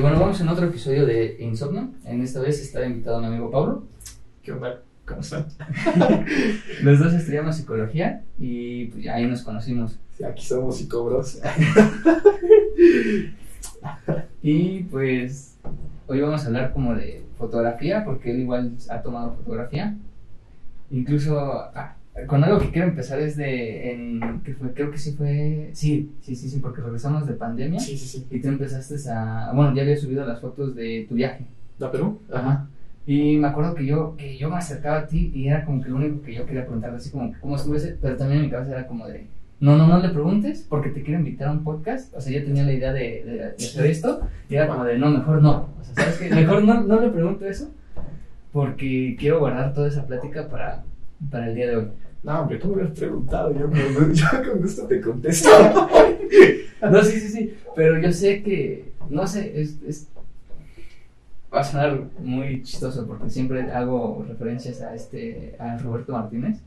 Ok, 0.00 0.04
bueno, 0.04 0.20
vamos 0.20 0.40
en 0.40 0.48
otro 0.48 0.64
episodio 0.64 1.04
de 1.04 1.36
Insomnio. 1.40 1.90
En 2.06 2.22
esta 2.22 2.40
vez 2.40 2.58
está 2.58 2.86
invitado 2.86 3.20
mi 3.20 3.26
amigo 3.26 3.50
Pablo. 3.50 3.84
¿Qué 4.42 4.50
onda? 4.50 4.80
¿Cómo 5.06 5.20
están? 5.20 5.46
Los 6.82 7.00
dos 7.00 7.12
estudiamos 7.12 7.56
psicología 7.56 8.24
y 8.38 8.86
pues, 8.86 9.06
ahí 9.08 9.26
nos 9.26 9.42
conocimos. 9.42 9.98
Sí, 10.16 10.24
aquí 10.24 10.42
somos 10.42 10.78
psicobros. 10.78 11.38
Y 14.42 14.84
pues 14.84 15.58
hoy 16.06 16.22
vamos 16.22 16.44
a 16.44 16.46
hablar 16.46 16.72
como 16.72 16.94
de 16.94 17.22
fotografía, 17.36 18.02
porque 18.02 18.30
él 18.30 18.40
igual 18.40 18.72
ha 18.88 19.02
tomado 19.02 19.34
fotografía. 19.34 19.98
Incluso 20.90 21.38
ah, 21.38 21.96
con 22.26 22.42
algo 22.44 22.58
que 22.58 22.70
quiero 22.70 22.88
empezar 22.88 23.18
es 23.20 23.36
de, 23.36 23.92
en, 23.92 24.40
que 24.44 24.54
fue, 24.54 24.72
creo 24.72 24.90
que 24.90 24.98
sí 24.98 25.12
fue, 25.12 25.70
sí, 25.72 26.10
sí, 26.20 26.34
sí, 26.36 26.50
sí, 26.50 26.58
porque 26.58 26.80
regresamos 26.82 27.26
de 27.26 27.34
pandemia 27.34 27.80
Sí, 27.80 27.96
sí, 27.96 28.06
sí. 28.18 28.26
y 28.30 28.40
tú 28.40 28.48
empezaste 28.48 28.96
a, 29.10 29.52
bueno, 29.54 29.74
ya 29.74 29.82
había 29.82 29.96
subido 29.96 30.24
las 30.26 30.40
fotos 30.40 30.74
de 30.74 31.06
tu 31.08 31.14
viaje. 31.14 31.44
¿Da 31.78 31.90
Perú? 31.90 32.20
Ajá. 32.32 32.66
Y 33.06 33.38
me 33.38 33.48
acuerdo 33.48 33.74
que 33.74 33.86
yo, 33.86 34.14
que 34.16 34.36
yo 34.36 34.50
me 34.50 34.56
acercaba 34.56 34.98
a 34.98 35.06
ti 35.06 35.30
y 35.34 35.48
era 35.48 35.64
como 35.64 35.82
que 35.82 35.88
lo 35.88 35.96
único 35.96 36.20
que 36.22 36.34
yo 36.34 36.44
quería 36.46 36.62
preguntarle, 36.64 36.98
así 36.98 37.10
como, 37.10 37.32
¿cómo 37.40 37.56
estuve? 37.56 37.80
Pero 38.00 38.16
también 38.16 38.40
en 38.40 38.44
mi 38.46 38.50
cabeza 38.50 38.72
era 38.72 38.86
como 38.86 39.06
de, 39.08 39.26
no, 39.60 39.76
no, 39.78 39.86
no 39.86 39.98
le 39.98 40.08
preguntes 40.10 40.66
porque 40.68 40.90
te 40.90 41.02
quiero 41.02 41.20
invitar 41.20 41.48
a 41.48 41.52
un 41.52 41.64
podcast. 41.64 42.14
O 42.14 42.20
sea, 42.20 42.32
yo 42.38 42.44
tenía 42.44 42.64
la 42.64 42.72
idea 42.72 42.92
de, 42.92 43.22
de- 43.24 43.32
de 43.36 43.44
hacer 43.54 43.86
esto 43.86 44.20
y 44.48 44.56
era 44.56 44.68
como 44.68 44.84
de, 44.84 44.98
no, 44.98 45.10
mejor 45.10 45.40
no. 45.42 45.68
O 45.80 45.84
sea, 45.84 45.94
¿sabes 45.94 46.18
qué? 46.18 46.34
Mejor 46.34 46.64
no, 46.64 46.82
no 46.82 47.00
le 47.00 47.08
pregunto 47.08 47.46
eso 47.46 47.70
porque 48.52 49.16
quiero 49.18 49.38
guardar 49.38 49.72
toda 49.74 49.88
esa 49.88 50.06
plática 50.06 50.48
para, 50.48 50.82
para 51.30 51.48
el 51.48 51.54
día 51.54 51.66
de 51.68 51.76
hoy. 51.76 51.88
No, 52.22 52.40
hombre, 52.42 52.58
tú 52.58 52.68
me 52.68 52.74
hubieras 52.74 52.98
preguntado. 52.98 53.52
Yo, 53.52 53.70
yo 54.12 54.26
con 54.50 54.60
gusto 54.62 54.86
te 54.86 55.00
contesto. 55.00 55.48
No, 56.82 57.02
sí, 57.02 57.20
sí, 57.20 57.28
sí, 57.28 57.54
pero 57.76 57.98
yo 58.00 58.10
sé 58.10 58.42
que, 58.42 58.92
no 59.10 59.26
sé, 59.26 59.60
es, 59.60 59.76
es- 59.86 60.08
va 61.54 61.60
a 61.60 61.64
sonar 61.64 62.04
muy 62.20 62.62
chistoso 62.62 63.06
porque 63.06 63.28
siempre 63.28 63.70
hago 63.70 64.24
referencias 64.26 64.80
a 64.80 64.94
este, 64.94 65.56
a 65.58 65.76
Roberto 65.76 66.12
Martínez, 66.12 66.58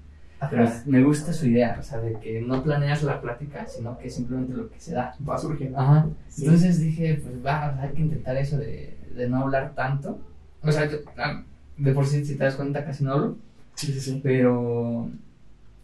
pero 0.51 0.69
me 0.85 1.01
gusta 1.03 1.31
su 1.33 1.47
idea, 1.47 1.77
o 1.79 1.83
sea, 1.83 1.99
de 1.99 2.19
que 2.19 2.41
no 2.41 2.61
planeas 2.61 3.01
la 3.01 3.21
plática, 3.21 3.65
sino 3.65 3.97
que 3.97 4.09
simplemente 4.09 4.53
lo 4.53 4.69
que 4.69 4.79
se 4.79 4.93
da. 4.93 5.15
Va 5.27 5.37
surgiendo. 5.37 5.79
Ajá. 5.79 6.05
Sí. 6.27 6.43
Entonces 6.45 6.79
dije, 6.79 7.19
pues 7.23 7.43
va, 7.43 7.81
hay 7.81 7.89
que 7.93 8.01
intentar 8.01 8.35
eso 8.37 8.57
de, 8.57 8.95
de 9.15 9.29
no 9.29 9.37
hablar 9.41 9.73
tanto. 9.73 10.19
O 10.61 10.71
sea, 10.71 10.87
yo, 10.87 10.97
ah, 11.17 11.41
de 11.77 11.91
por 11.93 12.05
sí, 12.05 12.23
si 12.25 12.35
te 12.35 12.43
das 12.43 12.55
cuenta, 12.55 12.83
casi 12.85 13.03
no 13.03 13.13
hablo. 13.13 13.37
Sí, 13.75 13.91
sí, 13.93 13.99
sí. 13.99 14.19
Pero 14.23 15.09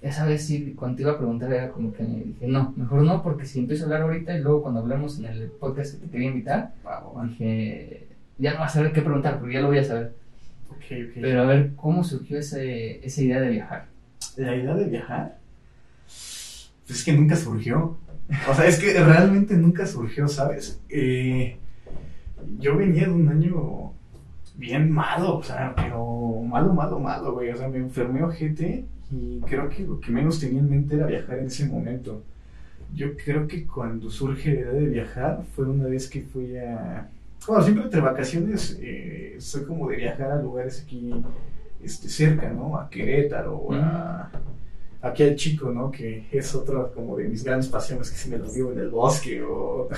esa 0.02 0.26
vez 0.26 0.46
sí, 0.46 0.74
cuando 0.78 0.96
te 0.96 1.02
iba 1.04 1.12
a 1.12 1.18
preguntar 1.18 1.52
era 1.52 1.72
como 1.72 1.92
que 1.92 2.04
dije, 2.04 2.48
no, 2.48 2.74
mejor 2.78 3.04
no, 3.04 3.22
porque 3.22 3.46
si 3.46 3.60
empiezo 3.60 3.84
a 3.84 3.86
hablar 3.88 4.04
ahorita 4.04 4.38
y 4.38 4.42
luego 4.42 4.64
cuando 4.64 4.80
hablemos 4.80 5.20
en 5.20 5.26
el 5.26 5.48
podcast 5.50 5.94
que 5.94 6.06
te 6.06 6.12
quería 6.12 6.30
invitar, 6.30 6.74
dije, 7.28 8.08
ya 8.38 8.54
no 8.54 8.60
vas 8.60 8.72
a 8.72 8.76
saber 8.76 8.94
qué 8.94 9.02
preguntar, 9.02 9.40
porque 9.40 9.56
ya 9.56 9.62
lo 9.62 9.68
voy 9.68 9.80
a 9.80 9.84
saber. 9.84 10.14
Ok, 10.70 10.86
ok. 11.10 11.18
Pero 11.22 11.42
a 11.42 11.46
ver, 11.46 11.72
¿cómo 11.76 12.04
surgió 12.04 12.40
ese, 12.40 13.06
esa 13.06 13.22
idea 13.22 13.42
de 13.42 13.50
viajar? 13.50 13.88
La 14.38 14.56
idea 14.56 14.74
de 14.76 14.86
viajar, 14.86 15.38
pues 16.06 17.00
es 17.00 17.04
que 17.04 17.14
nunca 17.14 17.36
surgió. 17.36 17.98
O 18.50 18.54
sea, 18.54 18.68
es 18.68 18.80
que 18.80 18.94
realmente 18.94 19.56
nunca 19.56 19.86
surgió, 19.86 20.28
¿sabes? 20.28 20.80
Eh, 20.90 21.58
yo 22.60 22.78
venía 22.78 23.06
de 23.06 23.12
un 23.12 23.28
año 23.28 23.94
bien 24.60 24.92
malo, 24.92 25.38
o 25.38 25.44
sea, 25.44 25.74
pero 25.76 26.42
malo, 26.44 26.74
malo, 26.74 27.00
malo, 27.00 27.34
güey. 27.34 27.50
O 27.50 27.56
sea, 27.56 27.70
me 27.70 27.78
enfermé 27.78 28.22
ojete 28.22 28.86
y 29.10 29.40
creo 29.42 29.70
que 29.70 29.84
lo 29.84 30.00
que 30.00 30.12
menos 30.12 30.40
tenía 30.40 30.60
en 30.60 30.70
mente 30.70 30.96
era 30.96 31.08
viajar 31.08 31.40
en 31.40 31.46
ese 31.46 31.66
momento. 31.66 32.22
Yo 32.94 33.16
creo 33.16 33.48
que 33.48 33.66
cuando 33.66 34.10
surge 34.10 34.54
la 34.54 34.60
idea 34.60 34.72
de 34.72 34.88
viajar 34.88 35.44
fue 35.56 35.66
una 35.66 35.86
vez 35.86 36.10
que 36.10 36.22
fui 36.22 36.58
a... 36.58 37.08
Bueno, 37.48 37.64
siempre 37.64 37.86
entre 37.86 38.02
vacaciones 38.02 38.78
eh, 38.82 39.38
soy 39.40 39.64
como 39.64 39.90
de 39.90 39.96
viajar 39.96 40.32
a 40.32 40.42
lugares 40.42 40.84
aquí 40.86 41.14
este, 41.82 42.10
cerca, 42.10 42.52
¿no? 42.52 42.78
A 42.78 42.90
Querétaro, 42.90 43.70
a, 43.72 44.30
al 45.02 45.36
chico, 45.36 45.72
¿no? 45.72 45.92
Que 45.92 46.26
es 46.32 46.54
otra 46.56 46.92
como 46.94 47.16
de 47.16 47.28
mis 47.28 47.44
grandes 47.44 47.70
pasiones, 47.70 48.10
que 48.10 48.18
si 48.18 48.30
me 48.30 48.38
lo 48.38 48.52
vivo 48.52 48.72
en 48.72 48.80
el 48.80 48.90
bosque 48.90 49.42
o, 49.42 49.90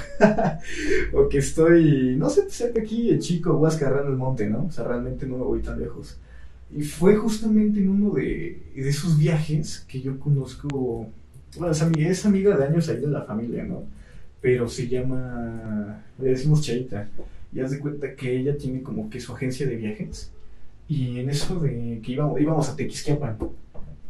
o 1.13 1.29
que 1.29 1.39
estoy, 1.39 2.15
no 2.17 2.29
sé, 2.29 2.49
cerca 2.49 2.81
aquí, 2.81 3.09
el 3.09 3.19
chico, 3.19 3.53
Huascarrán 3.53 4.07
el 4.07 4.15
monte, 4.15 4.47
¿no? 4.47 4.65
O 4.65 4.71
sea, 4.71 4.83
realmente 4.85 5.25
no 5.25 5.37
me 5.37 5.43
voy 5.43 5.61
tan 5.61 5.79
lejos. 5.79 6.17
Y 6.75 6.83
fue 6.83 7.15
justamente 7.15 7.79
en 7.79 7.89
uno 7.89 8.13
de, 8.13 8.61
de 8.75 8.89
esos 8.89 9.17
viajes 9.17 9.83
que 9.87 10.01
yo 10.01 10.19
conozco, 10.19 11.09
bueno, 11.57 11.71
es 11.71 11.81
amiga, 11.81 12.09
es 12.09 12.25
amiga 12.25 12.55
de 12.55 12.65
años 12.65 12.87
ahí 12.87 12.97
de 12.97 13.07
la 13.07 13.23
familia, 13.23 13.63
¿no? 13.63 13.83
Pero 14.39 14.69
se 14.69 14.87
llama, 14.87 16.03
le 16.19 16.29
decimos 16.29 16.61
Chaita, 16.61 17.09
y 17.53 17.59
haz 17.59 17.71
de 17.71 17.79
cuenta 17.79 18.15
que 18.15 18.37
ella 18.37 18.57
tiene 18.57 18.81
como 18.81 19.09
que 19.09 19.19
su 19.19 19.33
agencia 19.33 19.67
de 19.67 19.75
viajes. 19.75 20.31
Y 20.87 21.19
en 21.19 21.29
eso 21.29 21.59
de 21.59 22.01
que 22.03 22.11
íbamos, 22.11 22.39
íbamos 22.39 22.69
a 22.69 22.75
Tequisquiapan. 22.75 23.37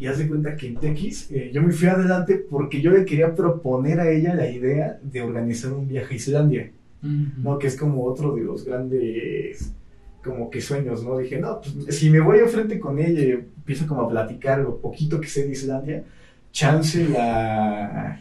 Y 0.02 0.08
haz 0.08 0.18
de 0.18 0.28
cuenta 0.28 0.56
que 0.56 0.66
en 0.66 0.78
Tequis 0.78 1.30
eh, 1.30 1.52
yo 1.54 1.62
me 1.62 1.72
fui 1.72 1.88
adelante 1.88 2.44
porque 2.50 2.82
yo 2.82 2.90
le 2.90 3.06
quería 3.06 3.36
proponer 3.36 4.00
a 4.00 4.10
ella 4.10 4.34
la 4.34 4.50
idea 4.50 5.00
de 5.04 5.22
organizar 5.22 5.72
un 5.74 5.88
viaje 5.88 6.16
a 6.16 6.18
Islandia, 6.18 6.72
¿no? 7.04 7.60
Que 7.60 7.68
es 7.68 7.78
como 7.78 8.04
otro 8.06 8.34
de 8.34 8.42
los 8.42 8.66
grandes, 8.66 9.72
como 10.24 10.50
que 10.50 10.60
sueños, 10.60 11.04
¿no? 11.04 11.20
Dije, 11.20 11.40
no, 11.40 11.62
pues 11.62 11.96
si 11.96 12.10
me 12.10 12.20
voy 12.20 12.40
enfrente 12.40 12.80
con 12.80 12.98
ella 12.98 13.22
y 13.22 13.30
empiezo 13.30 13.86
como 13.86 14.02
a 14.02 14.10
platicar 14.10 14.58
lo 14.58 14.78
poquito 14.78 15.22
que 15.22 15.28
sé 15.28 15.46
de 15.46 15.52
Islandia, 15.52 16.04
chance 16.52 17.08
la, 17.08 18.20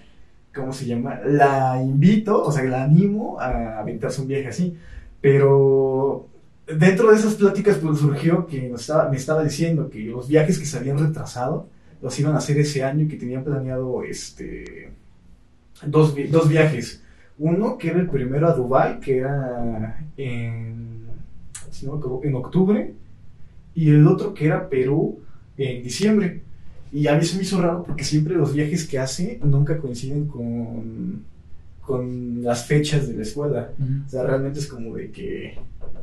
¿cómo 0.55 0.75
se 0.75 0.85
llama? 0.85 1.21
La 1.25 1.81
invito, 1.83 2.45
o 2.45 2.53
sea, 2.53 2.63
la 2.65 2.85
animo 2.85 3.41
a 3.41 3.79
aventarse 3.79 4.21
un 4.21 4.29
viaje 4.29 4.49
así. 4.49 4.77
Pero 5.23 6.29
dentro 6.79 7.11
de 7.11 7.17
esas 7.17 7.35
pláticas 7.35 7.77
pues 7.77 7.99
surgió 7.99 8.47
que 8.47 8.69
nos 8.69 8.83
estaba, 8.83 9.09
me 9.09 9.17
estaba 9.17 9.43
diciendo 9.43 9.91
que 9.91 10.01
los 10.01 10.29
viajes 10.29 10.59
que 10.59 10.67
se 10.67 10.79
habían 10.79 10.99
retrasado 10.99 11.69
los 12.03 12.19
iban 12.19 12.35
a 12.35 12.39
hacer 12.39 12.59
ese 12.59 12.83
año 12.83 13.05
y 13.05 13.09
que 13.09 13.17
tenían 13.17 13.45
planeado 13.45 14.03
este 14.05 14.93
dos, 15.87 16.15
dos 16.31 16.49
viajes. 16.49 17.03
Uno 17.39 17.79
que 17.79 17.89
era 17.89 18.01
el 18.01 18.09
primero 18.09 18.49
a 18.49 18.55
Dubai, 18.55 19.01
que 19.01 19.19
era 19.19 20.05
en, 20.17 21.07
si 21.71 21.87
no 21.87 22.01
en 22.23 22.35
octubre, 22.35 22.95
y 23.75 23.91
el 23.91 24.07
otro 24.07 24.35
que 24.35 24.47
era 24.47 24.69
Perú 24.69 25.21
en 25.57 25.83
diciembre. 25.83 26.43
Y 26.93 27.07
a 27.07 27.15
mí 27.17 27.25
se 27.25 27.37
me 27.37 27.43
hizo 27.43 27.61
raro 27.61 27.85
porque 27.85 28.05
siempre 28.05 28.35
los 28.35 28.53
viajes 28.53 28.87
que 28.87 28.99
hace 28.99 29.39
nunca 29.43 29.79
coinciden 29.79 30.27
con, 30.27 31.25
con 31.91 32.45
las 32.45 32.67
fechas 32.67 33.09
de 33.09 33.15
la 33.15 33.23
escuela. 33.23 33.73
O 34.07 34.09
sea, 34.09 34.23
realmente 34.23 34.61
es 34.61 34.69
como 34.69 34.95
de 34.95 35.11
que 35.11 35.59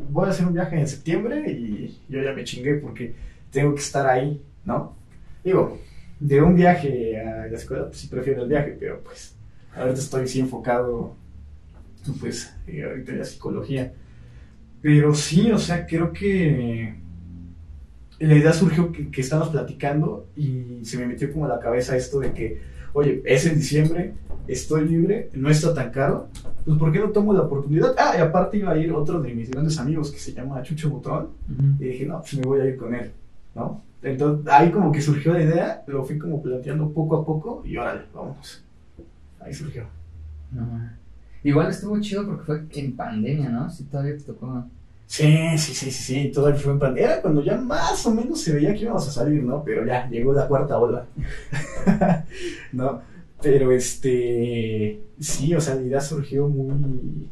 voy 0.10 0.28
a 0.28 0.32
hacer 0.32 0.46
un 0.46 0.54
viaje 0.54 0.78
en 0.78 0.86
septiembre 0.86 1.50
y 1.50 1.98
yo 2.10 2.22
ya 2.22 2.34
me 2.34 2.44
chingué 2.44 2.74
porque 2.74 3.16
tengo 3.50 3.74
que 3.74 3.80
estar 3.80 4.06
ahí, 4.06 4.42
¿no? 4.66 4.98
Digo, 5.46 5.80
de 6.20 6.42
un 6.42 6.58
viaje 6.58 7.22
a 7.22 7.48
la 7.48 7.56
escuela, 7.56 7.86
pues 7.86 8.00
sí 8.00 8.08
prefiero 8.08 8.44
el 8.44 8.50
viaje, 8.50 8.76
pero 8.78 9.02
pues 9.02 9.34
ahorita 9.74 9.98
estoy 9.98 10.28
sí 10.28 10.42
enfocado, 10.42 11.16
pues, 12.20 12.54
eh, 12.68 12.84
ahorita 12.84 13.14
en 13.14 13.20
la 13.20 13.24
psicología. 13.24 13.94
Pero 14.82 15.16
sí, 15.16 15.50
o 15.54 15.58
sea, 15.58 15.88
creo 15.88 16.12
que 16.12 16.96
la 18.20 18.36
idea 18.36 18.52
surgió 18.52 18.92
que, 18.92 19.10
que 19.10 19.22
estábamos 19.22 19.54
platicando 19.54 20.28
y 20.36 20.84
se 20.84 20.98
me 20.98 21.06
metió 21.06 21.32
como 21.32 21.46
a 21.46 21.48
la 21.48 21.62
cabeza 21.62 21.96
esto 21.96 22.20
de 22.20 22.34
que, 22.34 22.60
oye, 22.92 23.22
es 23.26 23.46
en 23.46 23.56
diciembre, 23.56 24.16
estoy 24.48 24.88
libre, 24.88 25.30
no 25.34 25.50
está 25.50 25.74
tan 25.74 25.92
caro, 25.92 26.30
pues 26.66 26.78
¿por 26.78 26.92
qué 26.92 27.00
no 27.00 27.10
tomo 27.10 27.34
la 27.34 27.42
oportunidad? 27.42 27.96
Ah, 27.98 28.14
y 28.18 28.22
aparte 28.22 28.58
iba 28.58 28.72
a 28.72 28.78
ir 28.78 28.92
otro 28.92 29.22
de 29.22 29.34
mis 29.34 29.50
grandes 29.50 29.78
amigos 29.80 30.12
que 30.12 30.20
se 30.20 30.34
llama 30.34 30.62
Chucho 30.64 30.90
Butrón 30.90 31.30
y 31.80 31.86
dije, 31.86 32.06
no, 32.06 32.22
pues 32.22 32.34
me 32.36 32.44
voy 32.44 32.62
a 32.62 32.66
ir 32.66 32.78
con 32.78 32.94
él, 32.94 33.12
¿no? 33.56 33.82
Entonces 34.02 34.48
ahí 34.52 34.72
como 34.72 34.92
que 34.92 35.02
surgió 35.02 35.34
la 35.34 35.44
idea, 35.44 35.84
lo 35.88 36.06
fui 36.06 36.18
como 36.18 36.42
planteando 36.42 36.90
poco 36.92 37.18
a 37.18 37.26
poco 37.26 37.64
y 37.66 37.78
órale, 37.78 38.02
vámonos. 38.14 38.64
Ahí 39.40 39.54
surgió. 39.54 39.84
No. 40.52 40.90
Igual 41.44 41.70
estuvo 41.70 42.00
chido 42.00 42.26
porque 42.26 42.44
fue 42.44 42.64
en 42.72 42.96
pandemia, 42.96 43.50
¿no? 43.50 43.70
Sí, 43.70 43.84
todavía 43.86 44.18
te 44.18 44.24
tocó. 44.24 44.66
Sí, 45.06 45.58
sí, 45.58 45.74
sí, 45.74 45.92
sí, 45.92 46.04
sí, 46.04 46.32
todavía 46.34 46.60
fue 46.60 46.74
en 46.74 46.80
pandemia. 46.80 47.14
Era 47.14 47.22
cuando 47.22 47.42
ya 47.42 47.56
más 47.58 48.06
o 48.06 48.14
menos 48.14 48.42
se 48.42 48.54
veía 48.54 48.74
que 48.74 48.82
íbamos 48.82 49.08
a 49.08 49.12
salir, 49.12 49.42
¿no? 49.44 49.64
Pero 49.64 49.86
ya 49.86 50.10
llegó 50.10 50.34
la 50.34 50.48
cuarta 50.48 50.78
ola. 50.78 51.06
¿No? 52.74 53.02
Pero 53.42 53.72
este. 53.72 55.00
Sí, 55.20 55.54
o 55.54 55.62
sea, 55.62 55.76
la 55.76 55.82
idea 55.82 56.02
surgió 56.02 56.48
muy. 56.48 57.28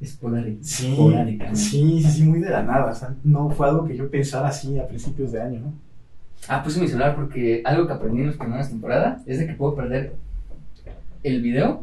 Esporádica. 0.00 0.60
Sí, 0.64 0.94
sí, 1.56 2.02
sí, 2.02 2.10
sí, 2.10 2.22
muy 2.22 2.38
de 2.40 2.50
la 2.50 2.62
nada. 2.62 2.92
O 2.92 2.94
sea, 2.94 3.14
no 3.24 3.50
fue 3.50 3.66
algo 3.68 3.84
que 3.84 3.96
yo 3.96 4.08
pensara 4.08 4.48
así 4.48 4.78
a 4.78 4.86
principios 4.86 5.32
de 5.32 5.42
año, 5.42 5.60
¿no? 5.60 5.72
Ah, 6.46 6.62
puse 6.62 6.80
mi 6.80 6.86
celular 6.86 7.16
porque 7.16 7.62
algo 7.64 7.86
que 7.86 7.92
aprendí 7.94 8.20
en 8.20 8.28
las 8.28 8.36
primeras 8.36 8.68
temporadas 8.68 9.22
es 9.26 9.40
de 9.40 9.46
que 9.48 9.54
puedo 9.54 9.74
perder 9.74 10.12
el 11.24 11.42
video 11.42 11.82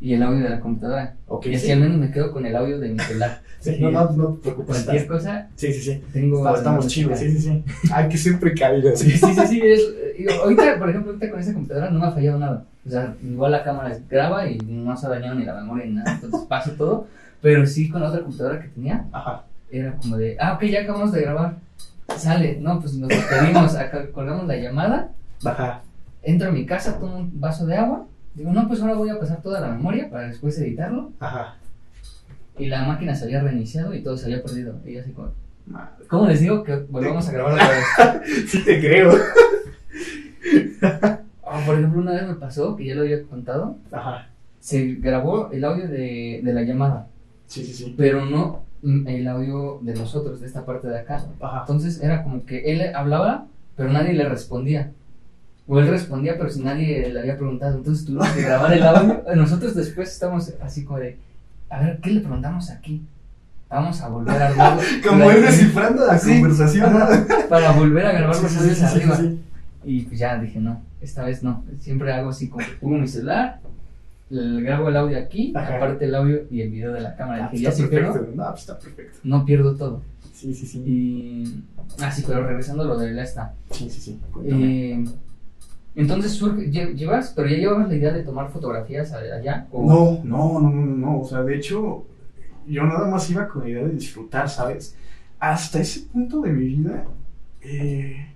y 0.00 0.14
el 0.14 0.22
audio 0.22 0.44
de 0.44 0.50
la 0.50 0.60
computadora. 0.60 1.16
Ok, 1.26 1.46
y 1.46 1.54
así 1.56 1.66
sí. 1.66 1.72
al 1.72 1.80
menos 1.80 1.98
me 1.98 2.12
quedo 2.12 2.30
con 2.32 2.46
el 2.46 2.54
audio 2.54 2.78
de 2.78 2.88
mi 2.90 2.98
celular. 3.00 3.40
Sí, 3.62 3.76
no, 3.78 3.92
no, 3.92 4.10
no 4.10 4.26
te 4.34 4.40
preocupes. 4.50 4.82
Cualquier 4.82 4.96
estás- 5.02 5.06
cosa, 5.18 5.48
Sí, 5.54 5.72
sí, 5.72 5.80
sí. 5.92 6.02
tengo. 6.12 6.38
Está- 6.38 6.58
estamos 6.58 6.88
chidos, 6.88 7.16
sí, 7.16 7.30
sí, 7.30 7.38
sí. 7.38 7.64
Hay 7.92 8.08
que 8.08 8.18
ser 8.18 8.40
precavidos. 8.40 8.98
Sí, 8.98 9.12
sí, 9.12 9.18
sí, 9.18 9.46
sí, 9.48 9.60
es- 9.62 10.18
digo, 10.18 10.32
ahorita, 10.42 10.80
por 10.80 10.90
ejemplo, 10.90 11.12
ahorita 11.12 11.30
con 11.30 11.38
esta 11.38 11.52
computadora 11.54 11.88
no 11.90 12.00
me 12.00 12.06
ha 12.06 12.10
fallado 12.10 12.40
nada. 12.40 12.64
O 12.86 12.90
sea, 12.90 13.14
igual 13.22 13.52
la 13.52 13.62
cámara 13.62 13.96
graba 14.10 14.46
y 14.48 14.58
no 14.58 14.96
se 14.96 15.06
ha 15.06 15.10
dañado 15.10 15.36
ni 15.36 15.44
la 15.44 15.54
memoria 15.54 15.86
ni 15.86 15.92
nada. 15.92 16.14
Entonces 16.14 16.40
paso 16.48 16.72
todo. 16.72 17.06
Pero 17.40 17.66
sí 17.66 17.88
con 17.88 18.00
la 18.00 18.08
otra 18.08 18.20
computadora 18.22 18.60
que 18.60 18.68
tenía, 18.68 19.04
Ajá. 19.12 19.44
era 19.70 19.92
como 19.96 20.16
de, 20.16 20.36
ah, 20.40 20.54
ok, 20.54 20.64
ya 20.64 20.82
acabamos 20.82 21.12
de 21.12 21.22
grabar. 21.22 21.56
Sale, 22.16 22.58
no, 22.60 22.80
pues 22.80 22.94
nos 22.94 23.08
despedimos, 23.08 23.74
acá 23.74 24.06
colgamos 24.12 24.46
la 24.46 24.56
llamada, 24.56 25.10
Ajá. 25.44 25.82
entro 26.22 26.48
a 26.48 26.52
mi 26.52 26.66
casa, 26.66 26.98
tomo 27.00 27.16
un 27.16 27.40
vaso 27.40 27.66
de 27.66 27.76
agua, 27.76 28.06
digo, 28.34 28.52
no, 28.52 28.68
pues 28.68 28.80
ahora 28.80 28.94
voy 28.94 29.10
a 29.10 29.18
pasar 29.18 29.42
toda 29.42 29.60
la 29.60 29.68
memoria 29.68 30.08
para 30.10 30.28
después 30.28 30.56
editarlo. 30.58 31.10
Ajá. 31.18 31.56
Y 32.58 32.66
la 32.66 32.84
máquina 32.84 33.14
se 33.14 33.24
había 33.24 33.40
reiniciado 33.40 33.94
y 33.94 34.02
todo 34.02 34.16
se 34.16 34.26
había 34.26 34.42
perdido. 34.42 34.78
Y 34.84 34.94
yo 34.94 35.00
así 35.00 35.10
como, 35.12 35.30
Madre. 35.66 36.04
¿cómo 36.08 36.26
les 36.28 36.40
digo 36.40 36.62
que 36.62 36.76
volvamos 36.76 37.28
a 37.28 37.32
grabar 37.32 37.54
otra 37.54 37.68
vez? 37.70 38.26
Sí 38.50 38.64
te 38.64 38.78
creo. 38.80 39.12
Por 41.66 41.78
ejemplo, 41.78 42.00
una 42.00 42.12
vez 42.12 42.26
me 42.26 42.34
pasó, 42.34 42.76
que 42.76 42.84
ya 42.86 42.94
lo 42.94 43.02
había 43.02 43.22
contado, 43.24 43.76
Ajá. 43.90 44.28
se 44.60 44.94
grabó 44.94 45.50
el 45.50 45.64
audio 45.64 45.86
de, 45.88 46.40
de 46.42 46.52
la 46.54 46.62
llamada, 46.62 47.06
Sí, 47.46 47.64
sí, 47.64 47.72
sí. 47.72 47.94
pero 47.96 48.24
no 48.24 48.62
el 48.82 49.28
audio 49.28 49.78
de 49.82 49.94
nosotros, 49.94 50.40
de 50.40 50.46
esta 50.46 50.64
parte 50.66 50.88
de 50.88 50.98
acá. 50.98 51.24
Ajá. 51.40 51.60
Entonces 51.60 52.02
era 52.02 52.22
como 52.24 52.44
que 52.44 52.72
él 52.72 52.94
hablaba, 52.94 53.46
pero 53.76 53.92
nadie 53.92 54.12
le 54.14 54.28
respondía. 54.28 54.90
O 55.68 55.78
él 55.78 55.86
respondía, 55.88 56.36
pero 56.36 56.50
si 56.50 56.60
nadie 56.60 57.08
le 57.12 57.20
había 57.20 57.36
preguntado. 57.36 57.76
Entonces 57.78 58.04
tuvimos 58.04 58.28
que 58.30 58.42
grabar 58.42 58.72
el 58.72 58.82
audio. 58.82 59.22
Nosotros 59.36 59.74
después 59.76 60.10
estamos 60.10 60.52
así 60.60 60.84
como 60.84 60.98
de, 60.98 61.16
a 61.70 61.80
ver, 61.80 61.98
¿qué 62.02 62.10
le 62.10 62.20
preguntamos 62.20 62.70
aquí? 62.70 63.02
Vamos 63.70 64.00
a 64.02 64.08
volver 64.08 64.42
a 64.42 64.52
grabarlo. 64.52 64.82
Como 65.08 65.30
ir 65.32 65.40
descifrando 65.40 66.04
la 66.06 66.18
Sí, 66.18 66.32
conversación. 66.40 66.92
Para 67.48 67.72
volver 67.72 68.04
a 68.04 68.12
grabar 68.12 68.42
los 68.42 68.50
sí, 68.52 68.84
arriba. 68.84 69.18
Y 69.84 70.02
pues 70.02 70.18
ya 70.18 70.36
dije, 70.38 70.60
no, 70.60 70.82
esta 71.02 71.24
vez 71.24 71.42
no. 71.42 71.64
Siempre 71.80 72.12
hago 72.12 72.30
así 72.30 72.48
como 72.48 72.64
pongo 72.80 72.98
mi 72.98 73.08
celular, 73.08 73.60
le 74.30 74.62
grabo 74.62 74.88
el 74.88 74.96
audio 74.96 75.18
aquí, 75.18 75.52
Ajá. 75.54 75.76
aparte 75.76 76.04
el 76.06 76.14
audio 76.14 76.42
y 76.50 76.62
el 76.62 76.70
video 76.70 76.92
de 76.92 77.00
la 77.00 77.14
cámara. 77.16 77.46
Ah, 77.46 77.50
dije, 77.52 77.64
ya 77.64 77.72
si 77.72 77.82
pierdo. 77.86 78.14
No, 78.34 78.48
pues 78.50 78.60
está 78.60 78.78
perfecto. 78.78 79.18
no 79.24 79.44
pierdo 79.44 79.74
todo. 79.76 80.02
Sí, 80.32 80.54
sí, 80.54 80.66
sí. 80.66 80.78
Y. 80.86 81.64
Ah, 82.00 82.10
sí, 82.10 82.24
pero 82.26 82.46
regresando 82.46 82.82
a 82.84 82.86
lo 82.86 82.96
de 82.98 83.12
la 83.12 83.22
esta. 83.22 83.54
Sí, 83.70 83.90
sí, 83.90 84.00
sí. 84.00 84.20
Eh, 84.44 85.04
entonces 85.94 86.32
surge, 86.32 86.70
lle- 86.70 86.94
llevas, 86.94 87.32
pero 87.36 87.48
ya 87.48 87.56
llevabas 87.58 87.88
la 87.88 87.94
idea 87.96 88.12
de 88.12 88.22
tomar 88.22 88.50
fotografías 88.50 89.12
allá. 89.12 89.66
no, 89.72 90.20
no, 90.24 90.60
no, 90.60 90.70
no, 90.70 90.86
no. 90.96 91.20
O 91.20 91.28
sea, 91.28 91.42
de 91.42 91.56
hecho, 91.56 92.06
yo 92.66 92.84
nada 92.84 93.06
más 93.08 93.28
iba 93.30 93.46
con 93.46 93.62
la 93.62 93.68
idea 93.68 93.82
de 93.84 93.90
disfrutar, 93.90 94.48
¿sabes? 94.48 94.96
Hasta 95.38 95.80
ese 95.80 96.00
punto 96.06 96.40
de 96.40 96.52
mi 96.52 96.64
vida, 96.64 97.04
eh, 97.60 98.28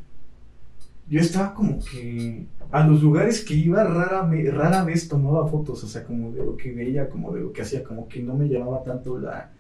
yo 1.09 1.21
estaba 1.21 1.55
como 1.55 1.79
que 1.79 2.47
a 2.73 2.87
los 2.87 3.03
lugares 3.03 3.45
que 3.45 3.55
iba 3.55 3.85
rara, 3.85 4.29
rara 4.53 4.85
vez 4.85 5.09
tomaba 5.09 5.47
fotos, 5.47 5.83
o 5.85 5.87
sea, 5.87 6.05
como 6.05 6.33
de 6.33 6.45
lo 6.45 6.57
que 6.57 6.73
veía, 6.73 7.09
como 7.09 7.33
de 7.33 7.41
lo 7.41 7.53
que 7.53 7.63
hacía, 7.63 7.85
como 7.85 8.09
que 8.09 8.23
no 8.23 8.35
me 8.35 8.49
llamaba 8.49 8.83
tanto 8.83 9.19
la, 9.19 9.51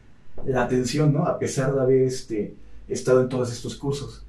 la 0.44 0.64
atención, 0.64 1.12
¿no? 1.12 1.26
A 1.26 1.38
pesar 1.38 1.74
de 1.74 1.80
haber 1.80 2.02
este, 2.02 2.54
estado 2.88 3.22
en 3.22 3.28
todos 3.28 3.52
estos 3.52 3.76
cursos. 3.76 4.26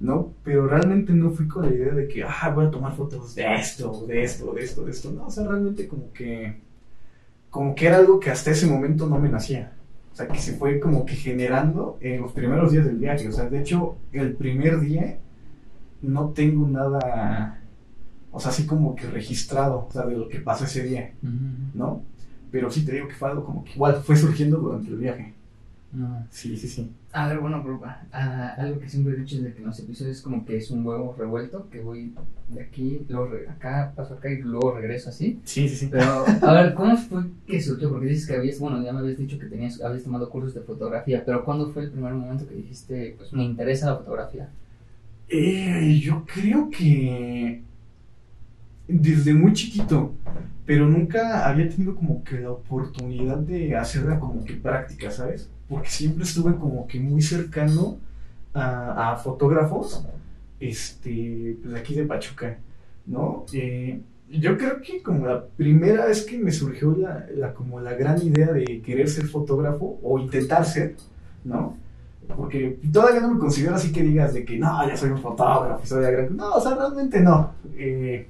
¿no? 0.00 0.32
Pero 0.42 0.66
realmente 0.66 1.12
no 1.12 1.30
fui 1.30 1.46
con 1.46 1.62
la 1.62 1.74
idea 1.74 1.94
de 1.94 2.08
que, 2.08 2.22
ah, 2.24 2.52
voy 2.54 2.66
a 2.66 2.70
tomar 2.70 2.94
fotos 2.94 3.34
de 3.34 3.54
esto, 3.54 4.04
de 4.06 4.24
esto, 4.24 4.52
de 4.52 4.64
esto, 4.64 4.84
de 4.84 4.90
esto. 4.90 5.10
No, 5.12 5.26
o 5.26 5.30
sea, 5.30 5.46
realmente 5.46 5.86
como 5.86 6.12
que, 6.12 6.56
como 7.50 7.74
que 7.74 7.86
era 7.86 7.98
algo 7.98 8.18
que 8.18 8.30
hasta 8.30 8.50
ese 8.50 8.66
momento 8.66 9.06
no 9.06 9.18
me 9.18 9.28
nacía. 9.28 9.72
O 10.12 10.16
sea, 10.16 10.28
que 10.28 10.38
se 10.38 10.54
fue 10.54 10.78
como 10.78 11.04
que 11.04 11.14
generando 11.14 11.98
en 12.00 12.20
los 12.20 12.32
primeros 12.32 12.72
días 12.72 12.84
del 12.84 12.96
viaje. 12.96 13.28
O 13.28 13.32
sea, 13.32 13.48
de 13.48 13.60
hecho, 13.60 13.96
el 14.12 14.34
primer 14.34 14.80
día 14.80 15.18
no 16.04 16.30
tengo 16.30 16.66
nada, 16.68 17.60
o 18.30 18.40
sea, 18.40 18.50
así 18.50 18.66
como 18.66 18.94
que 18.94 19.06
registrado, 19.06 19.86
o 19.88 19.92
sea, 19.92 20.06
de 20.06 20.16
lo 20.16 20.28
que 20.28 20.40
pasó 20.40 20.64
ese 20.64 20.82
día. 20.84 21.12
¿no? 21.74 22.02
Pero 22.50 22.70
sí 22.70 22.84
te 22.84 22.92
digo 22.92 23.08
que 23.08 23.14
fue 23.14 23.30
algo 23.30 23.44
como 23.44 23.64
que 23.64 23.72
igual 23.72 23.96
fue 24.02 24.16
surgiendo 24.16 24.58
durante 24.58 24.88
el 24.88 24.96
viaje. 24.96 25.34
Sí, 26.30 26.56
sí, 26.56 26.68
sí. 26.68 26.90
A 27.12 27.28
ver, 27.28 27.38
bueno, 27.38 27.62
pero, 27.62 27.80
ah, 28.12 28.54
algo 28.58 28.80
que 28.80 28.88
siempre 28.88 29.14
he 29.14 29.16
dicho 29.16 29.36
desde 29.36 29.52
que 29.52 29.60
en 29.60 29.66
los 29.66 29.78
episodios 29.78 30.16
es 30.16 30.22
como 30.22 30.44
que 30.44 30.56
es 30.56 30.70
un 30.72 30.84
huevo 30.84 31.14
revuelto, 31.16 31.68
que 31.70 31.80
voy 31.80 32.12
de 32.48 32.62
aquí, 32.62 33.06
luego 33.08 33.30
acá, 33.48 33.92
paso 33.94 34.14
acá 34.14 34.28
y 34.28 34.42
luego 34.42 34.72
regreso 34.72 35.10
así. 35.10 35.40
Sí, 35.44 35.68
sí, 35.68 35.76
sí. 35.76 35.88
Pero, 35.90 36.24
a 36.42 36.52
ver, 36.52 36.74
¿cómo 36.74 36.96
fue 36.96 37.22
que 37.46 37.62
surgió? 37.62 37.90
Porque 37.90 38.06
dices 38.06 38.26
que 38.26 38.34
habías, 38.34 38.58
bueno, 38.58 38.82
ya 38.82 38.92
me 38.92 38.98
habías 38.98 39.18
dicho 39.18 39.38
que 39.38 39.46
tenías, 39.46 39.80
habías 39.80 40.02
tomado 40.02 40.28
cursos 40.28 40.54
de 40.54 40.62
fotografía, 40.62 41.24
pero 41.24 41.44
¿cuándo 41.44 41.70
fue 41.70 41.84
el 41.84 41.90
primer 41.90 42.14
momento 42.14 42.48
que 42.48 42.56
dijiste, 42.56 43.14
pues 43.16 43.32
me 43.32 43.44
interesa 43.44 43.86
la 43.86 43.96
fotografía? 43.96 44.48
Eh, 45.28 46.00
yo 46.02 46.24
creo 46.26 46.70
que 46.70 47.62
desde 48.88 49.32
muy 49.34 49.52
chiquito, 49.52 50.14
pero 50.66 50.86
nunca 50.88 51.48
había 51.48 51.68
tenido 51.68 51.94
como 51.94 52.22
que 52.24 52.40
la 52.40 52.50
oportunidad 52.52 53.38
de 53.38 53.76
hacerla 53.76 54.18
como 54.20 54.44
que 54.44 54.54
práctica, 54.54 55.10
¿sabes? 55.10 55.50
Porque 55.68 55.88
siempre 55.88 56.24
estuve 56.24 56.54
como 56.56 56.86
que 56.86 57.00
muy 57.00 57.22
cercano 57.22 57.98
a, 58.54 59.16
fotógrafos, 59.22 60.04
este, 60.60 61.56
pues 61.62 61.74
aquí 61.74 61.94
de 61.94 62.04
Pachuca, 62.04 62.58
¿no? 63.06 63.46
Eh, 63.52 64.00
yo 64.30 64.56
creo 64.58 64.80
que 64.80 65.02
como 65.02 65.26
la 65.26 65.44
primera 65.46 66.06
vez 66.06 66.24
que 66.24 66.38
me 66.38 66.52
surgió 66.52 66.96
la, 66.96 67.26
la- 67.34 67.54
como 67.54 67.80
la 67.80 67.94
gran 67.94 68.20
idea 68.26 68.52
de 68.52 68.80
querer 68.82 69.08
ser 69.08 69.26
fotógrafo 69.26 69.98
o 70.02 70.18
intentar 70.18 70.64
ser, 70.64 70.96
¿no? 71.44 71.76
Porque 72.36 72.78
todavía 72.92 73.20
no 73.20 73.34
me 73.34 73.40
considero 73.40 73.74
así 73.74 73.92
que 73.92 74.02
digas 74.02 74.34
de 74.34 74.44
que 74.44 74.58
no, 74.58 74.86
ya 74.86 74.96
soy 74.96 75.10
un 75.10 75.18
fotógrafo, 75.18 75.84
soy 75.84 76.02
la 76.02 76.10
gran... 76.10 76.36
No, 76.36 76.52
o 76.52 76.60
sea, 76.60 76.74
realmente 76.74 77.20
no. 77.20 77.52
Eh, 77.76 78.26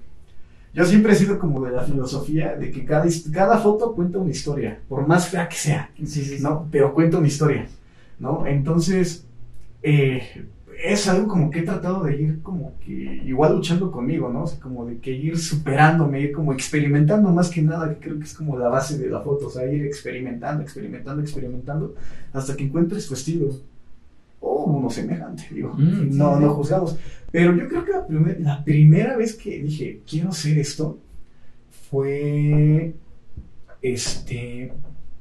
yo 0.75 0.85
siempre 0.85 1.12
he 1.12 1.17
sido 1.17 1.38
como 1.38 1.64
de 1.64 1.70
la 1.70 1.82
filosofía 1.82 2.56
de 2.56 2.70
que 2.73 2.85
cada, 2.85 3.06
cada 3.32 3.58
foto 3.58 3.94
cuenta 3.94 4.19
una 4.19 4.32
historia, 4.32 4.81
por 4.88 5.06
más 5.06 5.29
fea 5.29 5.49
que 5.49 5.56
sea, 5.56 5.91
Sí, 5.96 6.06
sí, 6.06 6.38
¿no? 6.41 6.67
Pero 6.70 6.93
cuenta 6.93 7.19
una 7.19 7.29
historia, 7.29 7.69
¿no? 8.19 8.44
Entonces, 8.44 9.25
eh, 9.82 10.49
es 10.82 11.08
algo 11.08 11.29
como 11.29 11.50
que 11.50 11.61
he 11.61 11.62
tratado 11.62 12.02
de 12.02 12.17
ir 12.20 12.43
como 12.43 12.75
que 12.81 12.93
igual 12.93 13.55
luchando 13.55 13.93
conmigo, 13.93 14.29
¿no? 14.31 14.43
O 14.43 14.46
sea, 14.46 14.58
como 14.58 14.85
de 14.85 14.99
que 14.99 15.12
ir 15.12 15.38
superándome, 15.38 16.20
ir 16.20 16.32
como 16.32 16.52
experimentando 16.52 17.31
más 17.31 17.50
que 17.50 17.62
nada, 17.62 17.88
que 17.91 18.00
creo 18.00 18.19
que 18.19 18.25
es 18.25 18.35
como 18.35 18.58
la 18.58 18.69
base 18.69 18.99
de 18.99 19.08
la 19.08 19.20
foto, 19.20 19.46
o 19.46 19.50
sea, 19.50 19.70
ir 19.70 19.85
experimentando, 19.87 20.62
experimentando, 20.62 21.23
experimentando, 21.23 21.94
hasta 22.32 22.56
que 22.56 22.64
encuentres 22.64 23.06
tu 23.06 23.14
estilo. 23.14 23.50
O 24.46 24.65
uno 24.65 24.91
semejante, 24.91 25.44
digo. 25.51 25.72
Mm, 25.74 26.17
no, 26.17 26.36
sí. 26.36 26.43
no 26.43 26.51
juzgamos. 26.55 26.96
Pero 27.32 27.56
yo 27.56 27.67
creo 27.69 27.84
que 27.84 27.93
la, 27.93 28.06
primer- 28.06 28.41
la 28.41 28.65
primera 28.65 29.17
vez 29.17 29.34
que 29.34 29.58
dije, 29.63 30.01
quiero 30.08 30.29
hacer 30.31 30.58
esto, 30.58 30.98
fue, 31.91 32.94
este, 33.82 34.72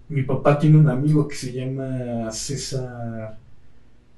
mi 0.09 0.23
papá 0.23 0.59
tiene 0.59 0.77
un 0.77 0.89
amigo 0.89 1.27
que 1.27 1.35
se 1.35 1.51
llama 1.53 2.31
César, 2.31 3.37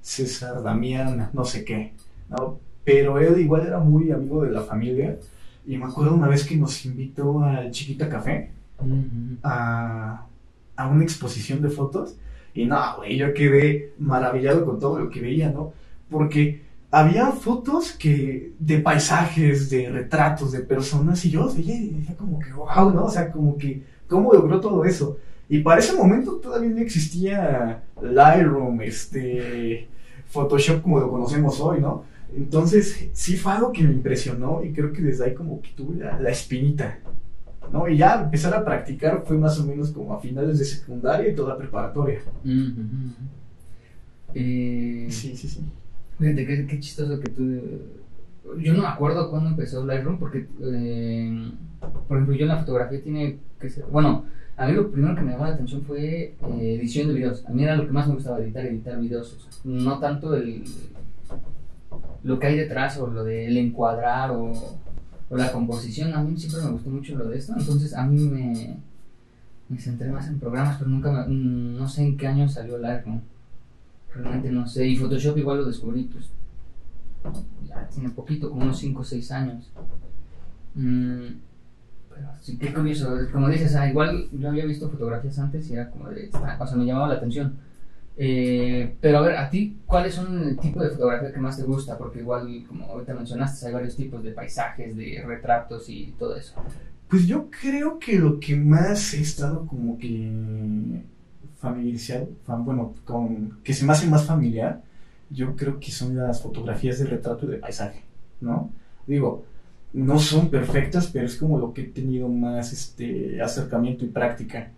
César 0.02 0.62
Damián, 0.64 1.30
no 1.34 1.46
sé 1.46 1.64
qué, 1.66 1.94
¿no? 2.30 2.60
Pero 2.84 3.20
él 3.20 3.40
igual 3.40 3.66
era 3.66 3.80
muy 3.80 4.12
amigo 4.12 4.44
de 4.44 4.52
la 4.52 4.62
familia. 4.62 5.18
Y 5.68 5.78
me 5.78 5.86
acuerdo 5.86 6.14
una 6.14 6.28
vez 6.28 6.46
que 6.46 6.56
nos 6.56 6.86
invitó 6.86 7.44
al 7.44 7.72
Chiquita 7.72 8.08
Café 8.08 8.52
Ujú. 8.80 9.38
a, 9.42 10.26
a 10.76 10.88
una 10.88 11.04
exposición 11.04 11.62
de 11.62 11.70
fotos. 11.70 12.16
Y 12.56 12.66
no, 12.66 12.80
güey, 12.98 13.18
yo 13.18 13.34
quedé 13.34 13.94
maravillado 14.00 14.66
con 14.66 14.80
todo 14.80 14.98
lo 14.98 15.10
que 15.10 15.20
veía, 15.20 15.52
¿no? 15.52 15.74
Porque 16.10 16.62
había 16.90 17.28
fotos 17.34 17.92
que 17.92 18.54
de 18.58 18.80
paisajes, 18.80 19.70
de 19.70 19.90
retratos, 19.90 20.54
de 20.54 20.62
personas, 20.62 21.24
y 21.26 21.32
yo 21.32 21.54
veía 21.54 21.76
y 21.76 21.90
decía 21.90 22.16
como 22.16 22.40
que, 22.40 22.54
wow, 22.54 22.92
¿no? 22.92 23.06
O 23.06 23.10
sea, 23.10 23.30
como 23.30 23.58
que, 23.58 23.84
¿cómo 24.08 24.34
logró 24.34 24.62
todo 24.62 24.86
eso? 24.86 25.18
Y 25.50 25.60
para 25.60 25.82
ese 25.82 25.94
momento 25.94 26.36
todavía 26.36 26.70
no 26.70 26.80
existía 26.80 27.84
Lightroom, 28.02 28.82
este, 28.82 29.90
Photoshop 30.30 30.82
como 30.82 31.02
lo 31.02 31.12
conocemos 31.12 31.60
hoy, 31.60 31.82
¿no? 31.82 32.06
Entonces, 32.36 33.10
sí 33.12 33.36
fue 33.36 33.52
algo 33.52 33.74
que 33.74 33.84
me 33.84 33.92
impresionó 33.92 34.64
y 34.64 34.72
creo 34.72 34.94
que 34.94 35.02
desde 35.02 35.26
ahí 35.26 35.34
como 35.34 35.62
que 35.62 35.70
tuve 35.76 35.98
la 35.98 36.30
espinita, 36.30 37.00
¿no? 37.72 37.88
Y 37.88 37.98
ya 37.98 38.24
empezar 38.24 38.54
a 38.54 38.64
practicar 38.64 39.24
fue 39.26 39.38
más 39.38 39.60
o 39.60 39.66
menos 39.66 39.92
como 39.92 40.14
a 40.14 40.20
finales 40.20 40.60
de 40.60 40.66
secundaria 40.66 41.30
y 41.30 41.36
toda 41.36 41.58
preparatoria. 41.58 42.20
Eh, 44.34 45.08
Sí, 45.10 45.36
sí, 45.36 45.48
sí. 45.48 45.62
Fíjate, 46.20 46.46
qué, 46.46 46.68
qué 46.68 46.80
chistoso 46.80 47.20
que 47.20 47.30
tú... 47.30 47.62
Yo 48.60 48.74
no 48.74 48.82
me 48.82 48.88
acuerdo 48.88 49.30
cuándo 49.30 49.50
empezó 49.50 49.86
Lightroom 49.86 50.20
porque, 50.20 50.48
eh, 50.62 51.52
por 52.08 52.18
ejemplo, 52.18 52.36
yo 52.36 52.44
en 52.44 52.50
la 52.50 52.60
fotografía 52.60 53.02
tiene 53.02 53.40
que 53.60 53.70
ser... 53.70 53.86
Bueno, 53.86 54.26
a 54.56 54.68
mí 54.68 54.74
lo 54.74 54.92
primero 54.92 55.16
que 55.16 55.22
me 55.22 55.32
llamó 55.32 55.46
la 55.46 55.54
atención 55.54 55.82
fue 55.84 56.36
eh, 56.60 56.78
edición 56.80 57.08
de 57.08 57.16
videos. 57.16 57.46
A 57.46 57.50
mí 57.50 57.64
era 57.64 57.76
lo 57.76 57.86
que 57.86 57.92
más 57.92 58.08
me 58.08 58.16
gustaba, 58.16 58.40
editar, 58.40 58.66
editar 58.66 59.00
videos. 59.00 59.34
o 59.34 59.40
sea, 59.40 59.52
no 59.64 60.00
tanto 60.00 60.36
el 60.36 60.64
lo 62.24 62.40
que 62.40 62.48
hay 62.48 62.58
detrás 62.58 62.98
o 62.98 63.08
lo 63.08 63.24
del 63.24 63.56
encuadrar 63.58 64.32
o, 64.32 64.52
o 65.30 65.38
la 65.38 65.52
composición. 65.52 66.14
A 66.14 66.24
mí 66.24 66.38
siempre 66.38 66.62
me 66.64 66.72
gustó 66.72 66.90
mucho 66.90 67.16
lo 67.16 67.30
de 67.30 67.38
esto. 67.38 67.54
Entonces 67.58 67.94
a 67.94 68.06
mí 68.06 68.20
me, 68.28 68.78
me 69.70 69.78
centré 69.80 70.10
más 70.12 70.28
en 70.28 70.40
programas, 70.40 70.78
pero 70.78 70.90
nunca 70.90 71.12
me- 71.12 71.28
mm, 71.34 71.78
no 71.78 71.88
sé 71.90 72.04
en 72.04 72.18
qué 72.18 72.28
año 72.28 72.48
salió 72.48 72.78
Lightroom. 72.78 73.22
Realmente 74.14 74.50
no 74.52 74.68
sé. 74.68 74.88
Y 74.88 74.96
Photoshop 74.98 75.38
igual 75.38 75.58
lo 75.60 75.66
descubrí, 75.66 76.04
pues. 76.04 76.30
Ya 77.68 77.88
tiene 77.90 78.10
poquito, 78.10 78.50
como 78.50 78.64
unos 78.64 78.78
5 78.78 79.02
o 79.02 79.04
6 79.04 79.32
años. 79.32 79.70
Mm, 80.76 81.28
pero 82.14 82.28
sí, 82.42 82.58
qué 82.58 82.74
curioso. 82.74 83.18
Como 83.32 83.50
dices, 83.50 83.76
ah, 83.76 83.90
igual 83.90 84.28
yo 84.32 84.50
había 84.50 84.66
visto 84.66 84.90
fotografías 84.90 85.38
antes 85.40 85.70
y 85.70 85.74
era 85.74 85.90
como 85.90 86.10
de. 86.10 86.30
O 86.60 86.68
sea, 86.68 86.78
me 86.78 86.86
llamaba 86.86 87.08
la 87.10 87.16
atención. 87.16 87.54
Eh, 88.18 88.96
pero 89.02 89.18
a 89.18 89.22
ver, 89.22 89.36
a 89.38 89.50
ti, 89.50 89.78
¿cuáles 89.86 90.14
son 90.16 90.42
el 90.50 90.58
tipo 90.58 90.82
de 90.82 90.90
fotografía 90.92 91.34
que 91.34 91.40
más 91.40 91.58
te 91.58 91.64
gusta? 91.64 91.98
Porque 91.98 92.20
igual, 92.20 92.64
como 92.68 92.86
ahorita 92.86 93.14
mencionaste, 93.14 93.68
hay 93.68 93.74
varios 93.74 93.96
tipos 93.96 94.24
de 94.24 94.32
paisajes, 94.32 94.96
de 94.96 95.22
retratos 95.26 95.90
y 95.90 96.14
todo 96.18 96.36
eso. 96.38 96.54
Pues 97.10 97.28
yo 97.28 97.50
creo 97.52 98.00
que 98.00 98.18
lo 98.18 98.40
que 98.40 98.56
más 98.56 99.14
he 99.14 99.22
estado 99.22 99.66
como 99.68 99.98
que 99.98 100.32
familiarizado, 101.60 102.30
fam- 102.48 102.64
bueno, 102.64 102.94
con, 103.06 103.60
que 103.64 103.74
se 103.74 103.86
me 103.86 103.92
hace 103.94 104.08
más 104.08 104.26
familiar, 104.26 104.82
yo 105.30 105.56
creo 105.56 105.80
que 105.80 105.92
son 105.92 106.16
las 106.16 106.42
fotografías 106.42 107.00
de 107.00 107.06
retrato 107.06 107.46
y 107.46 107.50
de 107.52 107.58
paisaje, 107.58 108.02
¿no? 108.42 108.72
Digo, 109.08 109.44
no 109.94 110.20
son 110.20 110.50
perfectas, 110.50 111.08
pero 111.08 111.26
es 111.26 111.36
como 111.38 111.58
lo 111.58 111.74
que 111.74 111.82
he 111.82 111.86
tenido 111.86 112.28
más 112.28 112.74
este 112.74 113.42
acercamiento 113.42 114.06
y 114.06 114.10
práctica, 114.10 114.72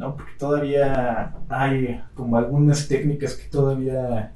¿no? 0.00 0.16
Porque 0.16 0.32
todavía 0.38 1.34
hay 1.48 2.00
como 2.14 2.36
algunas 2.38 2.88
técnicas 2.88 3.34
que 3.34 3.48
todavía 3.48 4.32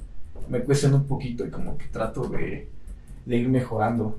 me 0.49 0.59
cuestan 0.61 0.93
un 0.93 1.05
poquito 1.05 1.45
y 1.45 1.49
como 1.49 1.77
que 1.77 1.85
trato 1.87 2.27
de, 2.29 2.69
de 3.25 3.35
ir 3.37 3.49
mejorando. 3.49 4.17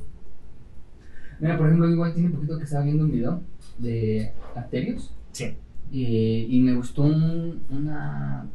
Mira, 1.41 1.57
por 1.57 1.67
ejemplo, 1.67 1.89
igual 1.89 2.13
tiene 2.15 2.31
poquito 2.31 2.59
que 2.59 2.65
estaba 2.65 2.85
viendo 2.85 3.05
un 3.05 3.13
video 3.13 3.41
de 3.79 4.33
Arterios 4.55 5.15
Sí. 5.33 5.57
y, 5.91 6.47
y 6.51 6.61
me 6.63 6.75
gustó 6.75 7.03
un- 7.03 7.61
una. 7.71 8.47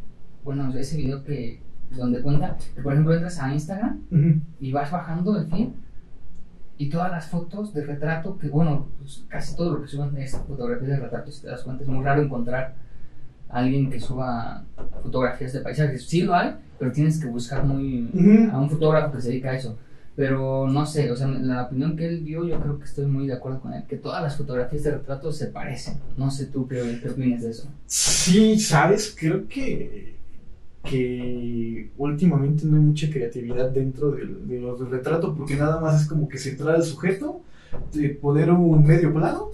Bueno, 0.44 0.74
ese 0.76 0.98
video 0.98 1.24
que. 1.24 1.62
donde 1.96 2.22
cuenta 2.22 2.58
que, 2.76 2.82
por 2.82 2.92
ejemplo, 2.94 3.14
entras 3.14 3.40
a 3.40 3.54
Instagram 3.54 4.02
y 4.60 4.72
vas 4.72 4.92
bajando 4.92 5.38
el 5.38 5.48
feed 5.48 5.70
y 6.82 6.90
todas 6.90 7.12
las 7.12 7.28
fotos 7.28 7.76
de 7.76 7.86
retrato 7.86 8.40
que, 8.40 8.50
bueno, 8.50 8.88
pues 8.98 9.24
casi 9.28 9.56
todo 9.56 9.74
lo 9.74 9.84
que 9.84 9.88
suban 9.88 10.18
es 10.18 10.32
fotografías 10.32 10.90
de 10.90 11.00
retrato, 11.00 11.32
si 11.32 11.44
te 11.44 11.48
das 11.48 11.62
cuenta, 11.62 11.84
es 11.84 11.90
muy 11.90 12.04
raro 12.04 12.24
encontrar 12.24 12.74
a 13.50 13.60
alguien 13.60 13.92
que 13.92 14.00
suba 14.00 14.64
fotografías 15.04 15.54
de 15.54 15.60
paisajes. 15.60 16.04
Sí 16.08 16.24
lo 16.24 16.34
hay, 16.34 16.56
pero 16.80 16.92
tienes 16.92 17.20
que 17.20 17.28
buscar 17.28 17.64
muy 17.64 18.10
a 18.52 18.58
un 18.58 18.68
fotógrafo 18.68 19.12
que 19.12 19.22
se 19.22 19.30
dedica 19.30 19.52
a 19.52 19.58
eso. 19.58 19.78
Pero 20.16 20.68
no 20.68 20.88
sé, 20.88 21.12
o 21.12 21.16
sea, 21.16 21.28
la 21.28 21.66
opinión 21.66 21.96
que 21.96 22.08
él 22.08 22.26
dio, 22.26 22.48
yo 22.48 22.60
creo 22.60 22.80
que 22.80 22.86
estoy 22.86 23.06
muy 23.06 23.28
de 23.28 23.34
acuerdo 23.34 23.62
con 23.62 23.74
él, 23.74 23.84
que 23.88 23.98
todas 23.98 24.24
las 24.24 24.36
fotografías 24.36 24.82
de 24.82 24.92
retrato 24.94 25.32
se 25.32 25.48
parecen. 25.48 26.00
No 26.18 26.32
sé 26.32 26.48
tú 26.48 26.68
qué, 26.68 27.00
qué 27.00 27.10
opinas 27.10 27.44
de 27.44 27.52
eso. 27.52 27.68
Sí, 27.86 28.60
sabes, 28.60 29.16
creo 29.16 29.48
que, 29.48 30.16
que 30.84 31.92
últimamente 31.98 32.66
no 32.66 32.78
hay 32.78 32.84
mucha 32.84 33.10
creatividad 33.10 33.70
dentro 33.70 34.12
del, 34.12 34.48
de 34.48 34.60
los 34.60 34.80
retratos 34.90 35.38
porque 35.38 35.56
nada 35.56 35.80
más 35.80 36.02
es 36.02 36.08
como 36.08 36.28
que 36.28 36.38
centrar 36.38 36.76
al 36.76 36.84
sujeto, 36.84 37.42
de 37.94 38.10
poner 38.10 38.52
un 38.52 38.86
medio 38.86 39.14
plano 39.14 39.50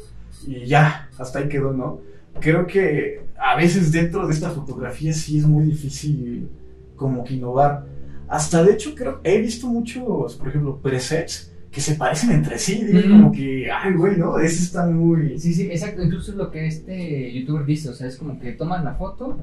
y 0.45 0.65
ya, 0.65 1.09
hasta 1.17 1.39
ahí 1.39 1.49
quedó, 1.49 1.73
¿no? 1.73 1.99
Creo 2.39 2.65
que 2.65 3.21
a 3.39 3.55
veces 3.55 3.91
dentro 3.91 4.27
de 4.27 4.33
esta 4.33 4.51
fotografía 4.51 5.13
sí 5.13 5.39
es 5.39 5.45
muy 5.45 5.65
difícil 5.65 6.47
como 6.95 7.23
que 7.23 7.35
innovar. 7.35 7.85
Hasta 8.27 8.63
de 8.63 8.73
hecho 8.73 8.95
creo, 8.95 9.19
he 9.23 9.39
visto 9.39 9.67
muchos, 9.67 10.35
por 10.35 10.47
ejemplo, 10.47 10.79
presets 10.81 11.51
que 11.71 11.81
se 11.81 11.95
parecen 11.95 12.31
entre 12.31 12.57
sí, 12.57 12.83
digo, 12.85 12.99
Ujú. 12.99 13.09
como 13.09 13.31
que, 13.31 13.69
ay, 13.71 13.93
güey, 13.93 14.17
¿no? 14.17 14.39
Ese 14.39 14.63
está 14.63 14.85
muy... 14.87 15.37
Sí, 15.37 15.53
sí, 15.53 15.63
exacto. 15.69 16.01
Incluso 16.01 16.31
es 16.31 16.37
lo 16.37 16.49
que 16.49 16.65
este 16.65 17.31
youtuber 17.33 17.65
dice, 17.65 17.89
o 17.89 17.93
sea, 17.93 18.07
es 18.07 18.17
como 18.17 18.39
que 18.39 18.53
tomas 18.53 18.83
la 18.83 18.95
foto 18.95 19.37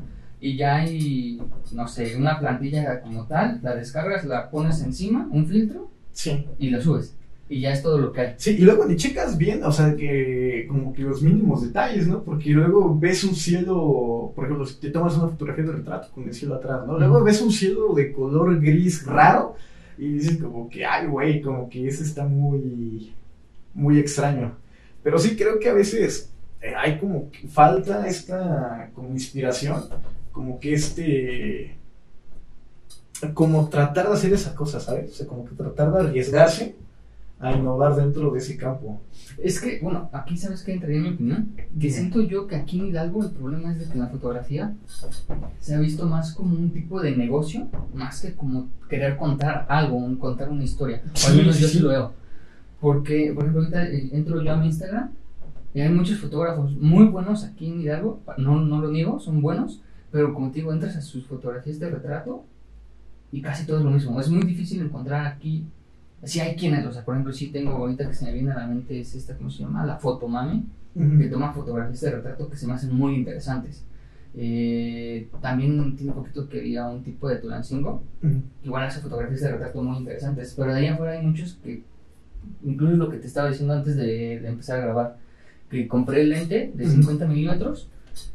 y 0.47 0.57
ya 0.59 0.77
hay, 0.77 1.41
no 1.73 1.89
sé, 1.89 2.15
una 2.17 2.39
plantilla 2.39 3.01
como 3.01 3.27
tal, 3.27 3.61
la 3.63 3.75
descargas, 3.75 4.27
la 4.27 4.51
pones 4.51 4.83
encima, 4.83 5.27
un 5.31 5.47
filtro 5.47 5.89
Sí. 6.13 6.47
y 6.59 6.69
lo 6.69 6.83
subes. 6.83 7.17
Y 7.49 7.61
ya 7.63 7.73
es 7.73 7.83
todo 7.83 7.97
lo 7.97 8.13
que 8.13 8.21
hay. 8.21 8.35
Sí, 8.37 8.51
y 8.59 8.63
luego 8.63 8.85
ni 8.85 8.97
checas 8.97 9.39
bien, 9.39 9.65
o 9.65 9.73
sea, 9.73 9.97
que 9.97 10.67
como 10.69 10.93
que 10.93 11.01
los 11.01 11.23
mínimos 11.23 11.63
detalles, 11.63 12.07
¿no? 12.07 12.23
Porque 12.23 12.51
luego 12.51 12.95
ves 12.99 13.25
un 13.25 13.35
cielo, 13.35 14.33
por 14.37 14.45
ejemplo, 14.45 14.67
si 14.67 14.79
te 14.81 14.91
tomas 14.91 15.17
una 15.17 15.29
fotografía 15.29 15.65
de 15.65 15.73
retrato 15.73 16.09
con 16.15 16.25
el 16.25 16.35
cielo 16.35 16.57
atrás, 16.57 16.87
¿no? 16.87 16.99
Luego 16.99 17.25
ves 17.25 17.41
un 17.41 17.51
cielo 17.51 17.95
de 17.95 18.13
color 18.13 18.61
gris 18.61 19.07
raro 19.07 19.57
y 19.97 20.09
dices 20.13 20.37
como 20.43 20.69
que, 20.69 20.85
ay, 20.85 21.07
güey, 21.07 21.41
como 21.41 21.71
que 21.71 21.89
ese 21.89 22.03
está 22.03 22.25
muy, 22.27 23.15
muy 23.73 23.99
extraño. 23.99 24.53
Pero 25.03 25.19
sí 25.19 25.37
creo 25.37 25.59
que 25.59 25.71
a 25.71 25.75
veces 25.75 26.31
eh, 26.61 26.75
hay 26.77 26.99
como 26.99 27.31
que 27.31 27.49
falta 27.49 28.07
esta 28.07 28.91
como 28.95 29.09
inspiración, 29.11 29.85
como 30.35 30.61
que 30.61 30.75
este, 30.75 31.77
como 33.33 33.69
tratar 33.69 34.09
de 34.09 34.13
hacer 34.15 34.33
esa 34.35 34.55
cosa, 34.55 34.81
¿sabes? 34.81 35.11
O 35.13 35.15
sea, 35.15 35.27
como 35.27 35.47
que 35.47 35.55
tratar 35.55 35.93
de 35.93 36.01
arriesgarse 36.01 36.75
a 37.41 37.53
innovar 37.53 37.95
dentro 37.97 38.31
de 38.31 38.39
ese 38.39 38.57
campo. 38.57 39.01
Es 39.43 39.61
que, 39.61 39.79
bueno, 39.83 40.09
aquí 40.13 40.37
sabes 40.37 40.63
que 40.63 40.73
entraría 40.73 41.01
mi 41.01 41.11
opinión. 41.11 41.53
Que 41.79 41.91
siento 41.91 42.21
yo 42.23 42.47
que 42.47 42.57
aquí 42.57 42.79
en 42.81 42.87
Hidalgo 42.89 43.23
el 43.25 43.31
problema 43.31 43.73
es 43.73 43.79
de 43.81 43.87
que 43.93 43.99
la 43.99 44.07
fotografía 44.09 44.75
se 45.61 45.75
ha 45.75 45.81
visto 45.81 46.07
más 46.07 46.33
como 46.35 46.55
un 46.57 46.71
tipo 46.71 47.01
de 47.01 47.17
negocio, 47.17 47.69
más 47.95 48.21
que 48.21 48.35
como 48.35 48.69
querer 48.89 49.17
contar 49.17 49.67
algo, 49.69 49.97
un- 49.97 50.17
contar 50.17 50.49
una 50.51 50.65
historia. 50.65 51.03
O 51.25 51.29
al 51.29 51.37
menos 51.37 51.57
sí, 51.57 51.63
yo 51.63 51.69
sí. 51.69 51.79
lo 51.81 51.89
veo. 51.89 52.13
Porque, 52.81 53.33
por 53.35 53.45
ejemplo, 53.45 53.63
ahorita 53.63 53.89
eh, 53.89 54.11
entro 54.13 54.43
yo 54.43 54.53
a 54.53 54.57
mi 54.57 54.67
Instagram 54.67 55.11
y 55.75 55.81
hay 55.81 55.89
muchos 55.91 56.19
fotógrafos 56.19 56.73
muy 56.77 57.07
buenos 57.07 57.45
aquí 57.45 57.67
en 57.69 57.81
Hidalgo, 57.81 58.21
no, 58.39 58.61
no 58.61 58.81
lo 58.81 58.91
niego, 58.91 59.19
son 59.19 59.41
buenos, 59.43 59.81
pero 60.15 60.33
como 60.33 60.49
te 60.53 60.61
digo, 60.61 60.73
entras 60.73 60.95
a 60.95 61.01
sus 61.01 61.27
fotografías 61.27 61.81
de 61.81 61.91
retrato 61.91 62.45
y 63.33 63.43
casi 63.43 63.67
todo 63.67 63.79
es 63.79 63.85
lo 63.85 63.91
mismo. 63.91 64.21
Es 64.21 64.31
muy 64.31 64.45
difícil 64.45 64.81
encontrar 64.81 65.27
aquí. 65.27 65.67
Sí 66.23 66.39
hay 66.39 66.55
quienes, 66.55 66.87
o 66.87 66.93
sea, 66.93 67.05
por 67.05 67.15
ejemplo, 67.15 67.33
sí 67.33 67.49
tengo 67.49 67.73
ahorita 67.73 68.07
que 68.07 68.15
se 68.15 68.27
me 68.27 68.33
viene 68.33 68.53
a 68.53 68.59
la 68.59 68.67
mente 68.69 69.01
es 69.01 69.13
esta, 69.17 69.37
¿cómo 69.37 69.51
se 69.51 69.65
llama? 69.65 69.85
La 69.85 69.97
fotomami, 69.97 70.67
que 71.19 71.27
toma 71.27 71.53
fotografías 71.53 72.01
de 72.01 72.13
retrato 72.13 72.49
que 72.49 72.57
se 72.57 72.65
me 72.65 72.75
hacen 72.75 72.95
muy 72.95 73.17
interesantes. 73.17 73.83
Eh, 74.37 75.27
también 75.41 75.97
tiene 75.97 76.13
un 76.13 76.19
poquito 76.19 76.49
que 76.49 76.65
ir 76.65 76.79
a 76.79 76.89
un 76.91 77.03
tipo 77.03 77.29
de 77.29 77.39
Tulancingo, 77.39 78.01
Ujú. 78.23 78.41
igual 78.63 78.85
hace 78.85 79.01
fotografías 79.01 79.41
de 79.41 79.51
retrato 79.51 79.83
muy 79.83 79.99
interesantes, 79.99 80.55
pero 80.57 80.73
de 80.73 80.79
ahí 80.79 80.87
afuera 80.87 81.15
hay 81.15 81.27
muchos 81.27 81.55
que, 81.55 81.83
incluso 82.63 82.95
lo 82.95 83.11
que 83.11 83.17
te 83.17 83.27
estaba 83.27 83.49
diciendo 83.49 83.75
antes 83.75 83.97
de, 83.97 84.39
de 84.39 84.47
empezar 84.47 84.79
a 84.79 84.83
grabar, 84.85 85.17
que 85.69 85.89
compré 85.89 86.21
el 86.21 86.29
lente 86.29 86.71
de 86.73 86.85
Ujú. 86.85 87.03
50 87.03 87.27
milímetros 87.27 87.89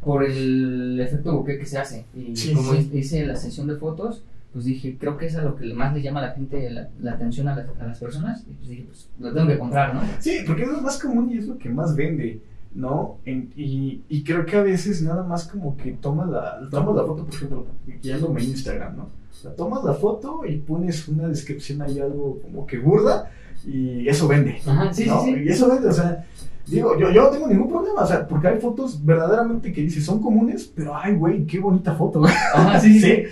por 0.04 0.24
el 0.24 1.00
efecto 1.00 1.34
bokeh 1.34 1.58
que 1.60 1.66
se 1.66 1.78
hace. 1.78 2.06
Y 2.16 2.36
Sí, 2.36 2.54
como 2.54 2.74
sí. 2.74 2.90
hice 2.94 3.26
la 3.26 3.36
sesión 3.36 3.68
de 3.68 3.76
fotos, 3.76 4.24
pues 4.54 4.66
dije, 4.66 4.98
creo 5.00 5.18
que 5.18 5.28
es 5.28 5.36
a 5.36 5.44
lo 5.44 5.56
que 5.56 5.72
más 5.74 5.94
le 5.94 6.02
llama 6.02 6.20
a 6.20 6.28
la 6.28 6.32
gente 6.32 6.70
la, 6.72 6.90
la 7.00 7.14
atención 7.14 7.48
a 7.50 7.56
las, 7.56 7.68
a 7.80 7.86
las 7.86 8.00
personas. 8.00 8.42
Y 8.50 8.54
pues 8.54 8.70
dije, 8.70 8.86
pues 8.88 9.08
lo 9.20 9.34
tengo 9.34 9.48
que 9.48 9.58
comprar, 9.60 9.94
¿no? 9.94 10.02
Sí, 10.20 10.40
porque 10.46 10.64
es 10.64 10.70
lo 10.70 10.82
más 10.82 10.98
común 11.00 11.30
y 11.32 11.38
es 11.38 11.46
lo 11.48 11.58
que 11.58 11.70
más 11.70 11.96
vende, 11.96 12.40
¿no? 12.74 13.18
En- 13.26 13.52
y, 13.56 14.02
y 14.10 14.24
creo 14.24 14.46
que 14.46 14.56
a 14.58 14.64
veces 14.64 15.02
nada 15.04 15.24
más 15.24 15.48
como 15.48 15.78
que 15.78 15.92
tomas 15.92 16.30
la, 16.30 16.60
tomas 16.72 16.96
la 16.96 17.04
foto, 17.04 17.26
por 17.26 17.34
ejemplo, 17.36 17.66
guiándome 18.02 18.42
en 18.42 18.50
Instagram, 18.50 18.98
¿no? 18.98 19.04
O 19.04 19.42
sea, 19.42 19.56
tomas 19.56 19.84
la 19.84 19.94
foto 19.94 20.42
y 20.46 20.58
pones 20.58 21.08
una 21.08 21.28
descripción 21.28 21.82
ahí 21.82 22.00
algo 22.00 22.40
como 22.42 22.66
que 22.66 22.78
burda 22.80 23.32
y 23.66 24.08
eso 24.10 24.28
vende. 24.28 24.60
Ajá, 24.66 24.92
sí, 24.94 25.06
¿no? 25.06 25.24
sí, 25.24 25.34
sí. 25.36 25.42
Y 25.46 25.50
eso 25.50 25.70
vende, 25.70 25.88
o 25.90 25.94
sea, 25.94 26.26
digo, 26.70 26.98
yo, 26.98 27.12
yo 27.12 27.24
no 27.24 27.30
tengo 27.30 27.48
ningún 27.48 27.70
problema, 27.70 28.02
o 28.02 28.08
sea, 28.08 28.28
porque 28.28 28.48
hay 28.48 28.60
fotos 28.60 29.04
verdaderamente 29.04 29.72
que 29.72 29.82
dices 29.82 30.06
son 30.06 30.22
comunes, 30.22 30.72
pero 30.76 30.96
ay, 30.96 31.16
güey, 31.16 31.46
qué 31.46 31.60
bonita 31.60 31.96
foto. 31.96 32.24
Ajá, 32.54 32.80
sí, 32.80 33.00
sí. 33.00 33.02
Sí. 33.02 33.24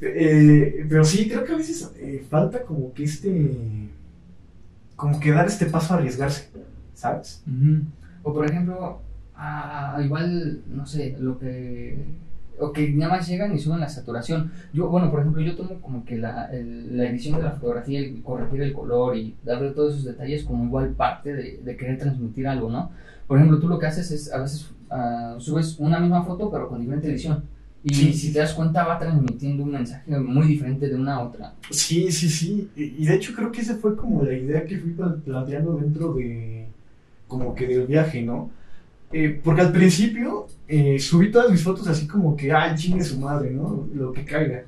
Eh, 0.00 0.86
pero 0.88 1.04
sí, 1.04 1.28
creo 1.28 1.44
que 1.44 1.52
a 1.52 1.56
veces 1.56 1.92
eh, 1.98 2.24
falta 2.28 2.62
como 2.62 2.92
que 2.92 3.04
este. 3.04 3.56
Como 4.94 5.18
que 5.20 5.32
dar 5.32 5.46
este 5.46 5.66
paso 5.66 5.94
a 5.94 5.98
arriesgarse, 5.98 6.50
¿sabes? 6.94 7.44
O 8.22 8.32
por 8.32 8.44
ejemplo, 8.44 9.00
ah, 9.36 10.00
igual, 10.04 10.62
no 10.68 10.84
sé, 10.84 11.16
lo 11.20 11.38
que... 11.38 11.96
O 12.60 12.72
que 12.72 12.90
nada 12.90 13.12
más 13.16 13.28
llegan 13.28 13.54
y 13.54 13.58
suben 13.58 13.80
la 13.80 13.88
saturación. 13.88 14.50
Yo, 14.72 14.88
bueno, 14.88 15.10
por 15.10 15.20
ejemplo, 15.20 15.40
yo 15.42 15.54
tomo 15.56 15.80
como 15.80 16.04
que 16.04 16.16
la, 16.18 16.46
el- 16.52 16.96
la 16.96 17.08
edición 17.08 17.36
de 17.38 17.44
la 17.44 17.52
fotografía 17.52 18.00
y 18.00 18.20
corregir 18.20 18.62
el 18.62 18.72
color 18.72 19.16
y 19.16 19.34
darle 19.44 19.70
todos 19.70 19.92
esos 19.94 20.04
detalles 20.04 20.44
como 20.44 20.64
igual 20.64 20.88
parte 20.90 21.32
de, 21.34 21.58
de 21.64 21.76
querer 21.76 21.98
transmitir 21.98 22.46
algo, 22.48 22.70
¿no? 22.70 22.90
Por 23.26 23.38
ejemplo, 23.38 23.58
tú 23.60 23.68
lo 23.68 23.78
que 23.78 23.86
haces 23.86 24.10
es, 24.10 24.32
a 24.32 24.38
veces 24.40 24.70
ah, 24.90 25.36
subes 25.38 25.76
una 25.78 26.00
misma 26.00 26.24
foto 26.24 26.50
pero 26.50 26.68
con 26.68 26.80
diferente 26.80 27.08
edición. 27.10 27.42
Y 27.84 27.94
Sí. 27.94 28.12
si 28.12 28.32
te 28.32 28.40
das 28.40 28.54
cuenta 28.54 28.84
va 28.84 28.98
transmitiendo 28.98 29.62
un 29.62 29.70
mensaje 29.70 30.10
muy 30.18 30.48
diferente 30.48 30.88
de 30.88 30.96
una 30.96 31.14
a 31.14 31.20
otra. 31.20 31.54
Sí, 31.70 32.10
sí, 32.10 32.28
sí. 32.28 32.68
Y, 32.74 33.06
de 33.06 33.14
hecho 33.14 33.32
creo 33.36 33.52
que 33.52 33.60
esa 33.60 33.76
fue 33.76 33.94
como 33.96 34.24
la 34.24 34.32
idea 34.32 34.64
que 34.66 34.78
fui 34.78 34.90
pla- 34.90 35.14
planteando 35.24 35.76
dentro 35.76 36.12
de. 36.14 36.66
Como 37.28 37.54
que 37.54 37.66
del 37.68 37.86
viaje, 37.86 38.22
¿no? 38.22 38.50
Eh, 39.12 39.40
porque 39.42 39.62
al 39.62 39.72
principio 39.72 40.46
eh, 40.66 40.98
subí 40.98 41.30
todas 41.30 41.50
mis 41.50 41.62
fotos 41.62 41.86
así 41.88 42.06
como 42.06 42.36
que, 42.36 42.52
ay, 42.52 42.76
chingue 42.76 43.02
su 43.04 43.18
madre, 43.18 43.50
¿no? 43.50 43.88
Lo 43.94 44.12
que 44.12 44.24
caiga. 44.24 44.64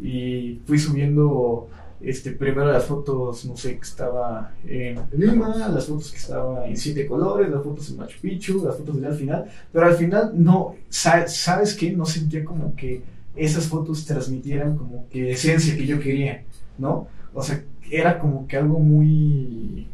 Y 0.00 0.60
fui 0.66 0.78
subiendo 0.78 1.68
este, 2.00 2.32
primero 2.32 2.70
las 2.72 2.84
fotos, 2.84 3.44
no 3.44 3.56
sé, 3.56 3.74
que 3.76 3.82
estaba 3.82 4.52
en 4.66 5.00
Lima, 5.12 5.68
las 5.68 5.86
fotos 5.86 6.10
que 6.12 6.18
estaba 6.18 6.66
en 6.66 6.76
siete 6.76 7.06
colores, 7.06 7.50
las 7.50 7.62
fotos 7.62 7.90
en 7.90 7.96
Machu 7.98 8.20
Picchu, 8.20 8.64
las 8.64 8.76
fotos 8.76 9.00
ya 9.00 9.08
al 9.08 9.16
final. 9.16 9.44
Pero 9.72 9.86
al 9.86 9.94
final, 9.96 10.32
no, 10.34 10.76
sa- 10.88 11.26
¿sabes 11.28 11.74
qué? 11.74 11.90
No 11.92 12.06
sentía 12.06 12.44
como 12.44 12.74
que 12.76 13.02
esas 13.36 13.66
fotos 13.66 14.04
transmitieran 14.06 14.76
como 14.76 15.08
que 15.10 15.32
esencia 15.32 15.76
que 15.76 15.86
yo 15.86 16.00
quería, 16.00 16.44
¿no? 16.78 17.08
O 17.34 17.42
sea, 17.42 17.62
era 17.90 18.18
como 18.18 18.46
que 18.46 18.56
algo 18.56 18.78
muy 18.80 19.86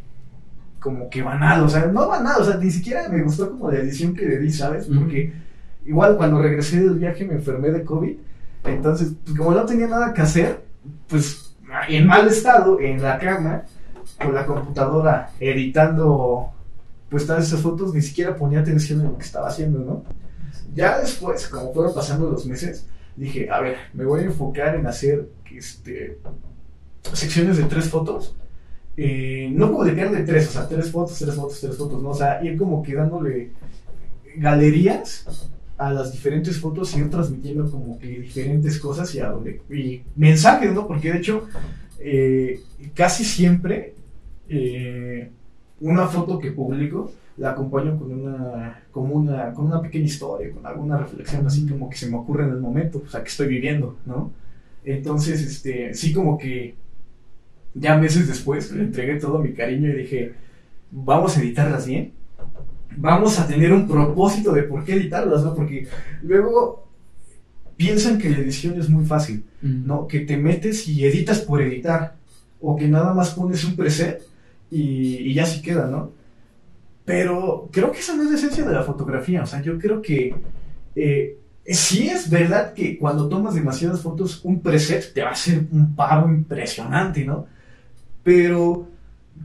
como 0.84 1.08
que 1.08 1.22
banal, 1.22 1.62
o 1.62 1.68
sea, 1.70 1.86
no 1.86 2.06
banal, 2.06 2.42
o 2.42 2.44
sea, 2.44 2.58
ni 2.58 2.70
siquiera 2.70 3.08
me 3.08 3.22
gustó 3.22 3.50
como 3.50 3.70
la 3.70 3.78
edición 3.78 4.14
que 4.14 4.26
le 4.26 4.38
di, 4.38 4.52
¿sabes? 4.52 4.86
Porque 4.86 5.32
igual 5.86 6.18
cuando 6.18 6.42
regresé 6.42 6.82
del 6.82 6.98
viaje 6.98 7.24
me 7.24 7.36
enfermé 7.36 7.70
de 7.70 7.82
COVID, 7.82 8.14
entonces, 8.64 9.14
pues 9.24 9.34
como 9.34 9.52
no 9.52 9.64
tenía 9.64 9.86
nada 9.86 10.12
que 10.12 10.20
hacer, 10.20 10.62
pues 11.08 11.56
en 11.88 12.06
mal 12.06 12.28
estado, 12.28 12.78
en 12.80 13.00
la 13.00 13.18
cama, 13.18 13.62
con 14.22 14.34
la 14.34 14.44
computadora 14.44 15.30
editando 15.40 16.50
pues 17.08 17.26
todas 17.26 17.46
esas 17.46 17.62
fotos, 17.62 17.94
ni 17.94 18.02
siquiera 18.02 18.36
ponía 18.36 18.60
atención 18.60 19.00
en 19.00 19.06
lo 19.06 19.16
que 19.16 19.24
estaba 19.24 19.48
haciendo, 19.48 19.78
¿no? 19.78 20.04
Ya 20.74 20.98
después, 20.98 21.48
como 21.48 21.72
fueron 21.72 21.94
pasando 21.94 22.30
los 22.30 22.44
meses, 22.44 22.86
dije, 23.16 23.48
a 23.48 23.58
ver, 23.60 23.78
me 23.94 24.04
voy 24.04 24.20
a 24.20 24.24
enfocar 24.24 24.74
en 24.74 24.86
hacer 24.86 25.30
este, 25.50 26.18
secciones 27.14 27.56
de 27.56 27.64
tres 27.64 27.88
fotos. 27.88 28.36
Eh, 28.96 29.50
no 29.52 29.72
publicar 29.72 30.10
de 30.12 30.22
tres, 30.22 30.48
o 30.48 30.52
sea, 30.52 30.68
tres 30.68 30.90
fotos, 30.90 31.18
tres 31.18 31.34
fotos, 31.34 31.60
tres 31.60 31.76
fotos, 31.76 32.02
¿no? 32.02 32.10
O 32.10 32.14
sea, 32.14 32.44
ir 32.44 32.56
como 32.56 32.82
que 32.82 32.94
dándole 32.94 33.50
galerías 34.36 35.50
a 35.76 35.92
las 35.92 36.12
diferentes 36.12 36.58
fotos 36.58 36.96
y 36.96 37.00
ir 37.00 37.10
transmitiendo 37.10 37.68
como 37.70 37.98
que 37.98 38.20
diferentes 38.20 38.78
cosas 38.78 39.12
y 39.14 39.20
a 39.20 39.30
donde 39.30 39.60
mensajes, 40.14 40.72
¿no? 40.72 40.86
Porque 40.86 41.12
de 41.12 41.18
hecho 41.18 41.46
eh, 41.98 42.60
casi 42.94 43.24
siempre 43.24 43.94
eh, 44.48 45.30
una 45.80 46.06
foto 46.06 46.38
que 46.38 46.52
publico 46.52 47.10
la 47.36 47.50
acompaño 47.50 47.98
con 47.98 48.12
una, 48.12 48.82
como 48.92 49.14
una, 49.14 49.52
con 49.52 49.66
una 49.66 49.82
pequeña 49.82 50.04
historia, 50.04 50.52
con 50.52 50.64
alguna 50.64 50.98
reflexión 50.98 51.44
así 51.44 51.66
como 51.66 51.90
que 51.90 51.96
se 51.96 52.08
me 52.08 52.16
ocurre 52.16 52.44
en 52.44 52.50
el 52.50 52.60
momento, 52.60 53.02
o 53.04 53.08
sea, 53.08 53.22
que 53.22 53.28
estoy 53.28 53.48
viviendo, 53.48 53.96
¿no? 54.06 54.30
Entonces, 54.84 55.40
este, 55.42 55.94
sí 55.94 56.12
como 56.12 56.38
que 56.38 56.76
ya 57.75 57.97
meses 57.97 58.28
después 58.28 58.71
le 58.73 58.85
entregué 58.85 59.16
todo 59.16 59.38
mi 59.38 59.52
cariño 59.52 59.90
y 59.90 60.02
dije, 60.02 60.35
vamos 60.90 61.37
a 61.37 61.40
editarlas 61.40 61.87
bien, 61.87 62.12
vamos 62.97 63.38
a 63.38 63.47
tener 63.47 63.73
un 63.73 63.88
propósito 63.88 64.52
de 64.52 64.62
por 64.62 64.85
qué 64.85 64.95
editarlas, 64.95 65.45
¿no? 65.45 65.54
Porque 65.54 65.88
luego 66.23 66.88
piensan 67.76 68.19
que 68.19 68.31
la 68.31 68.38
edición 68.38 68.78
es 68.78 68.88
muy 68.88 69.04
fácil, 69.04 69.45
¿no? 69.61 70.07
Que 70.07 70.21
te 70.21 70.37
metes 70.37 70.87
y 70.88 71.04
editas 71.04 71.40
por 71.40 71.61
editar, 71.61 72.14
o 72.61 72.76
que 72.76 72.88
nada 72.88 73.12
más 73.12 73.31
pones 73.31 73.64
un 73.64 73.76
preset 73.76 74.23
y, 74.71 75.16
y 75.16 75.35
ya 75.35 75.45
sí 75.45 75.61
queda, 75.61 75.88
¿no? 75.88 76.12
Pero 77.04 77.69
creo 77.71 77.93
que 77.93 77.99
esa 77.99 78.16
no 78.16 78.23
es 78.23 78.31
la 78.31 78.37
esencia 78.37 78.64
de 78.64 78.73
la 78.73 78.83
fotografía. 78.83 79.43
O 79.43 79.47
sea, 79.47 79.61
yo 79.61 79.78
creo 79.78 80.00
que 80.00 80.35
eh, 80.97 81.37
sí 81.66 82.09
es 82.09 82.31
verdad 82.31 82.73
que 82.73 82.99
cuando 82.99 83.28
tomas 83.28 83.54
demasiadas 83.54 84.00
fotos, 84.00 84.40
un 84.45 84.61
preset 84.61 85.12
te 85.12 85.23
va 85.23 85.31
a 85.31 85.33
hacer 85.33 85.66
un 85.71 85.95
paro 85.95 86.28
impresionante, 86.28 87.25
¿no? 87.25 87.47
Pero 88.25 88.88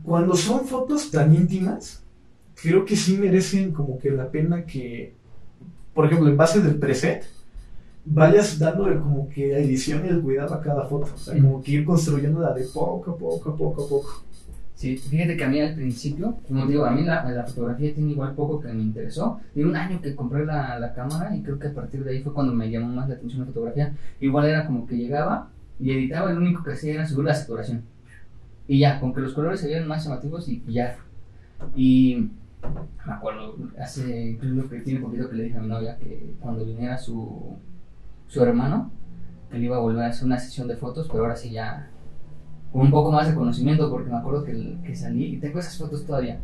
cuando 0.02 0.34
son 0.34 0.66
fotos 0.66 1.10
tan 1.10 1.34
íntimas, 1.34 2.02
creo 2.60 2.84
que 2.84 2.96
sí 2.96 3.16
merecen 3.16 3.70
como 3.70 3.98
que 3.98 4.10
la 4.10 4.28
pena 4.30 4.64
que, 4.64 5.14
por 5.94 6.06
ejemplo, 6.06 6.28
en 6.28 6.36
base 6.36 6.60
del 6.60 6.76
preset, 6.76 7.24
vayas 8.04 8.58
dándole 8.58 8.98
como 8.98 9.28
que 9.28 9.48
la 9.48 9.58
edición 9.58 10.04
y 10.04 10.08
el 10.08 10.22
cuidado 10.22 10.54
a 10.54 10.60
cada 10.60 10.86
foto. 10.86 11.12
O 11.14 11.18
sea, 11.18 11.34
como 11.34 11.62
que 11.62 11.72
ir 11.72 11.84
construyéndola 11.84 12.54
de 12.54 12.64
poco 12.64 13.12
a 13.12 13.16
poco, 13.16 13.50
a 13.50 13.56
poco 13.56 13.84
a 13.84 13.88
poco. 13.88 14.24
Sí, 14.74 14.96
fíjate 14.96 15.36
que 15.36 15.44
a 15.44 15.48
mí 15.48 15.60
al 15.60 15.74
principio, 15.74 16.38
como 16.48 16.64
digo, 16.64 16.86
a 16.86 16.90
mí 16.90 17.04
la, 17.04 17.22
la 17.30 17.44
fotografía 17.44 17.92
tiene 17.92 18.12
igual 18.12 18.34
poco 18.34 18.60
que 18.60 18.72
me 18.72 18.82
interesó. 18.82 19.38
Tiene 19.52 19.68
un 19.68 19.76
año 19.76 20.00
que 20.00 20.16
compré 20.16 20.46
la, 20.46 20.78
la, 20.78 20.94
cámara 20.94 21.36
y 21.36 21.42
creo 21.42 21.58
que 21.58 21.68
a 21.68 21.74
partir 21.74 22.02
de 22.02 22.12
ahí 22.12 22.22
fue 22.22 22.32
cuando 22.32 22.54
me 22.54 22.70
llamó 22.70 22.88
más 22.88 23.06
la 23.06 23.16
atención 23.16 23.42
la 23.42 23.48
fotografía. 23.48 23.94
Igual 24.20 24.46
era 24.46 24.64
como 24.64 24.86
que 24.86 24.96
llegaba 24.96 25.50
y 25.78 25.90
editaba, 25.92 26.32
lo 26.32 26.40
único 26.40 26.64
que 26.64 26.72
hacía 26.72 26.94
era 26.94 27.06
subir 27.06 27.26
la 27.26 27.34
saturación. 27.34 27.82
Y 28.70 28.78
ya, 28.78 29.00
con 29.00 29.12
que 29.12 29.20
los 29.20 29.32
colores 29.32 29.58
se 29.58 29.66
vieran 29.66 29.88
más 29.88 30.04
llamativos 30.04 30.48
y, 30.48 30.62
ya. 30.68 30.96
Y 31.74 32.28
me 33.04 33.12
acuerdo, 33.12 33.56
hace, 33.80 34.38
creo 34.38 34.68
que 34.68 34.78
tiene 34.82 35.00
poquito 35.00 35.28
que 35.28 35.34
le 35.34 35.42
dije 35.42 35.58
a 35.58 35.60
mi 35.60 35.66
novia 35.66 35.98
que 35.98 36.34
cuando 36.38 36.64
viniera 36.64 36.96
su, 36.96 37.56
su 38.28 38.40
hermano, 38.44 38.92
él 39.50 39.64
iba 39.64 39.76
a 39.76 39.80
volver 39.80 40.04
a 40.04 40.10
hacer 40.10 40.24
una 40.24 40.38
sesión 40.38 40.68
de 40.68 40.76
fotos, 40.76 41.08
pero 41.10 41.24
ahora 41.24 41.34
sí 41.34 41.50
ya 41.50 41.90
con 42.70 42.82
un 42.82 42.92
poco 42.92 43.10
más 43.10 43.26
de 43.26 43.34
conocimiento, 43.34 43.90
porque 43.90 44.08
me 44.08 44.18
acuerdo 44.18 44.44
que, 44.44 44.76
que 44.86 44.94
salí 44.94 45.34
y 45.34 45.36
tengo 45.38 45.58
esas 45.58 45.76
fotos 45.76 46.06
todavía. 46.06 46.38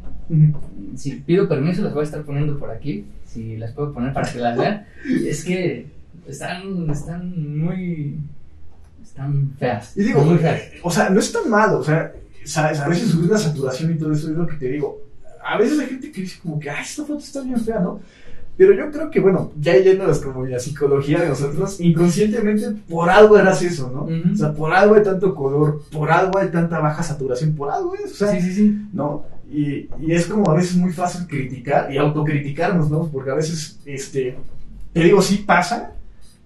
Si 0.96 1.20
pido 1.20 1.48
permiso, 1.48 1.82
las 1.82 1.94
voy 1.94 2.00
a 2.00 2.06
estar 2.06 2.24
poniendo 2.24 2.58
por 2.58 2.72
aquí, 2.72 3.06
si 3.24 3.56
las 3.56 3.70
puedo 3.70 3.92
poner 3.92 4.12
para 4.12 4.28
que 4.28 4.40
las 4.40 4.58
vean. 4.58 4.84
es 5.28 5.44
que 5.44 5.86
están, 6.26 6.90
están 6.90 7.56
muy. 7.56 8.18
Están 9.06 9.52
feas. 9.58 9.96
Y 9.96 10.04
digo, 10.04 10.22
muy 10.22 10.38
feas. 10.38 10.62
o 10.82 10.90
sea, 10.90 11.10
no 11.10 11.20
es 11.20 11.32
tan 11.32 11.48
malo, 11.48 11.78
o 11.78 11.84
sea, 11.84 12.12
sabes, 12.44 12.80
a 12.80 12.88
veces 12.88 13.10
subir 13.10 13.30
la 13.30 13.38
saturación 13.38 13.92
y 13.92 13.98
todo 13.98 14.12
eso 14.12 14.30
es 14.30 14.36
lo 14.36 14.46
que 14.46 14.56
te 14.56 14.68
digo. 14.68 15.02
A 15.44 15.58
veces 15.58 15.78
hay 15.78 15.86
gente 15.86 16.10
que 16.10 16.22
dice 16.22 16.38
como 16.42 16.58
que, 16.58 16.70
ay, 16.70 16.82
esta 16.82 17.04
foto 17.04 17.18
está 17.18 17.42
bien 17.42 17.60
fea, 17.60 17.80
¿no? 17.80 18.00
Pero 18.56 18.72
yo 18.72 18.90
creo 18.90 19.10
que, 19.10 19.20
bueno, 19.20 19.52
ya 19.60 19.76
yéndonos 19.76 20.18
como 20.20 20.46
la 20.46 20.58
psicología 20.58 21.20
de 21.20 21.28
nosotros, 21.28 21.78
inconscientemente 21.78 22.70
por 22.88 23.10
algo 23.10 23.38
eras 23.38 23.60
eso, 23.62 23.90
¿no? 23.90 24.32
O 24.32 24.36
sea, 24.36 24.54
por 24.54 24.72
algo 24.72 24.94
hay 24.94 25.02
tanto 25.02 25.34
color, 25.34 25.82
por 25.92 26.10
algo 26.10 26.38
hay 26.38 26.48
tanta 26.48 26.78
baja 26.80 27.02
saturación, 27.02 27.54
por 27.54 27.70
algo 27.70 27.94
es, 27.94 28.12
o 28.12 28.14
sea, 28.14 28.32
sí, 28.32 28.40
sí, 28.40 28.54
sí. 28.54 28.88
¿no? 28.94 29.24
Y, 29.50 29.88
y 30.00 30.12
es 30.12 30.26
como 30.26 30.50
a 30.50 30.54
veces 30.54 30.74
muy 30.76 30.92
fácil 30.92 31.26
criticar 31.26 31.92
y 31.92 31.98
autocriticarnos, 31.98 32.90
¿no? 32.90 33.08
Porque 33.08 33.30
a 33.30 33.34
veces, 33.34 33.78
este, 33.84 34.36
te 34.94 35.00
digo, 35.00 35.20
sí 35.20 35.44
pasa, 35.46 35.92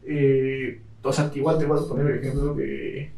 eh, 0.05 0.81
o 1.02 1.12
sea, 1.12 1.30
igual 1.34 1.58
te 1.58 1.66
voy 1.66 1.78
a 1.78 1.88
poner 1.88 2.06
el 2.06 2.18
ejemplo 2.18 2.54
de, 2.54 3.10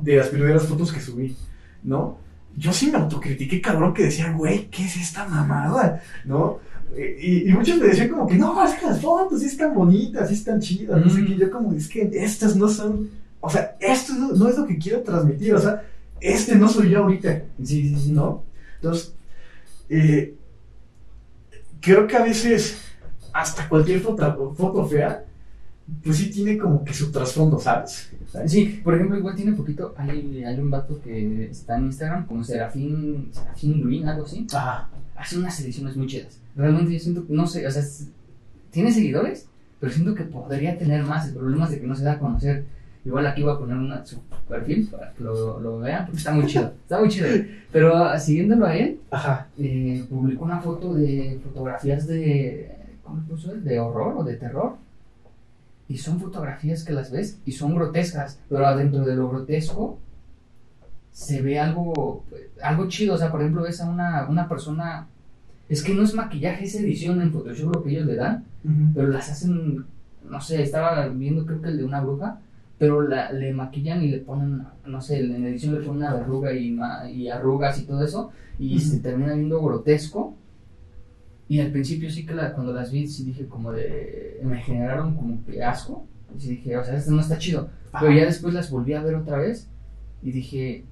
de 0.00 0.16
las 0.16 0.28
primeras 0.28 0.66
fotos 0.66 0.92
que 0.92 1.00
subí, 1.00 1.36
¿no? 1.82 2.18
Yo 2.56 2.72
sí 2.72 2.90
me 2.90 2.98
autocritiqué, 2.98 3.60
cabrón, 3.60 3.94
que 3.94 4.04
decía, 4.04 4.32
güey, 4.32 4.68
¿qué 4.70 4.84
es 4.84 4.96
esta 4.96 5.26
mamada? 5.26 6.02
¿No? 6.24 6.58
Eh, 6.94 7.16
Y, 7.20 7.48
y 7.50 7.52
muchos 7.54 7.78
me 7.78 7.86
decían 7.86 8.08
como 8.10 8.26
que, 8.26 8.34
no, 8.36 8.62
es 8.64 8.74
que 8.74 8.86
las 8.86 9.00
fotos 9.00 9.40
sí 9.40 9.46
están 9.46 9.74
bonitas, 9.74 10.28
sí 10.28 10.34
están 10.34 10.60
chidas, 10.60 11.04
no 11.04 11.10
sé 11.10 11.24
qué, 11.24 11.36
yo 11.36 11.50
como, 11.50 11.72
es 11.72 11.88
que 11.88 12.10
estas 12.12 12.54
no 12.56 12.68
son, 12.68 13.08
o 13.40 13.48
sea, 13.48 13.76
esto 13.80 14.12
no, 14.14 14.32
no 14.32 14.48
es 14.48 14.58
lo 14.58 14.66
que 14.66 14.76
quiero 14.78 15.00
transmitir, 15.00 15.54
o 15.54 15.60
sea, 15.60 15.82
este 16.20 16.54
no 16.56 16.68
soy 16.68 16.90
yo 16.90 16.98
ahorita, 17.02 17.42
Sí, 17.64 17.88
sí, 17.88 17.96
sí. 17.98 18.12
¿no? 18.12 18.44
Entonces, 18.76 19.14
eh, 19.88 20.34
creo 21.80 22.06
que 22.06 22.16
a 22.16 22.22
veces 22.22 22.78
hasta 23.32 23.68
cualquier 23.68 24.00
foto, 24.00 24.54
foto 24.54 24.86
fea, 24.86 25.24
pues 26.02 26.16
sí 26.16 26.30
tiene 26.30 26.58
como 26.58 26.84
que 26.84 26.94
su 26.94 27.10
trasfondo, 27.10 27.58
¿sabes? 27.58 28.10
Sí, 28.46 28.80
por 28.82 28.94
ejemplo, 28.94 29.18
igual 29.18 29.34
tiene 29.34 29.52
poquito. 29.52 29.94
Hay, 29.96 30.42
hay 30.44 30.58
un 30.58 30.70
vato 30.70 31.00
que 31.02 31.50
está 31.50 31.76
en 31.76 31.86
Instagram, 31.86 32.26
como 32.26 32.42
Serafín, 32.44 33.30
Serafín 33.32 33.82
Green, 33.84 34.08
algo 34.08 34.24
así. 34.24 34.46
Ajá. 34.52 34.88
Hace 35.16 35.38
unas 35.38 35.58
ediciones 35.60 35.96
muy 35.96 36.06
chidas. 36.06 36.38
Realmente 36.56 36.92
yo 36.92 36.98
siento, 36.98 37.24
no 37.28 37.46
sé, 37.46 37.66
o 37.66 37.70
sea, 37.70 37.82
tiene 38.70 38.90
seguidores, 38.92 39.46
pero 39.80 39.92
siento 39.92 40.14
que 40.14 40.24
podría 40.24 40.78
tener 40.78 41.04
más. 41.04 41.28
El 41.28 41.34
problema 41.34 41.64
es 41.64 41.72
de 41.72 41.80
que 41.80 41.86
no 41.86 41.94
se 41.94 42.04
da 42.04 42.12
a 42.12 42.18
conocer. 42.18 42.64
Igual 43.04 43.26
aquí 43.26 43.42
voy 43.42 43.52
a 43.52 43.58
poner 43.58 43.76
una, 43.76 44.06
su 44.06 44.20
perfil 44.48 44.88
para 44.88 45.12
que 45.12 45.24
lo, 45.24 45.58
lo 45.58 45.80
vean, 45.80 46.04
porque 46.06 46.18
está 46.18 46.32
muy 46.32 46.46
chido. 46.46 46.72
Está 46.82 47.00
muy 47.00 47.08
chido. 47.08 47.26
Pero 47.72 47.96
ah, 47.96 48.18
siguiéndolo 48.18 48.66
a 48.66 48.76
él, 48.76 49.00
Ajá. 49.10 49.48
eh, 49.58 50.04
publicó 50.08 50.44
una 50.44 50.60
foto 50.60 50.94
de 50.94 51.40
fotografías 51.42 52.06
de. 52.06 52.70
¿Cómo 53.02 53.20
puso 53.24 53.52
él? 53.52 53.64
De 53.64 53.80
horror 53.80 54.14
o 54.18 54.24
de 54.24 54.36
terror. 54.36 54.76
Y 55.88 55.98
son 55.98 56.20
fotografías 56.20 56.84
que 56.84 56.92
las 56.92 57.10
ves 57.10 57.38
y 57.44 57.52
son 57.52 57.74
grotescas, 57.74 58.38
pero 58.48 58.66
adentro 58.66 59.04
de 59.04 59.14
lo 59.14 59.28
grotesco 59.28 59.98
se 61.12 61.42
ve 61.42 61.58
algo, 61.58 62.24
algo 62.62 62.88
chido. 62.88 63.14
O 63.14 63.18
sea, 63.18 63.30
por 63.30 63.40
ejemplo, 63.40 63.62
ves 63.62 63.80
a 63.80 63.88
una, 63.88 64.26
una 64.28 64.48
persona. 64.48 65.06
Es 65.68 65.82
que 65.82 65.94
no 65.94 66.02
es 66.02 66.14
maquillaje, 66.14 66.64
es 66.64 66.74
edición 66.74 67.20
en 67.22 67.32
Photoshop 67.32 67.74
lo 67.74 67.82
que 67.82 67.90
ellos 67.90 68.06
le 68.06 68.16
dan, 68.16 68.44
pero 68.94 69.08
las 69.08 69.30
hacen. 69.30 69.84
No 70.28 70.40
sé, 70.40 70.62
estaba 70.62 71.08
viendo 71.08 71.44
creo 71.46 71.60
que 71.60 71.68
el 71.68 71.78
de 71.78 71.84
una 71.84 72.00
bruja, 72.00 72.38
pero 72.78 73.02
la, 73.02 73.32
le 73.32 73.52
maquillan 73.52 74.02
y 74.02 74.08
le 74.08 74.18
ponen, 74.18 74.64
no 74.86 75.00
sé, 75.00 75.20
en 75.20 75.44
edición 75.44 75.74
le 75.74 75.80
ponen 75.80 76.02
una 76.02 76.14
verruga 76.14 76.52
y, 76.52 76.78
y 77.12 77.28
arrugas 77.28 77.78
y 77.80 77.84
todo 77.84 78.04
eso, 78.04 78.30
y 78.58 78.78
se 78.80 79.00
termina 79.00 79.34
viendo 79.34 79.60
grotesco. 79.62 80.34
Y 81.48 81.60
al 81.60 81.70
principio 81.70 82.10
sí 82.10 82.24
que 82.24 82.34
la- 82.34 82.52
cuando 82.54 82.72
las 82.72 82.90
vi, 82.92 83.06
sí 83.06 83.24
dije 83.24 83.46
como 83.46 83.72
de. 83.72 84.40
Me 84.44 84.58
generaron 84.62 85.14
como 85.14 85.44
que 85.44 85.62
asco. 85.62 86.06
Y 86.36 86.40
sí 86.40 86.48
dije, 86.50 86.76
o 86.78 86.84
sea, 86.84 86.96
esto 86.96 87.10
no 87.10 87.20
está 87.20 87.36
chido. 87.38 87.68
Pero 88.00 88.12
ya 88.12 88.24
después 88.24 88.54
las 88.54 88.70
volví 88.70 88.94
a 88.94 89.02
ver 89.02 89.14
otra 89.16 89.36
vez 89.38 89.68
y 90.22 90.30
dije, 90.32 90.84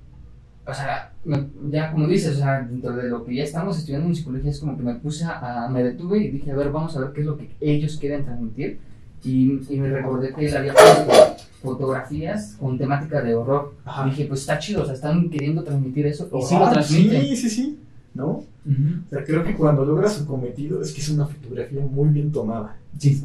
o 0.67 0.75
sea, 0.75 1.13
me- 1.25 1.47
ya 1.71 1.91
como 1.93 2.07
dices, 2.07 2.37
o 2.37 2.39
sea, 2.41 2.61
dentro 2.63 2.93
de 2.95 3.09
lo 3.09 3.25
que 3.25 3.35
ya 3.37 3.45
estamos 3.45 3.79
estudiando 3.79 4.09
en 4.09 4.15
psicología 4.15 4.51
es 4.51 4.61
como 4.61 4.77
que 4.77 4.83
me 4.83 4.95
puse 4.97 5.25
a, 5.25 5.67
me 5.73 5.83
detuve 5.83 6.19
y 6.19 6.31
dije, 6.31 6.51
a 6.51 6.57
ver, 6.57 6.71
vamos 6.71 6.95
a 6.97 7.01
ver 7.01 7.13
qué 7.13 7.21
es 7.21 7.27
lo 7.27 7.39
que 7.39 7.49
ellos 7.61 7.97
quieren 7.97 8.25
transmitir. 8.25 8.79
Y, 9.25 9.61
y 9.69 9.81
me 9.81 9.89
recordé 9.91 10.33
que 10.35 10.47
él 10.47 10.57
había 10.57 10.73
puesto 10.75 11.37
fotografías 11.63 12.57
con 12.59 12.77
temática 12.79 13.23
de 13.23 13.35
horror. 13.35 13.75
Y 14.07 14.11
dije, 14.11 14.25
pues 14.27 14.41
está 14.41 14.59
chido, 14.59 14.83
o 14.83 14.85
sea, 14.85 14.95
están 14.95 15.29
queriendo 15.31 15.63
transmitir 15.63 16.07
eso 16.07 16.29
y 16.39 16.43
sí 16.43 16.55
lo 16.55 16.71
transmiten. 16.71 17.23
Sí, 17.23 17.37
sí, 17.37 17.51
sí. 17.51 17.79
¿No? 18.15 18.45
Ujú. 18.65 19.05
O 19.07 19.09
sea, 19.11 19.25
creo 19.25 19.45
que 19.45 19.55
cuando 19.55 19.85
logra 19.85 20.09
su 20.09 20.27
cometido 20.27 20.83
es 20.83 20.93
que 20.93 21.01
es 21.01 21.09
una 21.09 21.27
fotografía 21.27 21.81
muy 21.81 22.09
bien 22.09 22.31
tomada. 22.31 22.77
Sí, 22.99 23.23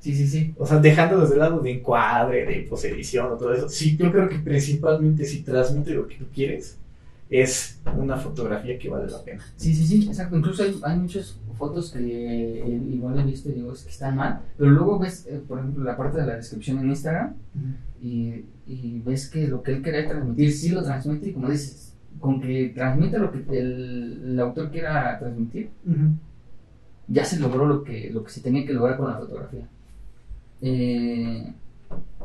sí, 0.00 0.14
sí, 0.14 0.26
sí. 0.26 0.54
O 0.58 0.66
sea, 0.66 0.78
dejando 0.78 1.20
desde 1.20 1.34
el 1.34 1.40
lado 1.40 1.60
de 1.60 1.72
encuadre, 1.72 2.46
de 2.46 2.66
posedición 2.68 3.32
o 3.32 3.36
todo 3.36 3.52
eso. 3.54 3.68
Sí, 3.68 3.96
yo 3.96 4.10
creo 4.10 4.28
que 4.28 4.38
principalmente 4.38 5.24
si 5.24 5.42
transmite 5.42 5.94
lo 5.94 6.06
que 6.06 6.16
tú 6.16 6.24
quieres, 6.34 6.78
es 7.28 7.80
una 7.96 8.16
fotografía 8.16 8.78
que 8.78 8.88
vale 8.88 9.10
la 9.10 9.22
pena. 9.22 9.44
Sí, 9.56 9.74
sí, 9.74 9.86
sí, 9.86 10.06
exacto. 10.08 10.36
Incluso 10.36 10.62
hay, 10.62 10.78
hay 10.82 10.98
muchas 10.98 11.38
fotos 11.56 11.90
que 11.90 11.98
eh, 11.98 12.82
igual 12.90 13.18
he 13.18 13.24
visto 13.24 13.48
y 13.48 13.54
digo 13.54 13.72
es 13.72 13.82
que 13.82 13.90
están 13.90 14.16
mal, 14.16 14.42
pero 14.58 14.70
luego 14.70 14.98
ves, 14.98 15.26
eh, 15.26 15.40
por 15.46 15.58
ejemplo, 15.58 15.82
la 15.84 15.96
parte 15.96 16.20
de 16.20 16.26
la 16.26 16.36
descripción 16.36 16.78
en 16.78 16.90
Instagram 16.90 17.34
y, 18.02 18.44
y 18.66 19.00
ves 19.04 19.28
que 19.28 19.48
lo 19.48 19.62
que 19.62 19.72
él 19.72 19.82
quería 19.82 20.06
transmitir 20.06 20.52
sí 20.52 20.68
lo 20.68 20.82
transmite 20.82 21.30
y 21.30 21.32
como 21.32 21.48
dices, 21.48 21.94
con 22.20 22.40
que 22.40 22.72
transmite 22.74 23.18
lo 23.18 23.30
que 23.30 23.38
el, 23.58 24.22
el 24.26 24.40
autor 24.40 24.70
quiera 24.70 25.18
transmitir, 25.18 25.70
ya 27.08 27.24
se 27.24 27.38
logró 27.38 27.66
lo 27.66 27.84
que, 27.84 28.10
lo 28.10 28.24
que 28.24 28.30
se 28.30 28.40
tenía 28.40 28.66
que 28.66 28.72
lograr 28.72 28.96
con 28.96 29.08
la 29.08 29.18
fotografía. 29.18 29.66
Eh, 30.62 31.52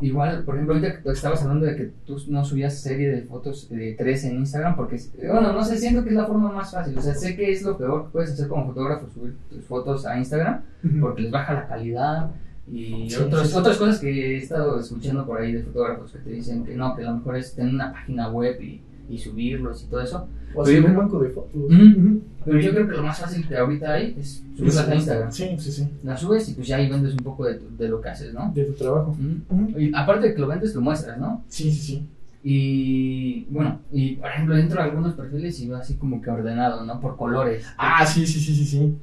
igual, 0.01 0.43
por 0.43 0.55
ejemplo, 0.55 0.75
ahorita 0.75 1.01
que 1.01 1.11
estabas 1.11 1.41
hablando 1.43 1.65
de 1.65 1.75
que 1.75 1.91
tú 2.05 2.17
no 2.29 2.43
subías 2.43 2.79
serie 2.79 3.09
de 3.11 3.21
fotos 3.23 3.69
de 3.69 3.93
tres 3.97 4.23
en 4.23 4.37
Instagram, 4.37 4.75
porque, 4.75 4.97
bueno, 5.27 5.53
no 5.53 5.63
sé, 5.63 5.77
siento 5.77 6.03
que 6.03 6.09
es 6.09 6.15
la 6.15 6.25
forma 6.25 6.51
más 6.51 6.71
fácil. 6.71 6.97
O 6.97 7.01
sea, 7.01 7.13
sé 7.13 7.35
que 7.35 7.51
es 7.51 7.61
lo 7.63 7.77
peor 7.77 8.05
que 8.05 8.09
puedes 8.11 8.31
hacer 8.31 8.47
como 8.47 8.67
fotógrafo, 8.67 9.07
subir 9.09 9.35
tus 9.49 9.63
fotos 9.65 10.05
a 10.05 10.17
Instagram, 10.17 10.61
porque 10.99 11.21
les 11.23 11.31
baja 11.31 11.53
la 11.53 11.67
calidad 11.67 12.31
y 12.71 13.09
Sí, 13.09 13.17
otros- 13.17 13.49
sí. 13.49 13.57
otras 13.57 13.77
cosas 13.77 13.99
que 13.99 14.09
he 14.09 14.37
estado 14.37 14.79
escuchando 14.79 15.25
por 15.25 15.39
ahí 15.41 15.51
de 15.51 15.63
fotógrafos 15.63 16.11
que 16.13 16.19
te 16.19 16.29
dicen 16.31 16.63
que 16.63 16.75
no, 16.75 16.95
que 16.95 17.03
lo 17.03 17.15
mejor 17.17 17.35
es 17.35 17.53
tener 17.53 17.73
una 17.73 17.91
página 17.91 18.29
web 18.29 18.59
y, 18.61 18.81
y 19.11 19.17
subirlos 19.17 19.83
y 19.83 19.87
todo 19.87 20.01
eso. 20.01 20.27
O 20.55 20.65
yo 20.67 20.77
un 20.77 20.83
creo- 20.85 20.97
banco 20.97 21.19
de 21.19 21.29
fotos. 21.29 21.53
Ujú. 21.55 22.21
Pero 22.43 22.59
yo 22.59 22.71
creo 22.71 22.87
que 22.87 22.95
lo 22.97 23.03
más 23.03 23.19
fácil 23.19 23.47
que 23.47 23.55
ahorita 23.55 23.93
hay 23.93 24.15
es 24.19 24.43
subirlas 24.57 24.87
a 24.89 24.95
Instagram. 24.95 25.31
Sí, 25.31 25.49
sí, 25.59 25.71
sí. 25.71 25.87
Las 26.03 26.19
subes 26.21 26.49
y 26.49 26.53
pues 26.53 26.67
ya 26.67 26.77
ahí 26.77 26.89
vendes 26.89 27.13
un 27.13 27.19
poco 27.23 27.45
de, 27.45 27.55
tu- 27.55 27.75
de 27.77 27.87
lo 27.87 28.01
que 28.01 28.09
haces, 28.09 28.33
¿no? 28.33 28.51
De 28.53 28.63
tu 28.65 28.73
trabajo. 28.73 29.15
Ujú. 29.49 29.79
Y 29.79 29.91
aparte 29.95 30.27
de 30.29 30.33
que 30.33 30.41
lo 30.41 30.47
vendes, 30.47 30.73
lo 30.73 30.81
muestras, 30.81 31.17
¿no? 31.19 31.43
Sí, 31.47 31.71
sí, 31.71 31.79
sí. 31.79 32.07
Y 32.43 33.45
bueno, 33.51 33.79
y 33.91 34.15
por 34.15 34.29
ejemplo, 34.29 34.55
dentro 34.55 34.77
de 34.81 34.89
algunos 34.89 35.13
perfiles 35.13 35.59
iba 35.61 35.77
así 35.79 35.93
como 35.95 36.21
que 36.21 36.29
ordenado, 36.31 36.83
¿no? 36.85 36.99
Por 36.99 37.15
colores. 37.15 37.65
Ah, 37.77 38.05
sí, 38.05 38.25
sí, 38.25 38.39
sí, 38.39 38.55
sí, 38.55 38.65
sí. 38.65 38.97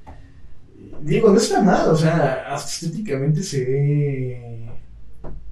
Digo, 1.03 1.31
no 1.31 1.37
está 1.37 1.63
mal, 1.63 1.89
o 1.91 1.97
sea, 1.97 2.47
hasta 2.53 2.69
estéticamente 2.87 3.43
se 3.43 3.65
ve. 3.65 4.69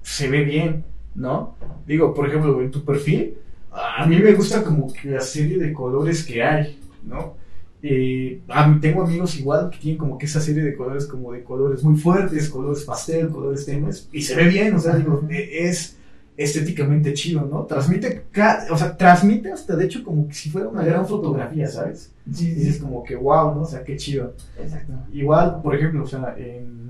se 0.01 0.29
ve 0.29 0.43
bien, 0.43 0.83
¿no? 1.15 1.55
Digo, 1.85 2.13
por 2.13 2.27
ejemplo, 2.27 2.61
en 2.61 2.71
tu 2.71 2.83
perfil, 2.83 3.35
a 3.77 4.05
mí 4.05 4.17
me 4.17 4.33
gusta 4.33 4.63
como 4.63 4.91
que 4.91 5.09
la 5.09 5.21
serie 5.21 5.57
de 5.57 5.71
colores 5.71 6.25
que 6.25 6.43
hay, 6.43 6.79
¿no? 7.03 7.35
Eh, 7.81 8.41
tengo 8.81 9.03
amigos 9.03 9.37
igual 9.37 9.69
que 9.69 9.77
tienen 9.77 9.99
como 9.99 10.17
que 10.17 10.25
esa 10.25 10.41
serie 10.41 10.63
de 10.63 10.75
colores 10.75 11.05
como 11.05 11.31
de 11.31 11.43
colores 11.43 11.83
muy 11.83 11.95
fuertes, 11.95 12.49
colores 12.49 12.83
pastel, 12.83 13.29
colores 13.29 13.65
tenues, 13.65 14.09
y 14.11 14.21
se 14.21 14.35
ve 14.35 14.47
bien, 14.47 14.75
o 14.75 14.79
sea, 14.79 14.95
digo, 14.95 15.23
eh, 15.29 15.67
es 15.67 15.95
estéticamente 16.35 17.13
chido, 17.13 17.47
¿no? 17.49 17.65
Transmite, 17.65 18.25
o 18.69 18.77
sea, 18.77 18.95
transmite 18.97 19.51
hasta 19.51 19.75
de 19.75 19.85
hecho 19.85 20.03
como 20.03 20.27
que 20.27 20.33
si 20.33 20.49
fuera 20.49 20.69
una 20.69 20.83
gran 20.83 21.07
fotografía, 21.07 21.67
¿sabes? 21.67 22.11
Sí, 22.31 22.49
Y 22.49 22.55
dices 22.55 22.77
como 22.77 23.03
que 23.03 23.15
wow, 23.15 23.55
¿no? 23.55 23.61
O 23.61 23.65
sea, 23.65 23.83
qué 23.83 23.95
chido. 23.95 24.33
Exacto. 24.59 24.93
Igual, 25.13 25.61
por 25.61 25.75
ejemplo, 25.75 26.03
o 26.03 26.07
sea, 26.07 26.35
en, 26.37 26.89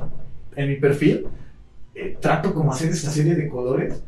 en 0.56 0.69
mi 0.69 0.76
perfil 0.78 1.28
eh, 1.95 2.17
trato 2.19 2.54
como 2.54 2.71
hacer 2.71 2.89
esta 2.89 3.10
serie 3.10 3.36
de 3.36 3.47
colores, 3.47 4.02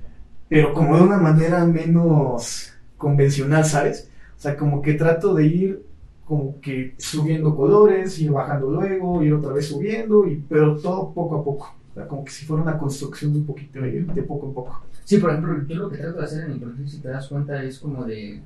pero 0.49 0.73
como 0.73 0.97
de 0.97 1.03
una 1.03 1.17
manera 1.17 1.65
menos 1.65 2.68
convencional, 2.99 3.65
¿sabes? 3.65 4.11
O 4.37 4.39
sea, 4.41 4.55
como 4.55 4.83
que 4.83 4.93
trato 4.93 5.33
de 5.33 5.47
ir 5.47 5.83
como 6.25 6.61
que 6.61 6.93
subiendo 6.99 7.55
colores, 7.55 8.19
ir 8.19 8.29
bajando 8.29 8.69
luego, 8.69 9.23
ir 9.23 9.33
otra 9.33 9.51
vez 9.53 9.67
subiendo, 9.67 10.27
y, 10.27 10.35
pero 10.47 10.77
todo 10.77 11.11
poco 11.11 11.37
a 11.39 11.43
poco. 11.43 11.75
O 11.91 11.93
sea, 11.95 12.07
como 12.07 12.23
que 12.23 12.31
si 12.31 12.45
fuera 12.45 12.61
una 12.61 12.77
construcción 12.77 13.33
de 13.33 13.39
un 13.39 13.45
poquito 13.47 13.81
de, 13.81 14.03
de 14.03 14.21
poco 14.23 14.45
en 14.47 14.53
poco. 14.53 14.83
Sí, 15.05 15.17
por 15.17 15.31
ejemplo, 15.31 15.63
yo 15.67 15.75
lo 15.75 15.89
que 15.89 15.97
trato 15.97 16.19
de 16.19 16.25
hacer 16.25 16.43
en 16.45 16.53
mi 16.53 16.59
perfil, 16.59 16.87
si 16.87 16.99
te 16.99 17.07
das 17.07 17.27
cuenta, 17.27 17.63
es 17.63 17.79
como 17.79 18.05
de. 18.05 18.41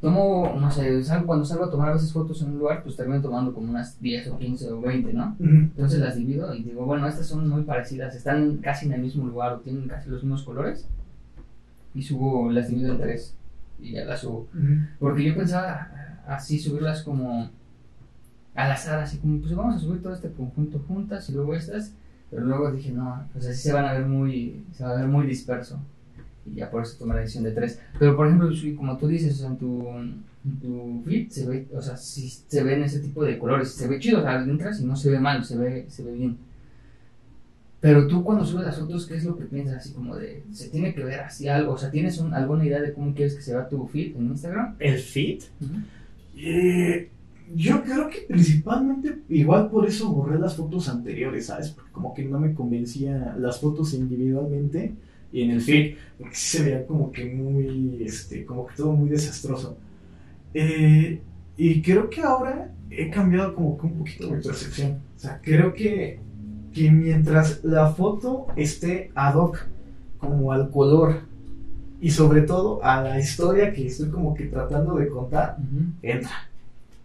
Tomo, 0.00 0.56
no 0.60 0.70
sé, 0.70 1.02
salgo- 1.02 1.26
cuando 1.26 1.44
salgo 1.44 1.64
a 1.64 1.70
tomar 1.70 1.88
a 1.88 1.92
veces 1.94 2.12
fotos 2.12 2.40
en 2.42 2.52
un 2.52 2.58
lugar, 2.60 2.84
pues 2.84 2.94
termino 2.94 3.20
tomando 3.20 3.52
como 3.52 3.70
unas 3.70 4.00
10 4.00 4.28
o 4.28 4.38
15 4.38 4.70
o 4.70 4.80
20, 4.80 5.12
¿no? 5.12 5.34
Entonces 5.40 5.98
las 5.98 6.14
divido 6.14 6.54
y 6.54 6.62
digo, 6.62 6.84
bueno, 6.84 7.08
estas 7.08 7.26
son 7.26 7.48
muy 7.48 7.62
parecidas, 7.62 8.14
están 8.14 8.58
casi 8.58 8.86
en 8.86 8.92
el 8.92 9.00
mismo 9.00 9.26
lugar 9.26 9.54
o 9.54 9.58
tienen 9.58 9.88
casi 9.88 10.08
los 10.08 10.22
mismos 10.22 10.44
colores. 10.44 10.86
Y 11.94 12.02
subo, 12.02 12.50
las 12.50 12.68
divido 12.68 12.92
en 12.92 13.00
tres 13.00 13.34
y 13.80 13.92
ya 13.92 14.04
las 14.04 14.20
subo. 14.20 14.48
Porque 14.98 15.24
yo 15.24 15.36
pensaba 15.36 15.88
así 16.26 16.58
subirlas 16.58 17.02
como 17.02 17.50
al 18.54 18.72
azar, 18.72 18.98
así 19.00 19.18
como, 19.18 19.40
pues 19.40 19.54
vamos 19.54 19.76
a 19.76 19.78
subir 19.78 20.02
todo 20.02 20.14
este 20.14 20.30
conjunto 20.32 20.80
juntas 20.86 21.28
y 21.30 21.32
luego 21.32 21.54
estas. 21.54 21.92
Pero 22.30 22.44
luego 22.44 22.70
dije, 22.72 22.92
no, 22.92 23.24
pues 23.32 23.46
así 23.46 23.62
se 23.62 23.72
van 23.72 23.86
a 23.86 23.92
ver 23.92 24.06
muy, 24.06 24.64
se 24.72 24.84
va 24.84 24.90
a 24.90 24.96
ver 24.96 25.08
muy 25.08 25.26
disperso. 25.26 25.80
Y 26.44 26.56
ya 26.56 26.70
por 26.70 26.82
eso 26.82 26.98
tomé 26.98 27.14
la 27.14 27.20
decisión 27.20 27.44
de 27.44 27.52
tres. 27.52 27.80
Pero 27.98 28.16
por 28.16 28.26
ejemplo, 28.26 28.50
como 28.76 28.96
tú 28.98 29.08
dices, 29.08 29.34
o 29.34 29.38
sea, 29.38 29.48
en 29.48 29.56
tu, 29.56 29.88
en 29.88 30.60
tu 30.60 31.02
feed 31.06 31.30
se 31.30 31.46
ve, 31.46 31.68
o 31.74 31.80
sea, 31.80 31.96
sí 31.96 32.28
se 32.28 32.62
ven 32.62 32.82
ese 32.82 33.00
tipo 33.00 33.24
de 33.24 33.38
colores, 33.38 33.72
se 33.72 33.88
ve 33.88 33.98
chido, 33.98 34.20
o 34.20 34.22
sea, 34.22 34.42
entras 34.42 34.80
y 34.80 34.84
no 34.84 34.96
se 34.96 35.10
ve 35.10 35.20
mal, 35.20 35.44
se 35.44 35.56
ve, 35.56 35.86
se 35.88 36.02
ve 36.02 36.12
bien. 36.12 36.36
Pero 37.80 38.08
tú 38.08 38.24
cuando 38.24 38.44
subes 38.44 38.66
las 38.66 38.78
fotos, 38.78 39.06
¿qué 39.06 39.14
es 39.14 39.24
lo 39.24 39.36
que 39.38 39.44
piensas? 39.44 39.76
Así 39.76 39.92
como 39.92 40.16
de, 40.16 40.42
se 40.52 40.68
tiene 40.68 40.92
que 40.94 41.04
ver 41.04 41.20
así 41.20 41.46
algo, 41.48 41.74
o 41.74 41.78
sea, 41.78 41.90
¿tienes 41.90 42.18
un- 42.18 42.34
alguna 42.34 42.64
idea 42.66 42.80
de 42.80 42.92
cómo 42.92 43.14
quieres 43.14 43.34
que 43.36 43.42
se 43.42 43.52
vea 43.54 43.68
tu 43.68 43.86
feed 43.86 44.16
en 44.16 44.26
Instagram? 44.26 44.74
El 44.80 44.98
fit. 44.98 45.44
Eh, 46.36 47.08
yo 47.54 47.82
creo 47.82 48.10
que 48.10 48.22
principalmente, 48.28 49.18
igual 49.28 49.70
por 49.70 49.86
eso 49.86 50.12
borré 50.12 50.38
las 50.38 50.56
fotos 50.56 50.88
anteriores, 50.88 51.46
¿sabes? 51.46 51.70
Porque 51.70 51.90
como 51.92 52.14
que 52.14 52.24
no 52.24 52.38
me 52.40 52.52
convencía 52.52 53.34
las 53.38 53.60
fotos 53.60 53.94
individualmente 53.94 54.92
y 55.32 55.42
en 55.42 55.50
el 55.52 55.60
feed, 55.60 55.94
porque 56.18 56.34
sí 56.34 56.58
se 56.58 56.64
veía 56.64 56.86
como 56.86 57.10
que 57.12 57.24
muy, 57.26 58.02
este, 58.02 58.44
como 58.44 58.66
que 58.66 58.74
todo 58.76 58.92
muy 58.92 59.08
desastroso. 59.08 59.76
Eh, 60.54 61.20
y 61.56 61.82
creo 61.82 62.08
que 62.10 62.20
ahora 62.22 62.72
he 62.90 63.10
cambiado 63.10 63.54
como 63.54 63.78
que 63.78 63.86
un 63.86 63.98
poquito 63.98 64.30
mi 64.30 64.42
percepción. 64.42 64.98
O 65.16 65.18
sea, 65.18 65.40
creo 65.42 65.72
que, 65.74 66.20
que 66.78 66.90
mientras 66.90 67.64
la 67.64 67.90
foto 67.90 68.46
esté 68.56 69.10
ad 69.14 69.34
hoc, 69.34 69.66
como 70.18 70.52
al 70.52 70.70
color 70.70 71.20
y 72.00 72.10
sobre 72.10 72.42
todo 72.42 72.82
a 72.84 73.02
la 73.02 73.18
historia 73.18 73.72
que 73.72 73.86
estoy 73.86 74.10
como 74.10 74.34
que 74.34 74.44
tratando 74.44 74.96
de 74.96 75.08
contar, 75.08 75.56
entra, 76.02 76.48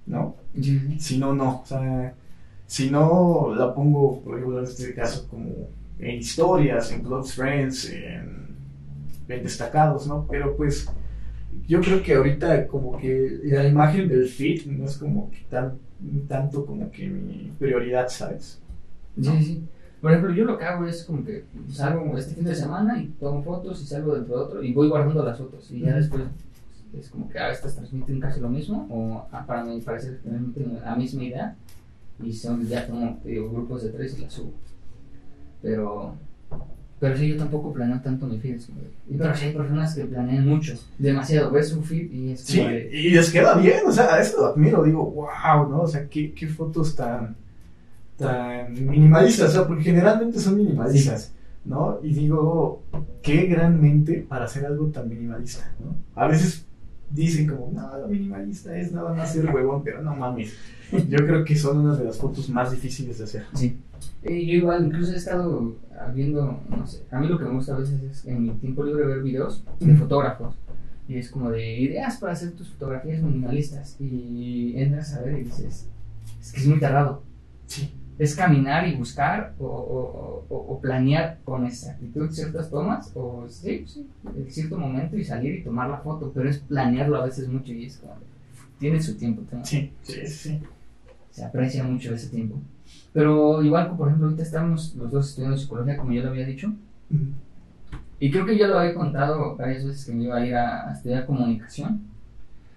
¿no? 0.05 0.35
Si 0.99 1.17
no, 1.17 1.33
no. 1.33 1.61
O 1.61 1.65
sea, 1.65 2.13
si 2.67 2.91
no 2.91 3.53
la 3.55 3.73
pongo, 3.73 4.21
por 4.21 4.37
ejemplo, 4.37 4.59
en 4.59 4.65
este 4.65 4.93
caso, 4.93 5.27
como 5.29 5.49
en 5.99 6.19
historias, 6.19 6.91
en 6.91 7.01
Close 7.01 7.33
Friends, 7.33 7.89
en, 7.89 8.55
en 9.27 9.43
destacados, 9.43 10.05
¿no? 10.05 10.27
Pero 10.29 10.55
pues 10.55 10.87
yo 11.67 11.81
creo 11.81 12.03
que 12.03 12.13
ahorita 12.13 12.67
como 12.67 12.97
que 12.97 13.39
la 13.43 13.67
imagen 13.67 14.07
del 14.07 14.27
feed 14.27 14.65
no 14.67 14.85
es 14.85 14.97
como 14.97 15.31
que 15.31 15.39
tan, 15.49 15.73
tanto 16.27 16.65
como 16.65 16.91
que 16.91 17.07
mi 17.07 17.51
prioridad, 17.57 18.09
¿sabes? 18.09 18.59
Sí, 19.21 19.29
sí, 19.37 19.43
sí. 19.43 19.63
Por 20.01 20.11
ejemplo, 20.11 20.33
yo 20.33 20.43
lo 20.45 20.57
que 20.57 20.65
hago 20.65 20.85
es 20.85 21.03
como 21.05 21.23
que 21.23 21.45
salgo 21.71 22.17
este 22.17 22.35
fin 22.35 22.43
de 22.45 22.55
semana 22.55 23.01
y 23.01 23.07
tomo 23.19 23.41
fotos 23.41 23.81
y 23.81 23.85
salgo 23.85 24.15
dentro 24.15 24.37
de 24.37 24.43
otro 24.43 24.63
y 24.63 24.73
voy 24.73 24.89
guardando 24.89 25.23
las 25.23 25.37
fotos 25.37 25.71
y 25.71 25.79
ya 25.81 25.95
después 25.95 26.23
es 26.99 27.09
como 27.09 27.29
que 27.29 27.39
a 27.39 27.51
estas 27.51 27.75
transmiten 27.75 28.19
casi 28.19 28.39
lo 28.41 28.49
mismo 28.49 28.85
o 28.89 29.25
a- 29.35 29.45
para 29.45 29.63
mi 29.63 29.79
parecer 29.81 30.19
transmiten 30.21 30.79
la 30.83 30.95
misma 30.95 31.23
idea 31.23 31.55
y 32.21 32.33
son 32.33 32.67
ya 32.67 32.85
como 32.87 33.19
digo, 33.23 33.49
grupos 33.49 33.83
de 33.83 33.89
tres 33.89 34.17
y 34.17 34.21
las 34.23 34.33
subo. 34.33 34.51
Pero, 35.61 36.15
pero 36.99 37.17
sí, 37.17 37.29
yo 37.29 37.37
tampoco 37.37 37.71
planeo 37.73 37.99
tanto 38.01 38.25
mi 38.27 38.37
feed. 38.39 38.55
es 38.55 38.65
como 38.65 38.79
de- 38.81 38.91
y 39.09 39.17
pero 39.17 39.35
sí 39.35 39.45
hay 39.45 39.53
personas 39.53 39.95
que 39.95 40.05
planean 40.05 40.47
mucho, 40.47 40.73
demasiado. 40.97 41.51
Ves 41.51 41.71
un 41.73 41.83
feed 41.83 42.11
y 42.11 42.31
es 42.31 42.41
Sí, 42.41 42.59
de, 42.59 42.89
y 42.93 43.09
les 43.11 43.31
queda 43.31 43.55
bien, 43.55 43.79
o 43.87 43.91
sea, 43.91 44.19
esto 44.19 44.41
lo 44.41 44.47
admiro, 44.47 44.83
digo, 44.83 45.05
wow, 45.11 45.69
¿no? 45.69 45.81
O 45.83 45.87
sea, 45.87 46.07
qué, 46.09 46.33
qué 46.33 46.47
fotos 46.47 46.95
tan, 46.95 47.35
tan 48.17 48.73
minimalistas, 48.73 49.49
o 49.49 49.53
sea, 49.53 49.67
porque 49.67 49.83
generalmente 49.83 50.39
son 50.39 50.57
minimalistas, 50.57 51.33
¿no? 51.65 51.99
Y 52.03 52.13
digo, 52.13 52.83
qué 53.21 53.45
gran 53.45 53.81
mente 53.81 54.25
para 54.27 54.45
hacer 54.45 54.65
algo 54.65 54.87
tan 54.87 55.09
minimalista, 55.09 55.73
¿no? 55.79 55.95
A 56.21 56.27
veces 56.27 56.65
dicen 57.09 57.47
como, 57.47 57.71
no, 57.71 57.97
lo 57.97 58.07
minimalista 58.07 58.75
es 58.77 58.91
nada 58.91 59.13
más 59.13 59.33
ser 59.33 59.53
huevón, 59.53 59.83
pero 59.83 60.01
no 60.01 60.15
mames. 60.15 60.53
Yo 60.91 61.17
creo 61.17 61.43
que 61.43 61.55
son 61.55 61.79
una 61.79 61.95
de 61.95 62.05
las 62.05 62.17
fotos 62.17 62.49
más 62.49 62.71
difíciles 62.71 63.17
de 63.17 63.23
hacer. 63.23 63.45
Sí. 63.53 63.77
Eh, 64.23 64.45
yo 64.45 64.53
igual, 64.53 64.85
incluso 64.85 65.13
he 65.13 65.17
estado 65.17 65.75
viendo, 66.13 66.59
no 66.69 66.87
sé, 66.87 67.03
a 67.11 67.19
mí 67.19 67.27
lo 67.27 67.37
que 67.37 67.45
me 67.45 67.51
gusta 67.51 67.75
a 67.75 67.79
veces 67.79 68.01
es 68.01 68.25
en 68.25 68.43
mi 68.43 68.49
tiempo 68.51 68.83
libre 68.83 69.05
ver 69.05 69.21
videos 69.21 69.63
de 69.79 69.95
fotógrafos. 69.95 70.55
Y 71.07 71.17
es 71.17 71.29
como 71.29 71.51
de 71.51 71.79
ideas 71.79 72.17
para 72.17 72.33
hacer 72.33 72.51
tus 72.51 72.69
fotografías 72.69 73.21
minimalistas. 73.21 73.97
Y 73.99 74.73
entras 74.77 75.13
a 75.15 75.21
ver 75.21 75.39
y 75.39 75.43
dices, 75.43 75.87
es 76.41 76.51
que 76.51 76.61
es 76.61 76.67
muy 76.67 76.79
tardado. 76.79 77.23
Sí. 77.67 77.93
Es 78.19 78.35
caminar 78.35 78.87
y 78.87 78.95
buscar 78.95 79.53
o, 79.59 79.65
o- 79.65 80.45
o- 80.49 80.73
o 80.73 80.79
planear 80.79 81.39
con 81.43 81.65
exactitud 81.65 82.29
ciertas 82.29 82.69
tomas 82.69 83.11
o 83.15 83.45
sí, 83.49 83.85
sí, 83.87 84.07
en 84.35 84.51
cierto 84.51 84.77
momento 84.77 85.17
y 85.17 85.23
salir 85.23 85.55
y 85.55 85.63
tomar 85.63 85.89
la 85.89 85.97
foto. 85.97 86.31
Pero 86.33 86.47
es 86.49 86.59
planearlo 86.59 87.17
a 87.21 87.25
veces 87.25 87.47
mucho 87.47 87.73
y 87.73 87.85
es 87.85 87.97
como, 87.97 88.13
tiene 88.79 89.01
su 89.01 89.15
tiempo. 89.17 89.41
Sí, 89.63 89.91
sí, 90.03 90.27
sí, 90.27 90.59
se 91.31 91.43
aprecia 91.43 91.83
mucho 91.83 92.13
ese 92.13 92.29
tiempo. 92.29 92.59
Pero 93.13 93.63
igual, 93.63 93.95
por 93.97 94.07
ejemplo, 94.07 94.27
ahorita 94.27 94.43
estamos 94.43 94.93
los 94.95 95.09
dos 95.11 95.29
estudiando 95.29 95.57
psicología, 95.57 95.97
como 95.97 96.11
yo 96.11 96.21
lo 96.21 96.29
había 96.29 96.45
dicho, 96.45 96.71
y 98.19 98.31
creo 98.31 98.45
que 98.45 98.57
yo 98.57 98.67
lo 98.67 98.79
había 98.79 98.93
contado 98.93 99.55
varias 99.55 99.85
veces 99.85 100.05
que 100.05 100.13
me 100.13 100.23
iba 100.25 100.37
a 100.37 100.45
ir 100.45 100.55
a, 100.55 100.89
a 100.89 100.93
estudiar 100.93 101.25
comunicación, 101.25 102.01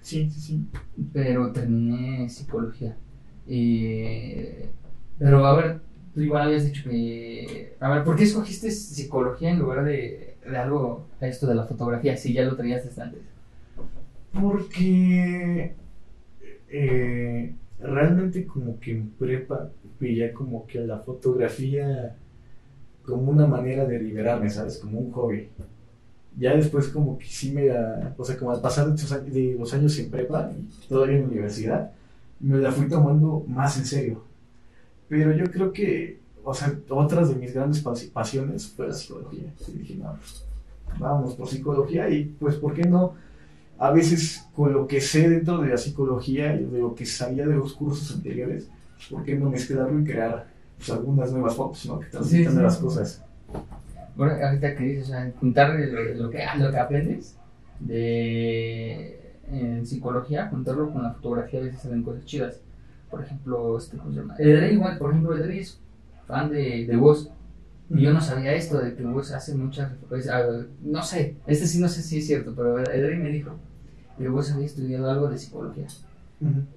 Sí, 0.03 0.31
sí, 0.31 0.41
sí. 0.41 0.67
pero 1.13 1.53
terminé 1.53 2.29
psicología. 2.29 2.97
Y, 3.47 4.35
pero 5.19 5.45
a 5.47 5.57
ver, 5.57 5.81
tú 6.15 6.21
igual 6.21 6.43
habías 6.49 6.65
dicho 6.65 6.89
que... 6.89 7.77
A 7.81 7.89
ver, 7.91 8.05
¿por 8.05 8.17
qué 8.17 8.25
escogiste 8.25 8.71
psicología 8.71 9.51
en 9.51 9.59
lugar 9.59 9.85
de, 9.85 10.37
de 10.49 10.57
algo, 10.59 11.07
esto 11.21 11.47
de 11.47 11.55
la 11.55 11.65
fotografía, 11.65 12.17
si 12.17 12.33
ya 12.33 12.43
lo 12.45 12.57
traías 12.57 12.85
desde 12.85 13.03
antes? 13.03 13.21
Porque 14.33 15.75
eh, 16.71 17.55
realmente 17.81 18.47
como 18.47 18.79
que 18.81 18.93
en 18.93 19.11
prepa 19.11 19.71
veía 20.01 20.33
como 20.33 20.67
que 20.67 20.81
la 20.81 20.99
fotografía 20.99 22.17
como 23.05 23.33
una 23.33 23.47
manera 23.47 23.87
de 23.87 24.01
liberarme, 24.01 24.51
¿sabes? 24.51 24.79
Como 24.79 24.99
un 25.01 25.13
hobby. 25.13 25.49
Ya 26.39 26.57
después 26.57 26.89
como 26.89 27.19
que 27.19 27.27
sí 27.27 27.53
me 27.53 27.67
la, 27.67 28.15
o 28.19 28.25
sea, 28.25 28.39
como 28.39 28.53
al 28.53 28.61
pasar 28.63 28.87
de 28.95 29.57
los 29.59 29.75
años- 29.75 29.99
en 29.99 30.11
prepa 30.11 30.53
y 30.59 30.89
todavía 30.89 31.17
en 31.17 31.23
la 31.23 31.29
universidad, 31.29 31.93
me 32.41 32.59
la 32.59 32.73
fui 32.73 32.89
tomando 32.89 33.45
más 33.49 33.79
en 33.79 33.87
serio. 33.87 34.23
Pero 35.09 35.33
yo 35.33 35.45
creo 35.51 35.73
que, 35.73 36.19
o 36.45 36.53
sea, 36.55 36.73
otras 36.91 37.29
de 37.29 37.37
mis 37.37 37.55
grandes 37.55 37.85
pas- 37.85 38.11
pasiones 38.11 38.67
fue 38.69 38.89
la 38.89 38.93
psicología. 38.95 39.53
Y 39.69 39.73
dije, 39.79 39.95
no, 39.97 40.15
pues, 40.17 40.45
vamos 40.99 41.35
por 41.35 41.49
psicología 41.49 42.09
y 42.09 42.25
pues, 42.41 42.57
¿por 42.57 42.75
qué 42.75 42.83
no? 42.85 43.15
A 43.79 43.91
veces 43.91 44.47
con 44.55 44.73
lo 44.73 44.87
que 44.87 45.01
sé 45.01 45.29
dentro 45.29 45.59
de 45.59 45.69
la 45.69 45.77
psicología 45.77 46.55
y 46.55 46.65
de 46.65 46.79
lo 46.81 46.95
que 46.95 47.05
sabía 47.07 47.47
de 47.47 47.55
los 47.55 47.75
cursos 47.75 48.15
anteriores, 48.17 48.69
¿por 49.11 49.23
qué 49.23 49.37
no 49.37 49.51
mezclarlo 49.51 50.01
y 50.01 50.05
crear 50.05 50.47
pues, 50.79 50.91
algunas 50.91 51.31
nuevas 51.33 51.55
fotos, 51.55 51.85
¿no? 51.87 52.01
Que 52.01 52.07
transmitan 52.07 52.45
Sí, 52.45 52.49
sí. 52.49 52.55
nuevas 52.55 52.77
cosas. 52.79 53.23
Bueno, 54.17 54.33
ahorita 54.43 54.75
que 54.75 54.85
dices, 54.85 55.05
o 55.05 55.09
sea, 55.09 55.31
juntar 55.39 55.79
lo, 55.79 56.15
lo 56.15 56.31
que, 56.31 56.43
lo 56.59 56.71
que 56.71 56.79
aprendes 56.79 57.37
de 57.81 59.21
en 59.53 59.87
psicología, 59.87 60.49
juntarlo 60.49 60.91
con 60.93 61.03
la 61.03 61.13
fotografía, 61.13 61.61
a 61.61 61.65
veces 61.65 61.81
salen 61.83 62.03
cosas 62.03 62.25
chidas. 62.25 62.61
Por 63.11 63.23
ejemplo, 63.25 63.79
este, 63.79 63.97
¿cómo 63.97 64.13
se 64.13 64.21
llama? 64.21 64.35
Edrey 64.39 64.75
igual, 64.75 64.99
por 64.99 65.11
ejemplo, 65.11 65.37
Edrey 65.37 65.61
es 65.61 65.79
fan 66.27 66.51
de, 66.51 66.87
de 66.87 66.97
Woz. 66.97 67.29
Y 67.89 68.03
yo 68.03 68.13
no 68.13 68.21
sabía 68.21 68.53
esto, 68.55 68.79
de 68.79 68.95
que 68.95 69.05
Woz 69.05 69.31
hace 69.33 69.55
muchas, 69.55 69.93
pues, 70.09 70.29
no 70.83 71.03
sé, 71.03 71.37
este 71.47 71.67
sí 71.69 71.79
no 71.79 71.89
sé 71.89 72.03
si 72.03 72.19
es 72.19 72.27
cierto, 72.27 72.53
pero 72.57 72.79
Edrey 72.81 73.17
me 73.19 73.29
dijo 73.31 73.53
que 74.19 74.29
Woz 74.29 74.51
había 74.51 74.67
estudiado 74.67 75.11
algo 75.11 75.29
de 75.29 75.39
psicología. 75.39 75.87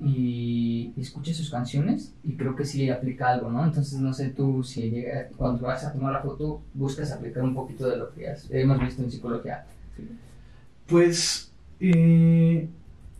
Y, 0.01 0.93
y 0.95 1.01
escuché 1.01 1.33
sus 1.33 1.49
canciones 1.49 2.13
y 2.23 2.37
creo 2.37 2.55
que 2.55 2.63
sí 2.63 2.89
aplica 2.89 3.27
algo, 3.29 3.51
¿no? 3.51 3.65
Entonces 3.65 3.99
no 3.99 4.13
sé 4.13 4.29
tú 4.29 4.63
si 4.63 4.89
llega, 4.89 5.27
cuando 5.35 5.63
vas 5.67 5.83
a 5.83 5.91
tomar 5.91 6.13
la 6.13 6.21
foto 6.21 6.61
buscas 6.73 7.11
aplicar 7.11 7.43
un 7.43 7.53
poquito 7.53 7.89
de 7.89 7.97
lo 7.97 8.13
que 8.13 8.29
has- 8.29 8.47
hemos 8.51 8.79
visto 8.79 9.03
en 9.03 9.11
psicología. 9.11 9.65
Pues 10.87 11.51
eh, 11.79 12.67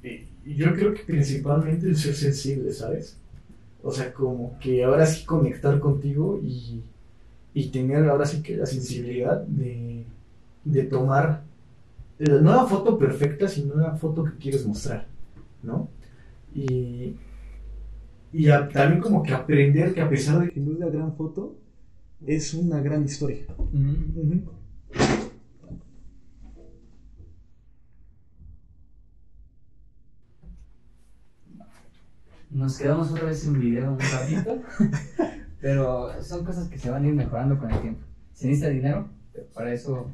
eh, 0.04 0.28
yo 0.45 0.73
creo 0.73 0.93
que 0.93 1.04
principalmente 1.04 1.88
el 1.88 1.97
ser 1.97 2.15
sensible, 2.15 2.73
¿sabes? 2.73 3.17
O 3.84 3.91
sea, 3.91 4.13
como 4.13 4.58
que 4.60 4.84
ahora 4.84 5.06
sí 5.06 5.25
conectar 5.25 5.80
contigo 5.80 6.39
y, 6.43 6.82
y 7.54 7.69
tener 7.69 8.06
ahora 8.10 8.25
sí 8.25 8.41
que 8.41 8.58
la 8.58 8.65
sensibilidad 8.65 9.41
de, 9.41 10.06
de 10.65 10.84
tomar 10.84 11.43
no 12.19 12.54
la 12.56 12.65
foto 12.65 12.97
perfecta, 12.97 13.47
sino 13.47 13.75
la 13.75 13.95
foto 13.95 14.23
que 14.25 14.38
quieres 14.38 14.65
mostrar, 14.65 15.08
¿no? 15.63 15.88
Y, 16.56 17.15
y 18.34 18.49
a- 18.49 18.67
también 18.69 19.02
como 19.02 19.23
que 19.23 19.34
aprender 19.34 19.93
que 19.93 20.02
a 20.02 20.10
pesar 20.10 20.39
de 20.41 20.49
que 20.52 20.60
no 20.60 20.73
es 20.73 20.80
la 20.80 20.89
gran 20.89 21.15
foto, 21.15 21.56
es 22.25 22.54
una 22.54 22.82
gran 22.82 23.04
historia. 23.06 23.43
Ujú. 23.58 24.41
Nos 32.49 32.77
quedamos 32.79 33.12
otra 33.12 33.25
vez 33.25 33.39
sin 33.39 33.59
video 33.59 33.91
un 33.93 33.99
ratito, 33.99 34.63
pero 35.62 36.23
son 36.23 36.43
cosas 36.43 36.67
que 36.67 36.79
se 36.79 36.89
van 36.89 37.05
a 37.05 37.07
ir 37.07 37.13
mejorando 37.13 37.59
con 37.59 37.69
el 37.69 37.79
tiempo. 37.81 38.01
Se 38.33 38.47
necesita 38.47 38.69
dinero, 38.69 39.07
pero 39.31 39.45
para 39.53 39.71
eso 39.71 40.12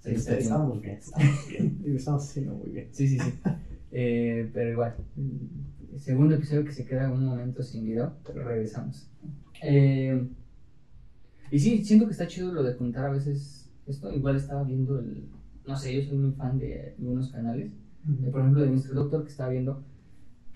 se 0.00 0.10
necesita. 0.10 0.36
Estamos 0.36 0.82
bien, 0.82 0.98
estamos 0.98 1.48
bien. 1.48 1.82
Estamos 1.96 2.28
haciendo 2.28 2.54
muy 2.54 2.70
bien. 2.70 2.88
Sí, 2.92 3.08
sí, 3.08 3.18
sí. 3.18 3.32
Eh, 3.92 4.50
pero 4.52 4.70
igual, 4.70 4.96
segundo 5.96 6.34
episodio 6.34 6.64
que 6.64 6.72
se 6.72 6.84
queda 6.84 7.10
un 7.10 7.24
momento 7.24 7.62
sin 7.62 7.84
video, 7.84 8.12
pero 8.26 8.44
regresamos. 8.44 9.08
Eh, 9.62 10.28
y 11.50 11.58
sí, 11.58 11.84
siento 11.84 12.06
que 12.06 12.12
está 12.12 12.26
chido 12.26 12.52
lo 12.52 12.62
de 12.62 12.74
juntar 12.74 13.06
a 13.06 13.10
veces 13.10 13.70
esto. 13.86 14.12
Igual 14.12 14.36
estaba 14.36 14.62
viendo 14.62 14.98
el. 14.98 15.24
No 15.66 15.76
sé, 15.76 15.94
yo 15.94 16.06
soy 16.06 16.18
muy 16.18 16.32
fan 16.32 16.58
de 16.58 16.94
algunos 16.98 17.32
canales. 17.32 17.72
Eh, 18.22 18.30
por 18.30 18.40
ejemplo, 18.40 18.62
de 18.62 18.70
Mr. 18.70 18.94
Doctor, 18.94 19.24
que 19.24 19.30
estaba 19.30 19.50
viendo 19.50 19.82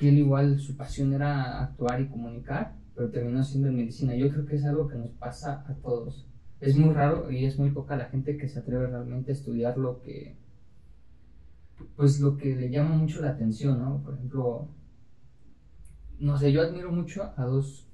él 0.09 0.19
igual 0.19 0.59
su 0.59 0.77
pasión 0.77 1.13
era 1.13 1.63
actuar 1.63 2.01
y 2.01 2.09
comunicar, 2.09 2.77
pero 2.95 3.11
terminó 3.11 3.43
siendo 3.43 3.69
en 3.69 3.77
medicina. 3.77 4.15
Yo 4.15 4.31
creo 4.31 4.47
que 4.47 4.57
es 4.57 4.65
algo 4.65 4.89
que 4.89 4.97
nos 4.97 5.11
pasa 5.11 5.65
a 5.69 5.75
todos. 5.75 6.27
Es 6.61 6.77
muy 6.77 6.95
raro 6.95 7.31
y 7.31 7.45
es 7.45 7.59
muy 7.59 7.71
poca 7.71 7.97
la 7.97 8.07
gente 8.07 8.37
que 8.37 8.49
se 8.49 8.61
atreve 8.61 8.87
realmente 8.87 9.31
a 9.31 9.35
estudiar 9.35 9.77
lo 9.77 10.01
que, 10.03 10.37
pues 11.97 12.21
lo 12.21 12.37
que 12.37 12.55
le 12.57 12.71
llama 12.71 12.97
mucho 12.97 13.21
la 13.21 13.31
atención, 13.31 13.79
¿no? 13.79 14.03
Por 14.03 14.15
ejemplo, 14.15 14.69
no 16.19 16.39
sé, 16.39 16.53
yo 16.53 16.63
admiro 16.63 16.91
mucho 16.91 17.33
a 17.37 17.45
dos 17.45 17.89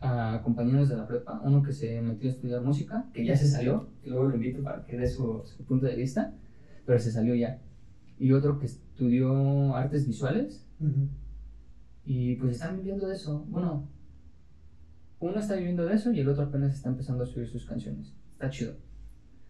a 0.00 0.42
compañeros 0.44 0.90
de 0.90 0.96
la 0.96 1.08
prepa, 1.08 1.40
uno 1.44 1.62
que 1.62 1.72
se 1.72 2.00
metió 2.02 2.28
a 2.28 2.34
estudiar 2.34 2.60
música, 2.60 3.06
que 3.14 3.24
ya 3.24 3.36
se 3.36 3.48
salió, 3.48 3.88
que 4.02 4.10
luego 4.10 4.28
lo 4.28 4.34
invito 4.34 4.62
para 4.62 4.84
que 4.84 4.98
dé 4.98 5.08
su, 5.08 5.42
su 5.44 5.64
punto 5.64 5.86
de 5.86 5.96
vista, 5.96 6.34
pero 6.84 6.98
se 6.98 7.10
salió 7.10 7.34
ya, 7.34 7.58
y 8.18 8.32
otro 8.32 8.58
que 8.58 8.66
estudió 8.66 9.74
artes 9.74 10.06
visuales. 10.06 10.66
Y 12.06 12.36
pues 12.36 12.56
están 12.56 12.76
viviendo 12.76 13.06
de 13.08 13.14
eso, 13.14 13.44
bueno, 13.48 13.88
uno 15.20 15.38
está 15.38 15.54
viviendo 15.56 15.84
de 15.86 15.94
eso 15.94 16.12
y 16.12 16.20
el 16.20 16.28
otro 16.28 16.44
apenas 16.44 16.74
está 16.74 16.90
empezando 16.90 17.24
a 17.24 17.26
subir 17.26 17.48
sus 17.48 17.64
canciones, 17.66 18.12
está 18.32 18.50
chido. 18.50 18.74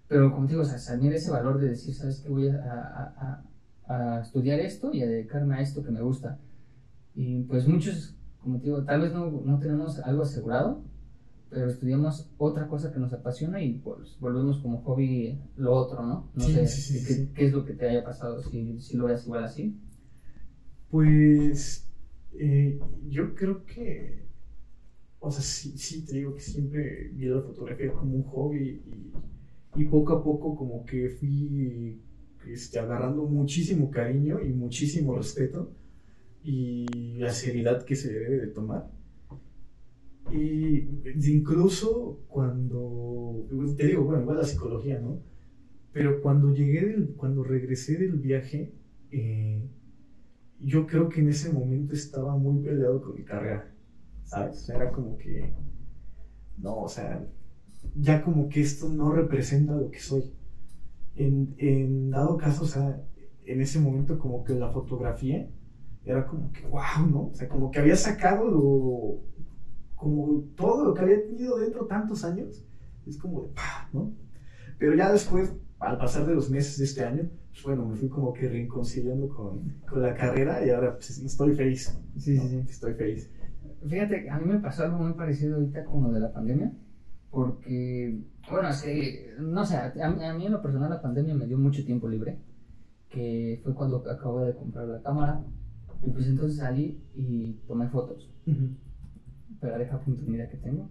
Pero 0.06 0.32
como 0.32 0.46
te 0.46 0.52
digo, 0.52 0.62
o 0.62 0.66
sea, 0.66 0.78
salir 0.78 1.12
ese 1.12 1.30
valor 1.30 1.58
de 1.58 1.70
decir, 1.70 1.94
¿sabes 1.94 2.20
qué? 2.20 2.28
Voy 2.28 2.48
a, 2.48 2.54
a- 2.62 3.42
a- 3.86 4.16
a 4.16 4.20
estudiar 4.20 4.60
esto 4.60 4.92
y 4.92 5.02
a 5.02 5.06
dedicarme 5.06 5.56
a 5.56 5.60
esto 5.60 5.82
que 5.82 5.90
me 5.90 6.00
gusta. 6.02 6.38
Y 7.14 7.42
pues 7.44 7.66
muchos, 7.66 8.14
como 8.40 8.58
te 8.58 8.64
digo, 8.66 8.84
tal 8.84 9.00
vez 9.00 9.12
no, 9.12 9.30
no 9.30 9.58
tenemos 9.58 9.98
algo 10.00 10.22
asegurado, 10.22 10.82
pero 11.50 11.70
estudiamos 11.70 12.30
otra 12.38 12.66
cosa 12.68 12.92
que 12.92 12.98
nos 13.00 13.12
apasiona 13.12 13.62
y 13.62 13.78
pues 13.78 14.18
volvemos 14.20 14.58
como 14.58 14.82
hobby 14.82 15.38
lo 15.56 15.74
otro, 15.74 16.02
¿no? 16.04 16.30
No 16.34 16.44
Sí, 16.44 16.52
sé 16.52 16.66
sí, 16.66 16.80
sí, 16.82 17.06
¿qué, 17.06 17.14
sí. 17.14 17.30
qué 17.34 17.46
es 17.46 17.52
lo 17.52 17.64
que 17.64 17.74
te 17.74 17.88
haya 17.88 18.04
pasado, 18.04 18.42
si, 18.42 18.78
si 18.80 18.96
lo 18.96 19.06
ves 19.06 19.24
igual 19.24 19.44
así. 19.44 19.76
Pues 20.90 21.88
eh, 22.38 22.78
yo 23.08 23.34
creo 23.34 23.64
que, 23.64 24.24
o 25.20 25.30
sea, 25.30 25.42
sí, 25.42 25.76
sí, 25.76 26.04
te 26.04 26.16
digo 26.16 26.34
que 26.34 26.40
siempre 26.40 27.10
vi 27.12 27.26
la 27.26 27.40
fotografía 27.40 27.92
como 27.92 28.16
un 28.16 28.22
hobby 28.24 28.82
y, 29.76 29.84
poco 29.86 30.12
a 30.14 30.22
poco 30.22 30.54
como 30.54 30.84
que 30.86 31.08
fui 31.08 32.00
este, 32.46 32.78
agarrando 32.78 33.24
muchísimo 33.24 33.90
cariño 33.90 34.40
y 34.40 34.50
muchísimo 34.50 35.16
respeto 35.16 35.72
y 36.44 36.86
la 37.18 37.30
seriedad 37.30 37.84
que 37.84 37.96
se 37.96 38.12
debe 38.12 38.38
de 38.38 38.46
tomar. 38.48 38.90
Y 40.32 40.88
incluso 41.26 42.20
cuando, 42.28 43.46
te 43.76 43.86
digo, 43.86 44.04
bueno, 44.04 44.22
igual 44.22 44.38
la 44.38 44.44
psicología, 44.44 45.00
¿no? 45.00 45.20
Pero 45.92 46.20
cuando 46.22 46.52
llegué, 46.52 46.86
del, 46.86 47.14
cuando 47.14 47.44
regresé 47.44 47.98
del 47.98 48.16
viaje, 48.16 48.72
eh, 49.10 49.62
yo 50.60 50.86
creo 50.86 51.08
que 51.08 51.20
en 51.20 51.28
ese 51.28 51.48
momento 51.50 51.94
estaba 51.94 52.34
muy 52.36 52.58
peleado 52.58 53.00
con 53.00 53.14
mi 53.14 53.22
carrera, 53.24 53.66
¿sabes? 54.24 54.68
Era 54.68 54.90
como 54.90 55.16
que, 55.16 55.52
no, 56.56 56.82
o 56.82 56.88
sea, 56.88 57.20
ya 57.94 58.22
como 58.22 58.48
que 58.48 58.60
esto 58.60 58.88
no 58.88 59.10
representa 59.10 59.74
lo 59.74 59.90
que 59.90 59.98
soy. 59.98 60.24
En, 61.14 61.54
en 61.58 62.10
dado 62.10 62.36
caso, 62.36 62.62
o 62.64 62.66
sea, 62.66 63.00
en 63.44 63.60
ese 63.60 63.78
momento 63.78 64.18
como 64.18 64.44
que 64.44 64.54
la 64.54 64.68
fotografía 64.68 65.46
era 66.04 66.26
como 66.26 66.52
que, 66.52 66.66
wow, 66.66 67.06
¿no? 67.08 67.20
O 67.26 67.34
sea, 67.34 67.48
como 67.48 67.70
que 67.70 67.78
había 67.80 67.96
sacado 67.96 68.46
lo, 68.46 69.20
como 69.96 70.42
todo 70.56 70.84
lo 70.84 70.94
que 70.94 71.02
había 71.02 71.22
tenido 71.24 71.58
dentro 71.58 71.86
tantos 71.86 72.24
años, 72.24 72.64
es 73.06 73.18
como 73.18 73.42
de, 73.42 73.48
¡pah! 73.48 73.88
¿no? 73.92 74.12
Pero 74.78 74.94
ya 74.94 75.10
después, 75.10 75.52
al 75.80 75.98
pasar 75.98 76.26
de 76.26 76.34
los 76.34 76.50
meses 76.50 76.78
de 76.78 76.84
este 76.84 77.04
año, 77.04 77.28
bueno, 77.62 77.86
me 77.86 77.96
fui 77.96 78.08
como 78.08 78.32
que 78.32 78.48
reconciliando 78.48 79.28
con, 79.28 79.68
con 79.88 80.02
la 80.02 80.14
carrera 80.14 80.64
y 80.64 80.70
ahora 80.70 80.94
pues, 80.94 81.18
estoy 81.18 81.54
feliz. 81.54 81.96
Sí, 82.16 82.36
¿no? 82.36 82.42
sí, 82.42 82.48
sí. 82.48 82.64
Estoy 82.68 82.94
feliz. 82.94 83.30
Fíjate, 83.86 84.28
a 84.30 84.38
mí 84.38 84.46
me 84.52 84.60
pasó 84.60 84.84
algo 84.84 84.98
muy 84.98 85.12
parecido 85.12 85.56
ahorita 85.56 85.84
con 85.84 86.04
lo 86.04 86.12
de 86.12 86.20
la 86.20 86.32
pandemia, 86.32 86.72
porque, 87.30 88.18
bueno, 88.50 88.68
que, 88.82 89.34
no 89.38 89.64
sé, 89.66 89.76
a, 89.76 89.92
a 90.02 90.34
mí 90.34 90.46
en 90.46 90.52
lo 90.52 90.62
personal 90.62 90.88
la 90.90 91.02
pandemia 91.02 91.34
me 91.34 91.46
dio 91.46 91.58
mucho 91.58 91.84
tiempo 91.84 92.08
libre, 92.08 92.38
que 93.10 93.60
fue 93.62 93.74
cuando 93.74 93.98
acabo 94.10 94.44
de 94.44 94.54
comprar 94.54 94.86
la 94.86 95.02
cámara, 95.02 95.44
y 96.02 96.10
pues 96.10 96.26
entonces 96.26 96.58
salí 96.58 97.02
y 97.14 97.52
tomé 97.66 97.88
fotos, 97.88 98.30
pero 99.60 99.78
deja 99.78 100.00
punto 100.00 100.22
mira 100.26 100.48
que 100.48 100.56
tengo, 100.56 100.88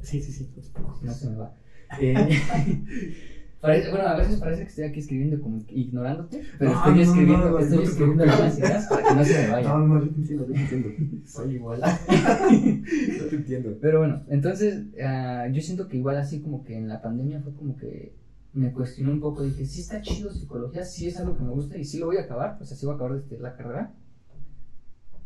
Sí, 0.00 0.20
sí, 0.22 0.32
sí. 0.32 0.50
pues, 0.54 0.72
si 0.98 1.04
no 1.06 1.12
se 1.12 1.30
me 1.30 1.36
va. 1.36 1.54
Eh, 2.00 2.14
Parece- 3.60 3.90
bueno, 3.90 4.06
a 4.06 4.14
veces 4.16 4.36
parece 4.40 4.62
que 4.62 4.68
estoy 4.68 4.84
aquí 4.84 5.00
escribiendo 5.00 5.38
como 5.40 5.62
ignorándote, 5.68 6.42
pero 6.58 6.70
No, 6.70 6.76
estoy 6.78 6.94
no, 6.94 7.00
escribiendo, 7.02 7.50
no, 7.50 7.58
estoy 7.58 7.82
escribiendo 7.82 8.24
algunas 8.24 8.58
ideas 8.58 8.86
para 8.86 9.08
que 9.08 9.14
no 9.14 9.24
se 9.24 9.42
me 9.42 9.48
vayan. 9.50 9.70
No, 9.72 9.86
no, 9.86 10.04
yo 10.04 10.08
te 10.10 10.16
entiendo, 10.20 10.46
yo 10.46 10.52
te 10.54 10.60
entiendo. 10.60 10.88
Soy 11.26 11.54
igual. 11.54 11.80
yo 11.80 13.26
te 13.26 13.36
entiendo. 13.36 13.76
Pero 13.80 13.98
bueno, 13.98 14.22
entonces 14.28 14.86
ah, 15.04 15.46
yo 15.52 15.60
siento 15.60 15.88
que 15.88 15.98
igual 15.98 16.16
así 16.16 16.40
como 16.40 16.64
que 16.64 16.78
en 16.78 16.88
la 16.88 17.02
pandemia 17.02 17.40
fue 17.42 17.52
como 17.54 17.76
que 17.76 18.14
me 18.54 18.72
cuestioné 18.72 19.12
un 19.12 19.20
poco, 19.20 19.42
dije, 19.42 19.64
sí 19.66 19.80
está 19.80 20.00
chido 20.00 20.30
psicología, 20.32 20.84
sí 20.84 21.06
es 21.06 21.18
algo 21.20 21.36
que 21.36 21.42
me 21.44 21.50
gusta 21.50 21.76
y 21.76 21.84
sí 21.84 21.98
lo 21.98 22.06
voy 22.06 22.16
a 22.16 22.22
acabar, 22.22 22.58
o 22.60 22.64
sea, 22.64 22.76
sí 22.76 22.86
voy 22.86 22.94
a 22.94 22.96
acabar 22.96 23.16
este, 23.18 23.38
la 23.38 23.54
carrera. 23.56 23.92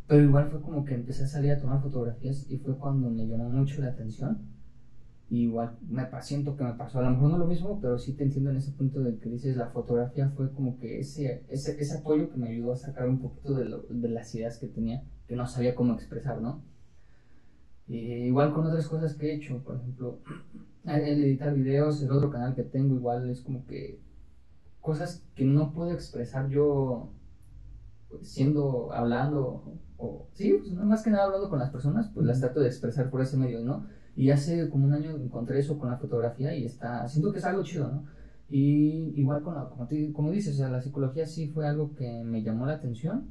Pero 0.06 0.22
igual 0.24 0.50
fue 0.50 0.60
como 0.60 0.84
que 0.84 0.94
empecé 0.94 1.24
a 1.24 1.28
salir 1.28 1.52
a 1.52 1.60
tomar 1.60 1.80
fotografías 1.80 2.50
y 2.50 2.58
fue 2.58 2.76
cuando 2.76 3.08
me 3.10 3.26
llamó 3.26 3.48
mucho 3.48 3.80
la 3.80 3.88
atención. 3.88 4.38
Y 5.30 5.42
igual 5.44 5.76
me 5.88 6.06
siento 6.22 6.56
que 6.56 6.64
me 6.64 6.74
pasó, 6.74 6.98
a 6.98 7.02
lo 7.02 7.10
mejor 7.10 7.30
no 7.30 7.38
lo 7.38 7.46
mismo, 7.46 7.80
pero 7.80 7.98
sí 7.98 8.12
te 8.14 8.24
entiendo 8.24 8.50
en 8.50 8.56
ese 8.56 8.72
punto 8.72 9.00
de 9.00 9.18
que 9.18 9.28
dices 9.30 9.56
la 9.56 9.68
fotografía 9.68 10.28
fue 10.30 10.50
como 10.52 10.78
que 10.78 11.00
ese, 11.00 11.42
ese, 11.48 11.80
ese 11.80 11.98
apoyo 11.98 12.30
que 12.30 12.38
me 12.38 12.48
ayudó 12.50 12.72
a 12.72 12.76
sacar 12.76 13.08
un 13.08 13.18
poquito 13.20 13.54
de, 13.54 13.64
lo- 13.66 13.82
de 13.88 14.08
las 14.08 14.34
ideas 14.34 14.58
que 14.58 14.68
tenía, 14.68 15.02
que 15.26 15.36
no 15.36 15.46
sabía 15.46 15.74
cómo 15.74 15.94
expresar, 15.94 16.40
¿no? 16.40 16.62
Y 17.86 17.98
igual 18.26 18.52
con 18.52 18.66
otras 18.66 18.86
cosas 18.86 19.14
que 19.14 19.30
he 19.30 19.34
hecho, 19.34 19.58
por 19.62 19.76
ejemplo, 19.76 20.18
el 20.84 21.22
editar 21.24 21.52
videos, 21.54 22.02
el 22.02 22.10
otro 22.10 22.30
canal 22.30 22.54
que 22.54 22.62
tengo 22.62 22.94
igual 22.96 23.28
es 23.30 23.40
como 23.40 23.64
que 23.66 23.98
cosas 24.80 25.22
que 25.36 25.44
no 25.44 25.72
puedo 25.72 25.92
expresar 25.92 26.48
yo 26.48 27.08
pues, 28.10 28.28
siendo, 28.28 28.92
hablando, 28.92 29.62
o 29.98 30.26
sí, 30.34 30.54
pues, 30.54 30.72
más 30.72 31.02
que 31.02 31.10
nada 31.10 31.24
hablando 31.24 31.48
con 31.50 31.58
las 31.58 31.70
personas, 31.70 32.10
pues 32.14 32.26
las 32.26 32.40
trato 32.40 32.60
de 32.60 32.66
expresar 32.68 33.10
por 33.10 33.20
ese 33.22 33.36
medio, 33.36 33.60
¿no? 33.60 33.86
Y 34.16 34.30
hace 34.30 34.68
como 34.68 34.86
un 34.86 34.92
año 34.92 35.16
encontré 35.16 35.58
eso 35.58 35.78
con 35.78 35.90
la 35.90 35.96
fotografía 35.98 36.54
y 36.56 36.64
está, 36.64 37.06
siento 37.08 37.32
que 37.32 37.38
es 37.38 37.44
algo 37.44 37.62
chido, 37.64 37.88
¿no? 37.90 38.04
Y 38.48 39.12
igual 39.18 39.42
con 39.42 39.54
la, 39.54 39.68
como, 39.68 39.86
te- 39.86 40.12
como 40.12 40.30
dices, 40.30 40.54
o 40.54 40.56
sea, 40.58 40.68
la 40.68 40.80
psicología 40.82 41.26
sí 41.26 41.48
fue 41.48 41.66
algo 41.66 41.94
que 41.94 42.22
me 42.22 42.42
llamó 42.42 42.66
la 42.66 42.74
atención, 42.74 43.28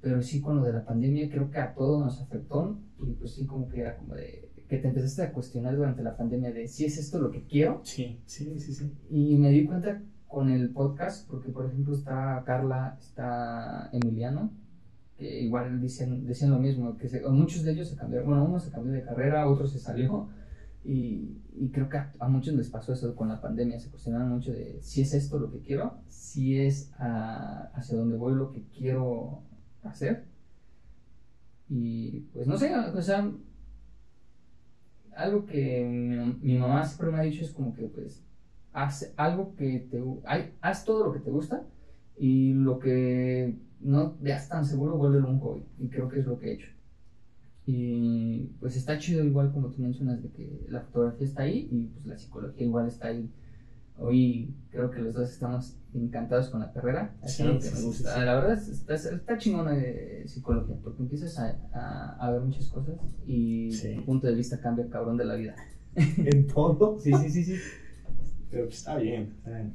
pero 0.00 0.22
sí 0.22 0.40
con 0.40 0.56
lo 0.58 0.62
de 0.64 0.72
la 0.74 0.84
pandemia 0.84 1.28
creo 1.30 1.50
que 1.50 1.58
a 1.58 1.74
todos 1.74 2.04
nos 2.04 2.20
afectó 2.20 2.78
y 3.04 3.12
pues 3.14 3.32
sí 3.34 3.46
como 3.46 3.68
que 3.68 3.80
era 3.80 3.96
como 3.96 4.14
de 4.14 4.50
que 4.68 4.78
te 4.78 4.88
empezaste 4.88 5.22
a 5.22 5.32
cuestionar 5.32 5.74
durante 5.76 6.02
la 6.02 6.16
pandemia 6.16 6.52
de 6.52 6.68
si 6.68 6.84
es 6.84 6.98
esto 6.98 7.20
lo 7.20 7.30
que 7.30 7.44
quiero 7.44 7.80
Sí, 7.84 8.20
sí, 8.26 8.58
sí, 8.58 8.72
sí. 8.74 8.92
y 9.10 9.36
me 9.36 9.50
di 9.50 9.64
cuenta 9.64 10.02
con 10.28 10.50
el 10.50 10.70
podcast 10.70 11.28
porque 11.28 11.50
por 11.50 11.66
ejemplo 11.66 11.94
está 11.94 12.42
Carla, 12.44 12.96
está 13.00 13.88
Emiliano 13.92 14.50
que 15.18 15.40
igual 15.42 15.80
dicen, 15.80 16.26
decían 16.26 16.50
lo 16.50 16.58
mismo, 16.58 16.96
que 16.98 17.08
se- 17.08 17.22
muchos 17.28 17.62
de 17.64 17.72
ellos 17.72 17.88
se 17.88 17.96
cambiaron, 17.96 18.28
bueno, 18.28 18.44
uno 18.44 18.60
se 18.60 18.70
cambió 18.70 18.92
de 18.92 19.02
carrera, 19.02 19.48
otro 19.48 19.66
se 19.66 19.78
salió 19.78 20.28
y, 20.84 21.38
y 21.54 21.68
creo 21.72 21.88
que 21.88 21.96
a, 21.98 22.12
a 22.20 22.28
muchos 22.28 22.54
les 22.54 22.68
pasó 22.68 22.92
eso 22.92 23.14
con 23.16 23.28
la 23.28 23.40
pandemia, 23.40 23.80
se 23.80 23.90
cuestionaron 23.90 24.30
mucho 24.30 24.52
de 24.52 24.78
si 24.82 25.02
es 25.02 25.14
esto 25.14 25.38
lo 25.38 25.50
que 25.50 25.60
quiero, 25.60 25.94
si 26.08 26.58
es 26.58 26.92
ah, 26.98 27.70
hacia 27.74 27.96
dónde 27.96 28.16
voy 28.16 28.34
lo 28.34 28.52
que 28.52 28.62
quiero 28.76 29.40
hacer. 29.82 30.24
Y 31.68 32.20
pues 32.32 32.46
no 32.46 32.56
sé, 32.56 32.72
o 32.76 33.02
sea, 33.02 33.28
algo 35.14 35.46
que 35.46 35.84
mi, 35.84 36.52
mi 36.52 36.58
mamá 36.58 36.84
siempre 36.84 37.10
me 37.10 37.18
ha 37.18 37.22
dicho 37.22 37.44
es 37.44 37.50
como 37.52 37.74
que 37.74 37.84
pues 37.88 38.22
haz 38.72 39.12
algo 39.16 39.54
que 39.56 39.80
te 39.90 40.02
haz 40.60 40.84
todo 40.84 41.06
lo 41.06 41.12
que 41.12 41.20
te 41.20 41.30
gusta 41.30 41.62
y 42.18 42.52
lo 42.52 42.78
que 42.78 43.54
no 43.80 44.16
veas 44.20 44.48
tan 44.48 44.64
seguro 44.64 44.96
vuélvelo 44.96 45.28
un 45.28 45.38
hobby 45.40 45.64
y 45.78 45.88
creo 45.88 46.08
que 46.08 46.20
es 46.20 46.26
lo 46.26 46.38
que 46.38 46.48
he 46.50 46.52
hecho. 46.54 46.68
Y 47.68 48.50
pues 48.60 48.76
está 48.76 48.98
chido 48.98 49.24
igual 49.24 49.52
como 49.52 49.68
tú 49.70 49.82
mencionas 49.82 50.22
de 50.22 50.28
que 50.30 50.66
la 50.68 50.82
fotografía 50.82 51.26
está 51.26 51.42
ahí 51.42 51.68
y 51.70 51.86
pues 51.86 52.06
la 52.06 52.16
psicología 52.16 52.64
igual 52.66 52.86
está 52.86 53.08
ahí. 53.08 53.28
Hoy 53.98 54.54
creo 54.70 54.90
que 54.90 55.00
los 55.00 55.14
dos 55.14 55.30
estamos 55.30 55.76
encantados 55.94 56.48
con 56.50 56.60
la 56.60 56.72
carrera. 56.72 57.14
Es 57.24 57.32
Sí, 57.32 57.42
algo 57.42 57.58
que 57.58 57.64
sí, 57.66 57.74
me 57.76 57.82
gusta. 57.82 58.14
sí, 58.14 58.20
la 58.20 58.34
verdad 58.34 58.52
es- 58.52 58.68
está, 58.68 58.94
está 58.94 59.38
chingona 59.38 59.72
de 59.72 60.24
psicología 60.28 60.76
porque 60.82 61.02
empiezas 61.02 61.38
a, 61.38 61.56
a, 61.72 62.26
a 62.26 62.30
ver 62.30 62.42
muchas 62.42 62.68
cosas 62.68 62.98
y 63.26 63.70
tu 63.96 64.04
punto 64.04 64.26
de 64.28 64.34
vista 64.34 64.60
cambia 64.60 64.88
cabrón 64.88 65.16
de 65.16 65.24
la 65.24 65.34
vida. 65.34 65.56
En 66.18 66.46
todo. 66.46 67.00
sí 67.00 67.12
sí 67.14 67.30
sí 67.30 67.42
sí. 67.44 67.56
Pero 68.50 68.66
pues 68.66 68.76
está 68.78 68.96
bien, 68.96 69.32
está 69.38 69.50
bien. 69.50 69.72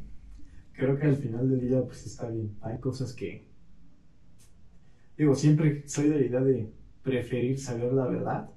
Creo 0.73 0.97
que 0.97 1.07
al 1.07 1.17
final 1.17 1.49
del 1.49 1.59
día 1.67 1.81
pues 1.83 2.05
está 2.05 2.29
bien. 2.29 2.55
Hay 2.61 2.77
cosas 2.77 3.13
que... 3.13 3.50
Digo, 5.21 5.35
siempre 5.35 5.83
soy 5.85 6.09
de 6.09 6.15
la 6.15 6.25
idea 6.25 6.39
de 6.39 6.67
preferir 7.03 7.59
saber 7.59 7.93
la 7.93 8.07
verdad 8.07 8.49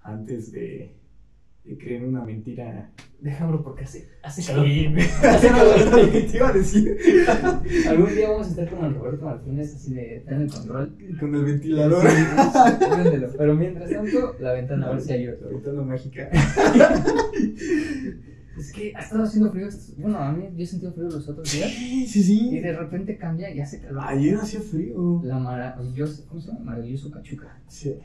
antes 0.00 0.52
de, 0.52 0.94
de 1.64 1.76
creer 1.76 2.04
una 2.04 2.24
mentira. 2.24 2.92
déjamelo 3.18 3.64
porque 3.64 3.82
hace 3.82 4.08
hace 4.22 4.46
calor 4.46 4.64
Sí, 4.70 6.28
te 6.30 6.36
iba 6.36 6.50
a 6.50 6.52
decir. 6.52 6.96
algún 7.88 8.14
día 8.14 8.30
vamos 8.30 8.46
a 8.46 8.50
estar 8.50 8.70
como 8.70 8.86
el 8.86 8.94
Roberto 8.94 9.24
Martínez 9.24 9.74
así 9.74 9.92
de 9.92 10.22
ten 10.24 10.42
el 10.42 10.50
control 10.52 10.96
Con 11.18 11.34
el 11.34 11.44
ventilador. 11.46 12.06
Pero 13.36 13.54
mientras 13.56 13.90
tanto, 13.90 14.36
la 14.38 14.52
ventana 14.52 14.86
a 14.86 14.90
ver 14.92 15.00
si 15.00 15.12
ayuda. 15.14 15.36
La 15.40 15.48
ventana 15.48 15.82
mágica. 15.82 16.30
Es 18.58 18.72
que 18.72 18.92
ha 18.94 19.00
estado 19.00 19.24
haciendo 19.24 19.50
frío. 19.50 19.68
Bueno, 19.98 20.18
a 20.18 20.32
mí 20.32 20.44
yo 20.56 20.62
he 20.62 20.66
sentido 20.66 20.92
frío 20.92 21.04
los 21.08 21.28
otros 21.28 21.50
días. 21.52 21.70
Sí, 21.70 22.06
sí, 22.06 22.20
Y 22.20 22.22
sí. 22.22 22.60
de 22.60 22.72
repente 22.76 23.16
cambia 23.18 23.52
y 23.54 23.60
hace 23.60 23.80
calor. 23.80 24.02
Ayer 24.06 24.36
hacía 24.36 24.60
frío. 24.60 25.20
La 25.24 25.38
maravillosa, 25.38 26.22
¿cómo 26.28 26.40
se 26.40 26.48
llama? 26.48 26.60
Maravilloso 26.64 27.10
cachuca. 27.10 27.60
Sí. 27.68 27.96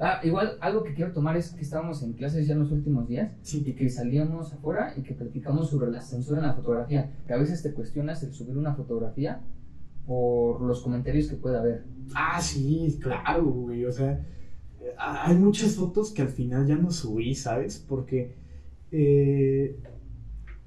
Ah, 0.00 0.20
igual 0.24 0.58
algo 0.60 0.82
que 0.82 0.92
quiero 0.92 1.12
tomar 1.12 1.36
es 1.36 1.50
que 1.52 1.62
estábamos 1.62 2.02
en 2.02 2.14
clases 2.14 2.46
ya 2.46 2.54
en 2.54 2.60
los 2.60 2.72
últimos 2.72 3.06
días 3.08 3.30
Sí. 3.42 3.62
y 3.64 3.72
que 3.74 3.88
salíamos 3.88 4.52
afuera 4.52 4.92
y 4.96 5.02
que 5.02 5.14
platicamos 5.14 5.70
sobre 5.70 5.90
la 5.90 6.00
censura 6.00 6.40
en 6.40 6.46
la 6.48 6.54
fotografía. 6.54 7.12
Que 7.26 7.32
a 7.32 7.36
veces 7.38 7.62
te 7.62 7.72
cuestionas 7.72 8.22
el 8.24 8.32
subir 8.32 8.56
una 8.58 8.74
fotografía 8.74 9.40
por 10.06 10.60
los 10.60 10.82
comentarios 10.82 11.28
que 11.28 11.36
pueda 11.36 11.60
haber. 11.60 11.84
Ah, 12.14 12.40
sí, 12.42 12.98
claro, 13.00 13.44
güey. 13.44 13.84
O 13.86 13.92
sea, 13.92 14.12
eh, 14.80 14.94
hay 14.98 15.36
muchas 15.36 15.76
fotos 15.76 16.12
que 16.12 16.22
al 16.22 16.28
final 16.28 16.66
ya 16.66 16.74
no 16.76 16.90
subí, 16.90 17.34
¿sabes? 17.34 17.78
Porque. 17.88 18.34
Eh, 18.96 19.76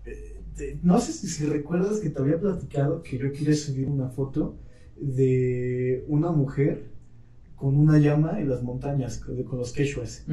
eh, 0.05 0.41
te- 0.55 0.79
no 0.83 0.99
sé 0.99 1.11
si, 1.13 1.27
si 1.27 1.45
recuerdas 1.45 1.99
que 1.99 2.09
te 2.09 2.19
había 2.21 2.39
platicado 2.39 3.01
que 3.03 3.17
yo 3.17 3.31
quería 3.31 3.55
subir 3.55 3.87
una 3.87 4.09
foto 4.09 4.57
de 4.99 6.03
una 6.07 6.31
mujer 6.31 6.89
con 7.55 7.75
una 7.75 7.97
llama 7.97 8.39
en 8.39 8.49
las 8.49 8.61
montañas 8.63 9.17
con, 9.19 9.41
con 9.43 9.57
los 9.59 9.71
quechuas. 9.71 10.23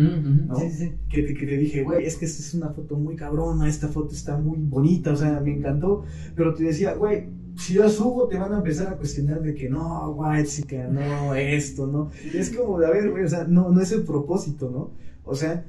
¿No? 0.49 0.57
Sí, 0.59 0.71
sí, 0.71 0.77
sí. 0.89 0.93
Que 1.09 1.23
te, 1.23 1.35
que 1.35 1.47
te 1.47 1.57
dije, 1.57 1.83
güey, 1.83 2.05
es 2.05 2.17
que 2.17 2.27
esta 2.27 2.43
es 2.43 2.53
una 2.55 2.71
foto 2.71 2.97
muy 2.97 3.17
cabrona, 3.17 3.69
esta 3.69 3.89
foto 3.89 4.13
está 4.15 4.37
muy 4.37 4.59
bonita, 4.59 5.13
o 5.13 5.17
sea, 5.17 5.41
me 5.41 5.53
encantó. 5.55 6.05
Pero 6.37 6.53
te 6.55 6.65
decía, 6.65 6.95
güey, 6.95 7.29
si 7.57 7.75
la 7.75 7.89
subo 7.89 8.27
te 8.29 8.37
van 8.37 8.53
a 8.53 8.59
empezar 8.59 8.89
a 8.89 8.97
cuestionar 8.97 9.41
de 9.41 9.55
que 9.55 9.71
no, 9.71 10.13
güey, 10.15 10.45
chica, 10.45 10.87
no, 10.89 11.35
esto, 11.35 11.87
¿no? 11.87 12.11
Y 12.33 12.37
es 12.37 12.51
como 12.51 12.79
a 12.79 12.91
ver, 12.91 13.11
güey, 13.11 13.25
o 13.25 13.29
sea, 13.29 13.45
no, 13.45 13.71
no 13.71 13.81
es 13.81 13.93
el 13.93 14.03
propósito, 14.03 14.71
¿no? 14.71 14.91
O 15.25 15.35
sea, 15.35 15.65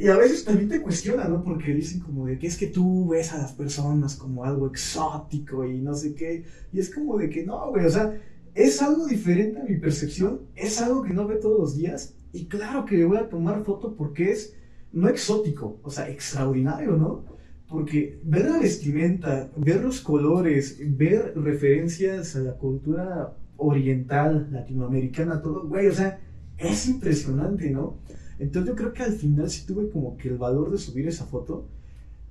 y 0.00 0.08
a 0.08 0.16
veces 0.16 0.44
también 0.44 0.68
te 0.68 0.80
cuestionan, 0.80 1.30
¿no? 1.30 1.44
Porque 1.44 1.74
dicen 1.74 2.00
como 2.00 2.26
de 2.26 2.38
que 2.38 2.46
es 2.46 2.56
que 2.56 2.68
tú 2.68 3.08
ves 3.08 3.32
a 3.32 3.38
las 3.38 3.52
personas 3.52 4.16
como 4.16 4.44
algo 4.44 4.68
exótico 4.68 5.66
y 5.66 5.80
no 5.80 5.94
sé 5.94 6.14
qué. 6.14 6.44
Y 6.72 6.80
es 6.80 6.94
como 6.94 7.18
de 7.18 7.28
que 7.28 7.44
no, 7.44 7.70
güey, 7.70 7.84
o 7.84 7.90
sea, 7.90 8.18
es 8.54 8.80
algo 8.80 9.06
diferente 9.06 9.60
a 9.60 9.64
mi 9.64 9.76
percepción, 9.76 10.40
es 10.54 10.80
algo 10.80 11.02
que 11.02 11.12
no 11.12 11.26
ve 11.26 11.36
todos 11.36 11.58
los 11.58 11.76
días. 11.76 12.14
Y 12.32 12.46
claro 12.46 12.86
que 12.86 12.96
le 12.96 13.04
voy 13.04 13.18
a 13.18 13.28
tomar 13.28 13.64
foto 13.64 13.94
porque 13.94 14.32
es 14.32 14.54
no 14.92 15.08
exótico, 15.08 15.78
o 15.82 15.90
sea, 15.90 16.08
extraordinario, 16.08 16.96
¿no? 16.96 17.24
Porque 17.68 18.18
ver 18.22 18.48
la 18.48 18.58
vestimenta, 18.58 19.50
ver 19.56 19.82
los 19.82 20.00
colores, 20.00 20.78
ver 20.96 21.34
referencias 21.36 22.34
a 22.36 22.40
la 22.40 22.54
cultura 22.54 23.36
oriental, 23.58 24.48
latinoamericana, 24.50 25.42
todo, 25.42 25.68
güey, 25.68 25.88
o 25.88 25.92
sea, 25.92 26.18
es 26.56 26.88
impresionante, 26.88 27.70
¿no? 27.70 27.98
Entonces 28.38 28.70
yo 28.70 28.76
creo 28.76 28.92
que 28.92 29.02
al 29.02 29.12
final 29.14 29.50
sí 29.50 29.64
tuve 29.66 29.88
como 29.90 30.16
que 30.16 30.28
el 30.28 30.38
valor 30.38 30.70
de 30.70 30.78
subir 30.78 31.08
esa 31.08 31.26
foto. 31.26 31.66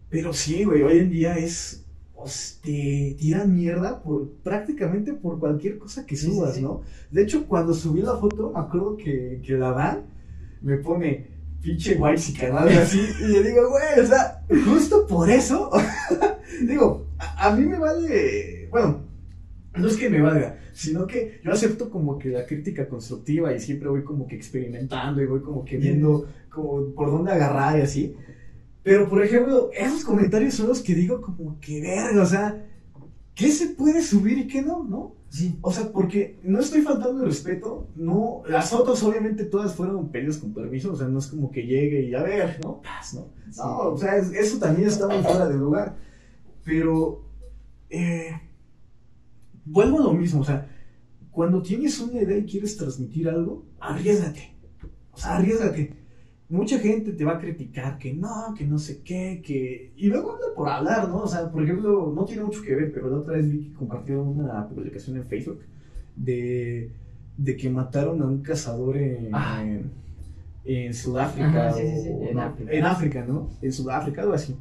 Pero 0.10 0.34
sí, 0.34 0.64
güey, 0.64 0.84
hoy 0.84 1.00
en 1.00 1.10
día 1.10 1.38
es... 1.38 1.84
te 2.64 3.16
tiran 3.20 3.54
mierda 3.54 4.02
por 4.02 4.30
prácticamente 4.44 5.14
por 5.14 5.40
cualquier 5.40 5.78
cosa 5.78 6.06
que 6.06 6.16
Sí, 6.16 6.28
sí, 6.28 6.32
subas, 6.34 6.56
sí. 6.56 6.62
¿no? 6.62 6.82
De 7.12 7.24
hecho, 7.24 7.48
cuando 7.48 7.74
subí 7.74 8.02
la 8.02 8.16
foto, 8.18 8.52
me 8.54 8.60
acuerdo 8.60 8.98
que, 8.98 9.42
que 9.46 9.54
la 9.54 9.72
dan, 9.72 10.04
me 10.62 10.78
pone 10.78 11.28
pinche 11.62 11.96
guay 11.96 12.18
si 12.18 12.34
canal 12.34 12.70
así, 12.70 13.00
y 13.22 13.24
le 13.28 13.44
digo, 13.44 13.70
güey, 13.70 14.00
o 14.04 14.08
sea, 14.08 14.46
justo 14.66 15.08
por 15.08 15.30
eso, 15.30 15.72
digo, 16.68 17.08
a, 17.18 17.48
a 17.50 17.56
mí 17.56 17.66
me 17.66 17.80
vale, 17.80 18.68
bueno, 18.72 19.05
no 19.78 19.88
es 19.88 19.98
que 19.98 20.10
me 20.10 20.22
valga, 20.22 20.60
sino 20.74 21.06
que 21.08 21.40
yo 21.44 21.52
acepto 21.52 21.90
como 21.90 22.18
que 22.18 22.30
la 22.30 22.46
crítica 22.46 22.88
constructiva 22.88 23.54
y 23.54 23.60
siempre 23.60 23.90
voy 23.90 24.04
como 24.04 24.28
que 24.28 24.36
experimentando 24.36 25.22
y 25.22 25.26
voy 25.26 25.42
como 25.42 25.64
que 25.66 25.78
viendo 25.78 26.28
como 26.50 26.94
por 26.94 27.12
dónde 27.12 27.32
agarrar 27.32 27.78
y 27.78 27.82
así. 27.82 28.16
Pero, 28.84 29.10
por 29.10 29.24
ejemplo, 29.24 29.70
esos 29.74 30.04
comentarios 30.04 30.54
son 30.54 30.68
los 30.68 30.82
que 30.82 30.94
digo 30.96 31.20
como 31.22 31.60
que 31.60 31.82
verga, 31.82 32.22
o 32.22 32.26
sea, 32.26 32.66
¿qué 33.34 33.50
se 33.52 33.68
puede 33.70 34.02
subir 34.02 34.38
y 34.38 34.48
qué 34.48 34.62
no? 34.62 34.84
¿No? 34.84 35.16
Sí. 35.30 35.58
O 35.62 35.72
sea, 35.72 35.92
porque 35.92 36.38
no 36.44 36.60
estoy 36.60 36.82
faltando 36.82 37.22
el 37.22 37.26
respeto, 37.28 37.88
no, 37.96 38.44
las 38.48 38.70
fotos 38.70 39.04
obviamente 39.04 39.44
todas 39.44 39.74
fueron 39.76 40.10
pedidas 40.10 40.38
con 40.38 40.54
permiso, 40.54 40.94
o 40.94 40.96
sea, 40.96 41.08
no 41.08 41.20
es 41.20 41.28
como 41.28 41.52
que 41.52 41.66
llegue 41.66 42.04
y 42.04 42.14
a 42.14 42.24
ver, 42.24 42.60
¿no? 42.64 42.82
Paz, 42.82 43.16
¿no? 43.16 43.28
Sí. 43.52 43.60
No, 43.60 43.78
o 43.90 43.98
sea, 43.98 44.16
es- 44.18 44.32
eso 44.32 44.60
también 44.60 44.88
está 44.88 45.08
muy 45.08 45.22
fuera 45.24 45.48
de 45.50 45.58
lugar. 45.58 45.98
Pero, 46.64 47.24
eh, 47.90 48.32
vuelvo 49.66 50.00
a 50.00 50.04
lo 50.04 50.14
mismo, 50.14 50.42
o 50.42 50.44
sea, 50.44 50.68
cuando 51.32 51.62
tienes 51.62 52.00
una 52.00 52.22
idea 52.22 52.38
y 52.38 52.46
quieres 52.46 52.78
transmitir 52.78 53.28
algo, 53.28 53.66
arriesgate. 53.80 54.54
O 55.12 55.18
sea, 55.18 55.38
arriesgate. 55.38 55.94
Mucha 56.48 56.78
gente 56.80 57.12
te 57.14 57.26
va 57.26 57.34
a 57.34 57.40
criticar 57.40 57.98
que 57.98 58.14
no, 58.14 58.54
que 58.56 58.66
no 58.66 58.78
sé 58.78 59.02
qué, 59.04 59.42
que... 59.44 59.92
Y 59.98 60.08
luego 60.08 60.34
habla 60.34 60.46
por 60.56 60.70
hablar, 60.70 61.10
¿no? 61.10 61.24
O 61.24 61.28
sea, 61.28 61.52
por 61.52 61.64
ejemplo, 61.64 62.14
no 62.16 62.24
tiene 62.26 62.44
mucho 62.44 62.62
que 62.62 62.76
ver, 62.76 62.92
pero 62.94 63.10
la 63.10 63.18
otra 63.18 63.34
vez 63.34 63.52
vi 63.52 63.66
que 63.70 63.74
compartió 63.74 64.22
una 64.22 64.68
publicación 64.70 65.18
en 65.18 65.26
Facebook 65.26 65.62
de, 66.16 66.92
de 67.38 67.58
que 67.58 67.70
mataron 67.70 68.22
a 68.22 68.26
un 68.28 68.42
cazador 68.44 68.96
en, 68.98 69.30
Ah. 69.34 69.66
en 70.66 70.94
Sudáfrica. 70.94 71.70
Ajá, 71.70 71.74
sí, 71.78 71.84
sí, 71.88 72.02
sí, 72.04 72.10
o- 72.14 72.24
en 72.30 72.36
no, 72.36 72.42
África. 72.44 72.72
en 72.72 72.84
África, 72.86 73.26
¿no? 73.28 73.50
En 73.62 73.74
Sudáfrica, 73.74 74.22
algo 74.22 74.34
así. 74.34 74.56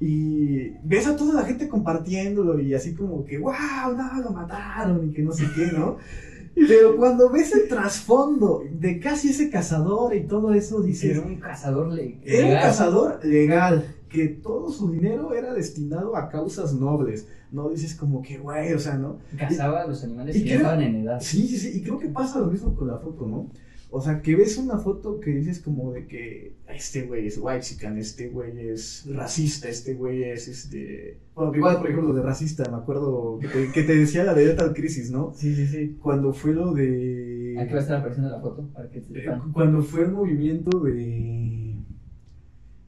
Y 0.00 0.70
ves 0.84 1.06
a 1.06 1.16
toda 1.16 1.34
la 1.34 1.46
gente 1.46 1.68
compartiéndolo 1.68 2.60
y 2.60 2.74
así 2.74 2.94
como 2.94 3.24
que, 3.24 3.38
wow, 3.38 3.52
no, 3.96 4.22
lo 4.22 4.30
mataron 4.30 5.08
y 5.08 5.12
que 5.12 5.22
no 5.22 5.32
sé 5.32 5.44
qué, 5.54 5.66
¿no? 5.76 5.96
Pero 6.54 6.96
cuando 6.96 7.30
ves 7.30 7.52
el 7.54 7.68
trasfondo 7.68 8.64
de 8.72 8.98
casi 8.98 9.30
ese 9.30 9.48
cazador 9.50 10.14
y 10.14 10.24
todo 10.24 10.52
eso, 10.54 10.82
dices, 10.82 11.16
Era 11.16 11.26
un 11.26 11.36
cazador 11.36 11.88
le- 11.92 12.18
era 12.24 12.38
un 12.46 12.48
legal. 12.50 12.62
cazador 12.62 13.24
legal, 13.24 13.94
que 14.08 14.28
todo 14.28 14.70
su 14.70 14.90
dinero 14.90 15.34
era 15.34 15.52
destinado 15.54 16.16
a 16.16 16.28
causas 16.28 16.74
nobles. 16.74 17.28
No 17.52 17.68
dices 17.68 17.94
como 17.94 18.22
que, 18.22 18.38
güey, 18.38 18.72
o 18.72 18.78
sea, 18.78 18.94
¿no? 18.94 19.18
Cazaba 19.38 19.82
a 19.82 19.86
los 19.86 20.02
animales 20.04 20.34
y 20.36 20.44
que 20.44 20.54
estaban 20.56 20.82
en 20.82 20.96
edad. 20.96 21.20
Sí, 21.20 21.46
sí, 21.46 21.56
sí, 21.58 21.78
y 21.78 21.82
creo 21.82 21.98
que 21.98 22.08
pasa 22.08 22.40
lo 22.40 22.46
mismo 22.46 22.74
con 22.74 22.88
la 22.88 22.98
foto, 22.98 23.26
¿no? 23.26 23.46
O 23.90 24.02
sea, 24.02 24.20
que 24.20 24.36
ves 24.36 24.58
una 24.58 24.78
foto 24.78 25.18
que 25.18 25.30
dices 25.30 25.60
como 25.60 25.92
de 25.92 26.06
que 26.06 26.52
este 26.68 27.06
güey 27.06 27.26
es 27.26 27.38
whitezican, 27.38 27.96
este 27.96 28.28
güey 28.28 28.68
es 28.68 29.06
racista, 29.10 29.68
este 29.68 29.94
güey 29.94 30.24
es 30.24 30.46
este... 30.46 31.18
Bueno, 31.34 31.54
igual, 31.56 31.78
por 31.78 31.88
ejemplo, 31.90 32.12
de 32.12 32.22
racista, 32.22 32.70
me 32.70 32.76
acuerdo 32.76 33.38
que 33.40 33.48
te, 33.48 33.72
que 33.72 33.82
te 33.84 33.96
decía 33.96 34.24
la 34.24 34.34
de 34.34 34.44
Lethal 34.44 34.74
Crisis, 34.74 35.10
¿no? 35.10 35.32
Sí, 35.34 35.54
sí, 35.54 35.66
sí. 35.66 35.96
Cuando 36.02 36.34
fue 36.34 36.52
lo 36.52 36.74
de... 36.74 37.56
Aquí 37.58 37.72
va 37.72 37.78
a 37.78 37.82
estar 37.82 37.96
apareciendo 37.98 38.30
la 38.30 38.40
foto 38.40 38.68
para 38.74 38.90
que 38.90 38.98
eh. 38.98 39.26
Cuando 39.54 39.82
fue 39.82 40.02
el 40.02 40.12
movimiento 40.12 40.80
de... 40.80 41.76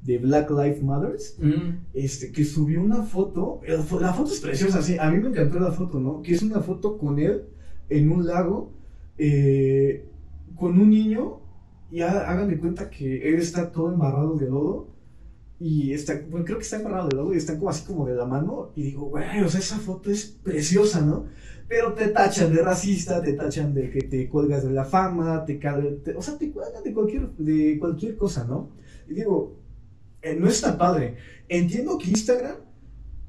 de 0.03 0.18
Black 0.18 0.51
Lives 0.51 0.82
Matters, 0.82 1.36
Mm, 1.38 1.86
este, 1.94 2.30
que 2.30 2.44
subió 2.44 2.82
una 2.82 3.03
foto, 3.05 3.61
eh, 3.64 3.78
la 4.01 4.12
foto 4.12 4.30
es 4.32 4.40
preciosa, 4.40 4.82
sí, 4.82 4.96
a 4.98 5.11
mí 5.11 5.18
me 5.18 5.28
encantó 5.30 5.59
la 5.61 5.72
foto, 5.72 5.98
¿no? 5.98 6.20
Que 6.20 6.34
es 6.34 6.42
una 6.42 6.61
foto 6.61 6.98
con 6.98 7.18
él 7.18 7.44
en 7.88 8.11
un 8.12 8.26
lago, 8.26 8.70
eh, 9.16 10.05
con 10.61 10.79
un 10.79 10.91
niño, 10.91 11.41
y 11.91 12.03
ha- 12.03 12.31
hagan 12.31 12.49
de 12.49 12.59
cuenta 12.59 12.91
que 12.91 13.29
él 13.29 13.37
está 13.41 13.73
todo 13.73 13.93
embarrado 13.93 14.37
de 14.37 14.47
lodo, 14.49 14.89
y 15.59 15.93
está, 15.93 16.15
bueno, 16.31 16.45
creo 16.47 16.59
que 16.59 16.65
está 16.65 16.77
embarrado 16.77 17.09
de 17.09 17.17
lodo, 17.17 17.35
y 17.35 17.39
están 17.39 17.59
como 17.59 17.71
así 17.71 17.85
como 17.87 18.07
de 18.07 18.15
la 18.15 18.27
mano, 18.27 18.71
y 18.77 18.83
digo, 18.85 19.07
güey, 19.07 19.43
o 19.43 19.49
sea, 19.49 19.61
esa 19.61 19.79
foto 19.79 20.11
es 20.11 20.27
preciosa, 20.27 21.01
¿no? 21.03 21.27
Pero 21.69 21.93
te 21.95 22.09
tachan 22.09 22.53
de 22.55 22.63
racista, 22.63 23.23
te 23.23 23.35
tachan 23.35 23.75
de 23.75 23.91
que 23.91 24.03
te 24.03 24.29
cuelgas 24.29 24.65
de 24.65 24.71
la 24.73 24.85
fama, 24.85 25.45
te, 25.45 25.55
te- 25.57 26.15
o 26.17 26.23
sea, 26.23 26.37
te 26.39 26.51
cuelgan 26.53 26.83
de 26.83 26.93
cualquier, 26.95 27.31
de 27.37 27.79
cualquier 27.79 28.17
cosa, 28.17 28.45
¿no? 28.45 28.71
Y 29.09 29.15
digo, 29.15 29.57
eh, 30.23 30.37
no 30.39 30.49
está 30.49 30.77
padre. 30.79 31.17
Entiendo 31.49 31.99
que 31.99 32.11
Instagram 32.11 32.57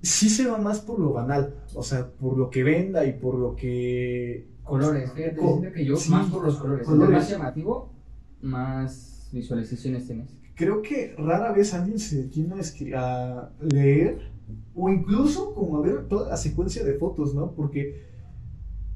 sí 0.02 0.30
se 0.30 0.48
va 0.48 0.58
más 0.58 0.80
por 0.82 1.00
lo 1.00 1.14
banal, 1.14 1.64
o 1.76 1.84
sea, 1.84 2.10
por 2.12 2.38
lo 2.38 2.50
que 2.50 2.64
venda 2.64 3.06
y 3.06 3.14
por 3.14 3.36
lo 3.36 3.56
que... 3.56 4.48
colores, 4.72 5.12
fíjate, 5.14 5.36
Co- 5.36 5.58
siento 5.60 5.74
que 5.76 5.86
yo 5.86 5.96
sí, 5.98 6.12
más 6.12 6.30
por 6.32 6.46
los 6.46 6.58
colores. 6.58 6.86
colores. 6.86 7.04
Entre 7.10 7.18
más 7.20 7.30
llamativo, 7.30 7.94
más 8.42 9.30
visualizaciones 9.32 10.06
tienes. 10.08 10.30
Creo 10.56 10.82
que 10.82 11.16
rara 11.18 11.52
vez 11.54 11.74
alguien 11.74 11.98
se 12.00 12.24
detiene 12.24 12.56
a, 12.96 13.40
a 13.40 13.52
leer 13.62 14.32
o 14.76 14.90
incluso 14.90 15.54
como 15.56 15.78
a 15.78 15.82
ver 15.82 16.08
toda 16.08 16.30
la 16.30 16.38
secuencia 16.38 16.84
de 16.84 16.94
fotos, 16.96 17.34
¿no? 17.34 17.52
Porque 17.54 18.10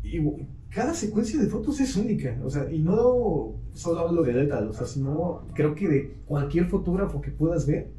y- 0.03 0.21
cada 0.69 0.93
secuencia 0.93 1.39
de 1.39 1.47
fotos 1.47 1.79
es 1.79 1.95
única, 1.95 2.37
o 2.43 2.49
sea, 2.49 2.69
y 2.71 2.79
no 2.79 3.53
solo 3.73 3.99
hablo 3.99 4.23
de 4.23 4.33
Lethal, 4.33 4.67
o 4.67 4.73
sea, 4.73 4.85
sino 4.85 5.47
creo 5.53 5.73
que 5.73 5.87
de 5.87 6.17
cualquier 6.25 6.65
fotógrafo 6.67 7.21
que 7.21 7.31
puedas 7.31 7.65
ver, 7.65 7.91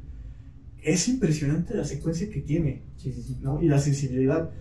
es 0.83 1.07
impresionante 1.09 1.73
la 1.73 1.83
secuencia 1.83 2.29
que 2.29 2.41
tiene. 2.41 2.83
Sí, 2.95 3.11
sí, 3.11 3.21
sí. 3.23 3.37
¿no? 3.41 3.61
Y 3.61 3.67
la 3.67 3.79
sensibilidad. 3.79 4.51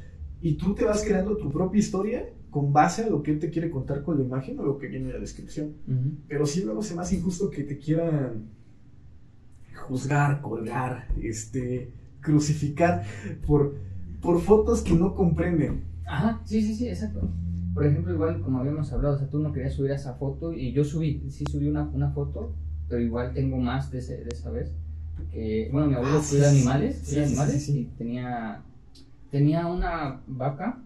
Y 0.41 0.55
tú 0.55 0.75
te 0.75 0.85
vas 0.85 1.05
creando 1.05 1.37
tu 1.37 1.53
propia 1.53 1.79
historia 1.79 2.27
con 2.57 2.73
base 2.73 3.05
a 3.05 3.11
lo 3.11 3.23
que 3.23 3.33
él 3.33 3.39
te 3.39 3.51
quiere 3.51 3.69
contar 3.71 4.03
con 4.03 4.17
la 4.19 4.25
imagen 4.25 4.59
o 4.59 4.63
lo 4.65 4.79
que 4.79 4.87
viene 4.89 5.09
en 5.09 5.13
la 5.13 5.19
descripción. 5.21 5.75
Ujú. 5.87 6.13
Pero 6.27 6.47
sí 6.47 6.63
luego 6.65 6.81
se 6.83 6.95
me 6.95 7.03
hace 7.03 7.17
injusto 7.17 7.51
que 7.51 7.65
te 7.65 7.77
quieran 7.77 8.45
juzgar, 9.75 10.41
colgar, 10.41 11.07
este, 11.23 11.91
crucificar 12.23 13.05
por, 13.47 13.75
por 14.23 14.41
fotos 14.41 14.81
que 14.81 14.95
no 14.95 15.15
comprenden. 15.15 15.83
Ajá, 16.07 16.41
sí, 16.47 16.63
sí, 16.63 16.75
sí, 16.75 16.89
exacto. 16.89 17.29
Por 17.75 17.85
ejemplo, 17.85 18.15
igual 18.15 18.41
como 18.41 18.59
habíamos 18.61 18.91
hablado, 18.91 19.17
o 19.17 19.19
sea, 19.19 19.29
tú 19.29 19.39
no 19.39 19.53
querías 19.53 19.75
subir 19.75 19.91
esa 19.91 20.15
foto 20.15 20.55
y 20.55 20.73
yo 20.73 20.83
subí, 20.83 21.23
sí 21.29 21.45
subí 21.51 21.69
una, 21.69 21.83
una 21.83 22.11
foto, 22.13 22.55
pero 22.89 23.03
igual 23.03 23.35
tengo 23.35 23.59
más 23.59 23.91
de, 23.91 23.99
ese- 23.99 24.25
de 24.25 24.31
esa 24.33 24.51
vez. 24.51 24.73
Que, 25.31 25.69
bueno, 25.71 25.89
mi 25.89 25.95
abuelo 25.95 26.21
Ah, 26.21 26.27
cuida 26.27 26.51
sí, 26.51 26.57
animales, 26.57 26.97
sí, 27.05 27.15
sí, 27.17 27.21
animales 27.23 27.69
y 27.69 27.85
tenía, 27.99 28.63
tenía 29.31 29.67
una 29.67 30.23
vaca 30.27 30.81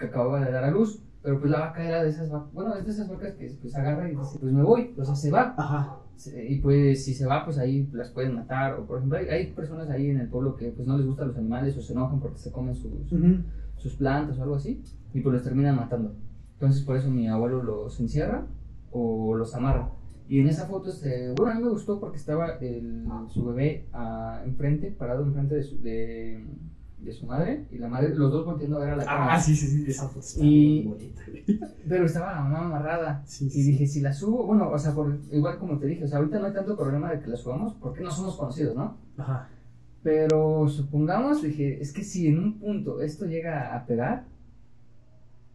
que 0.00 0.06
acababa 0.06 0.44
de 0.44 0.50
dar 0.50 0.64
a 0.64 0.70
luz, 0.70 1.00
pero 1.22 1.38
pues 1.38 1.50
la 1.52 1.60
vaca 1.60 1.86
era 1.86 2.02
de 2.02 2.08
esas 2.10 2.30
vacas, 2.30 2.52
bueno, 2.52 2.74
es 2.74 2.84
de 2.86 2.90
esas 2.90 3.08
vacas 3.08 3.34
que 3.34 3.54
pues 3.60 3.74
agarra 3.76 4.08
y 4.10 4.16
dice, 4.16 4.38
pues 4.40 4.52
me 4.52 4.62
voy, 4.62 4.94
o 4.98 5.04
sea, 5.04 5.14
se 5.14 5.30
va. 5.30 5.54
Ajá. 5.56 5.96
Se- 6.16 6.50
Y 6.52 6.58
pues 6.60 7.04
si 7.04 7.14
se 7.14 7.26
va, 7.26 7.44
pues 7.44 7.58
ahí 7.58 7.88
las 7.92 8.10
pueden 8.10 8.34
matar. 8.34 8.74
O 8.74 8.86
por 8.86 8.98
ejemplo, 8.98 9.18
hay, 9.18 9.28
hay 9.28 9.52
personas 9.52 9.88
ahí 9.90 10.08
en 10.10 10.18
el 10.18 10.28
pueblo 10.28 10.56
que 10.56 10.70
pues 10.70 10.86
no 10.88 10.96
les 10.98 11.06
gustan 11.06 11.28
los 11.28 11.36
animales 11.36 11.76
o 11.76 11.82
se 11.82 11.92
enojan 11.92 12.20
porque 12.20 12.38
se 12.38 12.50
comen 12.50 12.74
sus, 12.74 12.90
sus 13.76 13.94
plantas 13.96 14.38
o 14.38 14.42
algo 14.42 14.54
así 14.56 14.82
y 15.14 15.20
pues 15.20 15.34
los 15.34 15.42
terminan 15.44 15.76
matando. 15.76 16.14
Entonces 16.54 16.82
por 16.84 16.96
eso 16.96 17.10
mi 17.10 17.28
abuelo 17.28 17.62
los 17.62 17.98
encierra 18.00 18.46
o 18.90 19.34
los 19.36 19.54
amarra. 19.54 19.90
Y 20.28 20.38
en 20.40 20.46
esa 20.48 20.66
foto, 20.66 20.90
este, 20.90 21.32
bueno, 21.36 21.52
a 21.52 21.54
mí 21.56 21.62
me 21.64 21.70
gustó 21.70 21.98
porque 21.98 22.16
estaba 22.16 22.50
el, 22.60 23.04
su 23.28 23.44
bebé 23.46 23.86
ah, 23.92 24.42
enfrente, 24.44 24.90
parado 24.92 25.24
enfrente 25.24 25.56
de 25.56 25.62
su, 25.64 25.80
de, 25.82 26.44
de 27.02 27.12
su 27.12 27.26
madre 27.26 27.66
y 27.70 27.78
la 27.78 27.88
madre, 27.88 28.14
los 28.14 28.30
dos 28.30 28.44
volteando 28.44 28.76
a 28.76 28.80
ver 28.84 28.90
a 28.90 28.96
la 28.96 29.04
cámara. 29.04 29.34
Ah, 29.34 29.40
sí, 29.40 29.56
sí, 29.56 29.66
sí, 29.66 29.84
esa 29.88 30.06
foto 30.08 30.20
está 30.20 30.44
Y- 30.44 30.82
bonita. 30.86 31.22
Pero 31.88 32.04
estaba 32.06 32.32
la 32.34 32.40
mamá 32.42 32.66
amarrada. 32.66 33.22
Sí, 33.26 33.46
Y 33.46 33.50
sí, 33.50 33.62
dije, 33.72 33.86
si 33.86 34.00
la 34.00 34.12
subo, 34.12 34.46
bueno, 34.46 34.70
o 34.70 34.78
sea, 34.78 34.92
por, 34.94 35.18
igual 35.32 35.58
como 35.58 35.78
te 35.78 35.86
dije, 35.86 36.04
o 36.04 36.08
sea, 36.08 36.18
ahorita 36.18 36.38
no 36.38 36.46
hay 36.46 36.52
tanto 36.52 36.76
problema 36.76 37.10
de 37.10 37.20
que 37.20 37.28
la 37.28 37.36
subamos 37.36 37.74
porque 37.74 38.02
no 38.02 38.10
somos 38.10 38.36
conocidos, 38.36 38.76
¿no? 38.76 38.96
Ajá. 39.16 39.48
Pero 40.02 40.68
supongamos, 40.68 41.42
dije, 41.42 41.80
es 41.82 41.92
que 41.92 42.02
si 42.04 42.26
en 42.28 42.38
un 42.38 42.58
punto 42.58 43.00
esto 43.02 43.26
llega 43.26 43.74
a 43.76 43.84
pegar, 43.86 44.24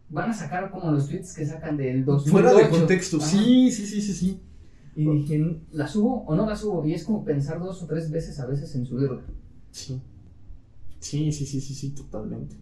van 0.08 0.30
a 0.30 0.32
sacar 0.34 0.70
como 0.70 0.92
los 0.92 1.08
tweets 1.08 1.34
que 1.34 1.44
sacan 1.46 1.76
del 1.76 2.04
2008. 2.04 2.30
Fuera 2.30 2.52
de 2.54 2.68
contexto, 2.68 3.16
Ajá. 3.16 3.26
sí, 3.26 3.70
sí, 3.72 3.86
sí, 3.86 4.00
sí, 4.00 4.12
sí. 4.12 4.40
Y 4.94 5.04
dije, 5.10 5.60
¿la 5.72 5.86
subo 5.86 6.22
o 6.26 6.34
no 6.34 6.46
la 6.46 6.56
subo? 6.56 6.84
Y 6.86 6.94
es 6.94 7.04
como 7.04 7.24
pensar 7.24 7.58
dos 7.60 7.82
o 7.82 7.86
tres 7.86 8.10
veces 8.10 8.38
a 8.40 8.46
veces 8.46 8.74
en 8.76 8.86
subirla. 8.86 9.20
Sí. 9.70 10.00
Sí, 11.06 11.30
sí, 11.30 11.46
sí, 11.46 11.60
sí, 11.60 11.74
sí, 11.74 11.90
totalmente. 11.90 12.56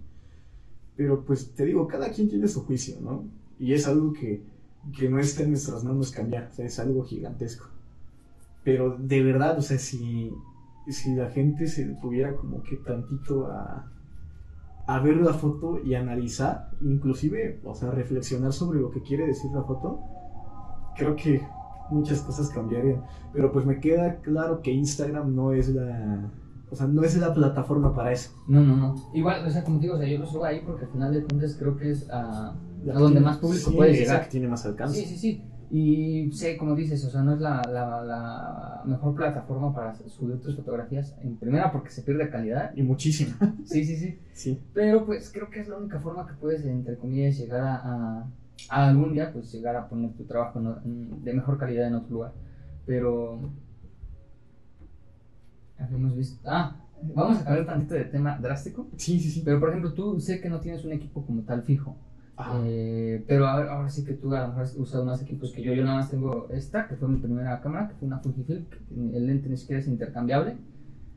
Pero 0.97 1.25
pues 1.25 1.55
te 1.55 1.65
digo, 1.65 1.89
cada 1.89 2.11
quien 2.11 2.29
tiene 2.29 2.47
su 2.47 2.63
juicio, 2.65 2.97
¿no? 3.01 3.25
Y 3.59 3.73
es 3.73 3.89
algo 3.89 4.13
que, 4.13 4.43
que 4.97 5.09
no 5.09 5.19
está 5.19 5.45
en 5.45 5.51
nuestras 5.51 5.83
manos 5.83 6.11
cambiar, 6.11 6.49
o 6.53 6.55
sea, 6.55 6.67
es 6.67 6.79
algo 6.79 7.05
gigantesco. 7.05 7.67
Pero 8.63 8.99
de 8.99 9.23
verdad, 9.23 9.59
o 9.59 9.63
sea, 9.63 9.79
si, 9.79 10.31
si 10.89 11.15
la 11.15 11.31
gente 11.31 11.67
se 11.69 11.87
detuviera 11.87 12.37
como 12.37 12.63
que 12.63 12.77
tantito 12.77 13.47
a, 13.47 13.91
a 14.87 14.99
ver 15.01 15.17
la 15.17 15.33
foto 15.33 15.81
y 15.83 15.95
analizar, 15.95 16.71
inclusive, 16.83 17.61
o 17.65 17.75
sea, 17.75 17.93
reflexionar 17.93 18.53
sobre 18.53 18.79
lo 18.79 18.91
que 18.91 19.01
quiere 19.01 19.27
decir 19.27 19.51
la 19.53 19.63
foto, 19.63 20.01
creo 20.99 21.17
que 21.17 21.41
muchas 21.91 22.21
cosas 22.21 22.51
cambiarían. 22.51 23.05
Pero 23.33 23.51
pues 23.53 23.65
me 23.65 23.81
queda 23.81 24.17
claro 24.17 24.61
que 24.61 24.71
Instagram 24.71 25.35
no 25.35 25.55
es 25.55 25.71
la, 25.71 26.31
o 26.75 26.77
sea, 26.77 26.87
no 26.87 27.03
es 27.05 27.17
la 27.17 27.33
plataforma 27.33 27.95
para 27.95 28.13
eso. 28.13 28.31
No, 28.49 28.61
no, 28.61 28.77
no. 28.77 28.95
Igual, 29.15 29.47
o 29.47 29.51
sea, 29.51 29.63
como 29.65 29.79
te 29.79 29.83
digo, 29.87 29.95
o 29.95 29.99
sea, 29.99 30.09
yo 30.09 30.19
lo 30.19 30.27
subo 30.27 30.45
ahí 30.45 30.61
porque 30.67 30.85
al 30.85 30.91
final 30.91 31.13
de 31.15 31.23
cuentas 31.25 31.57
creo 31.59 31.77
que 31.77 31.91
es 31.93 32.11
a, 32.11 32.51
a 32.51 32.99
donde 32.99 33.21
más 33.21 33.39
público 33.39 33.71
sí, 33.71 33.77
puede 33.77 33.93
llegar. 33.95 34.25
que 34.25 34.31
tiene 34.31 34.49
más 34.49 34.67
alcance. 34.67 35.01
Sí, 35.01 35.07
sí, 35.07 35.17
sí. 35.17 35.45
Y 35.71 36.31
sé, 36.33 36.57
como 36.57 36.75
dices, 36.77 37.05
o 37.05 37.11
sea, 37.11 37.23
no 37.23 37.33
es 37.35 37.41
la, 37.41 37.63
la, 37.69 38.03
la 38.03 38.83
mejor 38.85 39.15
plataforma 39.15 39.75
para 39.75 39.95
subir 40.09 40.41
tus 40.41 40.55
fotografías. 40.57 41.17
En 41.23 41.37
primera, 41.37 41.73
porque 41.73 41.91
se 41.91 42.03
pierde 42.03 42.29
calidad. 42.29 42.73
Y 42.77 42.83
muchísimo. 42.83 43.35
Sí, 43.65 43.85
sí, 43.85 43.97
sí. 43.97 44.19
Sí. 44.35 44.61
Pero 44.75 45.05
pues 45.07 45.31
creo 45.33 45.49
que 45.51 45.61
es 45.61 45.69
la 45.69 45.79
única 45.79 46.01
forma 46.01 46.27
que 46.27 46.35
puedes, 46.35 46.65
entre 46.67 46.97
comillas, 46.97 47.39
llegar 47.39 47.63
a, 47.63 47.75
a- 47.77 48.27
a 48.71 48.89
algún 48.89 49.15
día, 49.15 49.33
pues 49.33 49.51
llegar 49.53 49.75
a 49.77 49.89
poner 49.89 50.13
tu 50.13 50.25
trabajo 50.25 50.61
en- 50.85 51.25
de 51.25 51.33
mejor 51.33 51.57
calidad 51.59 51.87
en 51.89 51.95
otro 51.95 52.11
lugar. 52.13 52.33
Pero... 52.87 53.41
Habíamos 55.79 56.17
visto... 56.17 56.41
Ah, 56.49 56.77
vamos 57.15 57.39
a 57.41 57.45
cambiar 57.45 57.67
tantito 57.67 57.95
de 57.95 58.05
tema 58.05 58.39
drástico. 58.39 58.89
Sí, 58.97 59.19
sí, 59.21 59.31
sí. 59.31 59.43
Pero 59.45 59.61
por 59.61 59.69
ejemplo, 59.71 59.93
tú 59.93 60.21
sé 60.21 60.41
que 60.41 60.49
no 60.49 60.61
tienes 60.61 60.85
un 60.85 60.93
equipo 60.93 61.25
como 61.25 61.43
tal 61.43 61.63
fijo. 61.63 61.97
Eh, 62.65 63.25
pero 63.29 63.47
ahora, 63.47 63.73
ahora 63.75 63.89
sí 63.91 64.05
que 64.05 64.15
tú 64.15 64.35
a 64.35 64.41
lo 64.43 64.49
mejor 64.49 64.63
has 64.65 64.77
usado 64.77 65.05
más 65.05 65.23
equipos 65.23 65.53
que 65.53 65.63
yo. 65.63 65.73
Yo 65.73 65.85
nada 65.85 65.99
más 65.99 66.11
tengo 66.11 66.49
esta, 66.51 66.89
que 66.89 66.97
fue 66.97 67.09
mi 67.09 67.19
primera 67.19 67.61
cámara, 67.61 67.89
que 67.89 67.95
fue 67.95 68.07
una 68.09 68.19
Fujifilm, 68.19 68.65
que 68.67 69.17
el 69.17 69.27
lente 69.27 69.49
ni 69.49 69.57
siquiera 69.57 69.81
es 69.81 69.87
intercambiable. 69.89 70.57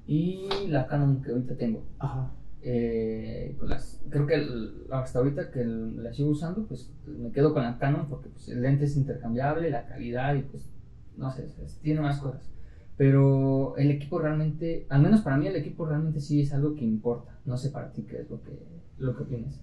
Y 0.06 0.48
la 0.70 0.88
Canon 0.88 1.22
que 1.22 1.32
ahorita 1.32 1.56
tengo. 1.56 1.84
Ajá. 2.00 2.32
Eh, 2.62 3.56
con 3.60 3.70
las, 3.70 4.02
creo 4.10 4.26
que 4.28 4.36
el- 4.36 4.74
hasta 4.92 5.20
ahorita 5.20 5.52
que 5.52 5.62
el- 5.62 6.04
la 6.04 6.14
sigo 6.14 6.30
usando, 6.32 6.66
pues 6.68 6.92
me 7.06 7.32
quedo 7.32 7.54
con 7.54 7.64
la 7.64 7.78
Canon 7.78 8.08
porque 8.10 8.30
pues, 8.30 8.50
el 8.50 8.62
lente 8.62 8.86
es 8.86 8.96
intercambiable, 8.98 9.70
la 9.70 9.86
calidad 9.88 10.36
y 10.36 10.42
pues 10.42 10.68
no 11.18 11.32
sé, 11.32 11.48
tiene 11.82 12.02
más 12.02 12.20
cosas. 12.20 12.42
Pero 12.98 13.78
el 13.78 13.92
equipo 13.92 14.20
realmente, 14.20 14.88
al 14.90 15.02
menos 15.04 15.22
para 15.22 15.38
mí 15.38 15.48
el 15.48 15.56
equipo 15.56 15.86
realmente 15.86 16.20
sí 16.20 16.42
es 16.42 16.52
algo 16.52 16.76
que 16.76 16.84
importa. 16.84 17.40
No 17.46 17.58
sé 17.58 17.70
para 17.70 17.94
ti 17.94 18.04
qué 18.04 18.22
es 18.22 18.30
lo 18.30 18.42
que, 18.42 18.58
lo 18.98 19.16
que 19.16 19.24
opinas. 19.24 19.62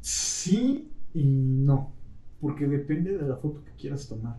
Sí 0.00 0.88
y 1.12 1.24
no, 1.24 1.92
porque 2.40 2.68
depende 2.68 3.18
de 3.18 3.26
la 3.26 3.36
foto 3.36 3.64
que 3.64 3.72
quieras 3.72 4.08
tomar. 4.08 4.36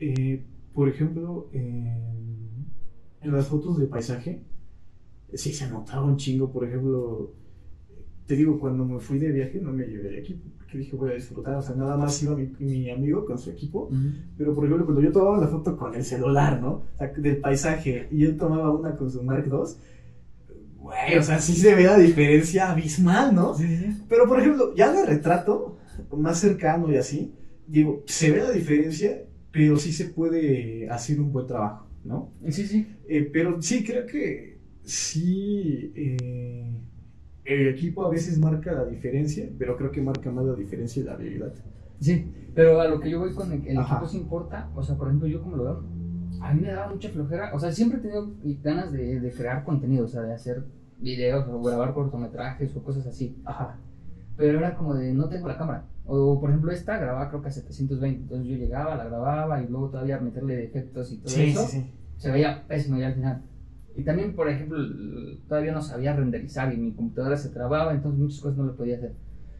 Eh, 0.00 0.42
por 0.72 0.88
ejemplo, 0.88 1.48
en, 1.52 2.66
en 3.20 3.32
las 3.32 3.46
fotos 3.46 3.78
de 3.78 3.86
paisaje, 3.86 4.40
sí 5.34 5.52
se 5.52 5.68
notaba 5.68 6.04
un 6.04 6.16
chingo. 6.16 6.50
Por 6.50 6.64
ejemplo, 6.64 7.32
te 8.26 8.36
digo, 8.36 8.58
cuando 8.58 8.84
me 8.84 9.00
fui 9.00 9.18
de 9.18 9.32
viaje 9.32 9.60
no 9.60 9.72
me 9.72 9.86
llevé 9.86 10.08
el 10.08 10.18
equipo, 10.18 10.48
porque 10.74 10.84
dije 10.84 10.96
voy 10.96 11.10
a 11.10 11.14
disfrutar. 11.14 11.54
O 11.54 11.62
sea, 11.62 11.76
nada 11.76 11.96
más 11.96 12.20
iba 12.22 12.34
mi, 12.34 12.50
mi 12.58 12.90
amigo 12.90 13.24
con 13.24 13.38
su 13.38 13.50
equipo. 13.50 13.88
Pero 14.36 14.54
por 14.54 14.64
ejemplo, 14.64 14.86
cuando 14.86 15.02
yo 15.02 15.12
tomaba 15.12 15.38
la 15.38 15.46
foto 15.46 15.76
con 15.76 15.94
el 15.94 16.04
celular, 16.04 16.60
¿no? 16.60 16.72
O 16.94 16.98
sea, 16.98 17.12
del 17.16 17.36
paisaje, 17.38 18.08
y 18.10 18.24
él 18.24 18.36
tomaba 18.36 18.72
una 18.72 18.96
con 18.96 19.10
su 19.10 19.22
Mark 19.22 19.44
II, 19.46 19.58
güey, 20.78 21.18
o 21.18 21.22
sea, 21.22 21.38
sí 21.38 21.54
se 21.54 21.74
ve 21.74 21.84
la 21.84 21.98
diferencia 21.98 22.72
abismal, 22.72 23.34
¿no? 23.34 23.54
Sí, 23.54 23.66
sí, 23.66 23.92
sí. 23.92 24.02
Pero 24.08 24.26
por 24.26 24.40
ejemplo, 24.40 24.74
ya 24.74 24.92
de 24.92 25.06
retrato, 25.06 25.78
más 26.16 26.40
cercano 26.40 26.92
y 26.92 26.96
así, 26.96 27.32
digo, 27.66 28.02
se 28.06 28.32
ve 28.32 28.38
la 28.38 28.50
diferencia, 28.50 29.22
pero 29.52 29.76
sí 29.76 29.92
se 29.92 30.06
puede 30.06 30.88
hacer 30.90 31.20
un 31.20 31.32
buen 31.32 31.46
trabajo, 31.46 31.86
¿no? 32.04 32.32
Sí, 32.50 32.66
sí. 32.66 32.86
Eh, 33.08 33.30
pero 33.32 33.62
sí, 33.62 33.84
creo 33.84 34.06
que 34.06 34.58
sí, 34.82 35.92
eh, 35.94 36.70
el 37.44 37.68
equipo 37.68 38.06
a 38.06 38.10
veces 38.10 38.38
marca 38.38 38.72
la 38.72 38.84
diferencia, 38.86 39.48
pero 39.58 39.76
creo 39.76 39.90
que 39.90 40.00
marca 40.00 40.30
más 40.30 40.44
la 40.46 40.54
diferencia 40.54 41.00
y 41.02 41.04
la 41.04 41.12
habilidad. 41.14 41.52
Sí, 42.00 42.32
pero 42.54 42.80
a 42.80 42.88
lo 42.88 43.00
que 43.00 43.10
yo 43.10 43.20
voy 43.20 43.34
con 43.34 43.52
el, 43.52 43.66
el 43.66 43.78
equipo 43.78 44.06
sí 44.06 44.18
importa, 44.18 44.70
o 44.74 44.82
sea, 44.82 44.96
por 44.96 45.08
ejemplo, 45.08 45.28
yo 45.28 45.42
como 45.42 45.56
lo 45.56 45.64
veo, 45.64 45.84
a 46.40 46.52
mí 46.52 46.62
me 46.62 46.68
daba 46.72 46.90
mucha 46.92 47.08
flojera, 47.10 47.50
o 47.54 47.58
sea, 47.60 47.70
siempre 47.72 47.98
he 47.98 48.02
tenido 48.02 48.30
ganas 48.62 48.92
de, 48.92 49.20
de 49.20 49.30
crear 49.32 49.64
contenido, 49.64 50.04
o 50.04 50.08
sea, 50.08 50.22
de 50.22 50.32
hacer 50.34 50.64
videos 50.98 51.46
o 51.48 51.62
grabar 51.62 51.92
cortometrajes 51.94 52.74
o 52.76 52.82
cosas 52.82 53.06
así, 53.06 53.36
Ajá. 53.44 53.76
pero 54.36 54.58
era 54.58 54.74
como 54.74 54.94
de 54.94 55.12
no 55.14 55.28
tengo 55.28 55.48
la 55.48 55.56
cámara, 55.58 55.84
o 56.06 56.40
por 56.40 56.50
ejemplo 56.50 56.72
esta 56.72 56.98
grababa 56.98 57.28
creo 57.28 57.42
que 57.42 57.48
a 57.48 57.52
720, 57.52 58.22
entonces 58.22 58.46
yo 58.48 58.56
llegaba, 58.56 58.96
la 58.96 59.04
grababa 59.04 59.62
y 59.62 59.68
luego 59.68 59.90
todavía 59.90 60.18
meterle 60.18 60.64
efectos 60.64 61.12
y 61.12 61.18
todo 61.18 61.28
Sí, 61.28 61.42
eso, 61.50 61.66
sí, 61.66 61.80
sí. 61.80 61.90
se 62.16 62.30
veía 62.30 62.66
pésimo 62.66 62.98
ya 62.98 63.08
al 63.08 63.14
final. 63.14 63.42
Y 63.96 64.02
también, 64.02 64.34
por 64.34 64.48
ejemplo, 64.48 64.78
todavía 65.48 65.72
no 65.72 65.80
sabía 65.82 66.14
renderizar 66.16 66.72
y 66.72 66.76
mi 66.76 66.92
computadora 66.92 67.36
se 67.36 67.50
trababa, 67.50 67.92
entonces 67.92 68.20
muchas 68.20 68.40
cosas 68.40 68.58
no 68.58 68.64
lo 68.64 68.74
podía 68.76 68.96
hacer. 68.96 69.12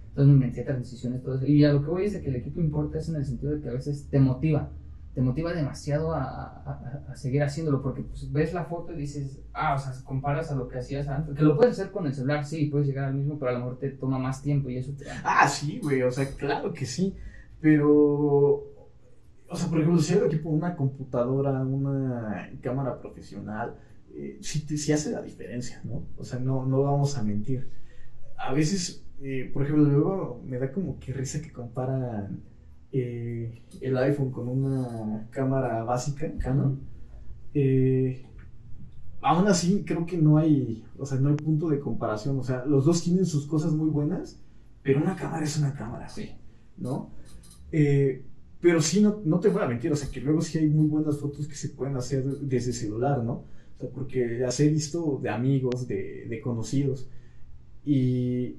Entonces 0.08 0.34
me 0.34 0.46
metí 0.46 0.60
a 0.60 0.64
transiciones, 0.64 1.22
todo 1.22 1.36
eso. 1.36 1.46
Y 1.46 1.64
a 1.64 1.72
lo 1.72 1.82
que 1.84 1.90
voy 1.90 2.04
es 2.04 2.16
que 2.16 2.28
el 2.28 2.36
equipo 2.36 2.60
importa 2.60 2.98
es 2.98 3.08
en 3.08 3.16
el 3.16 3.24
sentido 3.24 3.52
de 3.54 3.60
que 3.60 3.68
a 3.68 3.72
veces 3.72 4.08
te 4.10 4.18
motiva, 4.18 4.70
te 5.14 5.20
motiva 5.20 5.52
demasiado 5.52 6.12
a, 6.12 6.22
a- 6.24 7.02
a- 7.10 7.16
seguir 7.16 7.42
haciéndolo, 7.44 7.80
porque 7.82 8.02
pues, 8.02 8.32
ves 8.32 8.52
la 8.52 8.64
foto 8.64 8.92
y 8.92 8.96
dices, 8.96 9.38
ah, 9.52 9.74
o 9.74 9.78
sea, 9.78 9.92
comparas 10.04 10.50
a 10.50 10.56
lo 10.56 10.68
que 10.68 10.78
hacías 10.78 11.06
antes, 11.08 11.36
que 11.36 11.42
lo 11.42 11.56
puedes 11.56 11.78
hacer 11.78 11.92
con 11.92 12.06
el 12.06 12.14
celular, 12.14 12.44
sí, 12.44 12.66
puedes 12.66 12.88
llegar 12.88 13.04
al 13.06 13.14
mismo, 13.14 13.38
pero 13.38 13.50
a 13.50 13.54
lo 13.54 13.58
mejor 13.60 13.78
te 13.78 13.90
toma 13.90 14.18
más 14.18 14.42
tiempo 14.42 14.68
y 14.70 14.78
eso 14.78 14.92
te... 14.98 15.04
Ah, 15.24 15.46
sí, 15.48 15.78
güey, 15.80 16.02
o 16.02 16.10
sea, 16.10 16.26
claro 16.36 16.72
que 16.72 16.86
sí, 16.86 17.14
pero, 17.60 17.92
o 19.48 19.54
sea, 19.56 19.68
por 19.68 19.78
ejemplo, 19.80 20.00
si 20.00 20.14
el 20.14 20.24
equipo 20.24 20.48
una 20.50 20.74
computadora, 20.76 21.52
una 21.62 22.50
cámara 22.60 22.98
profesional, 23.00 23.74
eh, 24.16 24.38
sí, 24.40 24.92
hace 24.92 25.10
la 25.10 25.22
diferencia, 25.22 25.80
¿no? 25.84 26.06
O 26.16 26.24
sea, 26.24 26.38
no, 26.38 26.64
no 26.66 26.82
vamos 26.82 27.16
a 27.18 27.22
mentir. 27.22 27.68
A 28.38 28.52
veces, 28.52 29.04
eh, 29.20 29.50
por 29.52 29.64
ejemplo, 29.64 29.84
luego 29.84 30.42
me 30.46 30.58
da 30.58 30.70
como 30.72 30.98
que 30.98 31.12
risa 31.12 31.40
que 31.42 31.52
comparan 31.52 32.40
eh, 32.92 33.62
el 33.80 33.96
iPhone 33.98 34.30
con 34.30 34.48
una 34.48 35.26
cámara 35.30 35.82
básica, 35.84 36.30
Canon. 36.38 36.80
Eh, 37.54 38.24
aún 39.20 39.48
así, 39.48 39.84
creo 39.84 40.06
que 40.06 40.16
no 40.18 40.38
hay, 40.38 40.84
o 40.98 41.06
sea, 41.06 41.18
no 41.18 41.30
hay 41.30 41.36
punto 41.36 41.68
de 41.68 41.80
comparación. 41.80 42.38
O 42.38 42.44
sea, 42.44 42.64
los 42.64 42.84
dos 42.84 43.02
tienen 43.02 43.26
sus 43.26 43.46
cosas 43.46 43.72
muy 43.72 43.90
buenas, 43.90 44.40
pero 44.82 45.00
una 45.00 45.16
cámara 45.16 45.44
es 45.44 45.58
una 45.58 45.74
cámara, 45.74 46.08
Sí. 46.08 46.30
¿no? 46.76 47.10
Pero 48.60 48.80
sí, 48.80 49.02
no, 49.02 49.20
no 49.26 49.40
te 49.40 49.48
voy 49.50 49.62
a 49.62 49.66
mentir, 49.66 49.92
o 49.92 49.96
sea, 49.96 50.08
que 50.10 50.22
luego 50.22 50.40
sí 50.40 50.56
hay 50.56 50.68
muy 50.68 50.86
buenas 50.86 51.18
fotos 51.18 51.46
que 51.46 51.54
se 51.54 51.68
pueden 51.68 51.96
hacer 51.96 52.24
desde 52.24 52.72
celular, 52.72 53.22
¿no? 53.22 53.44
O 53.76 53.80
sea, 53.80 53.90
porque 53.90 54.38
las 54.38 54.58
he 54.60 54.68
visto 54.68 55.18
de 55.22 55.30
amigos, 55.30 55.88
de, 55.88 56.26
de 56.28 56.40
conocidos. 56.40 57.08
Y, 57.84 58.56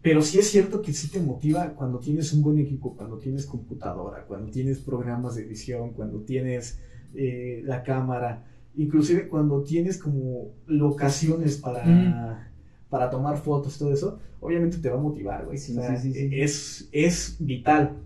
pero 0.00 0.22
sí 0.22 0.38
es 0.38 0.48
cierto 0.48 0.80
que 0.80 0.92
sí 0.92 1.08
te 1.08 1.20
motiva 1.20 1.74
cuando 1.74 1.98
tienes 1.98 2.32
un 2.32 2.42
buen 2.42 2.58
equipo, 2.58 2.96
cuando 2.96 3.18
tienes 3.18 3.46
computadora, 3.46 4.24
cuando 4.26 4.50
tienes 4.50 4.78
programas 4.78 5.34
de 5.34 5.42
edición, 5.42 5.90
cuando 5.90 6.20
tienes 6.20 6.78
eh, 7.14 7.60
la 7.64 7.82
cámara, 7.82 8.44
inclusive 8.76 9.28
cuando 9.28 9.62
tienes 9.62 9.98
como 9.98 10.52
locaciones 10.66 11.58
para, 11.58 12.50
para 12.88 13.10
tomar 13.10 13.36
fotos, 13.36 13.78
todo 13.78 13.92
eso, 13.92 14.18
obviamente 14.40 14.78
te 14.78 14.88
va 14.88 14.98
a 14.98 15.02
motivar, 15.02 15.44
güey. 15.44 15.58
Sí, 15.58 15.76
O 15.76 15.80
sea, 15.80 15.96
sí, 15.96 16.12
sí, 16.12 16.28
sí. 16.28 16.40
Es, 16.40 16.88
es 16.92 17.36
vital. 17.38 17.96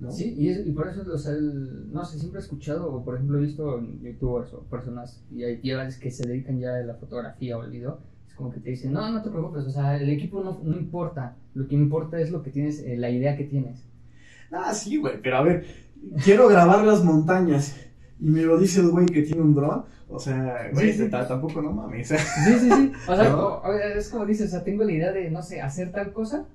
¿No? 0.00 0.10
Sí, 0.10 0.34
y, 0.36 0.48
es- 0.48 0.66
y 0.66 0.72
por 0.72 0.88
eso, 0.88 1.02
o 1.12 1.18
sea, 1.18 1.32
el- 1.32 1.92
no 1.92 2.04
sé, 2.04 2.18
siempre 2.18 2.40
he 2.40 2.42
escuchado, 2.42 2.92
o 2.92 3.04
por 3.04 3.14
ejemplo, 3.16 3.38
he 3.38 3.42
visto 3.42 3.78
en 3.78 4.00
youtubers 4.02 4.52
o 4.54 4.60
personas 4.62 5.22
y 5.30 5.44
hay 5.44 5.58
tías 5.58 5.96
que 5.98 6.10
se 6.10 6.26
dedican 6.26 6.58
ya 6.58 6.74
a 6.76 6.80
la 6.82 6.94
fotografía 6.94 7.56
o 7.58 7.62
al 7.62 7.70
video, 7.70 7.98
es 8.28 8.34
como 8.34 8.50
que 8.52 8.60
te 8.60 8.70
dicen, 8.70 8.92
no, 8.92 9.10
no 9.10 9.22
te 9.22 9.30
preocupes, 9.30 9.64
o 9.64 9.70
sea, 9.70 9.96
el 9.96 10.08
equipo 10.10 10.42
no, 10.42 10.60
no 10.62 10.76
importa, 10.76 11.36
lo 11.54 11.66
que 11.68 11.74
importa 11.74 12.18
es 12.20 12.30
lo 12.30 12.42
que 12.42 12.50
tienes, 12.50 12.80
eh, 12.80 12.96
la 12.96 13.10
idea 13.10 13.36
que 13.36 13.44
tienes. 13.44 13.84
Ah, 14.50 14.72
sí, 14.74 14.96
güey, 14.96 15.20
pero 15.22 15.36
a 15.36 15.42
ver, 15.42 15.64
quiero 16.24 16.48
grabar 16.48 16.84
las 16.84 17.04
montañas 17.04 17.76
y 18.18 18.26
me 18.28 18.42
lo 18.42 18.58
dice 18.58 18.80
el 18.80 18.88
güey 18.90 19.06
que 19.06 19.22
tiene 19.22 19.42
un 19.42 19.54
dron. 19.54 19.84
O 20.12 20.18
sea, 20.18 20.70
güey, 20.72 20.92
Sí, 20.92 21.04
sí. 21.04 21.08
ta- 21.08 21.28
tampoco 21.28 21.62
no 21.62 21.70
mames. 21.70 22.08
Sí, 22.08 22.16
sí, 22.58 22.68
sí, 22.68 22.92
o 23.08 23.14
sea, 23.14 23.28
¿No? 23.30 23.38
o- 23.46 23.62
o- 23.68 23.72
es 23.74 24.08
como 24.08 24.26
dices, 24.26 24.48
o 24.48 24.50
sea, 24.50 24.64
tengo 24.64 24.82
la 24.82 24.90
idea 24.90 25.12
de, 25.12 25.30
no 25.30 25.40
sé, 25.40 25.60
hacer 25.60 25.92
tal 25.92 26.12
cosa 26.12 26.46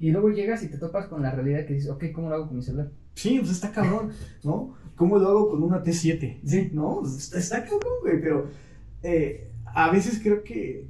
y 0.00 0.10
luego 0.10 0.30
llegas 0.30 0.62
y 0.62 0.68
te 0.68 0.78
topas 0.78 1.06
con 1.06 1.22
la 1.22 1.30
realidad 1.30 1.66
que 1.66 1.74
dices, 1.74 1.90
ok, 1.90 2.06
¿cómo 2.12 2.30
lo 2.30 2.34
hago 2.34 2.48
con 2.48 2.56
mi 2.56 2.62
celular? 2.62 2.90
Sí, 3.14 3.38
pues 3.38 3.50
está 3.50 3.70
cabrón, 3.70 4.10
¿no? 4.42 4.74
¿Cómo 4.96 5.18
lo 5.18 5.28
hago 5.28 5.50
con 5.50 5.62
una 5.62 5.82
T7? 5.84 6.40
Sí. 6.42 6.70
¿No? 6.72 7.00
Pues 7.00 7.16
Está, 7.16 7.38
está 7.38 7.62
cabrón, 7.64 7.92
güey, 8.00 8.20
pero 8.20 8.46
eh, 9.02 9.52
a 9.66 9.90
veces 9.90 10.20
creo 10.22 10.42
que 10.42 10.88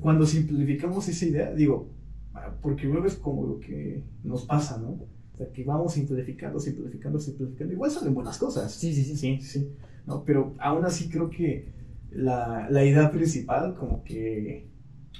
cuando 0.00 0.26
simplificamos 0.26 1.08
esa 1.08 1.24
idea, 1.24 1.52
digo, 1.54 1.88
ah, 2.34 2.54
porque 2.60 2.86
luego 2.86 3.06
es 3.06 3.14
como 3.14 3.46
lo 3.46 3.58
que 3.58 4.04
nos 4.22 4.44
pasa, 4.44 4.78
¿no? 4.78 4.90
O 4.90 5.36
sea, 5.36 5.50
que 5.50 5.64
vamos 5.64 5.94
simplificando, 5.94 6.60
simplificando, 6.60 7.18
simplificando. 7.18 7.72
Igual 7.72 7.90
salen 7.90 8.14
buenas 8.14 8.36
cosas. 8.38 8.72
Sí, 8.72 8.92
sí, 8.92 9.02
sí. 9.02 9.16
Sí, 9.16 9.40
sí. 9.40 9.68
¿no? 10.06 10.24
Pero 10.24 10.54
aún 10.58 10.84
así 10.84 11.08
creo 11.08 11.30
que 11.30 11.72
la, 12.10 12.68
la 12.70 12.84
idea 12.84 13.10
principal, 13.10 13.74
como 13.74 14.04
que 14.04 14.68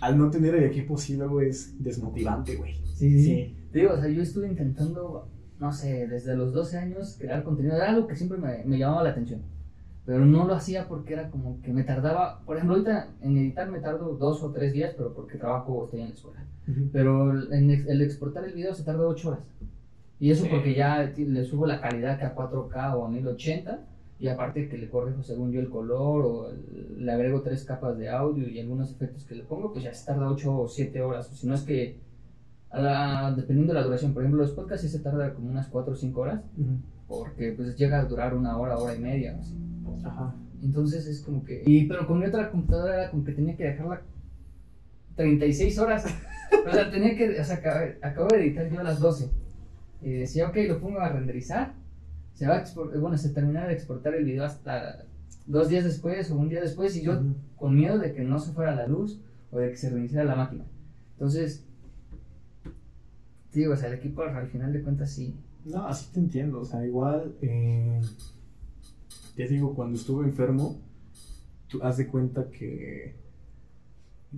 al 0.05 0.19
no 0.19 0.31
tener 0.31 0.55
el 0.55 0.65
equipo, 0.65 0.97
sí 0.97 1.17
luego 1.17 1.41
es 1.41 1.83
desmotivante, 1.83 2.57
güey. 2.57 2.75
Sí, 2.95 3.23
sí. 3.23 3.57
Te 3.73 3.81
digo, 3.81 3.93
o 3.95 3.97
sea, 4.01 4.09
yo 4.09 4.23
estuve 4.23 4.47
intentando, 4.49 5.29
no 5.59 5.73
sé, 5.73 6.07
desde 6.09 6.37
los 6.37 6.53
12 6.53 6.79
años 6.79 7.17
crear 7.19 7.43
contenido. 7.43 7.77
Era 7.77 7.91
algo 7.91 8.07
que 8.07 8.17
siempre 8.17 8.39
me, 8.39 8.63
me 8.65 8.79
llamaba 8.79 9.03
la 9.03 9.11
atención. 9.11 9.41
Pero 10.07 10.27
no 10.27 10.47
lo 10.47 10.55
hacía 10.55 10.87
porque 10.87 11.15
era 11.15 11.31
como 11.31 11.61
que 11.63 11.73
me 11.73 11.83
tardaba. 11.83 12.43
Por 12.45 12.57
ejemplo, 12.57 12.77
ahorita 12.77 13.09
en 13.23 13.39
editar 13.39 13.71
me 13.71 13.81
tardo 13.81 14.15
dos 14.17 14.43
o 14.43 14.53
tres 14.53 14.73
días, 14.75 14.93
pero 14.97 15.15
porque 15.15 15.39
trabajo 15.39 15.73
o 15.73 15.85
estoy 15.87 16.01
en 16.03 16.09
la 16.09 16.15
escuela. 16.15 16.45
Pero 16.93 17.53
en 17.53 17.71
ex- 17.71 17.87
el 17.89 18.03
exportar 18.03 18.45
el 18.45 18.53
video 18.53 18.75
se 18.75 18.85
tarda 18.85 19.07
8 19.07 19.29
horas. 19.31 19.41
Y 20.21 20.31
eso 20.31 20.45
Sí. 20.45 20.51
porque 20.51 20.75
ya 20.75 21.11
le 21.17 21.45
subo 21.45 21.67
la 21.67 21.81
calidad 21.81 22.19
que 22.19 22.25
a 22.27 22.35
4K 22.35 22.95
o 22.97 23.07
a 23.07 23.11
1080. 23.11 23.81
Y 24.25 24.29
aparte 24.29 24.69
que 24.71 24.79
le 24.79 24.89
corrijo 24.89 25.23
según 25.23 25.53
yo 25.53 25.61
el 25.61 25.69
color 25.69 26.25
o 26.25 26.49
le 26.97 27.13
agrego 27.13 27.43
tres 27.43 27.63
capas 27.65 27.99
de 27.99 28.09
audio 28.09 28.49
y 28.49 28.59
algunos 28.59 28.91
efectos 28.91 29.25
que 29.27 29.35
le 29.35 29.43
pongo, 29.45 29.71
pues 29.71 29.85
ya 29.85 29.93
se 29.93 30.07
tarda 30.07 30.31
8 30.31 30.61
o 30.61 30.67
7 30.67 31.03
horas. 31.03 31.31
O 31.31 31.35
si 31.35 31.47
no 31.47 31.55
es 31.55 31.61
que, 31.61 31.99
a 32.71 32.81
la- 32.81 33.35
dependiendo 33.37 33.75
de 33.75 33.81
la 33.81 33.85
duración, 33.85 34.15
por 34.15 34.23
ejemplo, 34.23 34.41
los 34.43 34.53
podcasts 34.53 34.81
sí 34.87 34.89
se 34.89 35.01
tarda 35.05 35.35
como 35.35 35.51
unas 35.51 35.69
4 35.69 35.93
o 35.93 35.97
5 35.97 36.21
horas. 36.23 36.41
Porque 37.07 37.53
pues 37.53 37.77
llega 37.77 38.01
a 38.01 38.05
durar 38.07 38.35
una 38.35 38.57
hora, 38.57 38.79
hora 38.79 38.97
y 38.97 38.99
media. 38.99 39.37
así. 39.39 39.55
Ajá. 40.05 40.35
Entonces 40.63 41.07
es 41.07 41.21
como 41.21 41.45
que. 41.45 41.63
Y, 41.67 41.85
pero 41.87 42.07
con 42.07 42.19
mi 42.19 42.25
otra 42.25 42.51
computadora 42.51 42.95
era 43.03 43.11
como 43.11 43.25
que 43.25 43.33
tenía 43.33 43.55
que 43.59 43.65
dejarla 43.65 44.01
36 45.17 45.79
horas. 45.79 46.07
o 46.67 46.73
sea, 46.73 46.91
tenía 46.91 47.15
que. 47.15 47.39
O 47.41 47.45
sea, 47.45 47.57
acabé- 47.63 47.99
acabo 48.03 48.29
de 48.29 48.41
editar 48.41 48.71
yo 48.71 48.81
a 48.81 48.85
las 48.85 49.01
12. 49.01 49.29
Y 50.03 50.13
decía, 50.13 50.49
ok, 50.49 50.57
lo 50.69 50.81
pongo 50.81 51.01
a 51.01 51.11
renderizar. 51.11 51.75
Se 52.35 52.47
va 52.47 52.57
a 52.57 52.65
expor- 52.65 52.99
bueno, 53.01 53.17
se 53.17 53.31
termina 53.31 53.67
de 53.67 53.73
exportar 53.75 54.15
el 54.15 54.25
video 54.25 54.45
hasta 54.45 55.05
dos 55.47 55.69
días 55.69 55.85
después 55.85 56.31
o 56.31 56.37
un 56.37 56.49
día 56.49 56.61
después 56.61 56.97
y 56.97 57.03
yo 57.03 57.21
con 57.57 57.77
miedo 57.77 57.99
de 57.99 58.13
que 58.13 58.23
no 58.25 58.39
se 58.39 58.53
fuera 58.53 58.75
la 58.75 58.87
luz 58.87 59.21
o 59.51 59.59
de 59.59 59.71
que 59.71 59.77
se 59.77 59.91
reiniciara 59.91 60.25
la 60.25 60.35
máquina. 60.37 60.65
Entonces, 61.13 61.65
digo, 63.53 63.75
o 63.75 63.77
sea, 63.77 63.89
el 63.89 63.95
equipo 63.95 64.23
al 64.23 64.49
final 64.49 64.73
de 64.73 64.83
cuentas 64.83 65.11
sí. 65.11 65.35
No, 65.65 65.87
así 65.87 66.11
te 66.13 66.21
entiendo. 66.21 66.61
O 66.61 66.65
sea, 66.65 66.85
igual, 66.85 67.35
eh, 67.41 68.01
te 69.37 69.49
digo, 69.49 69.75
cuando 69.75 69.97
estuve 69.97 70.25
enfermo, 70.27 70.79
tú 71.69 71.83
haz 71.83 71.97
de 71.97 72.09
cuenta 72.09 72.51
que, 72.51 73.15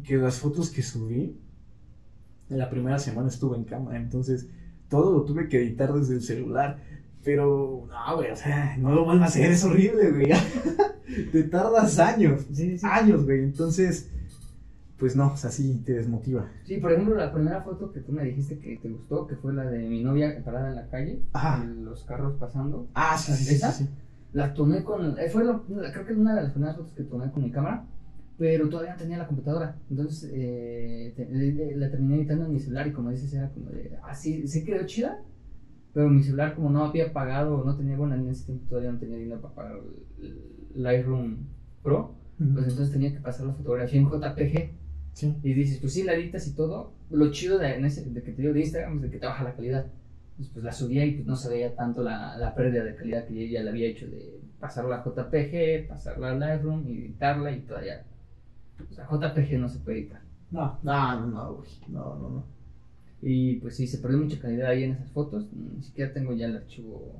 que 0.05 0.17
las 0.17 0.39
fotos 0.39 0.71
que 0.71 0.83
subí, 0.83 1.37
en 2.51 2.59
la 2.59 2.71
primera 2.71 2.99
semana 2.99 3.29
estuve 3.29 3.57
en 3.57 3.65
cama, 3.65 3.97
entonces 3.97 4.47
todo 4.89 5.13
lo 5.13 5.23
tuve 5.25 5.49
que 5.49 5.59
editar 5.59 5.93
desde 5.93 6.15
el 6.15 6.23
celular. 6.23 6.79
Pero, 7.27 7.87
no, 7.91 8.16
güey, 8.16 8.31
o 8.31 8.37
sea, 8.37 8.77
no 8.79 8.95
lo 8.95 9.05
vuelvas 9.05 9.24
a 9.27 9.33
hacer, 9.33 9.51
es 9.51 9.64
horrible, 9.64 10.12
güey. 10.12 10.31
te 11.33 11.43
tardas 11.43 11.99
años, 11.99 12.47
Sí, 12.53 12.79
sí. 12.79 12.87
años, 12.89 13.24
güey. 13.24 13.41
Entonces, 13.43 14.09
pues 14.99 15.14
no, 15.16 15.33
o 15.33 15.37
sea, 15.37 15.51
sí 15.51 15.83
te 15.85 15.93
desmotiva. 15.95 16.49
Sí, 16.64 16.79
por 16.79 16.93
ejemplo, 16.93 17.16
la 17.16 17.33
primera 17.33 17.61
foto 17.62 17.93
que 17.93 18.01
tú 18.01 18.12
me 18.12 18.24
dijiste 18.24 18.59
que 18.59 18.77
te 18.79 18.89
gustó, 18.89 19.27
que 19.27 19.37
fue 19.37 19.53
la 19.53 19.64
de 19.66 19.81
mi 19.89 20.03
novia 20.03 20.41
parada 20.45 20.68
en 20.70 20.77
la 20.77 20.87
calle, 20.89 21.20
Ajá. 21.33 21.64
los 21.64 22.05
carros 22.05 22.37
pasando. 22.39 22.87
Ah, 22.95 23.18
sí, 23.18 23.33
sí, 23.33 23.45
sí, 23.45 23.55
¿Esa? 23.57 23.72
sí, 23.72 23.85
sí. 23.85 23.91
La 24.33 24.55
tomé 24.55 24.85
con. 24.85 25.18
eh, 25.18 25.29
Fue 25.29 25.45
lo- 25.45 25.64
creo 25.64 26.07
que 26.07 26.12
es 26.12 26.18
una 26.18 26.35
de 26.37 26.43
las 26.43 26.53
primeras 26.53 26.77
fotos 26.77 26.93
que 26.93 27.03
tomé 27.05 27.31
con 27.33 27.43
mi 27.43 27.51
cámara, 27.51 27.87
pero 28.39 28.68
todavía 28.68 28.93
no 28.93 28.99
tenía 28.99 29.18
la 29.18 29.27
computadora. 29.27 29.77
Entonces 29.91 30.31
eh, 30.33 31.12
te- 31.16 31.27
le- 31.29 31.53
le- 31.53 31.77
la 31.77 31.91
terminé 31.91 32.16
editando 32.18 32.45
en 32.47 32.53
mi 32.53 32.61
celular 32.61 32.87
y 32.87 32.93
como 32.93 33.11
dices, 33.11 33.33
era 33.35 33.49
como 33.51 33.70
de. 33.70 33.97
Ah, 34.03 34.14
sí, 34.14 34.47
sí 34.47 34.64
quedó 34.64 34.87
chida, 34.87 35.20
pero 35.97 36.11
mi 36.11 36.23
celular, 36.23 36.55
como 36.55 36.69
no 36.69 36.85
había 36.85 37.11
pagado, 37.11 37.65
no 37.65 37.75
tenía, 37.75 37.97
bueno, 37.97 38.15
en 38.17 38.29
ese 38.29 38.45
tiempo 38.45 38.67
todavía 38.69 38.93
no 38.93 38.99
tenía 38.99 39.17
dinero 39.17 39.41
para 39.41 39.55
pagar 39.55 39.81
Lightroom 40.75 41.37
Pro, 41.83 42.15
pues 42.37 42.69
entonces 42.69 42.93
tenía 42.93 43.13
que 43.15 43.21
pasar 43.21 43.47
la 43.47 43.55
fotografía 43.55 43.99
en 44.01 44.07
JPG. 44.11 44.71
Sí. 45.15 45.35
Y 45.43 45.55
dices, 45.55 45.79
pues 45.81 45.95
sí, 45.95 46.03
la 46.03 46.13
editas 46.13 46.47
y 46.49 46.55
todo. 46.55 46.93
Lo 47.11 47.31
chido 47.31 47.59
de, 47.59 47.77
en 47.77 47.87
ese- 47.87 48.05
de 48.11 48.23
que 48.23 48.33
te 48.33 48.43
digo 48.43 48.53
de 48.53 48.61
Instagram 48.61 48.97
es 48.97 49.03
de 49.05 49.11
que 49.11 49.19
te 49.19 49.25
baja 49.27 49.43
la 49.45 49.55
calidad. 49.55 49.87
Entonces, 50.33 50.53
pues 50.53 50.65
la 50.67 50.73
subía 50.73 51.07
y 51.07 51.13
pues 51.13 51.27
no 51.27 51.35
se 51.35 51.49
veía 51.49 51.75
tanto 51.75 52.03
la, 52.03 52.37
la 52.37 52.55
pérdida 52.55 52.85
de 52.85 52.95
calidad 52.95 53.25
que 53.27 53.43
ella 53.43 53.63
la 53.63 53.71
había 53.71 53.89
hecho 53.89 54.07
de 54.07 54.39
pasarla 54.61 54.97
a 54.97 55.03
JPG, 55.05 55.89
pasarla 55.89 56.33
a 56.33 56.35
Lightroom, 56.35 56.87
editarla 56.87 57.53
y 57.53 57.61
todavía. 57.61 58.05
O 58.91 58.93
sea, 58.93 59.07
JPG 59.11 59.59
no 59.59 59.71
se 59.71 59.79
puede 59.79 60.01
editar. 60.01 60.21
No, 60.51 60.79
no, 60.83 61.21
no, 61.21 61.27
no, 61.29 61.55
güey. 61.55 61.71
No, 61.89 62.17
no, 62.17 62.29
no. 62.29 62.56
Y 63.29 63.57
pues 63.57 63.74
sí, 63.74 63.89
se 63.89 63.99
perdió 63.99 64.18
mucha 64.18 64.39
calidad 64.39 64.70
ahí 64.70 64.85
en 64.85 64.93
esas 64.93 65.11
fotos. 65.11 65.49
Ni 65.53 65.83
siquiera 65.83 66.12
tengo 66.12 66.33
ya 66.33 66.47
el 66.47 66.59
archivo. 66.59 67.12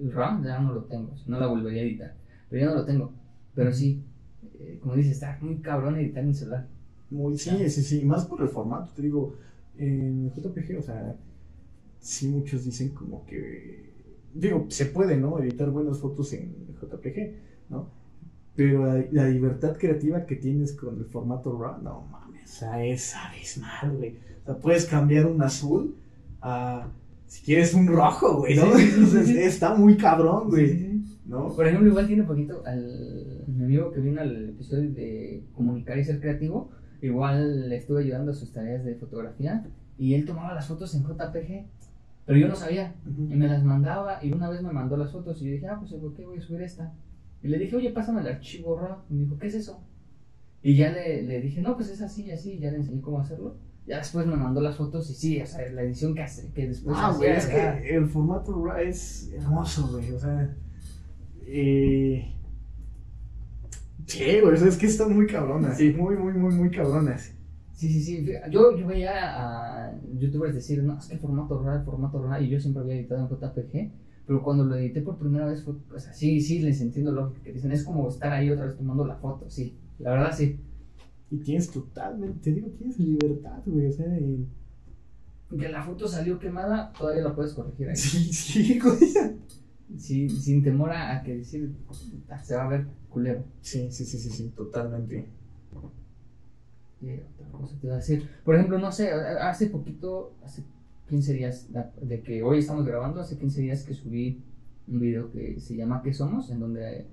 El 0.00 0.12
RAM 0.12 0.44
ya 0.44 0.60
no 0.60 0.74
lo 0.74 0.84
tengo. 0.84 1.12
No 1.26 1.40
la 1.40 1.48
volvería 1.48 1.82
a 1.82 1.84
editar. 1.84 2.14
Pero 2.48 2.64
ya 2.64 2.70
no 2.70 2.76
lo 2.76 2.84
tengo. 2.84 3.12
Pero 3.56 3.72
sí, 3.72 4.00
eh, 4.60 4.78
como 4.80 4.94
dices, 4.94 5.14
está 5.14 5.36
muy 5.40 5.56
cabrón 5.56 5.96
editar 5.96 6.22
en 6.22 6.36
celular. 6.36 6.68
Muy, 7.10 7.36
sí, 7.36 7.68
sí, 7.68 7.82
sí, 7.82 8.04
más 8.04 8.26
por 8.26 8.40
el 8.40 8.48
formato, 8.48 8.92
te 8.94 9.02
digo, 9.02 9.34
en 9.76 10.30
JPG, 10.30 10.78
o 10.78 10.82
sea, 10.82 11.16
sí 11.98 12.28
muchos 12.28 12.64
dicen 12.64 12.90
como 12.90 13.26
que, 13.26 13.90
digo, 14.34 14.66
se 14.68 14.86
puede, 14.86 15.16
¿no? 15.16 15.40
Editar 15.40 15.70
buenas 15.70 15.98
fotos 15.98 16.32
en 16.34 16.54
JPG, 16.80 17.32
¿no? 17.70 17.88
Pero 18.54 18.86
la, 18.86 19.04
la 19.10 19.28
libertad 19.28 19.76
creativa 19.76 20.26
que 20.26 20.36
tienes 20.36 20.74
con 20.74 20.96
el 20.98 21.06
formato 21.06 21.58
RAW, 21.58 21.82
no 21.82 22.02
mames, 22.12 22.52
o 22.52 22.58
sea, 22.58 22.84
es 22.84 23.16
abismal, 23.16 23.96
güey. 23.96 24.27
Sea, 24.48 24.56
puedes 24.56 24.86
cambiar 24.86 25.26
un 25.26 25.42
azul 25.42 25.94
a, 26.40 26.88
si 27.26 27.44
quieres, 27.44 27.74
un 27.74 27.86
rojo, 27.86 28.38
güey, 28.38 28.56
¿no? 28.56 28.72
Sí, 28.72 28.84
sí, 28.84 28.88
sí, 28.88 28.94
Entonces, 28.94 29.26
sí. 29.26 29.38
está 29.38 29.74
muy 29.74 29.98
cabrón, 29.98 30.48
güey. 30.48 31.02
¿no? 31.26 31.54
Por 31.54 31.66
ejemplo, 31.66 31.86
igual 31.86 32.06
tiene 32.06 32.22
poquito 32.22 32.62
al 32.64 33.44
mi 33.46 33.64
amigo 33.64 33.92
que 33.92 34.00
vino 34.00 34.22
al 34.22 34.48
episodio 34.48 34.90
de 34.90 35.44
comunicar 35.54 35.98
y 35.98 36.04
ser 36.04 36.18
creativo, 36.18 36.70
igual 37.02 37.68
le 37.68 37.76
estuve 37.76 38.00
ayudando 38.02 38.30
a 38.32 38.34
sus 38.34 38.50
tareas 38.50 38.86
de 38.86 38.94
fotografía 38.94 39.66
y 39.98 40.14
él 40.14 40.24
tomaba 40.24 40.54
las 40.54 40.66
fotos 40.66 40.94
en 40.94 41.02
JPG, 41.02 41.66
pero 42.24 42.38
yo 42.38 42.48
no 42.48 42.56
sabía 42.56 42.94
y 43.06 43.34
me 43.34 43.48
las 43.48 43.62
mandaba 43.62 44.24
y 44.24 44.32
una 44.32 44.48
vez 44.48 44.62
me 44.62 44.72
mandó 44.72 44.96
las 44.96 45.12
fotos 45.12 45.42
y 45.42 45.44
yo 45.44 45.52
dije, 45.52 45.66
ah, 45.66 45.76
pues 45.78 45.92
¿por 45.92 46.14
qué 46.14 46.24
voy 46.24 46.38
a 46.38 46.40
subir 46.40 46.62
esta? 46.62 46.94
Y 47.42 47.48
le 47.48 47.58
dije, 47.58 47.76
oye, 47.76 47.90
pásame 47.90 48.22
el 48.22 48.28
archivo 48.28 48.78
RAW 48.80 48.96
y 49.10 49.12
me 49.12 49.24
dijo, 49.24 49.38
¿qué 49.38 49.48
es 49.48 49.54
eso? 49.56 49.82
Y 50.62 50.74
ya 50.74 50.90
le, 50.90 51.22
le 51.24 51.42
dije, 51.42 51.60
no, 51.60 51.76
pues 51.76 51.90
es 51.90 52.00
así 52.00 52.24
y 52.24 52.30
así, 52.30 52.52
y 52.52 52.60
ya 52.60 52.70
le 52.70 52.78
enseñé 52.78 53.02
cómo 53.02 53.20
hacerlo. 53.20 53.67
Ya 53.88 53.98
después 53.98 54.26
me 54.26 54.36
mandó 54.36 54.60
las 54.60 54.76
fotos 54.76 55.08
y 55.10 55.14
sí, 55.14 55.40
o 55.40 55.46
sea, 55.46 55.66
la 55.72 55.82
edición 55.82 56.14
que 56.14 56.22
hace, 56.22 56.52
que 56.52 56.68
después 56.68 56.94
Ah, 56.98 57.14
güey, 57.16 57.30
es 57.30 57.46
que 57.46 57.96
el 57.96 58.06
formato 58.06 58.52
RAW 58.62 58.76
es 58.82 59.32
hermoso, 59.32 59.88
güey, 59.92 60.12
o 60.12 60.18
sea, 60.18 60.54
eh... 61.46 62.34
Sí, 64.06 64.40
güey, 64.42 64.54
o 64.54 64.56
sea, 64.56 64.68
es 64.68 64.76
que 64.76 64.86
están 64.86 65.14
muy 65.14 65.26
cabronas, 65.26 65.78
Sí. 65.78 65.94
muy, 65.96 66.16
muy, 66.16 66.34
muy, 66.34 66.54
muy 66.54 66.70
cabronas. 66.70 67.32
Sí, 67.72 67.88
sí, 67.92 68.02
sí. 68.02 68.26
Yo, 68.50 68.76
yo 68.76 68.86
veía 68.86 69.12
a 69.86 69.92
youtubers 70.18 70.54
decir, 70.54 70.82
no, 70.82 70.98
es 70.98 71.06
que 71.06 71.14
el 71.14 71.20
formato 71.20 71.62
RAW, 71.62 71.78
el 71.78 71.84
formato 71.84 72.22
RAW, 72.22 72.42
y 72.42 72.48
yo 72.48 72.60
siempre 72.60 72.82
había 72.82 72.94
editado 72.96 73.20
en 73.22 73.28
JPG, 73.28 73.92
pero 74.26 74.42
cuando 74.42 74.64
lo 74.64 74.76
edité 74.76 75.00
por 75.00 75.16
primera 75.18 75.46
vez 75.46 75.62
fue, 75.64 75.74
o 75.94 75.98
sea, 75.98 76.12
sí, 76.12 76.40
sí, 76.40 76.58
les 76.58 76.80
entiendo 76.82 77.12
lo 77.12 77.32
que 77.42 77.52
dicen, 77.52 77.72
es 77.72 77.84
como 77.84 78.08
estar 78.08 78.32
ahí 78.32 78.50
otra 78.50 78.66
vez 78.66 78.76
tomando 78.76 79.06
la 79.06 79.16
foto, 79.16 79.48
sí, 79.48 79.78
la 79.98 80.10
verdad 80.10 80.32
sí. 80.36 80.60
Y 81.30 81.36
tienes 81.38 81.70
totalmente, 81.70 82.38
te 82.42 82.52
digo, 82.52 82.68
tienes 82.78 82.98
libertad, 82.98 83.60
güey, 83.66 83.86
o 83.86 83.92
sea, 83.92 84.06
eh, 84.16 84.46
Que 85.58 85.68
la 85.68 85.82
foto 85.82 86.06
salió 86.08 86.38
quemada, 86.38 86.92
todavía 86.92 87.22
la 87.22 87.34
puedes 87.34 87.52
corregir 87.54 87.88
ahí. 87.88 87.96
sí, 87.96 88.32
sí, 88.32 88.78
güey. 88.78 88.98
Sí, 89.96 90.28
sin 90.28 90.62
temor 90.62 90.90
a, 90.92 91.22
que 91.22 91.36
decir, 91.38 91.72
"Puta, 91.86 92.42
se 92.44 92.54
va 92.54 92.64
a 92.64 92.68
ver 92.68 92.86
culero. 93.08 93.42
Sí, 93.62 93.88
sí, 93.90 94.04
sí, 94.04 94.18
sí, 94.18 94.28
sí, 94.30 94.52
totalmente. 94.54 95.26
Y 97.00 97.10
otra 97.12 97.48
cosa 97.52 97.76
te 97.80 97.86
iba 97.86 97.94
a 97.94 97.98
decir. 97.98 98.28
Por 98.44 98.54
ejemplo, 98.56 98.78
no 98.78 98.92
sé, 98.92 99.10
hace 99.10 99.68
poquito, 99.68 100.34
hace 100.44 100.62
15 101.08 101.32
días 101.32 101.68
de 102.02 102.22
que 102.22 102.42
hoy 102.42 102.58
estamos 102.58 102.84
grabando, 102.84 103.20
hace 103.20 103.38
15 103.38 103.62
días 103.62 103.82
que 103.84 103.94
subí 103.94 104.42
un 104.88 105.00
video 105.00 105.30
que 105.32 105.58
se 105.60 105.76
llama 105.76 106.02
¿Qué 106.02 106.12
somos? 106.12 106.50
En 106.50 106.60
donde 106.60 107.06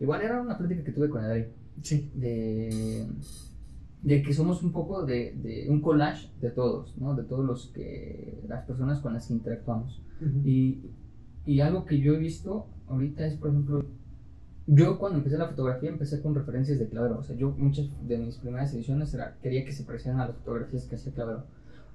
igual 0.00 0.20
era 0.22 0.40
una 0.40 0.58
plática 0.58 0.82
que 0.84 0.92
tuve 0.92 1.08
con 1.08 1.22
Adri 1.24 1.46
Sí. 1.82 2.10
de, 2.14 3.06
de 4.02 4.22
que 4.22 4.32
somos 4.32 4.62
un 4.62 4.72
poco 4.72 5.04
de, 5.04 5.32
de 5.42 5.66
un 5.68 5.80
collage 5.80 6.30
de 6.40 6.50
todos, 6.50 6.96
¿no? 6.98 7.14
De 7.14 7.24
todos 7.24 7.44
los 7.44 7.68
que 7.68 8.44
las 8.48 8.64
personas 8.64 9.00
con 9.00 9.14
las 9.14 9.26
que 9.26 9.34
interactuamos. 9.34 10.02
Y, 10.44 10.90
y 11.46 11.60
algo 11.60 11.84
que 11.84 11.98
yo 12.00 12.14
he 12.14 12.18
visto 12.18 12.66
ahorita 12.88 13.26
es, 13.26 13.36
por 13.36 13.50
ejemplo, 13.50 13.84
yo 14.66 14.98
cuando 14.98 15.18
empecé 15.18 15.38
la 15.38 15.48
fotografía 15.48 15.88
empecé 15.88 16.20
con 16.20 16.34
referencias 16.34 16.78
de 16.78 16.88
Clavero. 16.88 17.18
O 17.18 17.22
sea, 17.22 17.36
yo 17.36 17.50
muchas 17.50 17.88
de 18.06 18.18
mis 18.18 18.36
primeras 18.36 18.72
ediciones 18.74 19.12
era, 19.14 19.38
quería 19.42 19.64
que 19.64 19.72
se 19.72 19.84
parecieran 19.84 20.20
a 20.20 20.28
las 20.28 20.36
fotografías 20.36 20.84
que 20.86 20.96
hacía 20.96 21.12
Clavero. 21.12 21.44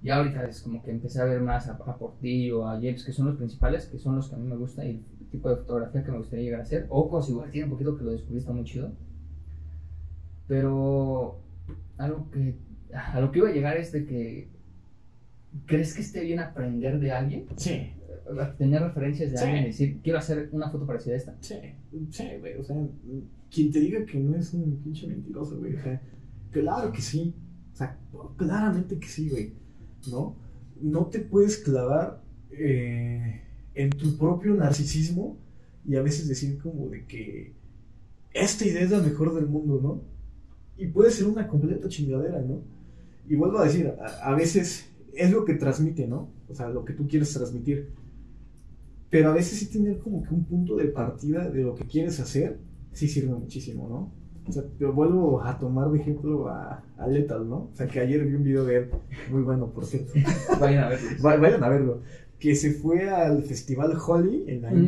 Y 0.01 0.09
ahorita 0.09 0.43
es 0.45 0.61
como 0.61 0.83
que 0.83 0.91
empecé 0.91 1.21
a 1.21 1.25
ver 1.25 1.39
más 1.41 1.69
a, 1.69 1.73
a 1.73 1.97
Portillo, 1.97 2.67
a 2.67 2.73
James, 2.73 3.05
que 3.05 3.13
son 3.13 3.27
los 3.27 3.37
principales, 3.37 3.85
que 3.85 3.99
son 3.99 4.15
los 4.15 4.27
que 4.27 4.35
a 4.35 4.37
mí 4.37 4.47
me 4.47 4.57
gusta 4.57 4.83
y 4.85 5.05
el 5.21 5.29
tipo 5.29 5.49
de 5.49 5.55
fotografía 5.55 6.03
que 6.03 6.11
me 6.11 6.17
gustaría 6.17 6.45
llegar 6.45 6.59
a 6.59 6.63
hacer. 6.63 6.87
Ocos 6.89 7.29
igual 7.29 7.51
tiene 7.51 7.65
un 7.65 7.71
poquito 7.71 7.95
que 7.95 8.03
lo 8.03 8.11
descubrí, 8.11 8.39
está 8.39 8.51
muy 8.51 8.65
chido. 8.65 8.91
Pero 10.47 11.42
algo 11.97 12.29
que 12.31 12.55
a 12.93 13.19
lo 13.19 13.31
que 13.31 13.39
iba 13.39 13.49
a 13.49 13.53
llegar 13.53 13.77
es 13.77 13.91
de 13.91 14.05
que 14.05 14.47
¿crees 15.65 15.93
que 15.93 16.01
esté 16.01 16.21
bien 16.21 16.39
aprender 16.39 16.99
de 16.99 17.11
alguien? 17.11 17.45
Sí, 17.55 17.91
tener 18.57 18.81
referencias 18.81 19.31
de 19.31 19.37
Sí. 19.37 19.43
alguien 19.43 19.63
y 19.63 19.67
decir, 19.67 19.99
quiero 20.03 20.19
hacer 20.19 20.49
una 20.51 20.69
foto 20.69 20.85
parecida 20.85 21.13
a 21.13 21.17
esta. 21.17 21.37
sí, 21.41 21.55
sí, 22.11 22.23
güey, 22.39 22.55
o 22.57 22.63
sea, 22.63 22.75
quien 23.51 23.71
te 23.71 23.79
diga 23.79 24.05
que 24.05 24.17
no 24.19 24.35
es 24.35 24.53
un 24.53 24.77
pinche 24.83 25.07
mentiroso, 25.07 25.57
güey, 25.59 25.75
o 25.75 25.81
sea, 25.81 26.01
claro 26.51 26.91
que 26.91 27.01
sí, 27.01 27.33
o 27.73 27.75
sea, 27.75 27.97
claramente 28.37 28.97
que 28.97 29.07
sí, 29.07 29.29
güey, 29.29 29.53
¿no? 30.09 30.35
No 30.81 31.05
te 31.07 31.19
puedes 31.19 31.57
clavar 31.57 32.21
eh, 32.51 33.41
en 33.75 33.89
tu 33.91 34.17
propio 34.17 34.53
narcisismo 34.55 35.37
y 35.87 35.95
a 35.95 36.01
veces 36.01 36.27
decir 36.27 36.57
como 36.59 36.87
de 36.89 37.05
que 37.05 37.53
esta 38.33 38.65
idea 38.65 38.81
es 38.83 38.91
la 38.91 38.99
mejor 38.99 39.35
del 39.35 39.47
mundo, 39.47 39.79
¿no? 39.81 40.01
Y 40.77 40.87
puede 40.87 41.11
ser 41.11 41.27
una 41.27 41.47
completa 41.47 41.87
chingadera, 41.87 42.41
¿no? 42.41 42.61
Y 43.29 43.35
vuelvo 43.35 43.59
a 43.59 43.65
decir, 43.65 43.87
a, 44.01 44.05
a 44.31 44.35
veces 44.35 44.89
es 45.13 45.31
lo 45.31 45.45
que 45.45 45.53
transmite, 45.55 46.07
¿no? 46.07 46.29
O 46.49 46.53
sea, 46.55 46.69
lo 46.69 46.83
que 46.83 46.93
tú 46.93 47.07
quieres 47.07 47.31
transmitir. 47.33 47.89
Pero 49.09 49.29
a 49.29 49.33
veces 49.33 49.59
sí 49.59 49.67
tener 49.67 49.99
como 49.99 50.23
que 50.23 50.33
un 50.33 50.43
punto 50.43 50.75
de 50.75 50.85
partida 50.85 51.47
de 51.49 51.61
lo 51.63 51.75
que 51.75 51.85
quieres 51.85 52.19
hacer, 52.19 52.57
sí 52.91 53.07
sirve 53.07 53.33
muchísimo, 53.33 53.87
¿no? 53.87 54.11
O 54.49 54.51
sea, 54.51 54.63
yo 54.79 54.91
vuelvo 54.91 55.41
a 55.41 55.57
tomar 55.57 55.89
de 55.91 55.99
ejemplo 55.99 56.49
a, 56.49 56.83
a 56.97 57.07
Lethal, 57.07 57.47
¿no? 57.47 57.55
O 57.55 57.75
sea, 57.75 57.87
que 57.87 57.99
ayer 57.99 58.25
vi 58.25 58.33
un 58.35 58.43
video 58.43 58.65
de 58.65 58.77
él, 58.77 58.89
muy 59.31 59.41
bueno, 59.43 59.67
por 59.71 59.85
cierto. 59.85 60.11
Vayan 60.59 60.83
a 60.85 60.89
verlo. 60.89 61.07
Va- 61.23 61.37
Vayan 61.37 61.63
a 61.63 61.69
verlo. 61.69 62.01
Que 62.39 62.55
se 62.55 62.73
fue 62.73 63.09
al 63.09 63.43
festival 63.43 63.93
Holi 64.05 64.43
en 64.47 64.61
la 64.63 64.71
Mm. 64.71 64.85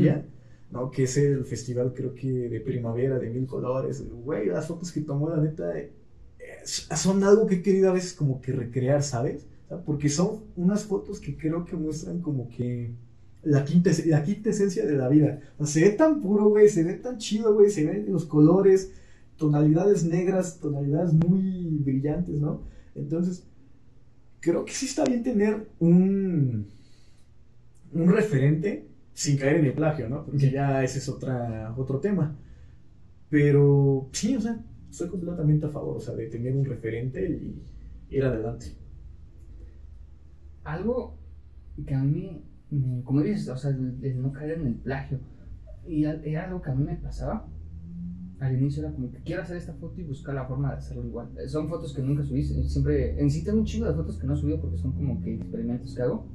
¿No? 0.76 0.92
Que 0.92 1.04
es 1.04 1.16
el 1.16 1.46
festival, 1.46 1.94
creo 1.96 2.14
que 2.14 2.30
de 2.30 2.60
primavera, 2.60 3.18
de 3.18 3.30
mil 3.30 3.48
colores. 3.48 4.04
Güey, 4.10 4.48
las 4.48 4.68
fotos 4.68 4.92
que 4.92 5.02
tomó, 5.02 5.30
la 5.30 5.42
neta, 5.42 5.78
eh, 5.80 5.94
son 6.66 7.24
algo 7.24 7.48
que 7.48 7.56
he 7.56 7.62
querido 7.62 7.90
a 7.90 7.94
veces 7.94 8.14
como 8.14 8.42
que 8.42 8.52
recrear, 8.52 9.02
¿sabes? 9.02 9.48
Porque 9.86 10.10
son 10.10 10.44
unas 10.58 10.84
fotos 10.84 11.20
que 11.20 11.38
creo 11.38 11.64
que 11.64 11.78
muestran 11.78 12.22
como 12.22 12.50
que 12.50 12.94
la 13.42 13.64
quinta, 13.64 13.90
la 14.06 14.22
quinta 14.24 14.50
esencia 14.50 14.86
de 14.86 14.98
la 14.98 15.08
vida. 15.08 15.40
O 15.58 15.66
sea, 15.66 15.82
se 15.82 15.90
ve 15.90 15.96
tan 15.96 16.22
puro, 16.22 16.50
güey, 16.50 16.68
se 16.68 16.84
ve 16.84 16.96
tan 16.96 17.18
chido, 17.18 17.54
güey, 17.54 17.70
se 17.70 17.86
ven 17.86 18.12
los 18.12 18.26
colores, 18.26 18.92
tonalidades 19.38 20.04
negras, 20.04 20.60
tonalidades 20.60 21.14
muy 21.14 21.78
brillantes, 21.80 22.36
¿no? 22.36 22.64
Entonces, 22.96 23.48
creo 24.42 24.66
que 24.66 24.74
sí 24.74 24.88
está 24.88 25.06
bien 25.06 25.24
tener 25.24 25.70
un, 25.80 26.68
un 27.94 28.08
referente 28.10 28.88
sin 29.16 29.38
caer 29.38 29.56
en 29.56 29.66
el 29.66 29.74
plagio, 29.74 30.10
¿no? 30.10 30.26
Porque 30.26 30.52
ya 30.52 30.84
ese 30.84 31.00
es 31.00 31.08
otra, 31.08 31.74
otro 31.78 32.00
tema. 32.00 32.38
Pero 33.30 34.10
sí, 34.12 34.36
o 34.36 34.42
sea, 34.42 34.62
estoy 34.90 35.08
completamente 35.08 35.66
a 35.66 35.70
favor, 35.70 35.96
o 35.98 36.00
sea, 36.02 36.16
de 36.16 36.28
tener 36.28 36.56
un 36.56 36.66
referente 36.66 37.26
y 37.28 37.64
ir 38.10 38.26
adelante. 38.26 38.76
Algo 40.66 41.18
que 41.88 41.96
a 41.96 42.04
mí, 42.04 42.44
como 43.06 43.22
dices, 43.22 43.48
o 43.48 43.58
sea, 43.58 43.72
de 43.72 44.14
no 44.16 44.34
caer 44.34 44.60
en 44.60 44.68
el 44.68 44.76
plagio, 44.76 45.20
y 45.88 46.04
era 46.04 46.46
algo 46.46 46.62
que 46.62 46.72
a 46.72 46.76
mí 46.76 46.84
me 46.84 46.96
pasaba. 46.98 47.48
Al 48.40 48.54
inicio 48.54 48.84
era 48.84 48.94
como 48.94 49.10
que 49.12 49.20
quiero 49.20 49.44
hacer 49.44 49.56
esta 49.56 49.74
foto 49.76 50.02
y 50.02 50.04
buscar 50.04 50.36
la 50.36 50.46
forma 50.46 50.72
de 50.72 50.80
hacerlo 50.80 51.06
igual. 51.06 51.30
Son 51.48 51.70
fotos 51.70 51.94
que 51.94 52.02
nunca 52.02 52.22
subí, 52.22 52.44
siempre, 52.44 53.18
en 53.18 53.32
sí 53.32 53.46
tengo 53.46 53.60
un 53.60 53.66
chingo 53.66 53.88
de 53.88 53.94
fotos 53.94 54.20
que 54.20 54.28
no 54.28 54.36
subí 54.36 54.58
porque 54.58 54.78
son 54.78 54.92
como 54.92 55.22
que 55.22 55.36
experimentos 55.36 55.96
que 55.96 56.02
hago. 56.02 56.30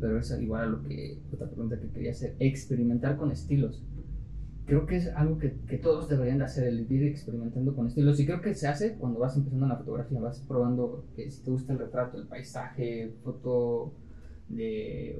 Pero 0.00 0.18
es 0.18 0.30
igual 0.40 0.62
a 0.62 0.66
lo 0.66 0.82
que, 0.82 1.18
otra 1.32 1.48
pregunta 1.48 1.78
que 1.80 1.88
quería 1.88 2.12
hacer, 2.12 2.36
experimentar 2.38 3.16
con 3.16 3.30
estilos 3.30 3.82
creo 4.68 4.84
que 4.84 4.96
es 4.96 5.08
algo 5.16 5.38
que, 5.38 5.56
que, 5.66 5.78
todos 5.78 6.10
deberían 6.10 6.38
de 6.38 6.44
hacer, 6.44 6.68
el 6.68 6.92
ir 6.92 7.04
experimentando 7.04 7.74
con 7.74 7.86
estilos. 7.86 8.20
Y 8.20 8.26
creo 8.26 8.42
que 8.42 8.54
se 8.54 8.68
hace 8.68 8.96
cuando 8.96 9.18
vas 9.18 9.34
empezando 9.34 9.64
en 9.64 9.70
la 9.70 9.78
fotografía, 9.78 10.20
vas 10.20 10.44
probando 10.46 11.06
que 11.16 11.30
si 11.30 11.42
te 11.42 11.50
gusta 11.50 11.72
el 11.72 11.78
retrato, 11.78 12.18
el 12.18 12.26
paisaje, 12.26 13.14
foto 13.24 13.94
de... 14.48 15.18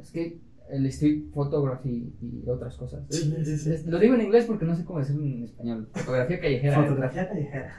Es 0.00 0.10
que 0.10 0.40
el 0.72 0.86
street 0.86 1.24
photography 1.34 2.12
y 2.20 2.48
otras 2.48 2.76
cosas. 2.76 3.02
Sí, 3.10 3.34
sí, 3.44 3.56
sí. 3.56 3.82
lo 3.86 3.98
digo 3.98 4.14
en 4.14 4.22
inglés 4.22 4.44
porque 4.46 4.64
no 4.64 4.76
sé 4.76 4.84
cómo 4.84 4.98
decirlo 4.98 5.24
en 5.24 5.44
español. 5.44 5.88
Fotografía 5.92 6.40
callejera. 6.40 6.82
Fotografía 6.82 7.28
callejera. 7.28 7.72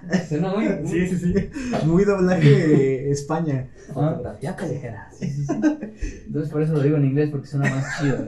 muy, 0.56 0.70
muy... 0.70 0.88
Sí, 0.88 1.08
sí, 1.08 1.34
sí. 1.34 1.50
Muy 1.86 2.06
doblaje 2.06 3.10
España. 3.12 3.70
Fotografía 3.94 4.56
callejera. 4.56 5.10
Sí, 5.12 5.30
sí, 5.30 5.46
sí. 5.46 5.54
Entonces 6.28 6.52
por 6.52 6.62
eso 6.62 6.74
lo 6.74 6.82
digo 6.82 6.98
en 6.98 7.06
inglés 7.06 7.30
porque 7.30 7.48
suena 7.48 7.70
más 7.70 7.86
chido. 8.00 8.28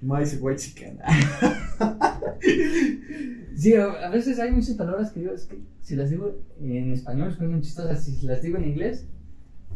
Más 0.00 0.36
white 0.40 0.60
chicken. 0.60 0.98
sí, 3.56 3.74
a 3.74 4.10
veces 4.10 4.38
hay 4.38 4.52
muchas 4.52 4.76
palabras 4.76 5.10
que 5.10 5.20
digo, 5.20 5.32
es 5.32 5.46
que 5.46 5.58
si 5.82 5.96
las 5.96 6.10
digo 6.10 6.36
en 6.60 6.92
español 6.92 7.34
son 7.36 7.60
chistosas, 7.62 8.04
si 8.04 8.26
las 8.26 8.42
digo 8.42 8.58
en 8.58 8.68
inglés 8.68 9.06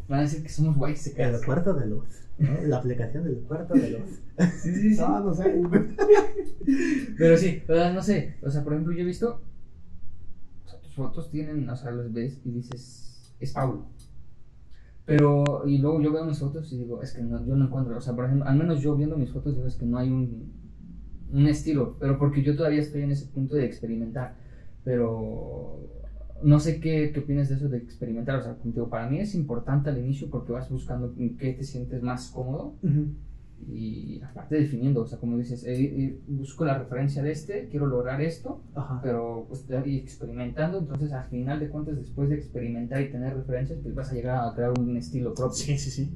van 0.08 0.20
a 0.20 0.22
decir 0.22 0.42
que 0.42 0.48
somos 0.48 0.76
white 0.76 1.00
chicken. 1.00 1.34
El 1.34 1.44
cuarto 1.44 1.72
de 1.74 1.86
luz. 1.86 2.08
La 2.40 2.78
aplicación 2.78 3.24
del 3.24 3.40
cuarto 3.40 3.74
de 3.74 3.90
luz. 3.90 4.22
sí, 4.62 4.74
sí, 4.74 4.94
sí. 4.94 5.00
No, 5.00 5.20
no 5.20 5.34
sé. 5.34 5.54
Pero 7.18 7.36
sí, 7.36 7.62
o 7.68 7.74
sea, 7.74 7.92
no 7.92 8.02
sé. 8.02 8.36
O 8.42 8.50
sea, 8.50 8.64
por 8.64 8.72
ejemplo, 8.72 8.94
yo 8.94 9.02
he 9.02 9.06
visto. 9.06 9.42
O 10.64 10.68
sea, 10.68 10.80
tus 10.80 10.94
fotos 10.94 11.30
tienen, 11.30 11.68
o 11.68 11.76
sea, 11.76 11.90
los 11.90 12.12
ves 12.12 12.40
y 12.44 12.50
dices, 12.50 13.34
es 13.38 13.52
Paulo. 13.52 13.86
Pero, 15.04 15.64
y 15.66 15.78
luego 15.78 16.00
yo 16.00 16.12
veo 16.12 16.24
mis 16.24 16.38
fotos 16.38 16.72
y 16.72 16.78
digo, 16.78 17.02
es 17.02 17.12
que 17.12 17.22
no, 17.22 17.44
yo 17.44 17.56
no 17.56 17.66
encuentro, 17.66 17.96
o 17.96 18.00
sea, 18.00 18.14
por 18.14 18.26
ejemplo, 18.26 18.46
al 18.46 18.56
menos 18.56 18.80
yo 18.80 18.96
viendo 18.96 19.16
mis 19.16 19.30
fotos 19.30 19.56
digo, 19.56 19.66
es 19.66 19.74
que 19.74 19.84
no 19.84 19.98
hay 19.98 20.08
un, 20.08 20.52
un 21.32 21.46
estilo, 21.46 21.96
pero 21.98 22.18
porque 22.18 22.42
yo 22.42 22.56
todavía 22.56 22.80
estoy 22.80 23.02
en 23.02 23.10
ese 23.10 23.26
punto 23.26 23.56
de 23.56 23.64
experimentar. 23.64 24.36
Pero 24.84 25.99
no 26.42 26.60
sé 26.60 26.80
qué, 26.80 27.10
qué 27.12 27.20
opinas 27.20 27.48
de 27.48 27.56
eso 27.56 27.68
de 27.68 27.78
experimentar. 27.78 28.36
O 28.36 28.42
sea, 28.42 28.54
contigo, 28.54 28.88
para 28.88 29.08
mí 29.08 29.18
es 29.18 29.34
importante 29.34 29.90
al 29.90 29.98
inicio 29.98 30.28
porque 30.30 30.52
vas 30.52 30.70
buscando 30.70 31.14
en 31.18 31.36
qué 31.36 31.52
te 31.52 31.64
sientes 31.64 32.02
más 32.02 32.30
cómodo 32.30 32.74
y 33.68 34.20
aparte 34.22 34.56
definiendo, 34.56 35.02
o 35.02 35.06
sea, 35.06 35.18
como 35.18 35.36
dices, 35.36 35.64
eh, 35.64 35.74
eh, 35.78 36.20
busco 36.28 36.64
la 36.64 36.78
referencia 36.78 37.22
de 37.22 37.32
este, 37.32 37.68
quiero 37.68 37.86
lograr 37.86 38.20
esto, 38.20 38.62
pero 39.02 39.46
pues 39.48 39.66
y 39.86 39.96
experimentando, 39.96 40.78
entonces 40.78 41.12
al 41.12 41.24
final 41.28 41.60
de 41.60 41.68
cuentas, 41.68 41.96
después 41.96 42.30
de 42.30 42.36
experimentar 42.36 43.00
y 43.02 43.10
tener 43.10 43.36
referencias, 43.36 43.78
pues 43.82 43.94
vas 43.94 44.10
a 44.10 44.14
llegar 44.14 44.48
a 44.48 44.54
crear 44.54 44.72
un 44.78 44.96
estilo 44.96 45.34
propio. 45.34 45.54
Sí, 45.54 45.78
sí, 45.78 45.90
sí. 45.90 46.10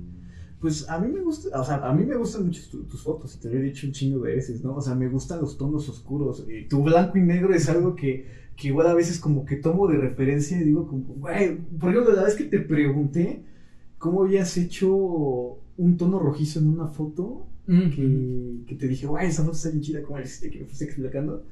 Pues 0.60 0.88
a 0.88 0.98
mí 0.98 1.08
me 1.12 1.20
gusta, 1.20 1.60
o 1.60 1.64
sea, 1.64 1.76
a 1.76 1.92
mí 1.92 2.06
me 2.06 2.16
gustan 2.16 2.46
mucho 2.46 2.62
tus 2.70 3.02
fotos, 3.02 3.36
y 3.36 3.40
te 3.40 3.50
lo 3.50 3.58
he 3.58 3.62
dicho 3.62 3.86
un 3.86 3.92
chingo 3.92 4.24
de 4.24 4.36
veces, 4.36 4.64
¿no? 4.64 4.76
O 4.76 4.80
sea, 4.80 4.94
me 4.94 5.08
gustan 5.08 5.40
los 5.40 5.58
tonos 5.58 5.86
oscuros. 5.90 6.46
Y 6.48 6.66
tu 6.68 6.82
blanco 6.82 7.18
y 7.18 7.20
negro 7.20 7.52
es 7.54 7.68
algo 7.68 7.94
que, 7.94 8.26
que 8.56 8.68
igual 8.68 8.86
a 8.86 8.94
veces 8.94 9.18
como 9.18 9.44
que 9.44 9.56
tomo 9.56 9.88
de 9.88 9.98
referencia 9.98 10.60
y 10.60 10.64
digo 10.64 10.86
como, 10.86 11.14
güey, 11.14 11.56
por 11.78 11.90
ejemplo, 11.90 12.14
la 12.14 12.24
vez 12.24 12.34
que 12.34 12.44
te 12.44 12.60
pregunté 12.60 13.42
cómo 13.98 14.22
habías 14.22 14.56
hecho 14.56 15.58
un 15.76 15.96
tono 15.96 16.18
rojizo 16.18 16.60
en 16.60 16.68
una 16.68 16.86
foto 16.86 17.46
que, 17.66 18.60
que, 18.66 18.74
te 18.74 18.86
dije, 18.86 19.06
guay, 19.06 19.28
esa 19.28 19.42
foto 19.42 19.56
está 19.56 19.70
bien 19.70 19.82
chida, 19.82 20.02
como 20.02 20.20
hiciste 20.20 20.50
que 20.50 20.60
me 20.60 20.66
fuiste 20.66 20.84
explicando. 20.84 21.44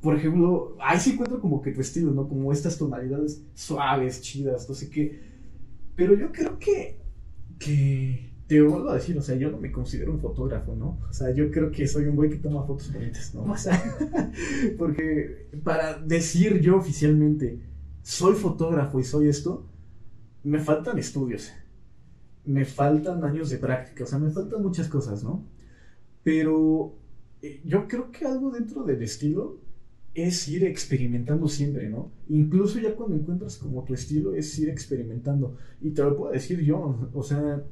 Por 0.00 0.16
ejemplo, 0.16 0.76
ahí 0.80 0.98
sí 0.98 1.12
encuentro 1.12 1.40
como 1.40 1.60
que 1.60 1.72
tu 1.72 1.80
estilo, 1.80 2.12
¿no? 2.12 2.28
Como 2.28 2.52
estas 2.52 2.78
tonalidades 2.78 3.42
suaves, 3.54 4.20
chidas, 4.20 4.68
no 4.68 4.74
sé 4.74 4.88
qué. 4.88 5.20
Pero 5.96 6.14
yo 6.14 6.32
creo 6.32 6.58
que, 6.58 6.96
que 7.58 8.29
te 8.50 8.60
vuelvo 8.60 8.90
a 8.90 8.94
decir, 8.94 9.16
o 9.16 9.22
sea, 9.22 9.36
yo 9.36 9.48
no 9.48 9.58
me 9.58 9.70
considero 9.70 10.10
un 10.10 10.18
fotógrafo, 10.18 10.74
¿no? 10.74 10.98
O 11.08 11.12
sea, 11.12 11.32
yo 11.32 11.52
creo 11.52 11.70
que 11.70 11.86
soy 11.86 12.06
un 12.06 12.16
güey 12.16 12.30
que 12.30 12.36
toma 12.36 12.66
fotos 12.66 12.92
bonitas, 12.92 13.32
¿no? 13.32 13.44
O 13.44 13.56
sea, 13.56 13.80
porque 14.76 15.46
para 15.62 16.00
decir 16.00 16.60
yo 16.60 16.76
oficialmente, 16.76 17.60
soy 18.02 18.34
fotógrafo 18.34 18.98
y 18.98 19.04
soy 19.04 19.28
esto, 19.28 19.68
me 20.42 20.58
faltan 20.58 20.98
estudios 20.98 21.52
me 22.44 22.64
faltan 22.64 23.22
años 23.22 23.50
de 23.50 23.58
práctica, 23.58 24.02
o 24.02 24.06
sea, 24.08 24.18
me 24.18 24.30
faltan 24.30 24.60
muchas 24.62 24.88
cosas, 24.88 25.22
¿no? 25.22 25.44
Pero 26.24 26.96
eh, 27.42 27.60
yo 27.64 27.86
creo 27.86 28.10
que 28.10 28.24
algo 28.24 28.50
dentro 28.50 28.82
del 28.82 29.00
estilo 29.00 29.60
es 30.12 30.48
ir 30.48 30.64
experimentando 30.64 31.46
siempre, 31.46 31.88
¿no? 31.88 32.10
Incluso 32.28 32.80
ya 32.80 32.96
cuando 32.96 33.14
encuentras 33.14 33.58
como 33.58 33.84
tu 33.84 33.94
estilo 33.94 34.34
es 34.34 34.58
ir 34.58 34.68
experimentando. 34.68 35.56
Y 35.80 35.90
te 35.90 36.02
lo 36.02 36.16
puedo 36.16 36.32
decir 36.32 36.60
yo, 36.62 37.08
o 37.12 37.22
sea, 37.22 37.62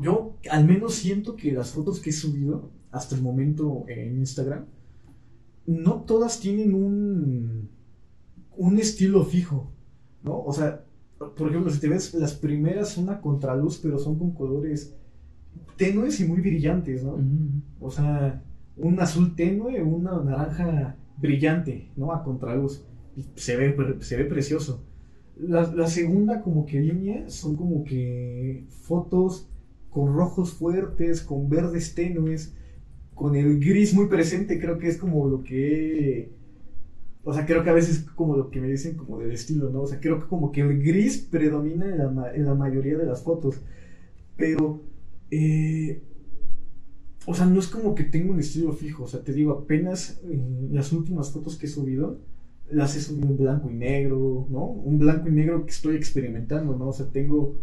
yo 0.00 0.36
al 0.50 0.66
menos 0.66 0.94
siento 0.94 1.36
que 1.36 1.52
las 1.52 1.70
fotos 1.70 2.00
que 2.00 2.10
he 2.10 2.12
subido 2.12 2.70
hasta 2.90 3.14
el 3.14 3.22
momento 3.22 3.84
en 3.88 4.18
Instagram, 4.18 4.66
no 5.66 6.02
todas 6.02 6.40
tienen 6.40 6.74
un, 6.74 7.68
un 8.56 8.78
estilo 8.78 9.24
fijo, 9.24 9.70
¿no? 10.22 10.40
O 10.40 10.52
sea, 10.52 10.84
por 11.18 11.50
ejemplo, 11.50 11.70
si 11.70 11.80
te 11.80 11.88
ves, 11.88 12.14
las 12.14 12.34
primeras 12.34 12.90
son 12.90 13.10
a 13.10 13.20
contraluz, 13.20 13.78
pero 13.82 13.98
son 13.98 14.18
con 14.18 14.32
colores 14.32 14.94
tenues 15.76 16.20
y 16.20 16.24
muy 16.24 16.40
brillantes, 16.40 17.04
¿no? 17.04 17.18
O 17.80 17.90
sea, 17.90 18.42
un 18.76 19.00
azul 19.00 19.34
tenue, 19.34 19.82
una 19.82 20.22
naranja 20.22 20.96
brillante, 21.16 21.90
¿no? 21.96 22.12
A 22.12 22.22
contraluz. 22.22 22.84
Se 23.34 23.56
ve, 23.56 23.74
se 24.00 24.16
ve 24.16 24.24
precioso. 24.24 24.84
La, 25.36 25.72
la, 25.72 25.86
segunda 25.86 26.40
como 26.40 26.66
que 26.66 26.80
línea 26.80 27.28
son 27.28 27.56
como 27.56 27.84
que 27.84 28.64
fotos 28.68 29.48
con 29.90 30.14
rojos 30.14 30.52
fuertes, 30.52 31.22
con 31.22 31.48
verdes 31.48 31.94
tenues, 31.94 32.54
con 33.14 33.34
el 33.36 33.58
gris 33.58 33.94
muy 33.94 34.06
presente, 34.06 34.60
creo 34.60 34.78
que 34.78 34.88
es 34.88 34.96
como 34.96 35.28
lo 35.28 35.42
que 35.42 36.38
o 37.28 37.34
sea, 37.34 37.44
creo 37.44 37.62
que 37.62 37.68
a 37.68 37.74
veces 37.74 38.06
como 38.14 38.36
lo 38.38 38.50
que 38.50 38.58
me 38.58 38.68
dicen 38.68 38.96
como 38.96 39.18
del 39.18 39.32
estilo, 39.32 39.68
¿no? 39.68 39.82
O 39.82 39.86
sea, 39.86 40.00
creo 40.00 40.18
que 40.18 40.26
como 40.28 40.50
que 40.50 40.62
el 40.62 40.82
gris 40.82 41.18
predomina 41.18 41.86
en 41.86 41.98
la, 41.98 42.34
en 42.34 42.46
la 42.46 42.54
mayoría 42.54 42.96
de 42.96 43.04
las 43.04 43.22
fotos. 43.22 43.60
Pero, 44.34 44.82
eh, 45.30 46.02
o 47.26 47.34
sea, 47.34 47.44
no 47.44 47.60
es 47.60 47.66
como 47.66 47.94
que 47.94 48.04
tengo 48.04 48.32
un 48.32 48.40
estilo 48.40 48.72
fijo. 48.72 49.04
O 49.04 49.08
sea, 49.08 49.22
te 49.22 49.34
digo, 49.34 49.52
apenas 49.52 50.22
en 50.24 50.70
las 50.72 50.90
últimas 50.90 51.30
fotos 51.30 51.56
que 51.56 51.66
he 51.66 51.68
subido, 51.68 52.18
las 52.70 52.96
he 52.96 53.00
subido 53.02 53.28
en 53.28 53.36
blanco 53.36 53.70
y 53.70 53.74
negro, 53.74 54.46
¿no? 54.48 54.64
Un 54.64 54.98
blanco 54.98 55.28
y 55.28 55.32
negro 55.32 55.66
que 55.66 55.72
estoy 55.72 55.96
experimentando, 55.96 56.76
¿no? 56.78 56.88
O 56.88 56.92
sea, 56.94 57.10
tengo, 57.10 57.60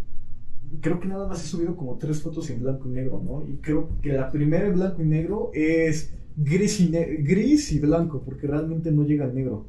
creo 0.82 0.99
que 0.99 1.07
nada 1.07 1.28
más 1.28 1.43
he 1.43 1.47
subido 1.47 1.76
como 1.76 1.97
tres 1.97 2.22
fotos 2.22 2.49
en 2.49 2.61
blanco 2.61 2.88
y 2.88 2.91
negro, 2.91 3.22
¿no? 3.24 3.45
Y 3.47 3.57
creo 3.57 3.89
que 4.01 4.13
la 4.13 4.32
primera 4.32 4.68
en 4.68 4.74
blanco 4.74 5.01
y 5.01 5.05
negro 5.05 5.51
es 5.53 6.13
gris 6.36 6.80
y, 6.80 6.89
gris 6.89 7.72
y 7.72 7.80
blanco, 7.80 8.22
porque 8.24 8.47
realmente 8.47 8.91
no 8.91 9.03
llega 9.03 9.26
al 9.26 9.36
negro. 9.36 9.66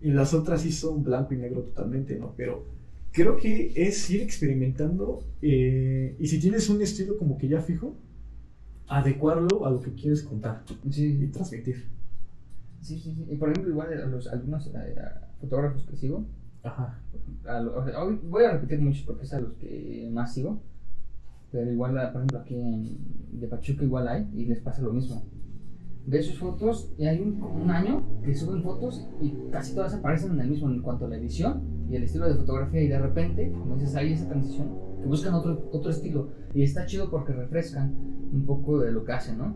Y 0.00 0.10
las 0.10 0.34
otras 0.34 0.62
sí 0.62 0.72
son 0.72 1.02
blanco 1.02 1.34
y 1.34 1.38
negro 1.38 1.62
totalmente, 1.62 2.16
¿no? 2.16 2.34
Pero 2.36 2.64
creo 3.12 3.36
que 3.36 3.72
es 3.74 4.08
ir 4.10 4.22
experimentando 4.22 5.22
eh, 5.42 6.16
y 6.18 6.26
si 6.28 6.38
tienes 6.38 6.68
un 6.68 6.80
estilo 6.82 7.18
como 7.18 7.36
que 7.36 7.48
ya 7.48 7.60
fijo, 7.60 7.94
adecuarlo 8.86 9.66
a 9.66 9.70
lo 9.70 9.80
que 9.80 9.92
quieres 9.92 10.22
contar 10.22 10.62
sí. 10.90 11.18
y 11.20 11.26
transmitir. 11.26 11.84
Sí, 12.80 12.98
sí, 12.98 13.14
sí. 13.14 13.26
Y 13.30 13.36
por 13.36 13.50
ejemplo, 13.50 13.70
igual 13.70 13.92
a 13.92 14.06
los 14.06 14.26
algunos 14.28 14.66
eh, 14.68 14.94
fotógrafos 15.40 15.84
que 15.84 15.96
sigo, 15.96 16.24
Ajá. 16.62 17.00
voy 18.24 18.44
a 18.44 18.52
repetir 18.52 18.80
muchos 18.80 19.04
porque 19.04 19.24
es 19.24 19.32
a 19.32 19.40
los 19.40 19.54
que 19.54 20.08
más 20.12 20.34
sigo, 20.34 20.60
pero 21.50 21.70
igual, 21.70 21.94
por 22.12 22.22
ejemplo, 22.22 22.38
aquí 22.40 22.54
en, 22.54 22.98
de 23.40 23.46
Pachuca 23.48 23.84
igual 23.84 24.08
hay 24.08 24.28
y 24.34 24.44
les 24.44 24.60
pasa 24.60 24.82
lo 24.82 24.92
mismo 24.92 25.22
ves 26.08 26.24
sus 26.24 26.38
fotos 26.38 26.90
y 26.96 27.04
hay 27.04 27.20
un, 27.20 27.42
un, 27.42 27.70
año 27.70 28.02
que 28.24 28.34
suben 28.34 28.62
fotos 28.62 29.06
y 29.20 29.34
casi 29.50 29.74
todas 29.74 29.92
aparecen 29.92 30.32
en 30.32 30.40
el 30.40 30.48
mismo 30.48 30.70
en 30.70 30.80
cuanto 30.80 31.04
a 31.04 31.08
la 31.08 31.16
edición 31.16 31.60
y 31.90 31.96
el 31.96 32.04
estilo 32.04 32.26
de 32.26 32.34
fotografía 32.34 32.80
y 32.82 32.88
de 32.88 32.98
repente, 32.98 33.52
como 33.52 33.74
dices, 33.74 33.94
hay 33.94 34.12
esa 34.12 34.26
transición 34.26 34.68
que 35.00 35.06
buscan 35.06 35.34
otro, 35.34 35.68
otro 35.72 35.90
estilo. 35.90 36.30
Y 36.54 36.62
está 36.62 36.86
chido 36.86 37.10
porque 37.10 37.32
refrescan 37.32 37.94
un 38.32 38.44
poco 38.46 38.78
de 38.80 38.90
lo 38.90 39.04
que 39.04 39.12
hacen, 39.12 39.38
¿no? 39.38 39.54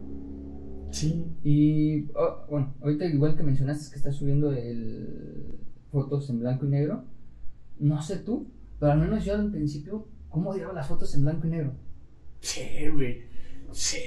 Sí. 0.91 1.27
Y 1.43 2.05
oh, 2.15 2.45
bueno, 2.51 2.75
ahorita 2.83 3.07
igual 3.07 3.35
que 3.35 3.43
mencionaste 3.43 3.91
que 3.91 3.97
estás 3.97 4.15
subiendo 4.17 4.53
el 4.53 5.59
fotos 5.93 6.29
en 6.31 6.41
blanco 6.41 6.67
y 6.67 6.71
negro, 6.71 7.05
no 7.79 8.03
sé 8.03 8.17
tú, 8.17 8.49
pero 8.81 8.93
al 8.93 8.99
menos 8.99 9.25
yo 9.25 9.35
al 9.35 9.51
principio, 9.51 10.09
¿cómo 10.29 10.51
odiaba 10.51 10.73
las 10.73 10.89
fotos 10.89 11.15
en 11.15 11.23
blanco 11.23 11.47
y 11.47 11.51
negro? 11.51 11.73
Sí, 12.41 12.89
güey. 12.93 13.23
Sí. 13.73 13.99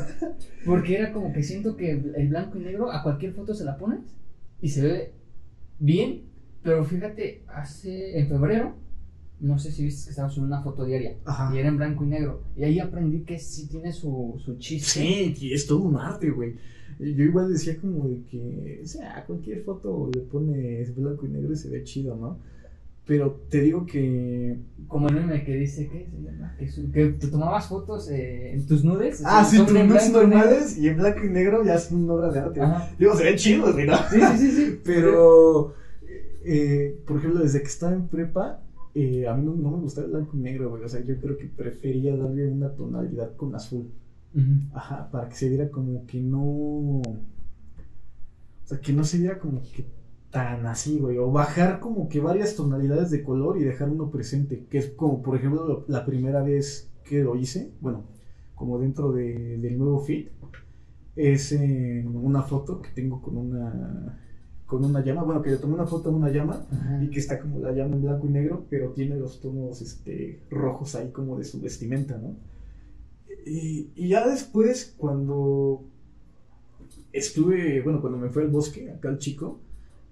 Porque 0.64 0.96
era 0.96 1.12
como 1.12 1.32
que 1.32 1.42
siento 1.42 1.76
que 1.76 1.90
el 1.90 2.28
blanco 2.28 2.58
y 2.58 2.62
negro 2.62 2.90
a 2.90 3.02
cualquier 3.02 3.32
foto 3.32 3.54
se 3.54 3.64
la 3.64 3.76
pones 3.76 4.00
y 4.62 4.68
se 4.68 4.82
ve 4.82 5.12
bien, 5.78 6.22
pero 6.62 6.84
fíjate, 6.84 7.44
hace 7.48 8.18
en 8.18 8.28
febrero, 8.28 8.74
no 9.40 9.58
sé 9.58 9.70
si 9.70 9.84
viste 9.84 10.06
que 10.06 10.10
estaba 10.10 10.30
subiendo 10.30 10.56
una 10.56 10.64
foto 10.64 10.84
diaria 10.84 11.16
Ajá. 11.24 11.54
y 11.54 11.58
era 11.58 11.68
en 11.68 11.76
blanco 11.76 12.04
y 12.04 12.08
negro. 12.08 12.42
Y 12.56 12.64
ahí 12.64 12.78
aprendí 12.80 13.20
que 13.20 13.38
sí 13.38 13.68
tiene 13.68 13.92
su, 13.92 14.40
su 14.44 14.56
chiste. 14.58 15.00
Sí, 15.00 15.34
y 15.40 15.52
es 15.52 15.66
todo 15.66 15.80
un 15.80 15.96
arte, 15.96 16.30
güey. 16.30 16.54
Yo 16.98 17.24
igual 17.24 17.52
decía 17.52 17.76
como 17.78 18.08
de 18.08 18.22
que, 18.30 18.80
o 18.82 18.86
sea, 18.86 19.24
cualquier 19.26 19.62
foto 19.62 20.10
le 20.14 20.20
pones 20.22 20.94
blanco 20.96 21.26
y 21.26 21.28
negro 21.30 21.52
y 21.52 21.56
se 21.56 21.68
ve 21.68 21.84
chido, 21.84 22.16
¿no? 22.16 22.38
Pero 23.06 23.40
te 23.50 23.60
digo 23.60 23.86
que... 23.86 24.56
Como 24.88 25.08
el 25.08 25.14
meme 25.14 25.44
que 25.44 25.54
dice, 25.54 25.88
¿qué 25.88 26.08
se 26.10 26.22
llama? 26.22 26.56
Que, 26.58 26.68
su- 26.68 26.90
que 26.90 27.06
te 27.10 27.28
tomabas 27.28 27.68
fotos 27.68 28.10
eh, 28.10 28.52
en 28.52 28.66
tus 28.66 28.82
nudes. 28.84 29.22
Ah, 29.24 29.44
sí, 29.44 29.58
tus 29.58 29.76
en 29.76 29.88
nudes 29.88 30.10
normales 30.10 30.76
y 30.76 30.88
en 30.88 30.96
blanco 30.96 31.24
y 31.24 31.28
negro 31.28 31.64
ya 31.64 31.74
es 31.76 31.90
una 31.92 32.14
obra 32.14 32.32
de 32.32 32.38
arte. 32.40 32.60
Ajá. 32.60 32.90
Digo, 32.98 33.14
se 33.14 33.24
ven 33.24 33.36
chidos, 33.36 33.74
güey, 33.74 33.86
¿no? 33.86 33.96
Sí, 34.10 34.18
sí, 34.20 34.36
sí, 34.38 34.50
sí. 34.50 34.80
Pero, 34.84 35.74
eh, 36.44 36.98
por 37.06 37.18
ejemplo, 37.18 37.40
desde 37.40 37.60
que 37.60 37.68
estaba 37.68 37.92
en 37.92 38.08
prepa, 38.08 38.60
eh, 38.94 39.28
a 39.28 39.34
mí 39.34 39.44
no, 39.44 39.54
no 39.54 39.70
me 39.76 39.82
gustaba 39.82 40.06
el 40.06 40.12
blanco 40.12 40.36
y 40.36 40.40
negro, 40.40 40.70
güey. 40.70 40.82
O 40.82 40.88
sea, 40.88 41.00
yo 41.04 41.16
creo 41.20 41.36
que 41.36 41.46
prefería 41.46 42.16
darle 42.16 42.48
una 42.48 42.70
tonalidad 42.70 43.36
con 43.36 43.54
azul. 43.54 43.86
Ajá, 44.74 45.10
para 45.10 45.28
que 45.28 45.34
se 45.36 45.48
viera 45.48 45.70
como 45.70 46.04
que 46.06 46.20
no. 46.20 46.40
O 47.00 47.02
sea, 48.64 48.80
que 48.80 48.92
no 48.92 49.04
se 49.04 49.18
viera 49.18 49.38
como 49.38 49.62
que 49.62 49.86
tan 50.30 50.66
así, 50.66 50.98
güey. 50.98 51.18
O 51.18 51.30
bajar 51.30 51.80
como 51.80 52.08
que 52.08 52.20
varias 52.20 52.56
tonalidades 52.56 53.10
de 53.10 53.22
color 53.22 53.58
y 53.58 53.64
dejar 53.64 53.88
uno 53.88 54.10
presente. 54.10 54.66
Que 54.68 54.78
es 54.78 54.88
como, 54.90 55.22
por 55.22 55.36
ejemplo, 55.36 55.84
la 55.88 56.04
primera 56.04 56.42
vez 56.42 56.90
que 57.04 57.22
lo 57.22 57.36
hice. 57.36 57.70
Bueno, 57.80 58.04
como 58.54 58.78
dentro 58.78 59.12
de- 59.12 59.58
del 59.58 59.78
nuevo 59.78 60.00
feed. 60.00 60.28
Es 61.14 61.52
en 61.52 62.14
una 62.14 62.42
foto 62.42 62.82
que 62.82 62.90
tengo 62.90 63.22
con 63.22 63.36
una. 63.38 64.18
Con 64.66 64.84
una 64.84 65.02
llama. 65.02 65.22
Bueno, 65.22 65.40
que 65.42 65.50
le 65.50 65.56
tomé 65.58 65.74
una 65.74 65.86
foto 65.86 66.10
a 66.10 66.12
una 66.12 66.28
llama. 66.30 66.66
Ajá. 66.70 67.02
Y 67.02 67.08
que 67.08 67.20
está 67.20 67.38
como 67.40 67.60
la 67.60 67.72
llama 67.72 67.94
en 67.94 68.02
blanco 68.02 68.26
y 68.26 68.30
negro, 68.30 68.66
pero 68.68 68.90
tiene 68.90 69.16
los 69.16 69.40
tonos 69.40 69.80
este, 69.80 70.40
rojos 70.50 70.94
ahí 70.96 71.10
como 71.10 71.38
de 71.38 71.44
su 71.44 71.60
vestimenta, 71.60 72.18
¿no? 72.18 72.34
Y, 73.44 74.08
ya 74.08 74.26
después, 74.26 74.94
cuando 74.96 75.84
estuve, 77.12 77.82
bueno, 77.82 78.00
cuando 78.00 78.18
me 78.18 78.30
fui 78.30 78.42
al 78.42 78.48
bosque, 78.48 78.90
acá 78.90 79.08
al 79.08 79.18
chico, 79.18 79.60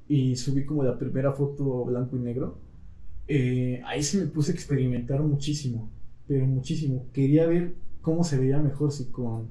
y 0.08 0.36
subí 0.36 0.64
como 0.64 0.82
la 0.82 0.98
primera 0.98 1.32
foto 1.32 1.84
blanco 1.84 2.16
y 2.16 2.20
negro, 2.20 2.58
eh, 3.26 3.80
ahí 3.86 4.02
sí 4.02 4.18
me 4.18 4.26
puse 4.26 4.52
a 4.52 4.54
experimentar 4.54 5.22
muchísimo, 5.22 5.88
pero 6.26 6.46
muchísimo. 6.46 7.06
Quería 7.12 7.46
ver 7.46 7.74
cómo 8.02 8.22
se 8.24 8.38
veía 8.38 8.58
mejor, 8.58 8.92
si 8.92 9.06
con 9.06 9.48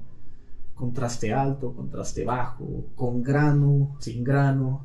contraste 0.74 1.32
alto, 1.32 1.72
contraste 1.72 2.24
bajo, 2.24 2.86
con 2.94 3.22
grano, 3.22 3.96
sin 4.00 4.24
grano, 4.24 4.84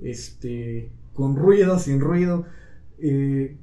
este, 0.00 0.90
con 1.14 1.36
ruido, 1.36 1.78
sin 1.78 2.00
ruido, 2.00 2.44
eh, 2.98 3.56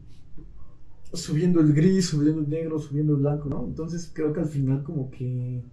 subiendo 1.13 1.59
el 1.61 1.73
gris, 1.73 2.07
subiendo 2.09 2.41
el 2.41 2.49
negro, 2.49 2.79
subiendo 2.79 3.13
el 3.15 3.21
blanco, 3.21 3.49
¿no? 3.49 3.65
Entonces 3.65 4.09
creo 4.13 4.33
que 4.33 4.41
al 4.41 4.47
final 4.49 4.83
como 4.83 5.09
que, 5.11 5.63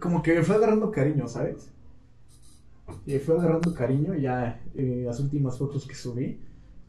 como 0.00 0.22
que 0.22 0.42
fue 0.42 0.56
agarrando 0.56 0.90
cariño, 0.90 1.28
¿sabes? 1.28 1.70
Me 3.06 3.18
fue 3.18 3.36
agarrando 3.36 3.74
cariño 3.74 4.14
ya 4.14 4.62
eh, 4.74 5.02
las 5.06 5.20
últimas 5.20 5.58
fotos 5.58 5.86
que 5.86 5.94
subí, 5.94 6.38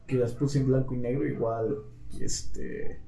que 0.06 0.16
las 0.16 0.32
puse 0.32 0.58
en 0.60 0.66
blanco 0.66 0.94
y 0.94 0.98
negro, 0.98 1.26
igual, 1.26 1.76
este, 2.20 2.98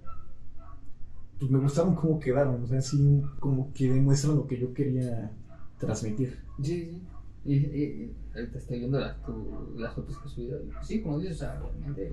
pues 1.39 1.51
me 1.51 1.59
gustaron 1.59 1.95
cómo 1.95 2.21
quedaron, 2.21 2.63
o 2.63 2.67
sea, 2.67 2.81
sí, 2.81 3.23
como 3.41 3.73
que 3.73 3.91
demuestran 3.91 4.37
lo 4.37 4.47
que 4.47 4.59
yo 4.59 4.73
quería 4.73 5.33
transmitir. 5.79 6.39
Sí, 6.63 6.91
sí. 6.91 7.03
Y, 7.45 7.55
y, 7.55 8.15
estoy 8.55 8.79
viendo 8.79 9.01
las, 9.01 9.21
tu- 9.25 9.75
las 9.77 9.93
fotos 9.95 10.17
que 10.19 10.29
subido. 10.29 10.61
y 10.63 10.71
Sí, 10.85 11.03
como 11.03 11.19
dices, 11.19 11.37
o 11.37 11.39
sea, 11.41 11.59
realmente. 11.59 12.13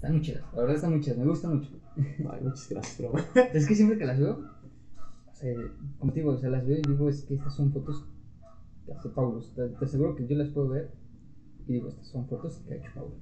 Están 0.00 0.12
muy 0.12 0.22
chidas. 0.22 0.42
La 0.54 0.60
verdad 0.60 0.76
están 0.76 0.92
muy 0.92 1.00
chidas, 1.02 1.18
me 1.18 1.26
gustan 1.26 1.56
mucho. 1.56 1.68
Ay, 1.94 2.40
muchas 2.42 2.70
gracias, 2.70 2.98
bro. 2.98 3.22
Es 3.52 3.66
que 3.68 3.74
siempre 3.74 3.98
que 3.98 4.06
las 4.06 4.18
veo, 4.18 4.32
o 5.30 5.34
sea, 5.34 5.54
como 5.98 6.10
te 6.10 6.20
digo, 6.20 6.32
o 6.32 6.38
sea, 6.38 6.48
las 6.48 6.66
veo 6.66 6.78
y 6.78 6.82
digo, 6.88 7.06
es 7.10 7.22
que 7.24 7.34
estas 7.34 7.54
son 7.54 7.70
fotos 7.70 8.06
que 8.86 8.94
hace 8.94 9.10
Paulo. 9.10 9.42
Te, 9.54 9.68
te 9.68 9.84
aseguro 9.84 10.16
que 10.16 10.26
yo 10.26 10.38
las 10.38 10.48
puedo 10.48 10.70
ver 10.70 10.90
y 11.68 11.74
digo, 11.74 11.88
estas 11.90 12.06
son 12.06 12.26
fotos 12.28 12.62
que 12.66 12.72
ha 12.72 12.76
hecho 12.78 12.88
Paulo. 12.94 13.12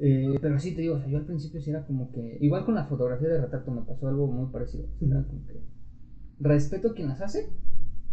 Eh, 0.00 0.38
pero 0.38 0.58
sí 0.58 0.74
te 0.74 0.82
digo, 0.82 0.96
o 0.96 0.98
sea, 0.98 1.08
yo 1.08 1.16
al 1.16 1.24
principio 1.24 1.62
sí 1.62 1.70
era 1.70 1.86
como 1.86 2.12
que, 2.12 2.36
igual 2.42 2.66
con 2.66 2.74
la 2.74 2.84
fotografía 2.84 3.28
de 3.28 3.40
retrato 3.40 3.70
me 3.70 3.80
pasó 3.80 4.06
algo 4.06 4.26
muy 4.26 4.50
parecido. 4.52 4.84
O 4.84 4.98
sea, 4.98 5.08
era 5.08 5.26
como 5.26 5.46
que 5.46 5.62
respeto 6.40 6.90
a 6.90 6.94
quien 6.94 7.08
las 7.08 7.22
hace, 7.22 7.48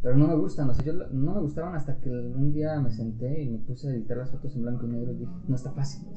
pero 0.01 0.17
no 0.17 0.27
me 0.27 0.35
gustan. 0.35 0.69
O 0.69 0.73
sea, 0.73 0.83
yo 0.85 0.93
no 0.93 1.35
me 1.35 1.41
gustaban 1.41 1.75
hasta 1.75 1.97
que 1.99 2.09
un 2.09 2.51
día 2.53 2.79
me 2.79 2.91
senté 2.91 3.43
y 3.43 3.49
me 3.49 3.59
puse 3.59 3.87
a 3.87 3.91
editar 3.93 4.17
las 4.17 4.31
fotos 4.31 4.55
en 4.55 4.63
blanco 4.63 4.85
y 4.85 4.89
negro 4.89 5.11
y 5.13 5.15
dije, 5.17 5.31
no 5.47 5.55
está 5.55 5.71
fácil, 5.71 6.07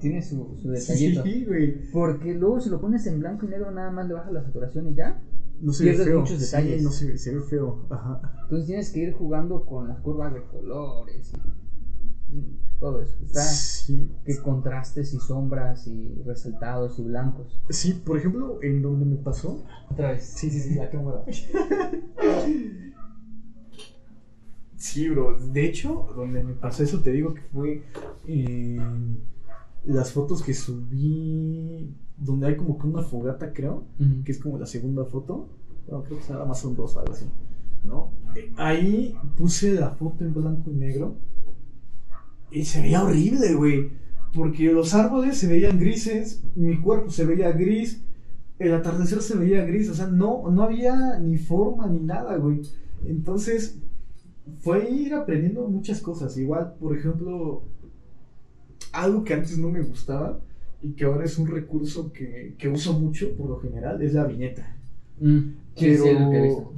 tiene 0.00 0.22
su, 0.22 0.56
su 0.60 0.68
detallito. 0.70 1.22
Sí, 1.22 1.44
güey. 1.48 1.90
Porque 1.92 2.34
luego 2.34 2.60
si 2.60 2.68
lo 2.70 2.80
pones 2.80 3.06
en 3.06 3.20
blanco 3.20 3.46
y 3.46 3.48
negro 3.48 3.70
nada 3.70 3.90
más 3.90 4.06
le 4.08 4.14
bajas 4.14 4.32
la 4.32 4.42
saturación 4.42 4.88
y 4.88 4.94
ya. 4.94 5.22
No 5.60 5.72
se 5.74 5.84
ve 5.84 5.90
Pierdes 5.90 6.06
feo. 6.08 6.20
muchos 6.20 6.38
Sí, 6.38 6.44
detalles. 6.56 6.82
no 6.82 6.90
se, 6.90 7.18
se 7.18 7.34
ve 7.34 7.40
feo. 7.42 7.86
Ajá. 7.90 8.20
Entonces 8.44 8.66
tienes 8.66 8.90
que 8.92 9.00
ir 9.00 9.12
jugando 9.12 9.64
con 9.66 9.88
las 9.88 9.98
curvas 10.00 10.32
de 10.34 10.42
colores 10.44 11.32
y 11.34 11.60
y 12.32 12.60
todo 12.78 13.02
eso. 13.02 13.16
Está 13.24 13.42
Sí. 13.42 14.08
que 14.24 14.38
contrastes 14.38 15.12
y 15.14 15.18
sombras 15.18 15.88
y 15.88 16.14
resaltados 16.24 16.96
y 17.00 17.02
blancos. 17.02 17.60
Sí, 17.70 17.92
por 18.06 18.18
ejemplo, 18.18 18.60
en 18.62 18.82
donde 18.82 19.04
me 19.04 19.16
pasó. 19.16 19.64
Otra 19.90 20.12
vez. 20.12 20.22
Sí, 20.36 20.48
sí, 20.48 20.60
sí, 20.60 20.74
la 20.76 20.88
cámara. 20.90 21.24
Sí, 24.80 25.10
bro. 25.10 25.36
De 25.38 25.66
hecho, 25.66 26.08
donde 26.16 26.42
me 26.42 26.54
pasó 26.54 26.82
eso, 26.82 27.02
te 27.02 27.12
digo 27.12 27.34
que 27.34 27.42
fue 27.52 27.82
en 28.26 29.20
las 29.84 30.10
fotos 30.10 30.42
que 30.42 30.54
subí, 30.54 31.94
donde 32.16 32.46
hay 32.46 32.56
como 32.56 32.78
que 32.78 32.86
una 32.86 33.02
fogata, 33.02 33.52
creo, 33.52 33.84
que 34.24 34.32
es 34.32 34.38
como 34.38 34.56
la 34.56 34.64
segunda 34.64 35.04
foto. 35.04 35.50
Bueno, 35.86 36.02
creo 36.04 36.18
que 36.18 36.32
nada 36.32 36.46
más 36.46 36.60
son 36.60 36.74
dos, 36.74 36.96
algo 36.96 37.12
así. 37.12 37.26
¿No? 37.84 38.10
Eh, 38.34 38.52
Ahí 38.56 39.14
puse 39.36 39.74
la 39.74 39.90
foto 39.90 40.24
en 40.24 40.32
blanco 40.32 40.70
y 40.70 40.74
negro. 40.74 41.16
Y 42.50 42.64
se 42.64 42.80
veía 42.80 43.04
horrible, 43.04 43.54
güey. 43.54 43.90
Porque 44.32 44.72
los 44.72 44.94
árboles 44.94 45.36
se 45.36 45.46
veían 45.46 45.78
grises, 45.78 46.42
mi 46.54 46.80
cuerpo 46.80 47.10
se 47.10 47.26
veía 47.26 47.52
gris, 47.52 48.02
el 48.58 48.72
atardecer 48.72 49.20
se 49.20 49.36
veía 49.36 49.66
gris, 49.66 49.90
o 49.90 49.94
sea, 49.94 50.06
no, 50.06 50.50
no 50.50 50.62
había 50.62 51.18
ni 51.18 51.36
forma 51.36 51.86
ni 51.86 52.00
nada, 52.00 52.36
güey. 52.38 52.62
Entonces, 53.04 53.78
fue 54.58 54.90
ir 54.90 55.14
aprendiendo 55.14 55.66
muchas 55.68 56.00
cosas. 56.00 56.36
Igual, 56.36 56.74
por 56.80 56.96
ejemplo, 56.96 57.62
algo 58.92 59.24
que 59.24 59.34
antes 59.34 59.58
no 59.58 59.70
me 59.70 59.82
gustaba 59.82 60.40
y 60.82 60.92
que 60.92 61.04
ahora 61.04 61.24
es 61.24 61.38
un 61.38 61.46
recurso 61.46 62.12
que, 62.12 62.54
que 62.58 62.68
uso 62.68 62.98
mucho 62.98 63.36
por 63.36 63.48
lo 63.50 63.58
general, 63.60 64.02
es 64.02 64.14
la 64.14 64.24
viñeta. 64.24 64.76
Mm, 65.20 65.38
Pero, 65.78 66.04
sí, 66.04 66.10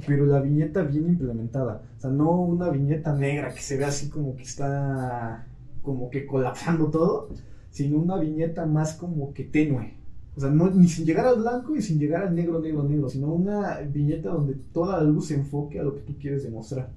pero 0.05 0.25
la 0.25 0.41
viñeta 0.41 0.83
bien 0.83 1.07
implementada. 1.07 1.83
O 1.97 1.99
sea, 2.01 2.09
no 2.11 2.31
una 2.41 2.69
viñeta 2.69 3.15
negra 3.15 3.53
que 3.53 3.61
se 3.61 3.77
ve 3.77 3.85
así 3.85 4.09
como 4.09 4.35
que 4.35 4.43
está 4.43 5.47
como 5.81 6.09
que 6.09 6.25
colapsando 6.25 6.89
todo, 6.89 7.29
sino 7.69 7.97
una 7.99 8.17
viñeta 8.17 8.65
más 8.65 8.93
como 8.95 9.33
que 9.33 9.43
tenue. 9.45 9.93
O 10.35 10.39
sea, 10.41 10.49
no, 10.49 10.69
ni 10.71 10.87
sin 10.87 11.05
llegar 11.05 11.25
al 11.27 11.39
blanco 11.41 11.75
y 11.75 11.81
sin 11.81 11.99
llegar 11.99 12.23
al 12.23 12.35
negro, 12.35 12.59
negro, 12.59 12.83
negro, 12.83 13.09
sino 13.09 13.27
una 13.33 13.79
viñeta 13.81 14.29
donde 14.29 14.55
toda 14.73 14.97
la 14.97 15.03
luz 15.03 15.27
se 15.27 15.35
enfoque 15.35 15.79
a 15.79 15.83
lo 15.83 15.93
que 15.95 16.01
tú 16.01 16.17
quieres 16.19 16.43
demostrar. 16.43 16.91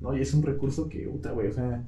¿No? 0.00 0.16
Y 0.16 0.20
es 0.20 0.32
un 0.34 0.42
recurso 0.42 0.88
que, 0.88 1.08
puta, 1.08 1.32
güey, 1.32 1.48
o 1.48 1.52
sea, 1.52 1.84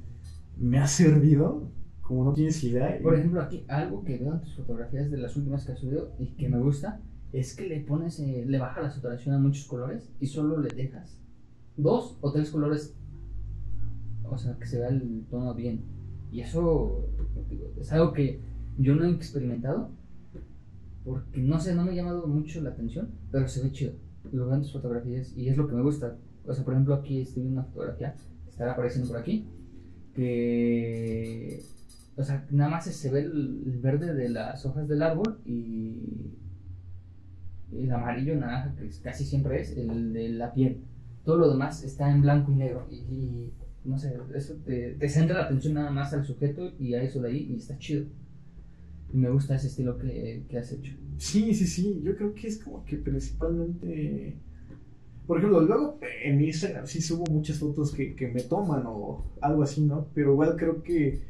me 0.58 0.78
ha 0.78 0.86
servido 0.86 1.70
como 2.02 2.24
no 2.24 2.32
tienes 2.32 2.62
idea. 2.64 2.98
Por 3.02 3.14
ejemplo, 3.14 3.40
aquí 3.40 3.64
algo 3.68 4.04
que 4.04 4.18
veo 4.18 4.34
en 4.34 4.40
tus 4.40 4.54
fotografías 4.54 5.10
de 5.10 5.16
las 5.16 5.36
últimas 5.36 5.64
que 5.64 5.72
has 5.72 5.78
subido 5.78 6.12
y 6.18 6.26
que 6.32 6.48
me 6.48 6.58
gusta 6.58 7.00
es 7.32 7.56
que 7.56 7.66
le 7.66 7.80
pones, 7.80 8.20
eh, 8.20 8.44
le 8.46 8.58
baja 8.58 8.82
la 8.82 8.90
saturación 8.90 9.34
a 9.34 9.38
muchos 9.38 9.66
colores 9.66 10.10
y 10.20 10.26
solo 10.26 10.60
le 10.60 10.68
dejas 10.68 11.18
dos 11.76 12.18
o 12.20 12.30
tres 12.30 12.50
colores, 12.50 12.94
o 14.24 14.36
sea, 14.36 14.58
que 14.58 14.66
se 14.66 14.78
vea 14.78 14.88
el 14.88 15.24
tono 15.30 15.54
bien. 15.54 15.82
Y 16.30 16.40
eso 16.40 17.08
es 17.80 17.92
algo 17.92 18.12
que 18.12 18.40
yo 18.78 18.94
no 18.94 19.04
he 19.04 19.10
experimentado 19.10 19.90
porque 21.04 21.40
no 21.40 21.58
sé, 21.58 21.74
no 21.74 21.84
me 21.84 21.92
ha 21.92 21.94
llamado 21.94 22.26
mucho 22.26 22.60
la 22.60 22.70
atención, 22.70 23.10
pero 23.30 23.48
se 23.48 23.62
ve 23.62 23.72
chido. 23.72 23.92
Lo 24.30 24.46
veo 24.46 24.54
en 24.54 24.62
tus 24.62 24.72
fotografías 24.72 25.36
y 25.36 25.48
es 25.48 25.56
lo 25.56 25.66
que 25.66 25.74
me 25.74 25.82
gusta. 25.82 26.16
O 26.46 26.54
sea, 26.54 26.64
por 26.64 26.74
ejemplo, 26.74 26.94
aquí 26.94 27.20
estoy 27.20 27.42
viendo 27.42 27.60
una 27.60 27.68
fotografía 27.70 28.14
que 28.44 28.50
estará 28.50 28.72
apareciendo 28.72 29.08
por 29.08 29.18
aquí 29.18 29.46
que 30.14 31.62
o 32.16 32.22
sea, 32.22 32.46
nada 32.50 32.70
más 32.70 32.84
se 32.84 33.10
ve 33.10 33.20
el, 33.20 33.62
el 33.66 33.78
verde 33.78 34.14
de 34.14 34.28
las 34.28 34.66
hojas 34.66 34.86
del 34.86 35.02
árbol 35.02 35.40
y 35.46 36.34
el 37.72 37.90
amarillo, 37.90 38.36
naranja, 38.36 38.74
que 38.76 38.90
casi 39.02 39.24
siempre 39.24 39.62
es, 39.62 39.76
el 39.76 40.12
de 40.12 40.28
la 40.28 40.52
piel. 40.52 40.82
Todo 41.24 41.38
lo 41.38 41.50
demás 41.50 41.82
está 41.84 42.10
en 42.10 42.20
blanco 42.20 42.52
y 42.52 42.56
negro. 42.56 42.86
Y, 42.90 42.96
y 42.96 43.52
no 43.84 43.96
sé, 43.96 44.18
eso 44.34 44.56
te, 44.64 44.94
te 44.94 45.08
centra 45.08 45.38
la 45.38 45.44
atención 45.46 45.74
nada 45.74 45.90
más 45.90 46.12
al 46.12 46.24
sujeto 46.24 46.72
y 46.78 46.94
a 46.94 47.02
eso 47.02 47.22
de 47.22 47.30
ahí 47.30 47.48
y 47.50 47.56
está 47.56 47.78
chido. 47.78 48.04
Y 49.10 49.16
me 49.16 49.30
gusta 49.30 49.54
ese 49.54 49.68
estilo 49.68 49.96
que, 49.96 50.44
que 50.48 50.58
has 50.58 50.70
hecho. 50.72 50.94
Sí, 51.16 51.54
sí, 51.54 51.66
sí. 51.66 52.02
Yo 52.04 52.14
creo 52.16 52.34
que 52.34 52.48
es 52.48 52.62
como 52.62 52.84
que 52.84 52.96
principalmente. 52.98 54.38
Por 55.26 55.38
ejemplo, 55.38 55.60
luego 55.60 55.98
en 56.24 56.38
mi 56.38 56.46
Instagram 56.46 56.86
sí 56.86 57.00
subo 57.00 57.24
muchas 57.30 57.58
fotos 57.58 57.92
que, 57.94 58.14
que 58.14 58.28
me 58.28 58.42
toman 58.42 58.82
o 58.86 59.24
algo 59.40 59.62
así, 59.62 59.82
¿no? 59.82 60.08
Pero 60.14 60.32
igual 60.32 60.56
creo 60.56 60.82
que 60.82 61.22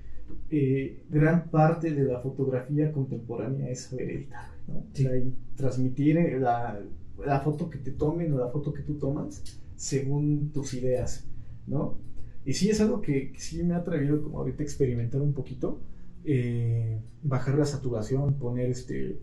eh, 0.50 1.04
gran 1.10 1.50
parte 1.50 1.92
de 1.92 2.04
la 2.04 2.20
fotografía 2.20 2.90
contemporánea 2.90 3.68
es 3.68 3.82
saber 3.82 4.10
editar, 4.10 4.48
¿no? 4.66 4.84
Sí. 4.92 5.06
O 5.06 5.08
sea, 5.08 5.18
y 5.18 5.34
transmitir 5.56 6.16
eh, 6.16 6.40
la, 6.40 6.80
la 7.24 7.40
foto 7.40 7.68
que 7.68 7.78
te 7.78 7.90
tomen 7.90 8.32
o 8.32 8.38
la 8.38 8.48
foto 8.48 8.72
que 8.72 8.82
tú 8.82 8.94
tomas 8.94 9.42
según 9.76 10.50
tus 10.52 10.74
ideas, 10.74 11.26
¿no? 11.66 11.98
Y 12.44 12.54
sí 12.54 12.70
es 12.70 12.80
algo 12.80 13.00
que, 13.00 13.32
que 13.32 13.38
sí 13.38 13.62
me 13.62 13.74
ha 13.74 13.78
atrevido 13.78 14.22
como 14.22 14.38
ahorita 14.38 14.62
a 14.62 14.64
experimentar 14.64 15.20
un 15.20 15.32
poquito, 15.32 15.80
eh, 16.24 17.00
bajar 17.22 17.56
la 17.58 17.64
saturación, 17.64 18.34
poner 18.34 18.70
este, 18.70 19.18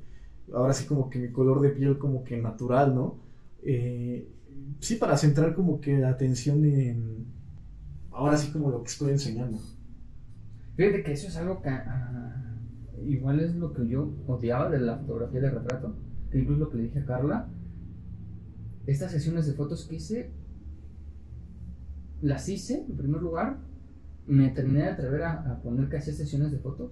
ahora 0.53 0.73
sí 0.73 0.85
como 0.85 1.09
que 1.09 1.19
mi 1.19 1.31
color 1.31 1.61
de 1.61 1.69
piel 1.69 1.97
como 1.97 2.23
que 2.23 2.37
natural, 2.37 2.95
¿no? 2.95 3.17
Eh, 3.63 4.27
sí 4.79 4.95
para 4.95 5.17
centrar 5.17 5.53
como 5.53 5.79
que 5.81 5.97
la 5.97 6.09
atención 6.09 6.63
en, 6.65 7.25
ahora 8.11 8.37
sí 8.37 8.51
como 8.51 8.69
lo 8.69 8.83
que 8.83 8.89
estoy 8.89 9.11
enseñando. 9.11 9.59
Fíjate 10.75 11.03
que 11.03 11.11
eso 11.11 11.27
es 11.27 11.37
algo 11.37 11.61
que 11.61 11.69
ah, 11.69 12.57
igual 13.05 13.39
es 13.39 13.55
lo 13.55 13.73
que 13.73 13.87
yo 13.87 14.13
odiaba 14.27 14.69
de 14.69 14.79
la 14.79 14.97
fotografía 14.97 15.41
de 15.41 15.51
retrato, 15.51 15.95
que 16.31 16.39
incluso 16.39 16.59
lo 16.61 16.69
que 16.69 16.77
le 16.77 16.83
dije 16.83 16.99
a 16.99 17.05
Carla, 17.05 17.49
estas 18.85 19.11
sesiones 19.11 19.45
de 19.47 19.53
fotos 19.53 19.85
que 19.85 19.95
hice, 19.95 20.31
las 22.21 22.47
hice 22.49 22.85
en 22.87 22.97
primer 22.97 23.21
lugar, 23.21 23.59
me 24.27 24.49
terminé 24.49 24.83
de 24.83 24.89
atrever 24.89 25.23
a, 25.23 25.51
a 25.51 25.61
poner 25.61 25.89
que 25.89 25.97
hacía 25.97 26.13
sesiones 26.13 26.51
de 26.51 26.59
fotos, 26.59 26.91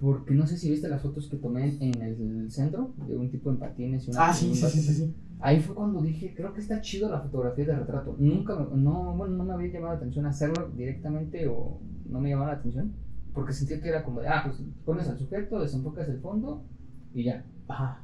porque 0.00 0.34
no 0.34 0.46
sé 0.46 0.56
si 0.56 0.70
viste 0.70 0.88
las 0.88 1.02
fotos 1.02 1.28
que 1.28 1.36
tomé 1.36 1.76
en 1.78 2.00
el 2.02 2.50
centro, 2.50 2.94
de 3.06 3.16
un 3.18 3.30
tipo 3.30 3.50
en 3.50 3.58
patines 3.58 4.08
y 4.08 4.10
una 4.10 4.28
Ah, 4.28 4.32
sí, 4.32 4.54
sí, 4.54 4.66
sí, 4.66 4.94
sí. 4.94 5.14
Ahí 5.40 5.60
fue 5.60 5.74
cuando 5.74 6.00
dije, 6.00 6.34
creo 6.34 6.54
que 6.54 6.60
está 6.60 6.80
chido 6.80 7.10
la 7.10 7.20
fotografía 7.20 7.66
de 7.66 7.76
retrato. 7.76 8.16
Nunca, 8.18 8.54
no, 8.74 9.14
bueno, 9.14 9.36
no 9.36 9.44
me 9.44 9.52
había 9.52 9.72
llamado 9.72 9.92
la 9.92 9.98
atención 9.98 10.24
hacerlo 10.24 10.70
directamente 10.74 11.46
o 11.48 11.80
no 12.06 12.20
me 12.20 12.30
llamaba 12.30 12.52
la 12.52 12.58
atención, 12.58 12.94
porque 13.34 13.52
sentía 13.52 13.80
que 13.80 13.88
era 13.90 14.02
como 14.02 14.20
de, 14.22 14.28
ah, 14.28 14.42
pues 14.46 14.62
pones 14.86 15.06
al 15.06 15.18
sujeto, 15.18 15.60
desenfocas 15.60 16.08
el 16.08 16.20
fondo 16.20 16.64
y 17.12 17.24
ya. 17.24 17.44
Ajá. 17.68 18.02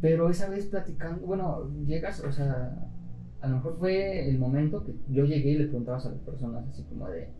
Pero 0.00 0.30
esa 0.30 0.48
vez 0.48 0.66
platicando, 0.66 1.26
bueno, 1.26 1.70
llegas, 1.84 2.20
o 2.24 2.32
sea, 2.32 2.90
a 3.42 3.48
lo 3.48 3.56
mejor 3.56 3.76
fue 3.78 4.28
el 4.28 4.38
momento 4.38 4.84
que 4.84 4.94
yo 5.08 5.24
llegué 5.26 5.52
y 5.52 5.58
le 5.58 5.66
preguntabas 5.66 6.06
a 6.06 6.10
las 6.10 6.20
personas 6.20 6.66
así 6.68 6.82
como 6.84 7.08
de, 7.08 7.30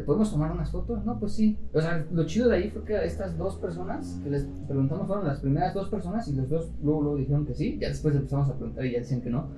¿te 0.00 0.06
podemos 0.06 0.32
tomar 0.32 0.50
unas 0.50 0.70
fotos? 0.70 1.04
No, 1.04 1.20
pues 1.20 1.32
sí. 1.32 1.58
O 1.74 1.80
sea, 1.80 2.06
lo 2.10 2.24
chido 2.24 2.48
de 2.48 2.56
ahí 2.56 2.70
fue 2.70 2.84
que 2.84 3.04
estas 3.04 3.36
dos 3.36 3.56
personas 3.56 4.18
que 4.24 4.30
les 4.30 4.44
preguntamos 4.66 5.06
fueron 5.06 5.26
las 5.26 5.40
primeras 5.40 5.74
dos 5.74 5.90
personas 5.90 6.26
y 6.28 6.34
los 6.34 6.48
dos 6.48 6.70
luego, 6.82 7.02
luego 7.02 7.16
dijeron 7.18 7.44
que 7.44 7.54
sí. 7.54 7.76
Ya 7.78 7.88
después 7.88 8.16
empezamos 8.16 8.48
a 8.48 8.56
preguntar 8.56 8.86
y 8.86 8.92
ya 8.92 9.00
decían 9.00 9.20
que 9.20 9.28
no. 9.28 9.48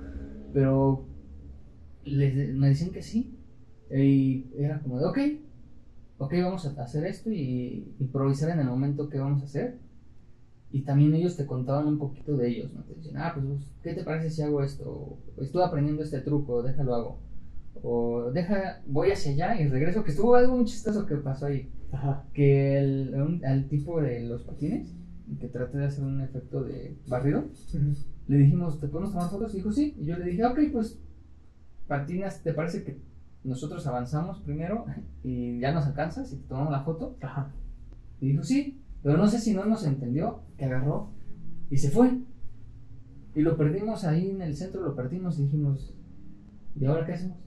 Pero 0.53 1.05
les, 2.05 2.55
me 2.55 2.71
decían 2.71 2.91
que 2.91 3.03
sí. 3.03 3.39
Y 3.89 4.51
era 4.57 4.81
como 4.81 4.99
de, 4.99 5.05
ok, 5.07 5.19
ok, 6.19 6.35
vamos 6.43 6.67
a 6.67 6.83
hacer 6.83 7.07
esto 7.07 7.31
y 7.31 7.95
improvisar 8.01 8.51
en 8.51 8.59
el 8.59 8.67
momento 8.67 9.09
que 9.09 9.21
vamos 9.21 9.43
a 9.43 9.45
hacer. 9.45 9.79
Y 10.73 10.81
también 10.81 11.15
ellos 11.15 11.37
te 11.37 11.47
contaban 11.47 11.87
un 11.87 11.99
poquito 11.99 12.37
de 12.37 12.49
ellos, 12.49 12.73
¿no? 12.73 12.83
Te 12.83 12.95
decían, 12.95 13.19
ah, 13.19 13.33
pues, 13.33 13.47
¿qué 13.81 13.95
te 13.95 14.03
parece 14.03 14.29
si 14.29 14.43
hago 14.43 14.61
esto? 14.61 15.19
Estuve 15.37 15.63
aprendiendo 15.63 16.03
este 16.03 16.21
truco, 16.21 16.65
déjalo 16.65 16.95
hago. 16.97 17.32
O 17.83 18.31
deja, 18.33 18.83
voy 18.87 19.11
hacia 19.11 19.33
allá 19.33 19.61
y 19.61 19.69
regreso, 19.69 20.05
que 20.05 20.11
estuvo 20.11 20.35
algo 20.35 20.57
muy 20.57 20.65
chistoso 20.67 21.07
que 21.07 21.17
pasó 21.17 21.47
ahí. 21.47 21.71
Ajá. 21.91 22.25
Que 22.33 22.79
el, 22.79 23.15
un- 23.15 23.45
al 23.45 23.69
tipo 23.69 24.01
de 24.01 24.21
los 24.21 24.43
patines, 24.45 24.95
que 25.41 25.49
traté 25.49 25.79
de 25.79 25.87
hacer 25.87 26.05
un 26.05 26.21
efecto 26.21 26.63
de 26.63 26.97
barrido, 27.07 27.45
le 28.29 28.37
dijimos, 28.39 28.79
¿te 28.81 28.89
podemos 28.89 29.13
tomar 29.13 29.31
fotos? 29.31 29.55
Y 29.55 29.59
dijo, 29.59 29.73
sí. 29.73 29.95
Y 29.99 30.05
yo 30.07 30.17
le 30.19 30.27
dije, 30.27 30.45
ok, 30.45 30.59
pues, 30.73 30.99
patinas, 31.89 32.43
¿te 32.43 32.53
parece 32.53 32.85
que 32.85 32.99
nosotros 33.45 33.87
avanzamos 33.87 34.41
primero 34.41 34.85
y 35.25 35.59
ya 35.61 35.73
nos 35.73 35.87
alcanzas 35.87 36.33
y 36.33 36.37
te 36.37 36.49
tomamos 36.49 36.73
la 36.73 36.83
foto? 36.85 37.17
Ajá. 37.21 37.51
Y 38.21 38.29
dijo, 38.29 38.43
sí, 38.45 38.81
pero 39.03 39.17
no 39.17 39.27
sé 39.27 39.39
si 39.41 39.55
no 39.55 39.65
nos 39.65 39.85
entendió, 39.87 40.41
que 40.57 40.67
agarró 40.67 41.09
y 41.71 41.79
se 41.79 41.91
fue. 41.91 42.11
Y 43.35 43.41
lo 43.41 43.57
perdimos 43.57 44.05
ahí 44.05 44.31
en 44.31 44.43
el 44.43 44.55
centro, 44.55 44.83
lo 44.83 44.95
perdimos 44.95 45.39
y 45.39 45.45
dijimos, 45.45 45.95
¿y 46.79 46.85
ahora 46.85 47.05
qué 47.07 47.13
hacemos? 47.15 47.39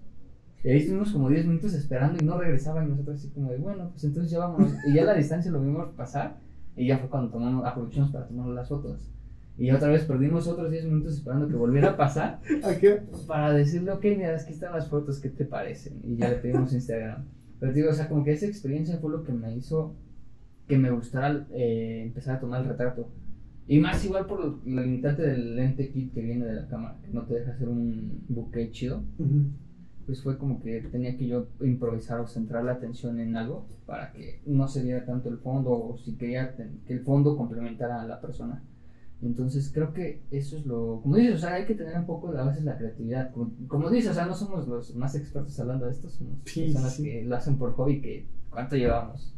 Y 0.64 0.70
ahí 0.70 0.78
estuvimos 0.78 1.12
como 1.12 1.30
10 1.30 1.46
minutos 1.46 1.74
esperando 1.74 2.18
y 2.22 2.26
no 2.26 2.40
regresaba 2.40 2.84
y 2.84 2.88
nosotros 2.88 3.18
así 3.20 3.30
como 3.30 3.52
de, 3.52 3.58
bueno, 3.58 3.90
pues 3.92 4.04
entonces 4.04 4.32
ya 4.32 4.40
vámonos. 4.40 4.74
Y 4.88 4.94
ya 4.94 5.04
a 5.04 5.06
la 5.06 5.14
distancia 5.16 5.52
lo 5.52 5.62
vimos 5.62 5.90
pasar 5.96 6.38
y 6.76 6.88
ya 6.88 6.98
fue 6.98 7.10
cuando 7.10 7.32
tomamos, 7.32 7.66
aprovechamos 7.66 8.12
para 8.12 8.28
tomar 8.28 8.48
las 8.48 8.68
fotos. 8.68 9.12
Y 9.58 9.72
otra 9.72 9.90
vez 9.90 10.04
perdimos 10.04 10.48
otros 10.48 10.72
10 10.72 10.86
minutos 10.86 11.14
esperando 11.14 11.48
que 11.48 11.56
volviera 11.56 11.92
a 11.92 11.98
pasar 11.98 12.42
¿A 12.64 12.76
qué? 12.76 13.02
para 13.28 13.54
decirle, 13.54 13.92
ok, 13.92 14.04
mira, 14.18 14.36
aquí 14.36 14.54
están 14.54 14.74
las 14.74 14.90
fotos, 14.90 15.20
¿qué 15.20 15.30
te 15.30 15.46
parecen? 15.46 16.02
Y 16.04 16.18
ya 16.18 16.30
le 16.30 16.38
pedimos 16.38 16.74
Instagram. 16.74 17.26
Pero 17.60 17.72
digo, 17.72 17.90
o 17.90 17.94
sea, 17.94 18.10
como 18.10 18.24
que 18.24 18.32
esa 18.32 18.48
experiencia 18.48 18.98
fue 18.98 19.12
lo 19.12 19.24
que 19.24 19.32
me 19.32 19.56
hizo 19.56 19.96
que 20.68 20.78
me 20.78 20.92
gustara 20.92 21.48
eh, 21.54 22.04
empezar 22.06 22.38
a 22.38 22.40
tomar 22.40 22.62
el 22.62 22.70
retrato. 22.70 23.12
Y 23.68 23.80
más 23.80 24.04
igual 24.06 24.26
por 24.26 24.66
la 24.68 24.82
limitante 24.82 25.22
del 25.24 25.56
lente 25.56 25.90
kit 25.90 26.14
que 26.14 26.22
viene 26.22 26.46
de 26.46 26.54
la 26.54 26.68
cámara, 26.68 26.98
que 27.04 27.12
no 27.12 27.24
te 27.24 27.36
deja 27.36 27.52
hacer 27.52 27.68
un 27.68 28.24
bouquet 28.28 28.72
chido. 28.72 29.04
Ujú. 29.18 29.46
Pues 30.06 30.22
fue 30.22 30.38
como 30.38 30.60
que 30.60 30.82
tenía 30.82 31.18
que 31.18 31.28
yo 31.28 31.48
improvisar 31.62 32.20
o 32.20 32.28
centrar 32.28 32.64
la 32.64 32.74
atención 32.74 33.20
en 33.20 33.36
algo 33.36 33.66
para 33.88 34.12
que 34.12 34.42
no 34.46 34.68
se 34.68 34.84
viera 34.84 35.04
tanto 35.04 35.30
el 35.30 35.38
fondo 35.40 35.72
o 35.72 35.98
si 35.98 36.16
quería 36.16 36.56
que 36.56 36.94
el 36.94 37.02
fondo 37.02 37.36
complementara 37.36 38.02
a 38.02 38.06
la 38.06 38.22
persona. 38.22 38.62
Entonces 39.22 39.72
creo 39.74 39.94
que 39.94 40.22
eso 40.30 40.58
es 40.58 40.66
lo, 40.66 41.00
como 41.02 41.16
dices, 41.16 41.36
o 41.36 41.38
sea, 41.40 41.54
hay 41.54 41.66
que 41.66 41.74
tener 41.74 41.98
un 41.98 42.06
poco 42.06 42.30
a 42.38 42.44
veces 42.46 42.64
la 42.64 42.78
creatividad. 42.78 43.32
Como, 43.32 43.52
como 43.68 43.90
dices, 43.90 44.12
o 44.12 44.14
sea, 44.14 44.26
no 44.26 44.36
somos 44.36 44.68
los 44.68 44.94
más 44.96 45.16
expertos 45.16 45.58
hablando 45.60 45.86
de 45.86 45.92
esto, 45.92 46.10
somos 46.10 46.38
Sí, 46.46 46.62
personas 46.66 46.94
sí, 46.96 47.04
que 47.04 47.24
lo 47.24 47.36
hacen 47.36 47.58
por 47.58 47.72
hobby, 47.74 48.02
que 48.02 48.26
¿cuánto 48.50 48.76
llevamos? 48.76 49.34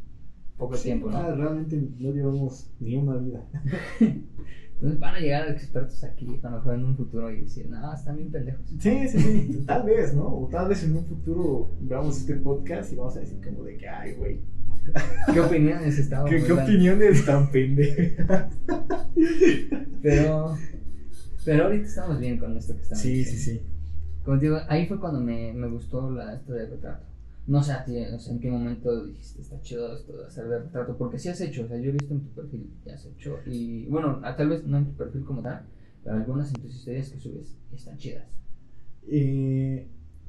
Poco 0.58 0.74
Sí, 0.74 0.84
tiempo, 0.84 1.08
ah, 1.12 1.28
¿no? 1.30 1.36
realmente 1.36 1.76
no 1.98 2.10
llevamos 2.10 2.68
ni 2.80 2.96
una 2.96 3.16
vida. 3.16 3.46
Entonces 4.80 5.00
van 5.00 5.14
a 5.16 5.18
llegar 5.18 5.48
expertos 5.48 6.04
aquí 6.04 6.38
a 6.40 6.50
lo 6.50 6.56
mejor 6.58 6.74
en 6.76 6.84
un 6.84 6.96
futuro 6.96 7.30
y 7.32 7.40
decir, 7.42 7.68
no, 7.68 7.92
están 7.92 8.16
bien 8.16 8.30
pendejos. 8.30 8.64
Sí, 8.78 9.08
sí, 9.08 9.18
sí, 9.18 9.64
tal 9.66 9.82
vez, 9.84 10.14
¿no? 10.14 10.26
O 10.26 10.48
tal 10.48 10.68
vez 10.68 10.84
en 10.84 10.96
un 10.96 11.04
futuro 11.04 11.72
veamos 11.80 12.18
este 12.18 12.36
podcast 12.36 12.92
y 12.92 12.96
vamos 12.96 13.16
a 13.16 13.20
decir 13.20 13.40
como 13.44 13.64
de 13.64 13.76
que, 13.76 13.88
ay, 13.88 14.14
güey, 14.14 14.40
¿Qué 15.34 15.40
opiniones 15.40 15.98
estábamos 15.98 16.30
¿qué, 16.30 16.42
qué 16.44 16.52
opiniones 16.52 17.26
tan 17.26 17.50
pendejas? 17.50 18.52
Pero, 20.02 20.56
pero 21.44 21.64
ahorita 21.64 21.86
estamos 21.86 22.20
bien 22.20 22.38
con 22.38 22.56
esto 22.56 22.74
que 22.74 22.82
estamos 22.82 23.02
Sí, 23.02 23.24
sí, 23.24 23.32
diciendo. 23.32 23.62
sí. 23.64 23.70
Como 24.24 24.38
te 24.38 24.44
digo, 24.46 24.58
ahí 24.68 24.86
fue 24.86 25.00
cuando 25.00 25.20
me, 25.20 25.52
me 25.52 25.68
gustó 25.68 26.10
la, 26.10 26.34
esto 26.34 26.52
de 26.52 26.66
retrato. 26.66 27.04
No 27.48 27.62
sé 27.62 27.72
no 28.12 28.18
sé 28.18 28.32
en 28.32 28.40
qué 28.40 28.50
momento 28.50 29.06
dijiste, 29.06 29.40
está 29.40 29.58
chido 29.62 29.96
esto 29.96 30.18
de 30.18 30.26
hacer 30.26 30.46
de 30.48 30.58
retrato, 30.58 30.98
porque 30.98 31.18
sí 31.18 31.30
has 31.30 31.40
hecho, 31.40 31.64
o 31.64 31.66
sea, 31.66 31.78
yo 31.78 31.88
he 31.88 31.92
visto 31.92 32.12
en 32.12 32.20
tu 32.20 32.28
perfil 32.28 32.70
que 32.84 32.92
has 32.92 33.06
hecho, 33.06 33.38
y 33.46 33.86
bueno, 33.86 34.20
tal 34.36 34.50
vez 34.50 34.64
no 34.66 34.76
en 34.76 34.84
tu 34.84 34.92
perfil 34.92 35.24
como 35.24 35.40
tal, 35.40 35.62
pero 36.04 36.16
algunas 36.16 36.52
en 36.54 36.60
tus 36.60 36.74
historias 36.74 37.08
que 37.08 37.18
subes 37.18 37.56
están 37.72 37.96
chidas. 37.96 38.26
Eh, 39.06 39.86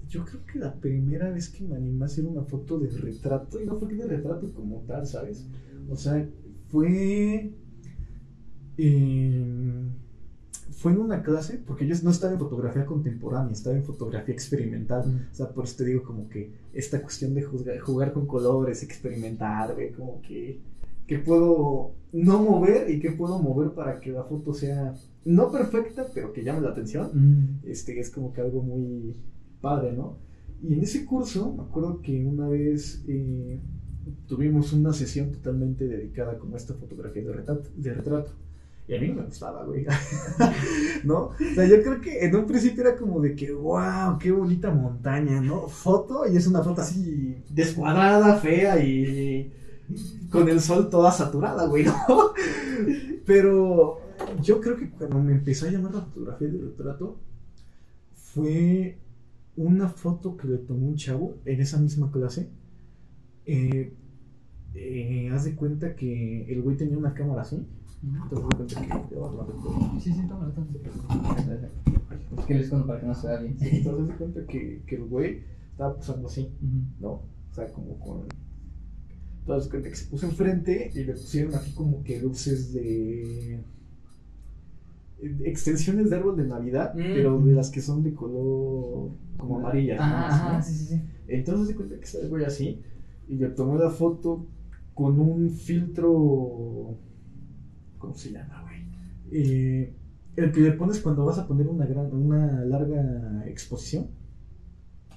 yo 0.07 0.23
creo 0.23 0.45
que 0.45 0.59
la 0.59 0.73
primera 0.73 1.29
vez 1.29 1.49
que 1.49 1.65
me 1.65 1.75
animé 1.75 2.03
a 2.03 2.05
hacer 2.05 2.25
una 2.25 2.43
foto 2.43 2.79
de 2.79 2.89
retrato, 2.89 3.61
y 3.61 3.65
no 3.65 3.77
fue 3.77 3.93
de 3.93 4.07
retrato 4.07 4.53
como 4.53 4.77
tal, 4.87 5.05
¿sabes? 5.05 5.45
O 5.89 5.97
sea, 5.97 6.25
fue. 6.69 7.51
eh, 8.77 9.43
fue 10.79 10.93
en 10.93 10.99
una 10.99 11.21
clase, 11.21 11.61
porque 11.67 11.85
yo 11.85 11.93
no 12.03 12.11
estaba 12.11 12.31
en 12.31 12.39
fotografía 12.39 12.85
contemporánea, 12.85 13.51
estaba 13.51 13.75
en 13.75 13.83
fotografía 13.83 14.33
experimental. 14.33 15.27
O 15.29 15.35
sea, 15.35 15.49
por 15.49 15.65
eso 15.65 15.75
te 15.75 15.83
digo 15.83 16.03
como 16.03 16.29
que 16.29 16.53
esta 16.73 17.01
cuestión 17.01 17.33
de 17.33 17.43
jugar 17.43 18.13
con 18.13 18.25
colores, 18.25 18.81
experimentar, 18.81 19.75
ve 19.75 19.91
como 19.91 20.21
que, 20.21 20.61
que 21.05 21.19
puedo 21.19 21.91
no 22.13 22.41
mover 22.41 22.89
y 22.89 23.01
que 23.01 23.11
puedo 23.11 23.39
mover 23.39 23.71
para 23.71 23.99
que 23.99 24.11
la 24.11 24.23
foto 24.23 24.53
sea 24.53 24.95
no 25.25 25.51
perfecta, 25.51 26.07
pero 26.13 26.31
que 26.31 26.45
llame 26.45 26.61
la 26.61 26.69
atención 26.69 27.59
este, 27.65 27.99
es 27.99 28.09
como 28.09 28.31
que 28.31 28.39
algo 28.39 28.63
muy 28.63 29.17
padre, 29.59 29.91
¿no? 29.91 30.17
Y 30.63 30.75
en 30.75 30.81
ese 30.81 31.05
curso, 31.05 31.53
me 31.57 31.63
acuerdo 31.63 32.01
que 32.01 32.25
una 32.25 32.47
vez 32.47 33.03
eh, 33.05 33.59
tuvimos 34.27 34.71
una 34.71 34.93
sesión 34.93 35.33
totalmente 35.33 35.89
dedicada 35.89 36.37
como 36.37 36.53
a 36.53 36.57
esta 36.57 36.73
fotografía 36.73 37.25
de 37.25 37.33
retrato, 37.33 37.69
de 37.75 37.93
retrato. 37.93 38.31
Y 38.89 38.95
a 38.95 38.99
mí 38.99 39.09
me 39.09 39.21
gustaba, 39.21 39.63
güey. 39.65 39.85
¿No? 41.03 41.17
O 41.25 41.35
sea, 41.53 41.67
yo 41.67 41.83
creo 41.83 42.01
que 42.01 42.25
en 42.25 42.35
un 42.35 42.47
principio 42.47 42.81
era 42.81 42.97
como 42.97 43.21
de 43.21 43.35
que, 43.35 43.51
wow, 43.51 44.17
qué 44.19 44.31
bonita 44.31 44.71
montaña, 44.71 45.39
¿no? 45.39 45.67
Foto, 45.67 46.27
y 46.27 46.35
es 46.35 46.47
una 46.47 46.63
foto 46.63 46.81
así 46.81 47.37
descuadrada, 47.51 48.37
fea 48.37 48.83
y 48.83 49.53
con 50.31 50.49
el 50.49 50.59
sol 50.59 50.89
toda 50.89 51.11
saturada, 51.11 51.67
güey, 51.67 51.85
¿no? 51.85 51.93
Pero 53.27 54.01
yo 54.41 54.59
creo 54.59 54.75
que 54.75 54.89
cuando 54.89 55.19
me 55.19 55.33
empezó 55.33 55.67
a 55.67 55.69
llamar 55.69 55.93
la 55.93 56.01
fotografía 56.01 56.47
de 56.47 56.57
retrato 56.57 57.19
fue 58.15 58.97
una 59.55 59.89
foto 59.89 60.35
que 60.35 60.47
le 60.47 60.57
tomó 60.57 60.87
un 60.87 60.95
chavo 60.95 61.37
en 61.45 61.61
esa 61.61 61.77
misma 61.77 62.11
clase. 62.11 62.49
Eh, 63.45 63.93
eh, 64.73 65.29
haz 65.31 65.43
de 65.43 65.53
cuenta 65.53 65.95
que 65.95 66.51
el 66.51 66.63
güey 66.63 66.75
tenía 66.75 66.97
una 66.97 67.13
cámara 67.13 67.43
así. 67.43 67.63
Sí, 69.99 70.13
sí, 70.13 70.27
toma. 70.27 70.51
Es 72.37 72.45
que 72.45 72.53
les 72.53 72.69
cuento 72.69 72.87
para 72.87 72.99
que 73.01 73.07
no 73.07 73.15
se 73.15 73.27
vea 73.27 73.39
bien. 73.41 73.57
Te 73.57 73.81
das 73.83 74.17
cuenta 74.17 74.45
que, 74.47 74.83
que 74.87 74.95
el 74.95 75.03
güey 75.05 75.41
estaba 75.71 75.95
posando 75.95 76.27
así. 76.27 76.49
¿no? 76.99 77.09
O 77.11 77.53
sea, 77.53 77.67
como 77.73 77.99
con. 77.99 78.21
Das 79.47 79.67
cuenta 79.67 79.89
que 79.89 79.95
se 79.95 80.05
puso 80.09 80.27
enfrente 80.27 80.91
y 80.93 81.03
le 81.03 81.13
pusieron 81.13 81.55
aquí 81.55 81.71
como 81.73 82.03
que 82.03 82.21
luces 82.21 82.71
de. 82.73 83.59
extensiones 85.43 86.09
de 86.09 86.15
árbol 86.15 86.37
de 86.37 86.45
Navidad, 86.47 86.93
Mm. 86.93 87.13
pero 87.15 87.39
de 87.41 87.51
las 87.53 87.69
que 87.69 87.81
son 87.81 88.03
de 88.03 88.13
color 88.13 89.09
como 89.37 89.67
Así, 89.67 89.91
ajá, 89.91 90.57
¿no? 90.57 90.63
sí, 90.63 90.73
sí, 90.73 90.85
sí. 90.85 91.01
Entonces 91.27 91.67
se 91.67 91.75
cuenta 91.75 91.95
que 91.97 92.03
está 92.05 92.19
el 92.19 92.29
güey 92.29 92.45
así 92.45 92.81
y 93.27 93.35
le 93.35 93.49
tomó 93.49 93.77
la 93.77 93.89
foto 93.89 94.45
con 94.93 95.19
un 95.19 95.49
filtro. 95.49 96.95
¿Cómo 97.99 98.15
se 98.15 98.31
llama, 98.31 98.63
güey? 98.63 98.79
Eh, 99.31 99.93
el 100.35 100.51
que 100.51 100.61
le 100.61 100.71
pones 100.71 100.99
cuando 100.99 101.25
vas 101.25 101.37
a 101.37 101.47
poner 101.47 101.67
una 101.67 101.85
gran, 101.85 102.11
una 102.13 102.61
larga 102.65 103.43
exposición. 103.45 104.07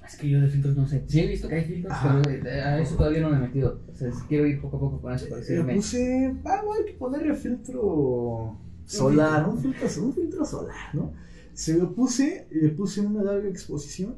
Es 0.05 0.17
que 0.17 0.29
yo 0.29 0.41
de 0.41 0.49
filtros 0.49 0.75
no 0.75 0.85
sé. 0.85 1.03
Sí 1.07 1.21
he 1.21 1.27
visto 1.27 1.47
que 1.47 1.55
hay 1.55 1.63
filtros, 1.65 1.93
Ajá. 1.93 2.21
pero 2.21 2.45
eh, 2.45 2.61
a 2.61 2.79
eso 2.79 2.95
todavía 2.97 3.21
no 3.21 3.29
me 3.29 3.37
he 3.37 3.39
metido. 3.39 3.79
O 3.91 3.95
sea, 3.95 4.11
quiero 4.27 4.45
ir 4.45 4.59
poco 4.61 4.77
a 4.77 4.79
poco 4.81 5.01
con 5.01 5.13
eso 5.13 5.25
para 5.29 5.37
Le 5.41 5.47
decirme. 5.47 5.75
puse, 5.75 6.35
ah, 6.43 6.61
bueno, 6.65 6.85
hay 6.85 6.91
que 6.91 6.99
ponerle 6.99 7.33
filtro 7.35 8.57
solar, 8.85 9.47
un 9.47 9.57
filtro, 9.59 9.87
un 10.03 10.13
filtro 10.13 10.45
solar, 10.45 10.93
¿no? 10.93 11.13
Se 11.53 11.77
lo 11.77 11.95
puse, 11.95 12.47
le 12.51 12.69
puse 12.69 12.99
una 12.99 13.23
larga 13.23 13.47
exposición 13.47 14.15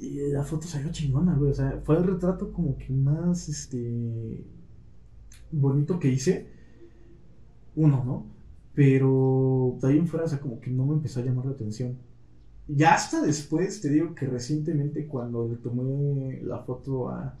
y 0.00 0.30
la 0.32 0.42
foto 0.42 0.66
salió 0.66 0.90
chingona, 0.90 1.34
güey. 1.34 1.50
O 1.50 1.54
sea, 1.54 1.80
fue 1.84 1.98
el 1.98 2.04
retrato 2.04 2.50
como 2.50 2.78
que 2.78 2.90
más, 2.90 3.48
este, 3.50 4.42
bonito 5.52 5.98
que 5.98 6.08
hice. 6.08 6.53
Uno, 7.76 8.04
¿no? 8.04 8.26
Pero 8.74 9.78
de 9.80 9.88
ahí 9.88 9.98
en 9.98 10.06
fuera, 10.08 10.26
o 10.26 10.28
sea, 10.28 10.40
como 10.40 10.60
que 10.60 10.70
no 10.70 10.86
me 10.86 10.94
empezó 10.94 11.20
a 11.20 11.24
llamar 11.24 11.46
la 11.46 11.52
atención. 11.52 11.96
Ya 12.68 12.94
hasta 12.94 13.22
después, 13.22 13.80
te 13.80 13.90
digo 13.90 14.14
que 14.14 14.26
recientemente 14.26 15.06
cuando 15.06 15.48
le 15.48 15.56
tomé 15.56 16.40
la 16.42 16.60
foto 16.60 17.08
a, 17.10 17.38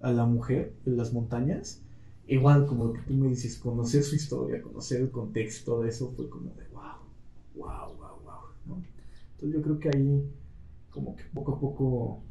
a 0.00 0.12
la 0.12 0.26
mujer 0.26 0.74
en 0.86 0.96
las 0.96 1.12
montañas, 1.12 1.82
igual 2.26 2.66
como 2.66 2.86
lo 2.86 2.92
que 2.94 3.02
tú 3.02 3.14
me 3.14 3.28
dices, 3.28 3.58
conocer 3.58 4.02
su 4.04 4.16
historia, 4.16 4.62
conocer 4.62 5.02
el 5.02 5.10
contexto 5.10 5.82
de 5.82 5.90
eso 5.90 6.12
fue 6.16 6.28
como 6.30 6.54
de 6.54 6.66
wow, 6.72 6.98
wow, 7.54 7.94
wow, 7.96 8.20
wow, 8.24 8.42
¿no? 8.66 8.82
Entonces 9.32 9.54
yo 9.58 9.62
creo 9.62 9.78
que 9.80 9.90
ahí 9.90 10.30
como 10.90 11.16
que 11.16 11.24
poco 11.34 11.52
a 11.54 11.60
poco 11.60 12.22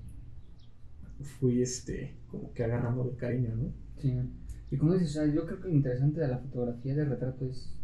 fui 1.39 1.61
este, 1.61 2.13
como 2.29 2.53
que 2.53 2.63
agarrando 2.63 3.03
el 3.05 3.15
cariño, 3.15 3.55
¿no? 3.55 3.71
Sí. 3.97 4.11
Y 4.71 4.77
como 4.77 4.93
dices, 4.93 5.09
o 5.09 5.13
sea, 5.13 5.25
yo 5.25 5.45
creo 5.45 5.59
que 5.59 5.67
lo 5.67 5.75
interesante 5.75 6.21
de 6.21 6.29
la 6.29 6.37
fotografía 6.37 6.95
de 6.95 7.03
retrato 7.03 7.45
es, 7.45 7.75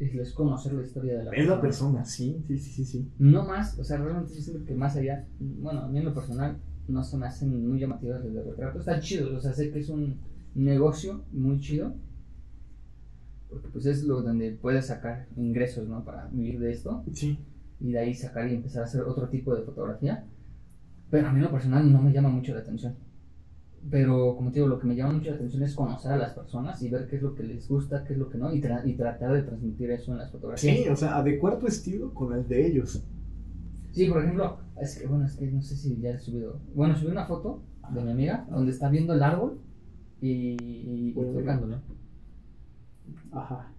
es, 0.00 0.14
es 0.14 0.32
conocer 0.32 0.72
la 0.72 0.82
historia 0.82 1.18
de 1.18 1.24
la 1.24 1.30
Es 1.32 1.46
la 1.46 1.60
persona, 1.60 2.04
sí, 2.04 2.42
sí, 2.48 2.58
sí, 2.58 2.70
sí, 2.72 2.84
sí. 2.86 3.12
No 3.18 3.44
más, 3.44 3.78
o 3.78 3.84
sea, 3.84 3.98
realmente 3.98 4.34
yo 4.34 4.40
siento 4.40 4.64
que 4.64 4.74
más 4.74 4.96
allá, 4.96 5.26
bueno, 5.38 5.80
a 5.82 5.88
mí 5.88 5.98
en 5.98 6.06
lo 6.06 6.14
personal 6.14 6.56
no 6.88 7.04
se 7.04 7.18
me 7.18 7.26
hacen 7.26 7.68
muy 7.68 7.78
llamativas 7.78 8.24
las 8.24 8.34
de 8.34 8.42
retrato. 8.42 8.78
Están 8.78 9.00
chidos, 9.00 9.32
o 9.32 9.40
sea, 9.40 9.52
sé 9.52 9.70
que 9.70 9.80
es 9.80 9.90
un 9.90 10.18
negocio 10.54 11.24
muy 11.30 11.60
chido, 11.60 11.94
porque 13.50 13.68
pues 13.68 13.84
es 13.84 14.04
lo 14.04 14.22
donde 14.22 14.52
puedes 14.52 14.86
sacar 14.86 15.26
ingresos, 15.36 15.86
¿no? 15.88 16.04
Para 16.04 16.28
vivir 16.28 16.58
de 16.58 16.70
esto 16.70 17.04
Sí, 17.12 17.38
y 17.80 17.92
de 17.92 17.98
ahí 17.98 18.14
sacar 18.14 18.48
y 18.48 18.54
empezar 18.54 18.82
a 18.82 18.84
hacer 18.86 19.02
otro 19.02 19.28
tipo 19.28 19.54
de 19.54 19.62
fotografía. 19.62 20.24
Pero 21.10 21.28
a 21.28 21.32
mí 21.32 21.38
en 21.38 21.44
lo 21.44 21.50
personal 21.50 21.92
no 21.92 22.00
me 22.00 22.12
llama 22.12 22.30
mucho 22.30 22.54
la 22.54 22.60
atención. 22.60 22.94
Pero 23.88 24.36
como 24.36 24.50
te 24.50 24.56
digo, 24.56 24.68
lo 24.68 24.78
que 24.78 24.86
me 24.86 24.94
llama 24.94 25.14
mucho 25.14 25.30
la 25.30 25.36
atención 25.36 25.62
es 25.62 25.74
conocer 25.74 26.12
a 26.12 26.16
las 26.18 26.32
personas 26.34 26.82
y 26.82 26.90
ver 26.90 27.06
qué 27.08 27.16
es 27.16 27.22
lo 27.22 27.34
que 27.34 27.42
les 27.44 27.66
gusta, 27.68 28.04
qué 28.04 28.12
es 28.12 28.18
lo 28.18 28.28
que 28.28 28.36
no, 28.38 28.52
y, 28.52 28.60
tra- 28.60 28.82
y 28.86 28.94
tratar 28.94 29.32
de 29.32 29.42
transmitir 29.42 29.90
eso 29.90 30.12
en 30.12 30.18
las 30.18 30.30
fotografías. 30.30 30.76
sí, 30.76 30.88
o 30.88 30.96
sea, 30.96 31.16
adecuar 31.16 31.58
tu 31.58 31.66
estilo 31.66 32.12
con 32.12 32.34
el 32.34 32.46
de 32.46 32.66
ellos. 32.66 33.02
Sí, 33.92 34.06
por 34.06 34.22
ejemplo, 34.22 34.58
es 34.80 34.98
que 34.98 35.06
bueno, 35.06 35.24
es 35.24 35.34
que 35.36 35.46
no 35.50 35.62
sé 35.62 35.76
si 35.76 35.96
ya 36.00 36.10
he 36.10 36.18
subido. 36.18 36.60
Bueno, 36.74 36.94
subí 36.96 37.10
una 37.10 37.24
foto 37.26 37.62
de 37.92 38.02
mi 38.02 38.10
amiga 38.12 38.46
donde 38.50 38.70
está 38.70 38.88
viendo 38.88 39.14
el 39.14 39.22
árbol 39.22 39.58
y, 40.20 40.30
y, 40.62 41.08
y 41.10 41.12
tocándolo. 41.34 41.78
Ajá. 43.32 43.72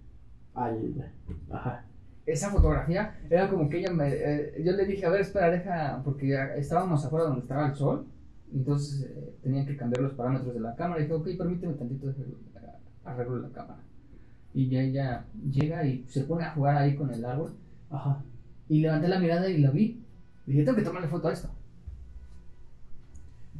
Ay, 0.54 0.94
ya. 0.96 1.12
Ajá. 1.56 1.84
Esa 2.26 2.50
fotografía 2.50 3.14
era 3.30 3.48
como 3.48 3.68
que 3.68 3.78
ella 3.78 3.90
me. 3.92 4.08
eh, 4.12 4.62
yo 4.64 4.72
le 4.72 4.84
dije, 4.84 5.06
a 5.06 5.10
ver, 5.10 5.22
espera, 5.22 5.50
deja. 5.50 6.00
Porque 6.04 6.36
estábamos 6.56 7.04
afuera 7.04 7.26
donde 7.26 7.40
estaba 7.40 7.66
el 7.68 7.74
sol. 7.74 8.06
Y 8.52 8.58
Entonces 8.58 9.02
eh, 9.02 9.34
tenían 9.42 9.66
que 9.66 9.76
cambiar 9.76 10.02
los 10.02 10.12
parámetros 10.12 10.52
de 10.54 10.60
la 10.60 10.74
cámara. 10.74 11.00
Y 11.00 11.04
dije, 11.04 11.14
ok, 11.14 11.28
permíteme 11.38 11.74
tantito, 11.74 12.12
arreglo 13.04 13.38
la 13.38 13.48
cámara. 13.50 13.82
Y 14.54 14.68
ya 14.68 14.82
ella 14.82 15.24
llega 15.50 15.86
y 15.86 16.04
se 16.08 16.24
pone 16.24 16.44
a 16.44 16.52
jugar 16.52 16.76
ahí 16.76 16.94
con 16.94 17.12
el 17.12 17.24
árbol. 17.24 17.54
Ajá. 17.90 18.22
Y 18.68 18.80
levanté 18.80 19.08
la 19.08 19.18
mirada 19.18 19.48
y 19.48 19.58
la 19.58 19.70
vi. 19.70 20.02
Dije, 20.46 20.64
tengo 20.64 20.76
que 20.76 20.84
tomarle 20.84 21.08
foto 21.08 21.28
a 21.28 21.32
esto. 21.32 21.48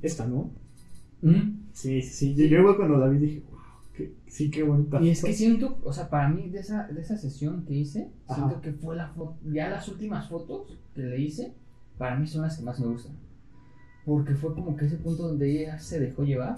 Esta, 0.03 0.27
¿no? 0.27 0.51
Mm. 1.23 1.69
Sí, 1.73 2.03
sí, 2.03 2.13
sí. 2.13 2.35
Yo, 2.35 2.45
yo 2.47 2.59
igual 2.59 2.77
cuando 2.77 2.99
la 2.99 3.09
vi 3.09 3.19
dije, 3.19 3.43
wow, 3.51 3.61
qué, 3.97 4.15
sí, 4.27 4.51
qué 4.51 4.63
bonita. 4.63 5.01
Y 5.01 5.11
es 5.11 5.21
que 5.21 5.29
foto". 5.29 5.39
siento, 5.39 5.79
o 5.85 5.93
sea, 5.93 6.11
para 6.11 6.29
mí 6.29 6.51
de 6.51 6.59
esa, 6.59 6.87
de 6.89 7.01
esa 7.01 7.17
sesión 7.17 7.65
que 7.65 7.75
hice, 7.75 8.11
Ajá. 8.27 8.35
siento 8.49 8.61
que 8.61 8.73
fue 8.73 8.97
la 8.97 9.09
foto, 9.09 9.39
ya 9.45 9.71
las 9.71 9.89
últimas 9.89 10.29
fotos 10.29 10.77
que 10.95 11.03
le 11.03 11.21
hice, 11.21 11.55
para 11.97 12.17
mí 12.17 12.27
son 12.27 12.43
las 12.43 12.59
que 12.59 12.65
más 12.65 12.79
me 12.81 12.89
gustan. 12.89 13.13
Porque 14.05 14.35
fue 14.35 14.55
como 14.55 14.77
que 14.77 14.87
ese 14.87 14.97
punto 14.97 15.29
donde 15.29 15.51
ella 15.51 15.79
se 15.79 16.01
dejó 16.01 16.25
llevar. 16.25 16.57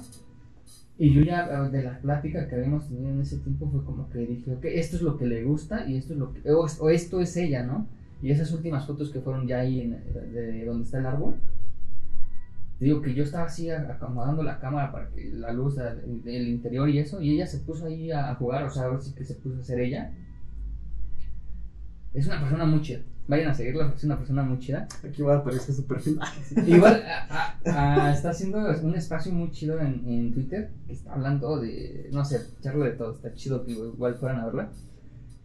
Y 0.97 1.13
yo 1.13 1.23
ya, 1.23 1.47
eh, 1.47 1.71
de 1.71 1.83
la 1.83 1.99
plática 1.99 2.49
que 2.49 2.55
habíamos 2.55 2.89
tenido 2.89 3.11
en 3.11 3.21
ese 3.21 3.39
tiempo, 3.39 3.69
fue 3.71 3.85
como 3.85 4.09
que 4.11 4.21
dije, 4.21 4.55
ok, 4.55 4.65
esto 4.67 4.97
es 4.97 5.03
lo 5.03 5.19
que 5.19 5.27
le 5.27 5.43
gusta 5.43 5.87
y 5.87 5.97
esto 5.97 6.13
es 6.13 6.19
lo 6.19 6.33
que, 6.33 6.51
o, 6.51 6.91
esto 6.91 7.21
es 7.21 7.37
ella, 7.37 7.65
¿no? 7.65 7.87
Y 8.23 8.31
esas 8.31 8.53
últimas 8.53 8.87
fotos 8.87 9.11
que 9.11 9.21
fueron 9.21 9.47
ya 9.47 9.59
ahí 9.59 9.89
de 9.89 10.65
donde 10.65 10.85
está 10.85 10.99
el 10.99 11.07
árbol, 11.07 11.35
digo 12.81 13.01
que 13.01 13.15
yo 13.15 13.25
estaba 13.25 13.47
así 13.47 13.71
acomodando 13.71 14.43
la 14.43 14.59
cámara 14.59 14.93
para 14.93 15.09
que 15.11 15.31
la 15.33 15.53
luz 15.53 15.77
del 15.77 16.49
interior 16.49 16.89
y 16.89 16.99
eso, 16.99 17.21
y 17.21 17.33
ella 17.35 17.47
se 17.47 17.59
puso 17.59 17.87
ahí 17.87 18.11
a, 18.11 18.35
jugar, 18.35 18.65
o 18.65 18.71
sea, 18.71 18.85
ahora 18.85 19.01
sí 19.01 19.15
que 19.15 19.25
se 19.25 19.35
puso 19.35 19.59
a 19.59 19.63
ser 19.63 19.81
ella. 19.81 20.13
Es 22.13 22.27
una 22.27 22.41
persona 22.41 22.65
muy 22.65 22.81
chida. 22.83 23.01
Vayan 23.27 23.49
a 23.49 23.55
seguirla, 23.55 23.85
porque 23.85 23.99
es 23.99 24.05
una 24.05 24.19
persona 24.19 24.43
muy 24.43 24.59
chida. 24.59 24.87
Aquí 25.03 25.23
va 25.23 25.37
a 25.37 25.39
aparecer 25.39 25.75
su 25.75 25.87
perfil. 25.87 26.19
Igual 26.67 27.03
a- 27.07 27.59
a- 27.65 28.07
a- 28.09 28.13
está 28.13 28.31
haciendo 28.31 28.59
un 28.83 28.95
espacio 28.95 29.33
muy 29.33 29.51
chido 29.51 29.81
en, 29.81 30.07
en 30.07 30.33
Twitter, 30.35 30.71
que 30.87 30.93
está 30.93 31.15
hablando 31.15 31.59
de, 31.59 32.11
no 32.13 32.23
sé, 32.25 32.41
charla 32.61 32.85
de 32.85 32.93
todo, 32.93 33.13
está 33.15 33.33
chido 33.33 33.65
que 33.65 33.73
igual 33.73 34.17
fueran 34.17 34.41
a 34.41 34.45
verla. 34.47 34.71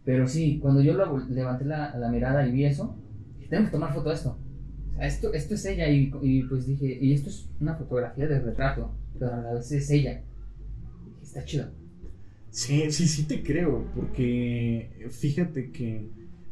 Pero 0.04 0.26
sí, 0.28 0.58
cuando 0.60 0.82
yo 0.82 0.94
la 0.94 1.06
vol- 1.06 1.28
levanté 1.28 1.64
la, 1.64 1.96
la 1.96 2.10
mirada 2.10 2.46
y 2.46 2.52
vi 2.52 2.64
eso, 2.66 2.96
dije, 3.38 3.48
tengo 3.48 3.64
que 3.66 3.70
tomar 3.70 3.94
foto 3.94 4.10
de 4.10 4.14
esto. 4.16 4.38
O 4.90 4.94
sea, 4.96 5.06
esto, 5.06 5.32
esto 5.32 5.54
es 5.54 5.64
ella 5.64 5.88
y, 5.88 6.12
y 6.22 6.42
pues 6.42 6.66
dije, 6.66 6.98
y 7.00 7.14
esto 7.14 7.30
es 7.30 7.48
una 7.60 7.74
fotografía 7.76 8.26
de 8.26 8.40
retrato, 8.40 8.94
pero 9.18 9.32
a 9.32 9.36
la 9.38 9.54
vez 9.54 9.72
es 9.72 9.90
ella. 9.90 10.22
Dije, 11.06 11.22
está 11.22 11.44
chido. 11.44 11.66
Sí, 12.50 12.90
sí, 12.90 13.06
sí 13.08 13.24
te 13.24 13.42
creo, 13.42 13.86
porque 13.94 15.06
fíjate 15.10 15.70
que 15.70 16.10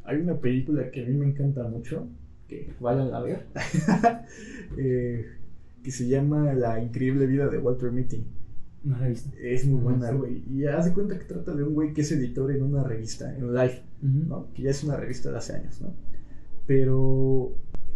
hay 0.09 0.23
una 0.23 0.41
película 0.41 0.91
que 0.91 1.05
a 1.05 1.07
mí 1.07 1.15
me 1.15 1.27
encanta 1.27 1.63
mucho, 1.65 2.09
que 2.49 2.73
vayan 2.81 3.13
a 3.13 3.21
ver, 3.21 3.45
eh, 4.79 5.27
que 5.83 5.91
se 5.91 6.09
llama 6.09 6.55
La 6.55 6.83
increíble 6.83 7.27
vida 7.27 7.47
de 7.49 7.59
Walter 7.59 7.93
Mitty. 7.93 8.25
No 8.85 8.97
la 8.99 9.07
he 9.07 9.11
visto. 9.11 9.29
Es 9.39 9.67
muy 9.67 9.81
buena, 9.83 10.11
güey. 10.13 10.43
Y 10.51 10.65
haz 10.65 10.87
de 10.87 10.95
cuenta 10.95 11.19
que 11.19 11.27
trata 11.27 11.55
de 11.55 11.63
un 11.63 11.75
güey 11.75 11.93
que 11.93 12.01
es 12.01 12.13
editor 12.13 12.51
en 12.51 12.63
una 12.63 12.85
revista, 12.85 13.37
en 13.37 13.55
Life, 13.55 13.83
¿no? 14.01 14.51
Que 14.55 14.63
ya 14.63 14.71
es 14.71 14.83
una 14.83 14.97
revista 14.97 15.31
de 15.31 15.37
hace 15.37 15.57
años, 15.57 15.79
¿no? 15.83 15.93
Pero 16.67 17.53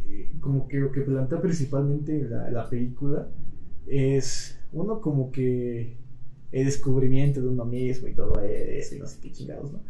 eh, 0.07 0.31
como 0.41 0.69
que 0.69 0.81
lo 0.81 0.93
que 0.93 1.01
plantea 1.01 1.41
principalmente 1.41 2.29
la, 2.29 2.51
la 2.51 2.69
película 2.69 3.27
es 3.87 4.59
uno 4.73 5.01
como 5.01 5.33
que 5.33 5.97
el 6.51 6.65
descubrimiento 6.67 7.41
de 7.41 7.49
uno 7.49 7.65
mismo 7.65 8.07
y 8.09 8.13
todo 8.13 8.39
eso 8.43 8.97
y 8.97 8.99
no 8.99 9.07
sé 9.07 9.19
qué 9.23 9.33
chingados, 9.33 9.73
¿no? 9.73 9.81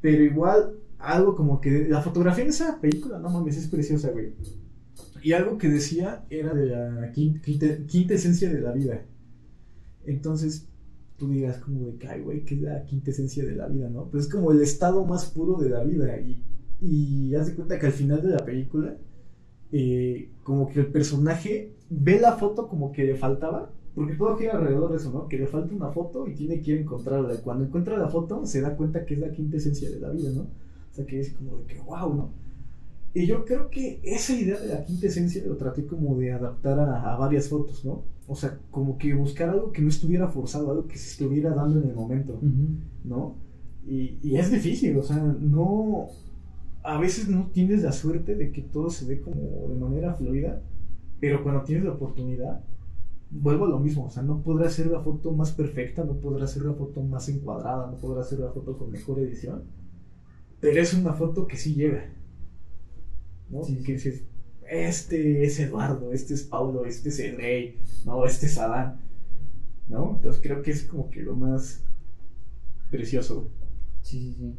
Pero 0.00 0.24
igual 0.24 0.79
algo 1.02 1.34
como 1.34 1.60
que 1.60 1.88
la 1.88 2.02
fotografía 2.02 2.44
en 2.44 2.50
esa 2.50 2.80
película, 2.80 3.18
no 3.18 3.30
mames, 3.30 3.56
es 3.56 3.68
preciosa, 3.68 4.10
güey. 4.10 4.32
Y 5.22 5.32
algo 5.32 5.58
que 5.58 5.68
decía 5.68 6.24
era 6.30 6.54
de 6.54 6.66
la 6.66 7.12
quin- 7.12 7.40
quinta, 7.86 8.14
esencia 8.14 8.48
de 8.52 8.60
la 8.60 8.72
vida. 8.72 9.02
Entonces, 10.04 10.66
tú 11.16 11.28
digas 11.28 11.58
como 11.58 11.86
de 11.86 12.08
ay, 12.08 12.22
güey, 12.22 12.44
¿qué 12.44 12.54
es 12.54 12.62
la 12.62 12.84
quinta 12.84 13.10
esencia 13.10 13.44
de 13.44 13.54
la 13.54 13.68
vida, 13.68 13.90
no? 13.90 14.06
Pues 14.06 14.24
es 14.26 14.32
como 14.32 14.50
el 14.52 14.62
estado 14.62 15.04
más 15.04 15.26
puro 15.26 15.58
de 15.58 15.68
la 15.70 15.84
vida. 15.84 16.18
Y, 16.20 16.42
y 16.80 17.34
haz 17.34 17.46
de 17.46 17.54
cuenta 17.54 17.78
que 17.78 17.86
al 17.86 17.92
final 17.92 18.22
de 18.22 18.30
la 18.30 18.44
película, 18.44 18.96
eh, 19.72 20.30
como 20.42 20.68
que 20.70 20.80
el 20.80 20.86
personaje 20.86 21.74
ve 21.90 22.18
la 22.20 22.36
foto 22.36 22.68
como 22.68 22.92
que 22.92 23.04
le 23.04 23.16
faltaba, 23.16 23.70
porque 23.94 24.14
todo 24.14 24.36
gira 24.36 24.52
alrededor 24.56 24.90
de 24.90 24.96
eso, 24.96 25.12
¿no? 25.12 25.28
Que 25.28 25.36
le 25.38 25.46
falta 25.46 25.74
una 25.74 25.90
foto 25.90 26.26
y 26.28 26.34
tiene 26.34 26.62
que 26.62 26.70
ir 26.72 26.78
a 26.78 26.80
encontrarla. 26.82 27.34
Cuando 27.42 27.64
encuentra 27.64 27.98
la 27.98 28.08
foto, 28.08 28.46
se 28.46 28.60
da 28.62 28.76
cuenta 28.76 29.04
que 29.04 29.14
es 29.14 29.20
la 29.20 29.30
quinta 29.32 29.58
esencia 29.58 29.90
de 29.90 30.00
la 30.00 30.10
vida, 30.10 30.30
¿no? 30.30 30.46
Que 31.06 31.20
es 31.20 31.32
como 31.32 31.58
de 31.58 31.66
que, 31.66 31.80
wow, 31.80 32.14
¿no? 32.14 32.30
Y 33.12 33.26
yo 33.26 33.44
creo 33.44 33.70
que 33.70 34.00
esa 34.04 34.34
idea 34.34 34.58
de 34.60 34.68
la 34.68 34.84
quinta 34.84 35.08
esencia 35.08 35.42
lo 35.44 35.56
traté 35.56 35.84
como 35.84 36.16
de 36.16 36.32
adaptar 36.32 36.78
a, 36.78 37.12
a, 37.12 37.16
varias 37.16 37.48
fotos, 37.48 37.84
¿no? 37.84 38.04
O 38.28 38.36
sea, 38.36 38.58
como 38.70 38.98
que 38.98 39.12
buscar 39.14 39.50
algo 39.50 39.72
que 39.72 39.82
no 39.82 39.88
estuviera 39.88 40.28
forzado, 40.28 40.70
algo 40.70 40.86
que 40.86 40.96
se 40.96 41.10
estuviera 41.10 41.50
dando 41.52 41.80
en 41.80 41.88
el 41.88 41.94
momento, 41.94 42.34
uh 42.34 42.46
-huh. 42.46 42.78
¿no? 43.04 43.34
Y, 43.84 44.18
y, 44.22 44.36
es 44.36 44.50
difícil, 44.52 44.96
o 44.96 45.02
sea, 45.02 45.16
no. 45.16 46.08
A 46.82 46.98
veces 46.98 47.28
no 47.28 47.50
tienes 47.52 47.82
la 47.82 47.92
suerte 47.92 48.36
de 48.36 48.52
que 48.52 48.62
todo 48.62 48.90
se 48.90 49.06
dé 49.06 49.20
como 49.20 49.68
de 49.68 49.74
manera 49.74 50.14
fluida, 50.14 50.62
pero 51.18 51.42
cuando 51.42 51.62
tienes 51.62 51.84
la 51.84 51.92
oportunidad, 51.92 52.62
vuelvo 53.30 53.66
a 53.66 53.68
lo 53.68 53.78
mismo, 53.78 54.06
o 54.06 54.10
sea, 54.10 54.22
no 54.22 54.42
podrás 54.42 54.72
hacer 54.72 54.86
la 54.86 55.00
foto 55.00 55.32
más 55.32 55.52
perfecta, 55.52 56.04
no 56.04 56.14
podrás 56.14 56.50
hacer 56.50 56.64
la 56.64 56.74
foto 56.74 57.02
más 57.02 57.28
encuadrada, 57.28 57.90
no 57.90 57.96
podrás 57.98 58.26
hacer 58.26 58.40
la 58.40 58.50
foto 58.50 58.78
con 58.78 58.90
mejor 58.90 59.18
edición, 59.20 59.62
pero 60.60 60.80
es 60.80 60.94
una 60.94 61.14
foto 61.14 61.46
que 61.46 61.56
sí 61.56 61.74
llega, 61.74 62.04
¿no? 63.48 63.64
Sí, 63.64 63.82
que 63.82 63.92
dices, 63.92 64.24
este 64.68 65.44
es 65.44 65.58
Eduardo, 65.58 66.12
este 66.12 66.34
es 66.34 66.44
Paulo, 66.44 66.84
este 66.84 67.08
es 67.08 67.18
el 67.20 67.36
Rey, 67.36 67.78
no, 68.04 68.24
este 68.24 68.46
es 68.46 68.58
Adán, 68.58 69.00
¿no? 69.88 70.16
Entonces 70.16 70.40
creo 70.42 70.62
que 70.62 70.70
es 70.70 70.84
como 70.84 71.10
que 71.10 71.22
lo 71.22 71.34
más 71.34 71.82
precioso. 72.90 73.50
Sí, 74.02 74.20
sí, 74.20 74.34
sí. 74.34 74.56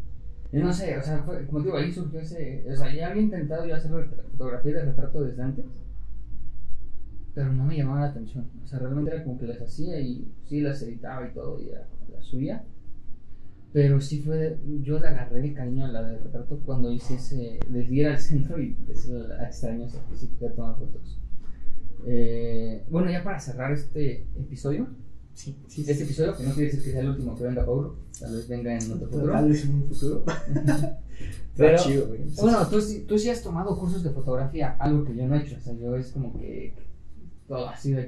Yo 0.51 0.63
no 0.63 0.73
sé, 0.73 0.97
o 0.97 1.03
sea, 1.03 1.23
fue, 1.23 1.45
como 1.45 1.61
digo, 1.61 1.77
ahí 1.77 1.93
surgió 1.93 2.19
ese. 2.19 2.65
O 2.69 2.75
sea, 2.75 2.93
ya 2.93 3.09
había 3.09 3.21
intentado 3.21 3.65
yo 3.65 3.73
hacer 3.73 3.91
fotografía 4.31 4.73
de 4.73 4.85
retrato 4.85 5.23
desde 5.23 5.41
antes, 5.41 5.65
pero 7.33 7.53
no 7.53 7.63
me 7.63 7.77
llamaba 7.77 8.01
la 8.01 8.07
atención. 8.07 8.49
O 8.61 8.67
sea, 8.67 8.79
realmente 8.79 9.11
era 9.11 9.23
como 9.23 9.39
que 9.39 9.47
las 9.47 9.61
hacía 9.61 9.99
y 10.01 10.29
sí 10.45 10.59
las 10.59 10.81
editaba 10.81 11.25
y 11.25 11.33
todo, 11.33 11.61
y 11.61 11.69
era, 11.69 11.87
las 12.11 12.25
subía. 12.25 12.65
Pero 13.73 14.01
sí 14.01 14.21
fue, 14.21 14.59
yo 14.81 14.99
le 14.99 15.07
agarré 15.07 15.45
el 15.47 15.53
cariño 15.53 15.85
a 15.85 15.89
la 15.89 16.03
de 16.03 16.17
retrato 16.17 16.59
cuando 16.65 16.91
hice 16.91 17.15
ese, 17.15 17.59
de 17.69 17.83
ir 17.85 18.07
al 18.07 18.19
centro 18.19 18.61
y 18.61 18.75
decirle 18.85 19.33
a 19.35 19.45
extraños 19.45 19.93
que 20.09 20.17
sí 20.17 20.27
quería 20.27 20.53
tomar 20.53 20.77
fotos. 20.77 21.19
Eh, 22.05 22.83
bueno, 22.89 23.09
ya 23.09 23.23
para 23.23 23.39
cerrar 23.39 23.71
este 23.71 24.27
episodio, 24.37 24.87
Sí, 25.33 25.57
sí, 25.67 25.85
este 25.87 26.03
episodio, 26.03 26.35
que 26.35 26.43
no 26.43 26.53
quiere 26.53 26.69
decir 26.69 26.83
que 26.83 26.91
sea 26.91 27.01
el 27.01 27.09
último 27.09 27.35
que 27.35 27.43
venga 27.43 27.65
Paulo, 27.65 27.95
tal 28.19 28.35
vez 28.35 28.47
venga 28.47 28.77
en 28.77 28.91
otro 28.91 29.07
futuro. 29.07 29.31
Tal 29.31 29.49
vez 29.49 29.65
en 29.65 29.75
un 29.75 29.83
futuro. 29.85 30.23
Pero, 31.57 31.77
chido, 31.77 32.07
güey. 32.07 32.21
Bueno, 32.41 32.67
tú, 32.67 32.79
tú 33.07 33.17
sí 33.17 33.29
has 33.29 33.41
tomado 33.41 33.77
cursos 33.77 34.03
de 34.03 34.09
fotografía, 34.09 34.75
algo 34.79 35.03
que 35.05 35.15
yo 35.15 35.27
no 35.27 35.35
he 35.35 35.41
hecho. 35.41 35.55
O 35.57 35.59
sea, 35.59 35.73
yo 35.73 35.95
es 35.95 36.11
como 36.11 36.37
que 36.37 36.73
todo 37.47 37.69
ha 37.69 37.77
sido 37.77 38.01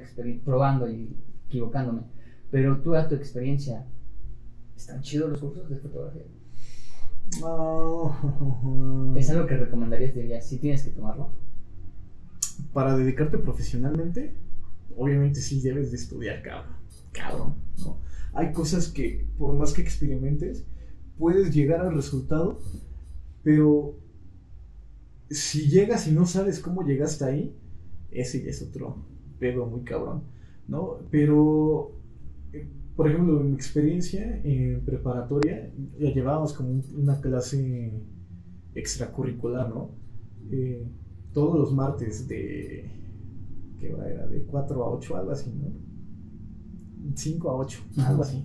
probando 0.44 0.88
y 0.90 1.16
equivocándome. 1.48 2.02
Pero 2.50 2.78
tú, 2.82 2.94
a 2.94 3.08
tu 3.08 3.14
experiencia, 3.14 3.84
¿están 4.76 5.00
chidos 5.02 5.30
los 5.30 5.40
cursos 5.40 5.68
de 5.68 5.76
fotografía? 5.76 6.22
No. 7.40 9.14
¿Es 9.16 9.30
algo 9.30 9.46
que 9.46 9.56
recomendarías? 9.56 10.14
Dirías, 10.14 10.46
sí 10.46 10.58
tienes 10.58 10.82
que 10.82 10.90
tomarlo. 10.90 11.30
Para 12.72 12.96
dedicarte 12.96 13.38
profesionalmente, 13.38 14.34
obviamente 14.96 15.40
sí 15.40 15.60
debes 15.60 15.90
de 15.90 15.96
estudiar, 15.96 16.42
cabrón. 16.42 16.76
Cabrón, 17.12 17.54
¿no? 17.78 17.98
Hay 18.32 18.52
cosas 18.52 18.88
que, 18.88 19.26
por 19.38 19.54
más 19.54 19.72
que 19.72 19.82
experimentes, 19.82 20.64
puedes 21.18 21.54
llegar 21.54 21.80
al 21.80 21.94
resultado, 21.94 22.60
pero 23.42 23.96
si 25.30 25.68
llegas 25.68 26.06
y 26.08 26.12
no 26.12 26.26
sabes 26.26 26.60
cómo 26.60 26.84
llegaste 26.84 27.24
ahí, 27.24 27.56
ese 28.10 28.42
ya 28.42 28.50
es 28.50 28.62
otro 28.62 28.96
pedo 29.38 29.66
muy 29.66 29.82
cabrón, 29.82 30.24
¿no? 30.68 30.98
Pero, 31.10 31.92
por 32.96 33.10
ejemplo, 33.10 33.40
en 33.40 33.50
mi 33.50 33.54
experiencia 33.54 34.40
en 34.44 34.80
preparatoria, 34.84 35.72
ya 35.98 36.12
llevábamos 36.12 36.52
como 36.52 36.80
una 36.94 37.20
clase 37.20 37.92
extracurricular, 38.74 39.68
¿no? 39.68 39.90
Eh, 40.50 40.86
todos 41.32 41.58
los 41.58 41.72
martes 41.72 42.28
de, 42.28 42.90
¿qué 43.80 43.92
hora 43.92 44.08
era? 44.08 44.26
De 44.28 44.42
4 44.44 44.84
a 44.84 44.90
8, 44.90 45.16
algo 45.16 45.30
así, 45.32 45.50
¿no? 45.50 45.72
5 47.14 47.50
a 47.50 47.56
8, 47.56 47.78
algo 48.06 48.22
así. 48.22 48.42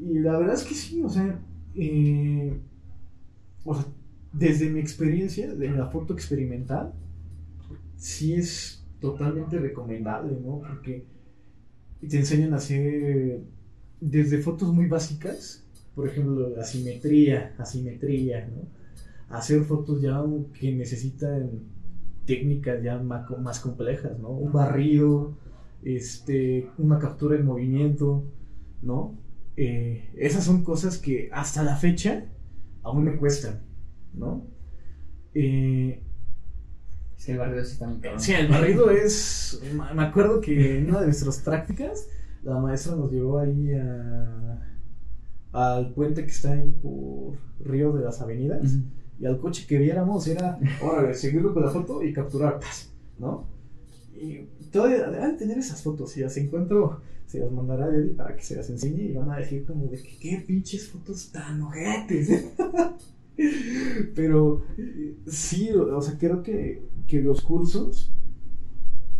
Y 0.00 0.18
la 0.18 0.38
verdad 0.38 0.54
es 0.54 0.64
que 0.64 0.74
sí, 0.74 1.02
o 1.02 1.08
sea, 1.08 1.40
eh, 1.74 2.60
o 3.64 3.74
sea, 3.74 3.86
desde 4.32 4.68
mi 4.70 4.80
experiencia 4.80 5.54
de 5.54 5.70
la 5.70 5.86
foto 5.86 6.12
experimental, 6.14 6.92
sí 7.96 8.34
es 8.34 8.84
totalmente 9.00 9.58
recomendable, 9.58 10.36
¿no? 10.40 10.60
Porque 10.60 11.06
te 12.08 12.18
enseñan 12.18 12.54
a 12.54 12.56
hacer 12.56 13.40
desde 14.00 14.38
fotos 14.38 14.72
muy 14.72 14.86
básicas, 14.86 15.64
por 15.94 16.08
ejemplo, 16.08 16.50
la 16.50 16.64
simetría, 16.64 17.54
asimetría, 17.58 18.46
¿no? 18.46 18.68
Hacer 19.34 19.62
fotos 19.62 20.02
ya 20.02 20.22
que 20.58 20.72
necesitan 20.72 21.50
técnicas 22.26 22.82
ya 22.82 22.98
más, 22.98 23.28
más 23.40 23.60
complejas, 23.60 24.18
¿no? 24.18 24.30
Un 24.30 24.52
barrido, 24.52 25.36
este, 25.82 26.68
una 26.78 26.98
captura 26.98 27.36
en 27.36 27.46
movimiento, 27.46 28.24
¿no? 28.82 29.14
Eh, 29.56 30.10
esas 30.16 30.44
son 30.44 30.64
cosas 30.64 30.98
que 30.98 31.30
hasta 31.32 31.62
la 31.62 31.76
fecha 31.76 32.26
aún 32.82 33.04
me 33.04 33.16
cuestan, 33.16 33.60
¿no? 34.12 34.44
Eh, 35.34 36.02
Sí, 37.16 37.32
el 37.32 37.38
barrido 37.38 37.64
sí 37.64 37.72
está 37.72 37.86
muy 37.86 38.00
cabrón. 38.00 38.20
Sí, 38.20 38.32
el 38.32 38.48
barrido 38.48 38.90
es. 38.90 39.60
Me 39.94 40.02
acuerdo 40.02 40.40
que 40.40 40.78
en 40.78 40.88
una 40.90 41.00
de 41.00 41.06
nuestras 41.06 41.38
prácticas, 41.40 42.06
la 42.42 42.58
maestra 42.58 42.94
nos 42.94 43.10
llevó 43.10 43.38
ahí 43.38 43.72
a, 43.72 44.62
al 45.52 45.92
puente 45.94 46.22
que 46.24 46.30
está 46.30 46.52
ahí 46.52 46.70
por 46.82 47.36
Río 47.60 47.92
de 47.92 48.04
las 48.04 48.20
Avenidas. 48.20 48.62
Uh 48.62 48.76
-huh. 48.76 48.84
Y 49.18 49.26
al 49.26 49.38
coche 49.40 49.64
que 49.66 49.78
viéramos 49.78 50.26
era, 50.28 50.58
órale, 50.82 51.14
seguirlo 51.14 51.54
con 51.54 51.64
la 51.64 51.70
foto 51.70 52.02
y 52.02 52.12
capturar, 52.12 52.60
¿no? 53.18 53.46
Y 54.14 54.42
todavía 54.70 55.08
deben 55.08 55.36
tener 55.36 55.58
esas 55.58 55.82
fotos. 55.82 56.10
Si 56.10 56.20
las 56.20 56.36
encuentro, 56.36 57.00
se 57.26 57.38
las 57.38 57.50
mandará 57.50 57.86
a 57.86 57.88
Eddie 57.88 58.14
para 58.14 58.36
que 58.36 58.42
se 58.42 58.56
las 58.56 58.68
enseñe 58.68 59.02
y 59.02 59.12
van 59.12 59.30
a 59.30 59.38
decir 59.38 59.64
como 59.64 59.86
de 59.86 59.96
que 59.96 60.18
qué 60.18 60.44
pinches 60.46 60.88
fotos 60.88 61.32
tan 61.32 61.62
ojetes. 61.62 62.46
Pero 64.14 64.62
sí, 65.26 65.70
o 65.72 66.00
sea, 66.00 66.16
creo 66.18 66.42
que, 66.42 66.82
que 67.06 67.20
los 67.20 67.42
cursos 67.42 68.12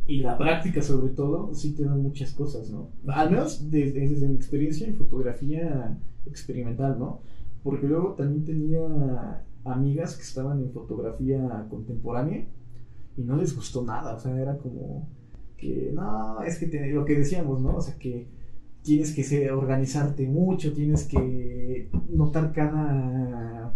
y 0.07 0.21
la 0.21 0.39
práctica 0.39 0.83
sobre 0.83 1.13
todo 1.13 1.53
sí 1.55 1.75
te 1.75 1.85
dan 1.85 2.03
muchas 2.03 2.33
cosas, 2.33 2.71
¿no? 2.71 2.91
Al 3.09 3.31
menos 3.31 3.71
desde, 3.71 4.29
mi 4.29 4.37
experiencia 4.37 4.87
en 4.87 4.95
fotografía 4.95 5.99
experimental, 6.27 6.99
¿no? 6.99 7.21
Porque 7.63 7.87
luego 7.89 8.15
también 8.15 8.45
tenía 8.45 9.45
amigas 9.65 10.17
que 10.17 10.23
estaban 10.23 10.61
en 10.61 10.71
fotografía 10.71 11.67
contemporánea 11.69 12.47
y 13.17 13.23
no 13.23 13.37
les 13.37 13.57
gustó 13.57 13.85
nada, 13.85 14.15
o 14.15 14.21
sea, 14.21 14.41
era 14.41 14.57
como 14.59 15.09
que, 15.57 15.91
no, 15.93 16.43
es 16.43 16.59
que 16.59 16.67
te, 16.67 16.87
lo 16.93 17.05
que 17.05 17.19
decíamos, 17.19 17.61
¿no? 17.61 17.77
O 17.77 17.81
sea, 17.81 17.97
que 17.99 18.29
tienes 18.83 19.13
que 19.13 19.51
organizarte 19.51 20.29
mucho, 20.29 20.73
tienes 20.73 21.05
que 21.05 21.91
notar 22.11 22.53
cada 22.53 23.73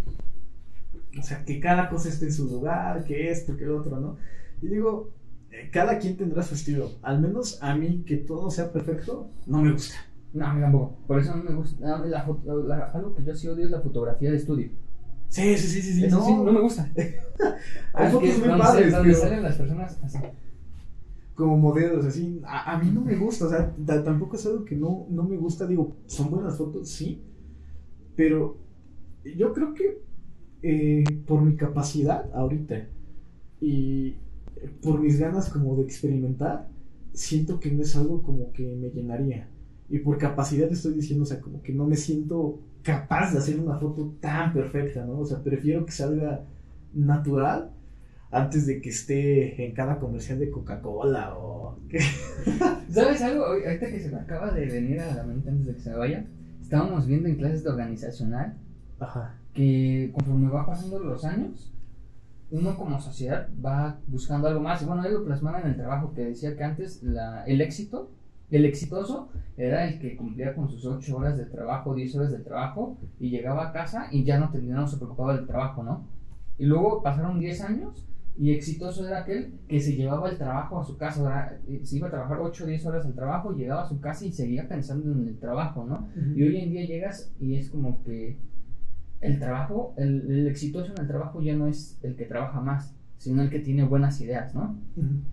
o 1.19 1.23
sea, 1.23 1.43
que 1.43 1.59
cada 1.59 1.89
cosa 1.89 2.09
esté 2.09 2.25
en 2.25 2.33
su 2.33 2.45
lugar, 2.45 3.03
que 3.03 3.29
esto, 3.29 3.57
que 3.57 3.65
lo 3.65 3.79
otro, 3.79 3.99
¿no? 3.99 4.17
Y 4.61 4.67
digo, 4.67 5.11
eh, 5.51 5.69
cada 5.71 5.99
quien 5.99 6.15
tendrá 6.15 6.41
su 6.43 6.55
estilo. 6.55 6.91
Al 7.01 7.19
menos 7.19 7.61
a 7.61 7.75
mí 7.75 8.03
que 8.05 8.17
todo 8.17 8.49
sea 8.49 8.71
perfecto, 8.71 9.29
no 9.45 9.61
me 9.61 9.71
gusta. 9.71 9.95
No, 10.33 10.45
a 10.45 10.53
mí 10.53 10.61
tampoco. 10.61 10.97
Por 11.07 11.19
eso 11.19 11.35
no 11.35 11.43
me 11.43 11.53
gusta. 11.53 11.85
No, 11.85 12.05
la, 12.05 12.25
la, 12.65 12.85
algo 12.93 13.13
que 13.13 13.23
yo 13.23 13.35
sí 13.35 13.47
odio 13.47 13.65
es 13.65 13.71
la 13.71 13.81
fotografía 13.81 14.31
de 14.31 14.37
estudio. 14.37 14.69
Sí, 15.27 15.57
sí, 15.57 15.67
sí, 15.67 15.81
sí. 15.81 15.93
sí 15.93 16.05
eso 16.05 16.19
no. 16.19 16.25
sí, 16.25 16.33
no 16.33 16.51
me 16.51 16.61
gusta. 16.61 16.89
Hay 17.93 18.11
fotos 18.11 18.39
muy 18.39 18.57
padres, 18.57 18.91
donde 18.91 19.13
salen 19.13 19.43
las 19.43 19.57
personas 19.57 19.99
así. 20.03 20.19
como 21.35 21.57
modelos, 21.57 22.05
así. 22.05 22.41
A, 22.45 22.73
a, 22.73 22.77
mí 22.77 22.89
no 22.91 23.01
me 23.01 23.15
gusta, 23.15 23.45
o 23.45 23.49
sea, 23.49 23.73
tampoco 24.03 24.37
es 24.37 24.45
algo 24.45 24.63
que 24.63 24.75
no, 24.75 25.07
no 25.09 25.23
me 25.23 25.35
gusta. 25.35 25.67
Digo, 25.67 25.95
son 26.05 26.29
buenas 26.29 26.57
fotos, 26.57 26.89
sí. 26.89 27.21
Pero 28.15 28.57
yo 29.23 29.53
creo 29.53 29.73
que 29.73 30.01
eh, 30.63 31.03
por 31.25 31.41
mi 31.41 31.55
capacidad 31.55 32.29
ahorita 32.33 32.87
y 33.59 34.15
por 34.81 34.99
mis 34.99 35.19
ganas 35.19 35.49
como 35.49 35.75
de 35.75 35.83
experimentar, 35.83 36.67
siento 37.13 37.59
que 37.59 37.71
no 37.71 37.81
es 37.81 37.95
algo 37.95 38.21
como 38.21 38.51
que 38.51 38.75
me 38.75 38.89
llenaría. 38.89 39.47
Y 39.89 39.99
por 39.99 40.17
capacidad 40.17 40.71
estoy 40.71 40.93
diciendo, 40.93 41.23
o 41.23 41.27
sea, 41.27 41.41
como 41.41 41.61
que 41.61 41.73
no 41.73 41.85
me 41.85 41.97
siento 41.97 42.59
capaz 42.83 43.31
de 43.31 43.39
hacer 43.39 43.59
una 43.59 43.77
foto 43.77 44.13
tan 44.19 44.53
perfecta, 44.53 45.05
¿no? 45.05 45.19
O 45.19 45.25
sea, 45.25 45.43
prefiero 45.43 45.85
que 45.85 45.91
salga 45.91 46.45
natural 46.93 47.71
antes 48.31 48.65
de 48.65 48.81
que 48.81 48.89
esté 48.89 49.65
en 49.65 49.73
cada 49.73 49.99
comercial 49.99 50.39
de 50.39 50.49
Coca-Cola 50.49 51.35
o... 51.37 51.77
¿Sabes 52.89 53.21
algo? 53.21 53.45
Ahorita 53.45 53.89
que 53.89 53.99
se 53.99 54.09
me 54.09 54.19
acaba 54.19 54.51
de 54.51 54.65
venir 54.65 54.99
a 55.01 55.15
la 55.15 55.23
mente 55.23 55.49
antes 55.49 55.65
de 55.65 55.73
que 55.75 55.81
se 55.81 55.89
me 55.89 55.97
vaya, 55.97 56.25
estábamos 56.61 57.05
viendo 57.05 57.27
en 57.27 57.35
clases 57.35 57.63
de 57.63 57.69
organizacional 57.69 58.55
Ajá. 59.01 59.40
Que 59.53 60.11
conforme 60.13 60.49
va 60.49 60.65
pasando 60.65 60.99
los 60.99 61.25
años, 61.25 61.71
uno 62.51 62.75
como 62.75 62.99
sociedad 62.99 63.49
va 63.63 63.99
buscando 64.07 64.47
algo 64.47 64.59
más. 64.59 64.81
Y 64.81 64.85
bueno, 64.85 65.05
él 65.05 65.13
lo 65.13 65.25
plasmaba 65.25 65.61
en 65.61 65.67
el 65.69 65.75
trabajo 65.75 66.13
que 66.13 66.25
decía 66.25 66.55
que 66.55 66.63
antes 66.63 67.01
la, 67.01 67.43
el 67.45 67.61
éxito 67.61 68.11
El 68.49 68.65
exitoso 68.65 69.29
era 69.55 69.87
el 69.87 69.99
que 69.99 70.17
cumplía 70.17 70.53
con 70.53 70.69
sus 70.69 70.85
8 70.85 71.15
horas 71.15 71.37
de 71.37 71.45
trabajo, 71.45 71.95
10 71.95 72.15
horas 72.17 72.31
de 72.31 72.39
trabajo 72.39 72.97
y 73.19 73.29
llegaba 73.29 73.69
a 73.69 73.71
casa 73.71 74.07
y 74.11 74.25
ya 74.25 74.37
no, 74.39 74.51
tenía, 74.51 74.75
no 74.75 74.87
se 74.87 74.97
preocupaba 74.97 75.35
del 75.35 75.47
trabajo, 75.47 75.83
¿no? 75.83 76.05
Y 76.57 76.65
luego 76.65 77.01
pasaron 77.01 77.39
10 77.39 77.61
años 77.61 78.05
y 78.37 78.51
exitoso 78.51 79.07
era 79.07 79.19
aquel 79.19 79.59
que 79.67 79.79
se 79.79 79.95
llevaba 79.95 80.29
el 80.29 80.37
trabajo 80.37 80.79
a 80.79 80.83
su 80.83 80.97
casa, 80.97 81.23
¿verdad? 81.23 81.59
Eh, 81.67 81.81
se 81.85 81.97
iba 81.97 82.07
a 82.07 82.11
trabajar 82.11 82.39
8 82.41 82.63
o 82.63 82.67
10 82.67 82.85
horas 82.85 83.05
al 83.05 83.13
trabajo, 83.13 83.53
llegaba 83.53 83.83
a 83.83 83.89
su 83.89 84.01
casa 84.01 84.25
y 84.25 84.31
seguía 84.33 84.67
pensando 84.67 85.11
en 85.13 85.27
el 85.29 85.39
trabajo, 85.39 85.85
¿no? 85.85 86.09
Y 86.35 86.43
hoy 86.43 86.57
en 86.57 86.71
día 86.71 86.85
llegas 86.85 87.33
y 87.39 87.55
es 87.55 87.69
como 87.69 88.03
que 88.03 88.37
el 89.21 89.39
trabajo, 89.39 89.93
el, 89.97 90.29
el 90.29 90.47
exitoso 90.47 90.91
en 90.93 90.99
el 91.01 91.07
trabajo 91.07 91.41
ya 91.41 91.55
no 91.55 91.67
es 91.67 91.99
el 92.03 92.15
que 92.15 92.25
trabaja 92.25 92.59
más, 92.61 92.95
sino 93.17 93.41
el 93.43 93.49
que 93.51 93.59
tiene 93.59 93.83
buenas 93.83 94.19
ideas, 94.21 94.55
¿no? 94.55 94.75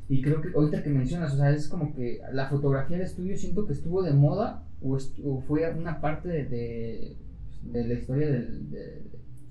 Y 0.09 0.21
creo 0.23 0.41
que 0.43 0.51
ahorita 0.55 0.83
que 0.83 0.91
mencionas, 0.91 1.33
o 1.35 1.37
sea, 1.39 1.51
es 1.51 1.69
como 1.69 1.95
que 1.95 2.21
la 2.33 2.49
fotografía 2.49 2.99
de 2.99 3.05
estudio 3.05 3.37
siento 3.37 3.67
que 3.67 3.73
estuvo 3.73 4.03
de 4.03 4.13
moda 4.13 4.63
o, 4.83 4.99
fue 5.41 5.71
una 5.73 6.01
parte 6.01 6.29
de, 6.29 6.45
de, 6.45 7.17
de 7.63 7.89
la 7.89 7.95
historia 7.95 8.31
del, 8.31 8.71
de- 8.71 9.03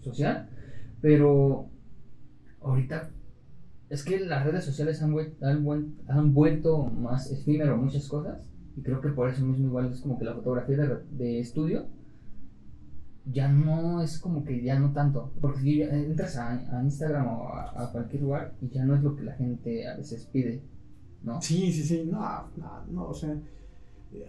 social, 0.02 0.48
pero 1.02 1.68
ahorita 2.62 3.10
es 3.90 4.04
que 4.04 4.20
las 4.20 4.46
redes 4.46 4.64
sociales 4.66 5.02
han, 5.02 5.14
vuel- 5.14 5.34
han, 5.42 5.64
vuel- 5.66 5.92
han 6.08 6.34
vuelto 6.34 6.84
más 6.86 7.32
efímero 7.32 7.78
muchas 7.78 8.08
cosas 8.08 8.50
y 8.76 8.82
creo 8.82 9.02
que 9.02 9.10
por 9.10 9.30
eso 9.30 9.44
mismo 9.46 9.68
igual 9.68 9.92
es 9.92 10.02
como 10.02 10.18
que 10.20 10.26
la 10.26 10.34
fotografía 10.36 10.78
de, 10.78 10.98
de 11.12 11.40
estudio 11.40 11.88
ya 13.32 13.48
no 13.48 14.02
es 14.02 14.20
como 14.20 14.44
que 14.44 14.62
ya 14.62 14.80
no 14.80 14.94
tanto, 14.94 15.32
porque 15.42 15.60
si 15.62 15.82
entras 15.82 16.38
a, 16.38 16.78
a 16.78 16.84
Instagram 16.84 17.28
o 17.28 17.50
a, 17.50 17.84
a 17.84 17.92
cualquier 17.92 18.24
lugar 18.24 18.54
y 18.62 18.70
ya 18.70 18.86
no 18.86 18.96
es 18.96 19.04
lo 19.04 19.16
que 19.16 19.24
la 19.24 19.34
gente 19.34 19.88
a 19.88 19.98
veces 19.98 20.26
pide, 20.32 20.62
¿no? 21.24 21.42
Sí, 21.42 21.72
sí, 21.72 21.84
sí, 21.84 22.10
no, 22.10 22.20
no, 22.58 22.86
no, 22.90 23.08
o 23.10 23.14
sea, 23.14 23.36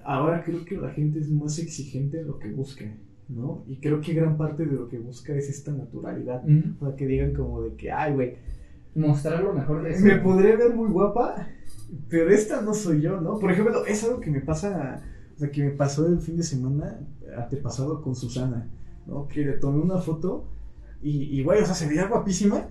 ahora 0.04 0.42
creo 0.42 0.64
que 0.64 0.76
la 0.76 0.90
gente 0.90 1.18
es 1.20 1.30
más 1.30 1.58
exigente 1.58 2.20
en 2.20 2.26
lo 2.26 2.38
que 2.38 2.50
busca, 2.50 2.84
¿no? 3.28 3.64
Y 3.68 3.76
creo 3.76 4.00
que 4.00 4.14
gran 4.14 4.36
parte 4.36 4.66
de 4.66 4.72
lo 4.72 4.88
que 4.88 4.98
busca 4.98 5.34
es 5.34 5.48
esta 5.48 5.72
naturalidad, 5.72 6.42
sea, 6.44 6.96
que 6.96 7.06
digan 7.06 7.34
como 7.34 7.62
de 7.62 7.74
que, 7.74 7.92
ay, 7.92 8.14
güey, 8.14 8.36
Mostrar 8.94 9.42
lo 9.44 9.52
mejor 9.52 9.82
de 9.84 9.96
me 10.00 10.16
podré 10.16 10.56
ver 10.56 10.74
muy 10.74 10.88
guapa, 10.88 11.46
pero 12.08 12.30
esta 12.30 12.62
no 12.62 12.74
soy 12.74 13.00
yo, 13.00 13.20
¿no? 13.20 13.38
Por 13.38 13.52
ejemplo, 13.52 13.84
es 13.86 14.02
algo 14.02 14.18
que 14.18 14.30
me 14.30 14.40
pasa, 14.40 15.02
o 15.36 15.38
sea, 15.38 15.50
que 15.50 15.62
me 15.62 15.70
pasó 15.70 16.06
el 16.06 16.18
fin 16.18 16.36
de 16.36 16.42
semana 16.42 16.98
antepasado 17.36 18.02
con 18.02 18.16
Susana, 18.16 18.66
¿no? 19.08 19.26
Que 19.26 19.44
le 19.44 19.52
tomé 19.54 19.80
una 19.82 19.98
foto 19.98 20.44
y, 21.02 21.38
y 21.40 21.42
güey, 21.42 21.62
o 21.62 21.66
sea, 21.66 21.74
se 21.74 21.88
veía 21.88 22.06
guapísima, 22.06 22.68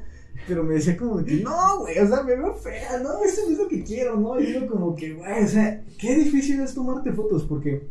pero 0.48 0.64
me 0.64 0.76
decía 0.76 0.96
como 0.96 1.18
de 1.18 1.26
que, 1.26 1.44
no, 1.44 1.80
güey, 1.80 1.98
o 2.00 2.08
sea, 2.08 2.24
me 2.24 2.36
veo 2.36 2.54
fea, 2.54 3.00
¿no? 3.02 3.22
Eso 3.24 3.42
no 3.48 3.52
es 3.54 3.58
lo 3.58 3.68
que 3.68 3.84
quiero, 3.84 4.18
¿no? 4.18 4.40
Y 4.40 4.46
digo 4.46 4.68
como 4.68 4.96
que, 4.96 5.14
güey, 5.14 5.44
o 5.44 5.48
sea, 5.48 5.84
qué 6.00 6.16
difícil 6.16 6.60
es 6.62 6.74
tomarte 6.74 7.12
fotos 7.12 7.44
porque 7.44 7.88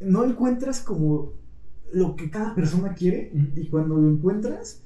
no 0.00 0.24
encuentras 0.24 0.80
como 0.80 1.32
lo 1.92 2.16
que 2.16 2.30
cada 2.30 2.54
persona 2.54 2.94
quiere 2.94 3.32
y 3.56 3.66
cuando 3.68 3.96
lo 3.96 4.08
encuentras 4.10 4.82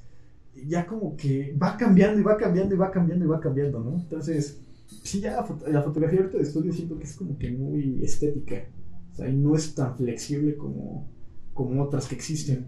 ya 0.67 0.85
como 0.85 1.15
que 1.17 1.55
va 1.61 1.77
cambiando 1.77 2.19
y 2.19 2.23
va 2.23 2.37
cambiando 2.37 2.73
y 2.75 2.77
va 2.77 2.91
cambiando 2.91 3.25
y 3.25 3.27
va 3.27 3.39
cambiando, 3.39 3.79
¿no? 3.79 3.95
Entonces, 3.95 4.61
sí, 5.03 5.19
ya 5.19 5.35
la, 5.35 5.43
foto- 5.43 5.67
la 5.67 5.81
fotografía 5.81 6.19
ahorita 6.19 6.37
de 6.37 6.43
estudio 6.43 6.71
siento 6.71 6.97
que 6.97 7.03
es 7.05 7.15
como 7.15 7.37
que 7.37 7.51
muy 7.51 8.01
estética, 8.03 8.63
o 9.11 9.15
sea, 9.15 9.27
y 9.29 9.35
no 9.35 9.55
es 9.55 9.75
tan 9.75 9.95
flexible 9.97 10.55
como, 10.55 11.07
como 11.53 11.83
otras 11.83 12.07
que 12.07 12.15
existen, 12.15 12.65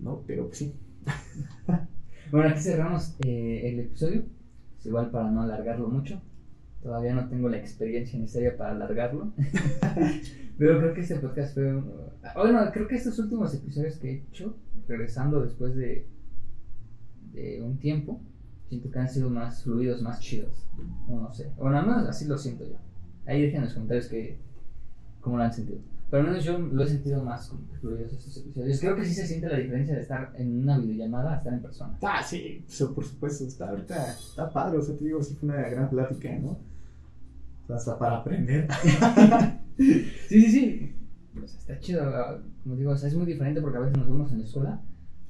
¿no? 0.00 0.22
Pero 0.26 0.46
pues 0.46 0.58
sí. 0.58 0.74
Bueno, 2.30 2.48
aquí 2.48 2.60
cerramos 2.60 3.14
eh, 3.24 3.60
el 3.64 3.80
episodio, 3.80 4.24
igual 4.84 5.10
para 5.10 5.30
no 5.30 5.42
alargarlo 5.42 5.88
mucho, 5.88 6.20
todavía 6.82 7.14
no 7.14 7.28
tengo 7.28 7.48
la 7.48 7.58
experiencia 7.58 8.18
necesaria 8.18 8.56
para 8.56 8.72
alargarlo, 8.72 9.32
pero 10.58 10.78
creo 10.80 10.94
que 10.94 11.02
este 11.02 11.16
podcast 11.16 11.54
fue, 11.54 11.76
un- 11.76 11.92
bueno, 12.34 12.60
creo 12.72 12.88
que 12.88 12.96
estos 12.96 13.18
últimos 13.20 13.54
episodios 13.54 13.98
que 13.98 14.10
he 14.10 14.14
hecho, 14.14 14.56
regresando 14.88 15.42
después 15.42 15.76
de, 15.76 16.08
de 17.34 17.62
un 17.62 17.78
tiempo, 17.78 18.20
siento 18.68 18.90
que 18.90 18.98
han 18.98 19.08
sido 19.08 19.30
más 19.30 19.62
fluidos, 19.62 20.02
más 20.02 20.18
chidos, 20.18 20.66
no 21.06 21.32
sé, 21.32 21.52
bueno, 21.56 21.78
al 21.78 21.86
menos 21.86 22.08
así 22.08 22.24
lo 22.24 22.36
siento 22.38 22.64
yo. 22.64 22.76
Ahí 23.26 23.42
dejen 23.42 23.58
en 23.58 23.64
los 23.64 23.74
comentarios 23.74 24.08
que, 24.08 24.38
cómo 25.20 25.36
lo 25.36 25.44
han 25.44 25.52
sentido. 25.52 25.78
Pero 26.14 26.26
al 26.26 26.30
menos 26.30 26.44
yo 26.44 26.56
lo 26.56 26.84
he 26.84 26.86
sentido 26.86 27.24
más 27.24 27.52
fluidos 27.80 28.12
estos 28.12 28.36
episodios. 28.36 28.78
Creo 28.78 28.94
que 28.94 29.04
sí 29.04 29.14
se 29.14 29.26
siente 29.26 29.48
la 29.48 29.58
diferencia 29.58 29.96
de 29.96 30.02
estar 30.02 30.32
en 30.36 30.62
una 30.62 30.78
videollamada 30.78 31.32
a 31.32 31.36
estar 31.38 31.52
en 31.52 31.60
persona. 31.60 31.98
Ah, 32.02 32.22
sí, 32.22 32.64
so, 32.68 32.94
por 32.94 33.04
supuesto, 33.04 33.44
está 33.44 33.70
ahorita, 33.70 34.12
está 34.12 34.48
padre, 34.48 34.78
o 34.78 34.82
sea, 34.82 34.96
te 34.96 35.06
digo, 35.06 35.20
sí 35.24 35.34
fue 35.34 35.48
una 35.48 35.68
gran 35.68 35.90
plática, 35.90 36.28
¿no? 36.38 36.56
Hasta 37.68 37.98
para 37.98 38.18
aprender. 38.18 38.68
Sí, 39.76 40.04
sí, 40.28 40.48
sí. 40.52 40.94
Sea, 41.46 41.58
está 41.58 41.80
chido. 41.80 42.04
ah, 42.04 42.40
Como 42.62 42.76
digo, 42.76 42.92
o 42.92 42.96
sea, 42.96 43.08
es 43.08 43.16
muy 43.16 43.26
diferente 43.26 43.60
porque 43.60 43.78
a 43.78 43.80
veces 43.80 43.98
nos 43.98 44.06
vemos 44.06 44.30
en 44.30 44.38
la 44.38 44.44
escuela 44.44 44.80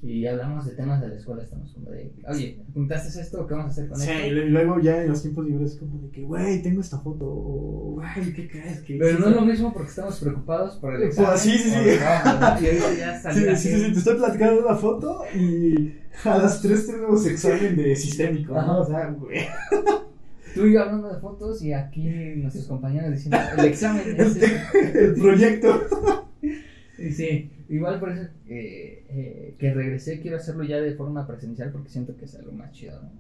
y 0.06 0.26
hablamos 0.26 0.66
de 0.66 0.72
temas 0.74 1.00
de 1.00 1.08
la 1.08 1.14
escuela. 1.14 1.42
Estamos 1.42 1.72
como 1.72 1.90
de, 1.90 2.12
oye, 2.28 2.60
¿apuntaste 2.68 3.20
esto? 3.20 3.46
¿Qué 3.46 3.54
vamos 3.54 3.68
a 3.68 3.70
hacer 3.70 3.88
con 3.88 3.98
Sí, 3.98 4.10
esto? 4.10 4.26
y 4.26 4.30
luego 4.50 4.78
ya 4.80 5.02
en 5.02 5.08
los 5.08 5.22
tiempos 5.22 5.46
libres 5.46 5.72
es 5.72 5.78
como 5.78 5.98
de 6.02 6.10
que, 6.10 6.22
güey, 6.22 6.62
tengo 6.62 6.82
esta 6.82 6.98
foto, 6.98 7.24
o, 7.26 7.92
güey, 7.94 8.32
¿qué 8.34 8.48
crees? 8.48 8.80
que 8.80 8.96
Pero 8.98 9.18
no 9.18 9.28
es 9.30 9.34
lo 9.36 9.42
mismo 9.42 9.72
porque 9.72 9.88
estamos 9.88 10.20
preocupados 10.20 10.76
por 10.76 10.94
el 10.94 11.00
Pues, 11.08 11.18
examen. 11.18 11.38
sí, 11.38 11.50
sí, 11.58 11.70
sí. 11.70 11.76
o 11.76 11.80
el 11.80 11.98
trabajo, 11.98 12.40
¿no? 12.40 12.60
Y 12.60 12.66
ahorita 12.66 12.94
ya 12.98 13.20
Sí, 13.32 13.40
sí, 13.40 13.56
sí, 13.56 13.84
sí, 13.86 13.92
te 13.92 13.98
estoy 13.98 14.16
platicando 14.16 14.60
una 14.66 14.76
foto 14.76 15.22
y 15.34 15.94
a 16.24 16.38
las 16.38 16.60
tres 16.60 16.86
tenemos 16.86 17.26
examen 17.26 17.74
de 17.76 17.96
sistémico, 17.96 18.54
Ajá. 18.56 18.66
¿no? 18.66 18.80
O 18.80 18.86
sea, 18.86 19.06
güey. 19.10 19.40
Tú 20.54 20.66
y 20.66 20.74
yo 20.74 20.82
hablando 20.82 21.12
de 21.12 21.18
fotos 21.18 21.60
y 21.62 21.72
aquí 21.72 22.04
nuestros 22.36 22.66
compañeros 22.68 23.10
diciendo, 23.10 23.38
el 23.58 23.64
examen 23.64 24.02
este". 24.18 24.46
El 24.98 25.14
proyecto. 25.14 25.80
Sí, 26.96 27.10
sí, 27.12 27.50
igual 27.68 28.00
por 28.00 28.10
eso 28.10 28.22
eh, 28.46 29.04
eh, 29.08 29.54
que 29.58 29.72
regresé 29.72 30.20
quiero 30.20 30.36
hacerlo 30.36 30.64
ya 30.64 30.80
de 30.80 30.94
forma 30.94 31.26
presencial 31.26 31.70
porque 31.72 31.90
siento 31.90 32.16
que 32.16 32.24
es 32.26 32.34
algo 32.34 32.52
más 32.52 32.72
chido, 32.72 33.00
¿no? 33.02 33.10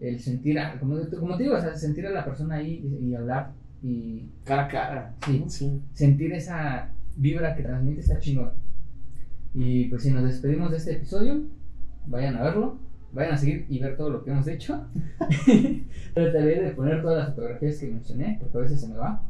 El 0.00 0.18
sentir, 0.18 0.58
a, 0.58 0.78
como, 0.80 0.98
como 1.18 1.36
te 1.36 1.42
digo, 1.42 1.56
o 1.56 1.60
sea, 1.60 1.76
sentir 1.76 2.06
a 2.06 2.10
la 2.10 2.24
persona 2.24 2.56
ahí 2.56 2.98
y, 3.00 3.08
y 3.08 3.14
hablar 3.14 3.52
y 3.82 4.30
Cara 4.44 4.64
a 4.64 4.68
cara. 4.68 5.14
Sí. 5.26 5.44
Sí. 5.48 5.82
sentir 5.92 6.32
esa 6.32 6.90
vibra 7.16 7.54
que 7.54 7.62
transmite 7.62 8.00
está 8.00 8.18
chingón. 8.18 8.52
Y 9.54 9.86
pues 9.86 10.02
si 10.02 10.10
nos 10.10 10.24
despedimos 10.24 10.70
de 10.70 10.76
este 10.76 10.92
episodio, 10.92 11.42
vayan 12.06 12.36
a 12.36 12.42
verlo, 12.42 12.78
vayan 13.12 13.34
a 13.34 13.36
seguir 13.36 13.66
y 13.68 13.78
ver 13.78 13.96
todo 13.96 14.10
lo 14.10 14.24
que 14.24 14.30
hemos 14.30 14.46
hecho. 14.46 14.86
Trataré 16.14 16.62
de 16.62 16.70
poner 16.70 17.02
todas 17.02 17.18
las 17.18 17.34
fotografías 17.34 17.78
que 17.78 17.88
mencioné, 17.88 18.38
porque 18.40 18.58
a 18.58 18.60
veces 18.62 18.80
se 18.80 18.88
me 18.88 18.96
va. 18.96 19.22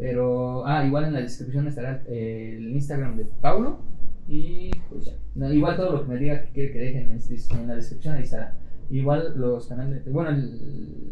Pero, 0.00 0.66
ah, 0.66 0.84
igual 0.86 1.04
en 1.04 1.12
la 1.12 1.20
descripción 1.20 1.68
estará 1.68 2.02
eh, 2.06 2.54
el 2.56 2.70
Instagram 2.70 3.18
de 3.18 3.26
Paulo. 3.26 3.80
Y 4.26 4.70
pues 4.88 5.04
ya. 5.04 5.52
Igual 5.52 5.76
todo 5.76 5.92
lo 5.92 6.02
que 6.02 6.08
me 6.08 6.16
diga 6.16 6.40
que 6.40 6.52
quiere 6.52 6.72
que 6.72 6.78
dejen 6.78 7.10
en, 7.10 7.68
la 7.68 7.74
descripción 7.74 8.14
ahí 8.14 8.22
estará. 8.22 8.56
Igual 8.88 9.34
los 9.36 9.68
canales, 9.68 10.02
bueno, 10.10 10.30
el, 10.30 11.10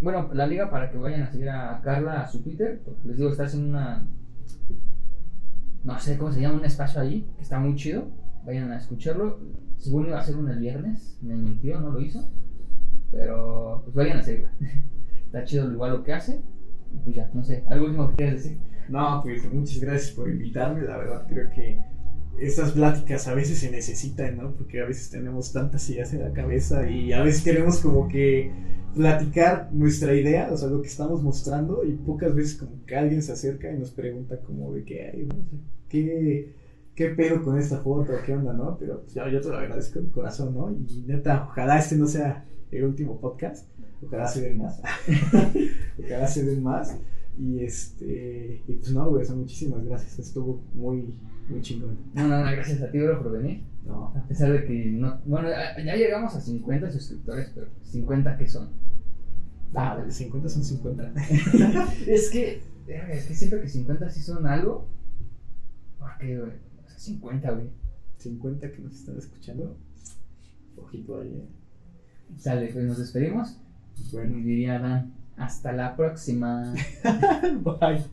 bueno, 0.00 0.28
la 0.32 0.46
liga 0.46 0.70
para 0.70 0.90
que 0.90 0.98
vayan 0.98 1.22
a 1.22 1.30
seguir 1.30 1.48
a 1.50 1.80
Carla 1.82 2.22
a 2.22 2.28
su 2.28 2.42
Twitter, 2.42 2.82
les 3.04 3.16
digo, 3.16 3.30
está 3.30 3.44
haciendo 3.44 3.70
una, 3.70 4.06
no 5.84 5.98
sé 5.98 6.18
cómo 6.18 6.32
se 6.32 6.40
llama, 6.40 6.58
un 6.58 6.64
espacio 6.64 7.00
ahí, 7.00 7.26
que 7.36 7.42
está 7.42 7.58
muy 7.58 7.74
chido, 7.74 8.10
vayan 8.44 8.70
a 8.70 8.78
escucharlo, 8.78 9.38
según 9.78 10.06
iba 10.06 10.18
a 10.18 10.24
ser 10.24 10.36
uno 10.36 10.52
el 10.52 10.58
viernes, 10.58 11.18
me 11.22 11.36
mintió, 11.36 11.80
no 11.80 11.90
lo 11.90 12.00
hizo, 12.00 12.28
pero 13.10 13.82
pues 13.84 13.96
vayan 13.96 14.18
a 14.18 14.22
seguirla, 14.22 14.52
está 15.24 15.44
chido 15.44 15.72
igual 15.72 15.92
lo 15.92 16.02
que 16.04 16.12
hace, 16.12 16.42
pues 17.04 17.16
ya, 17.16 17.30
no 17.34 17.42
sé, 17.44 17.64
algo 17.68 17.86
último 17.86 18.10
que 18.10 18.16
quieras 18.16 18.42
decir. 18.42 18.58
No, 18.88 19.20
pues 19.22 19.52
muchas 19.52 19.80
gracias 19.80 20.12
por 20.12 20.30
invitarme, 20.30 20.82
la 20.82 20.96
verdad 20.96 21.26
creo 21.28 21.50
que 21.50 21.78
esas 22.40 22.72
pláticas 22.72 23.26
a 23.26 23.34
veces 23.34 23.58
se 23.58 23.70
necesitan, 23.70 24.36
¿no? 24.36 24.54
Porque 24.54 24.80
a 24.80 24.86
veces 24.86 25.10
tenemos 25.10 25.52
tantas 25.52 25.88
ideas 25.90 26.12
en 26.14 26.22
la 26.22 26.32
cabeza 26.32 26.88
y 26.88 27.12
a 27.12 27.22
veces 27.22 27.42
queremos 27.42 27.80
como 27.80 28.08
que 28.08 28.52
platicar 28.94 29.68
nuestra 29.72 30.14
idea, 30.14 30.48
o 30.52 30.56
sea, 30.56 30.68
lo 30.68 30.80
que 30.80 30.88
estamos 30.88 31.22
mostrando 31.22 31.84
y 31.84 31.92
pocas 31.92 32.34
veces 32.34 32.56
como 32.56 32.84
que 32.86 32.96
alguien 32.96 33.22
se 33.22 33.32
acerca 33.32 33.70
y 33.72 33.78
nos 33.78 33.90
pregunta 33.90 34.40
como 34.40 34.72
de 34.72 34.84
que, 34.84 35.10
ay, 35.10 35.26
no 35.26 35.34
¿qué, 35.88 36.54
qué 36.94 37.08
pedo 37.10 37.42
con 37.42 37.58
esta 37.58 37.78
foto? 37.78 38.12
¿Qué 38.24 38.34
onda, 38.34 38.52
no? 38.52 38.76
Pero 38.78 39.00
pues, 39.02 39.14
yo, 39.14 39.28
yo 39.28 39.40
te 39.40 39.48
lo 39.48 39.56
agradezco 39.56 40.00
de 40.00 40.10
corazón, 40.10 40.54
¿no? 40.54 40.70
Y 40.70 41.04
neta, 41.06 41.46
ojalá 41.50 41.78
este 41.78 41.96
no 41.96 42.06
sea 42.06 42.44
el 42.70 42.84
último 42.84 43.20
podcast, 43.20 43.66
ojalá 44.02 44.26
se 44.26 44.42
den 44.42 44.58
más, 44.58 44.80
ojalá 45.98 46.26
se 46.26 46.44
den 46.44 46.62
más. 46.62 46.96
Y 47.38 47.60
este, 47.60 48.62
y 48.66 48.72
pues 48.72 48.90
no, 48.92 49.08
güey, 49.10 49.22
o 49.22 49.24
sea, 49.24 49.36
muchísimas 49.36 49.84
gracias, 49.84 50.18
estuvo 50.18 50.60
muy, 50.74 51.14
muy 51.48 51.60
chingón. 51.60 51.96
No, 52.14 52.26
no, 52.26 52.44
no, 52.44 52.50
gracias 52.50 52.82
a 52.82 52.90
ti, 52.90 52.98
bro, 52.98 53.22
por 53.22 53.32
venir. 53.32 53.62
No, 53.88 54.12
A 54.14 54.28
pesar 54.28 54.52
de 54.52 54.64
que 54.66 54.86
no. 54.86 55.18
Bueno, 55.24 55.48
ya 55.48 55.96
llegamos 55.96 56.34
a 56.34 56.40
50 56.40 56.90
suscriptores, 56.90 57.50
pero 57.54 57.68
50 57.84 58.36
que 58.36 58.46
son. 58.46 58.68
ah, 59.74 60.02
de 60.04 60.10
50 60.10 60.48
son 60.48 60.64
50. 60.64 61.14
es 62.06 62.30
que. 62.30 62.60
Es 62.86 63.26
que 63.26 63.34
siento 63.34 63.60
que 63.60 63.68
50 63.68 64.10
sí 64.10 64.20
son 64.20 64.46
algo. 64.46 64.88
Porque, 65.98 66.38
güey. 66.38 66.52
O 66.84 66.88
sea, 66.88 66.98
50, 66.98 67.50
güey. 67.52 67.70
50 68.18 68.72
que 68.72 68.78
nos 68.80 68.94
están 68.94 69.16
escuchando. 69.16 69.76
Ojito 70.76 71.20
ahí, 71.20 71.28
eh. 71.28 71.48
Sale, 72.36 72.68
pues 72.72 72.84
nos 72.84 72.98
despedimos. 72.98 73.58
Bueno. 74.12 74.36
Diría 74.38 74.76
Adán, 74.76 75.12
hasta 75.36 75.72
la 75.72 75.96
próxima. 75.96 76.74
Bye. 77.60 78.04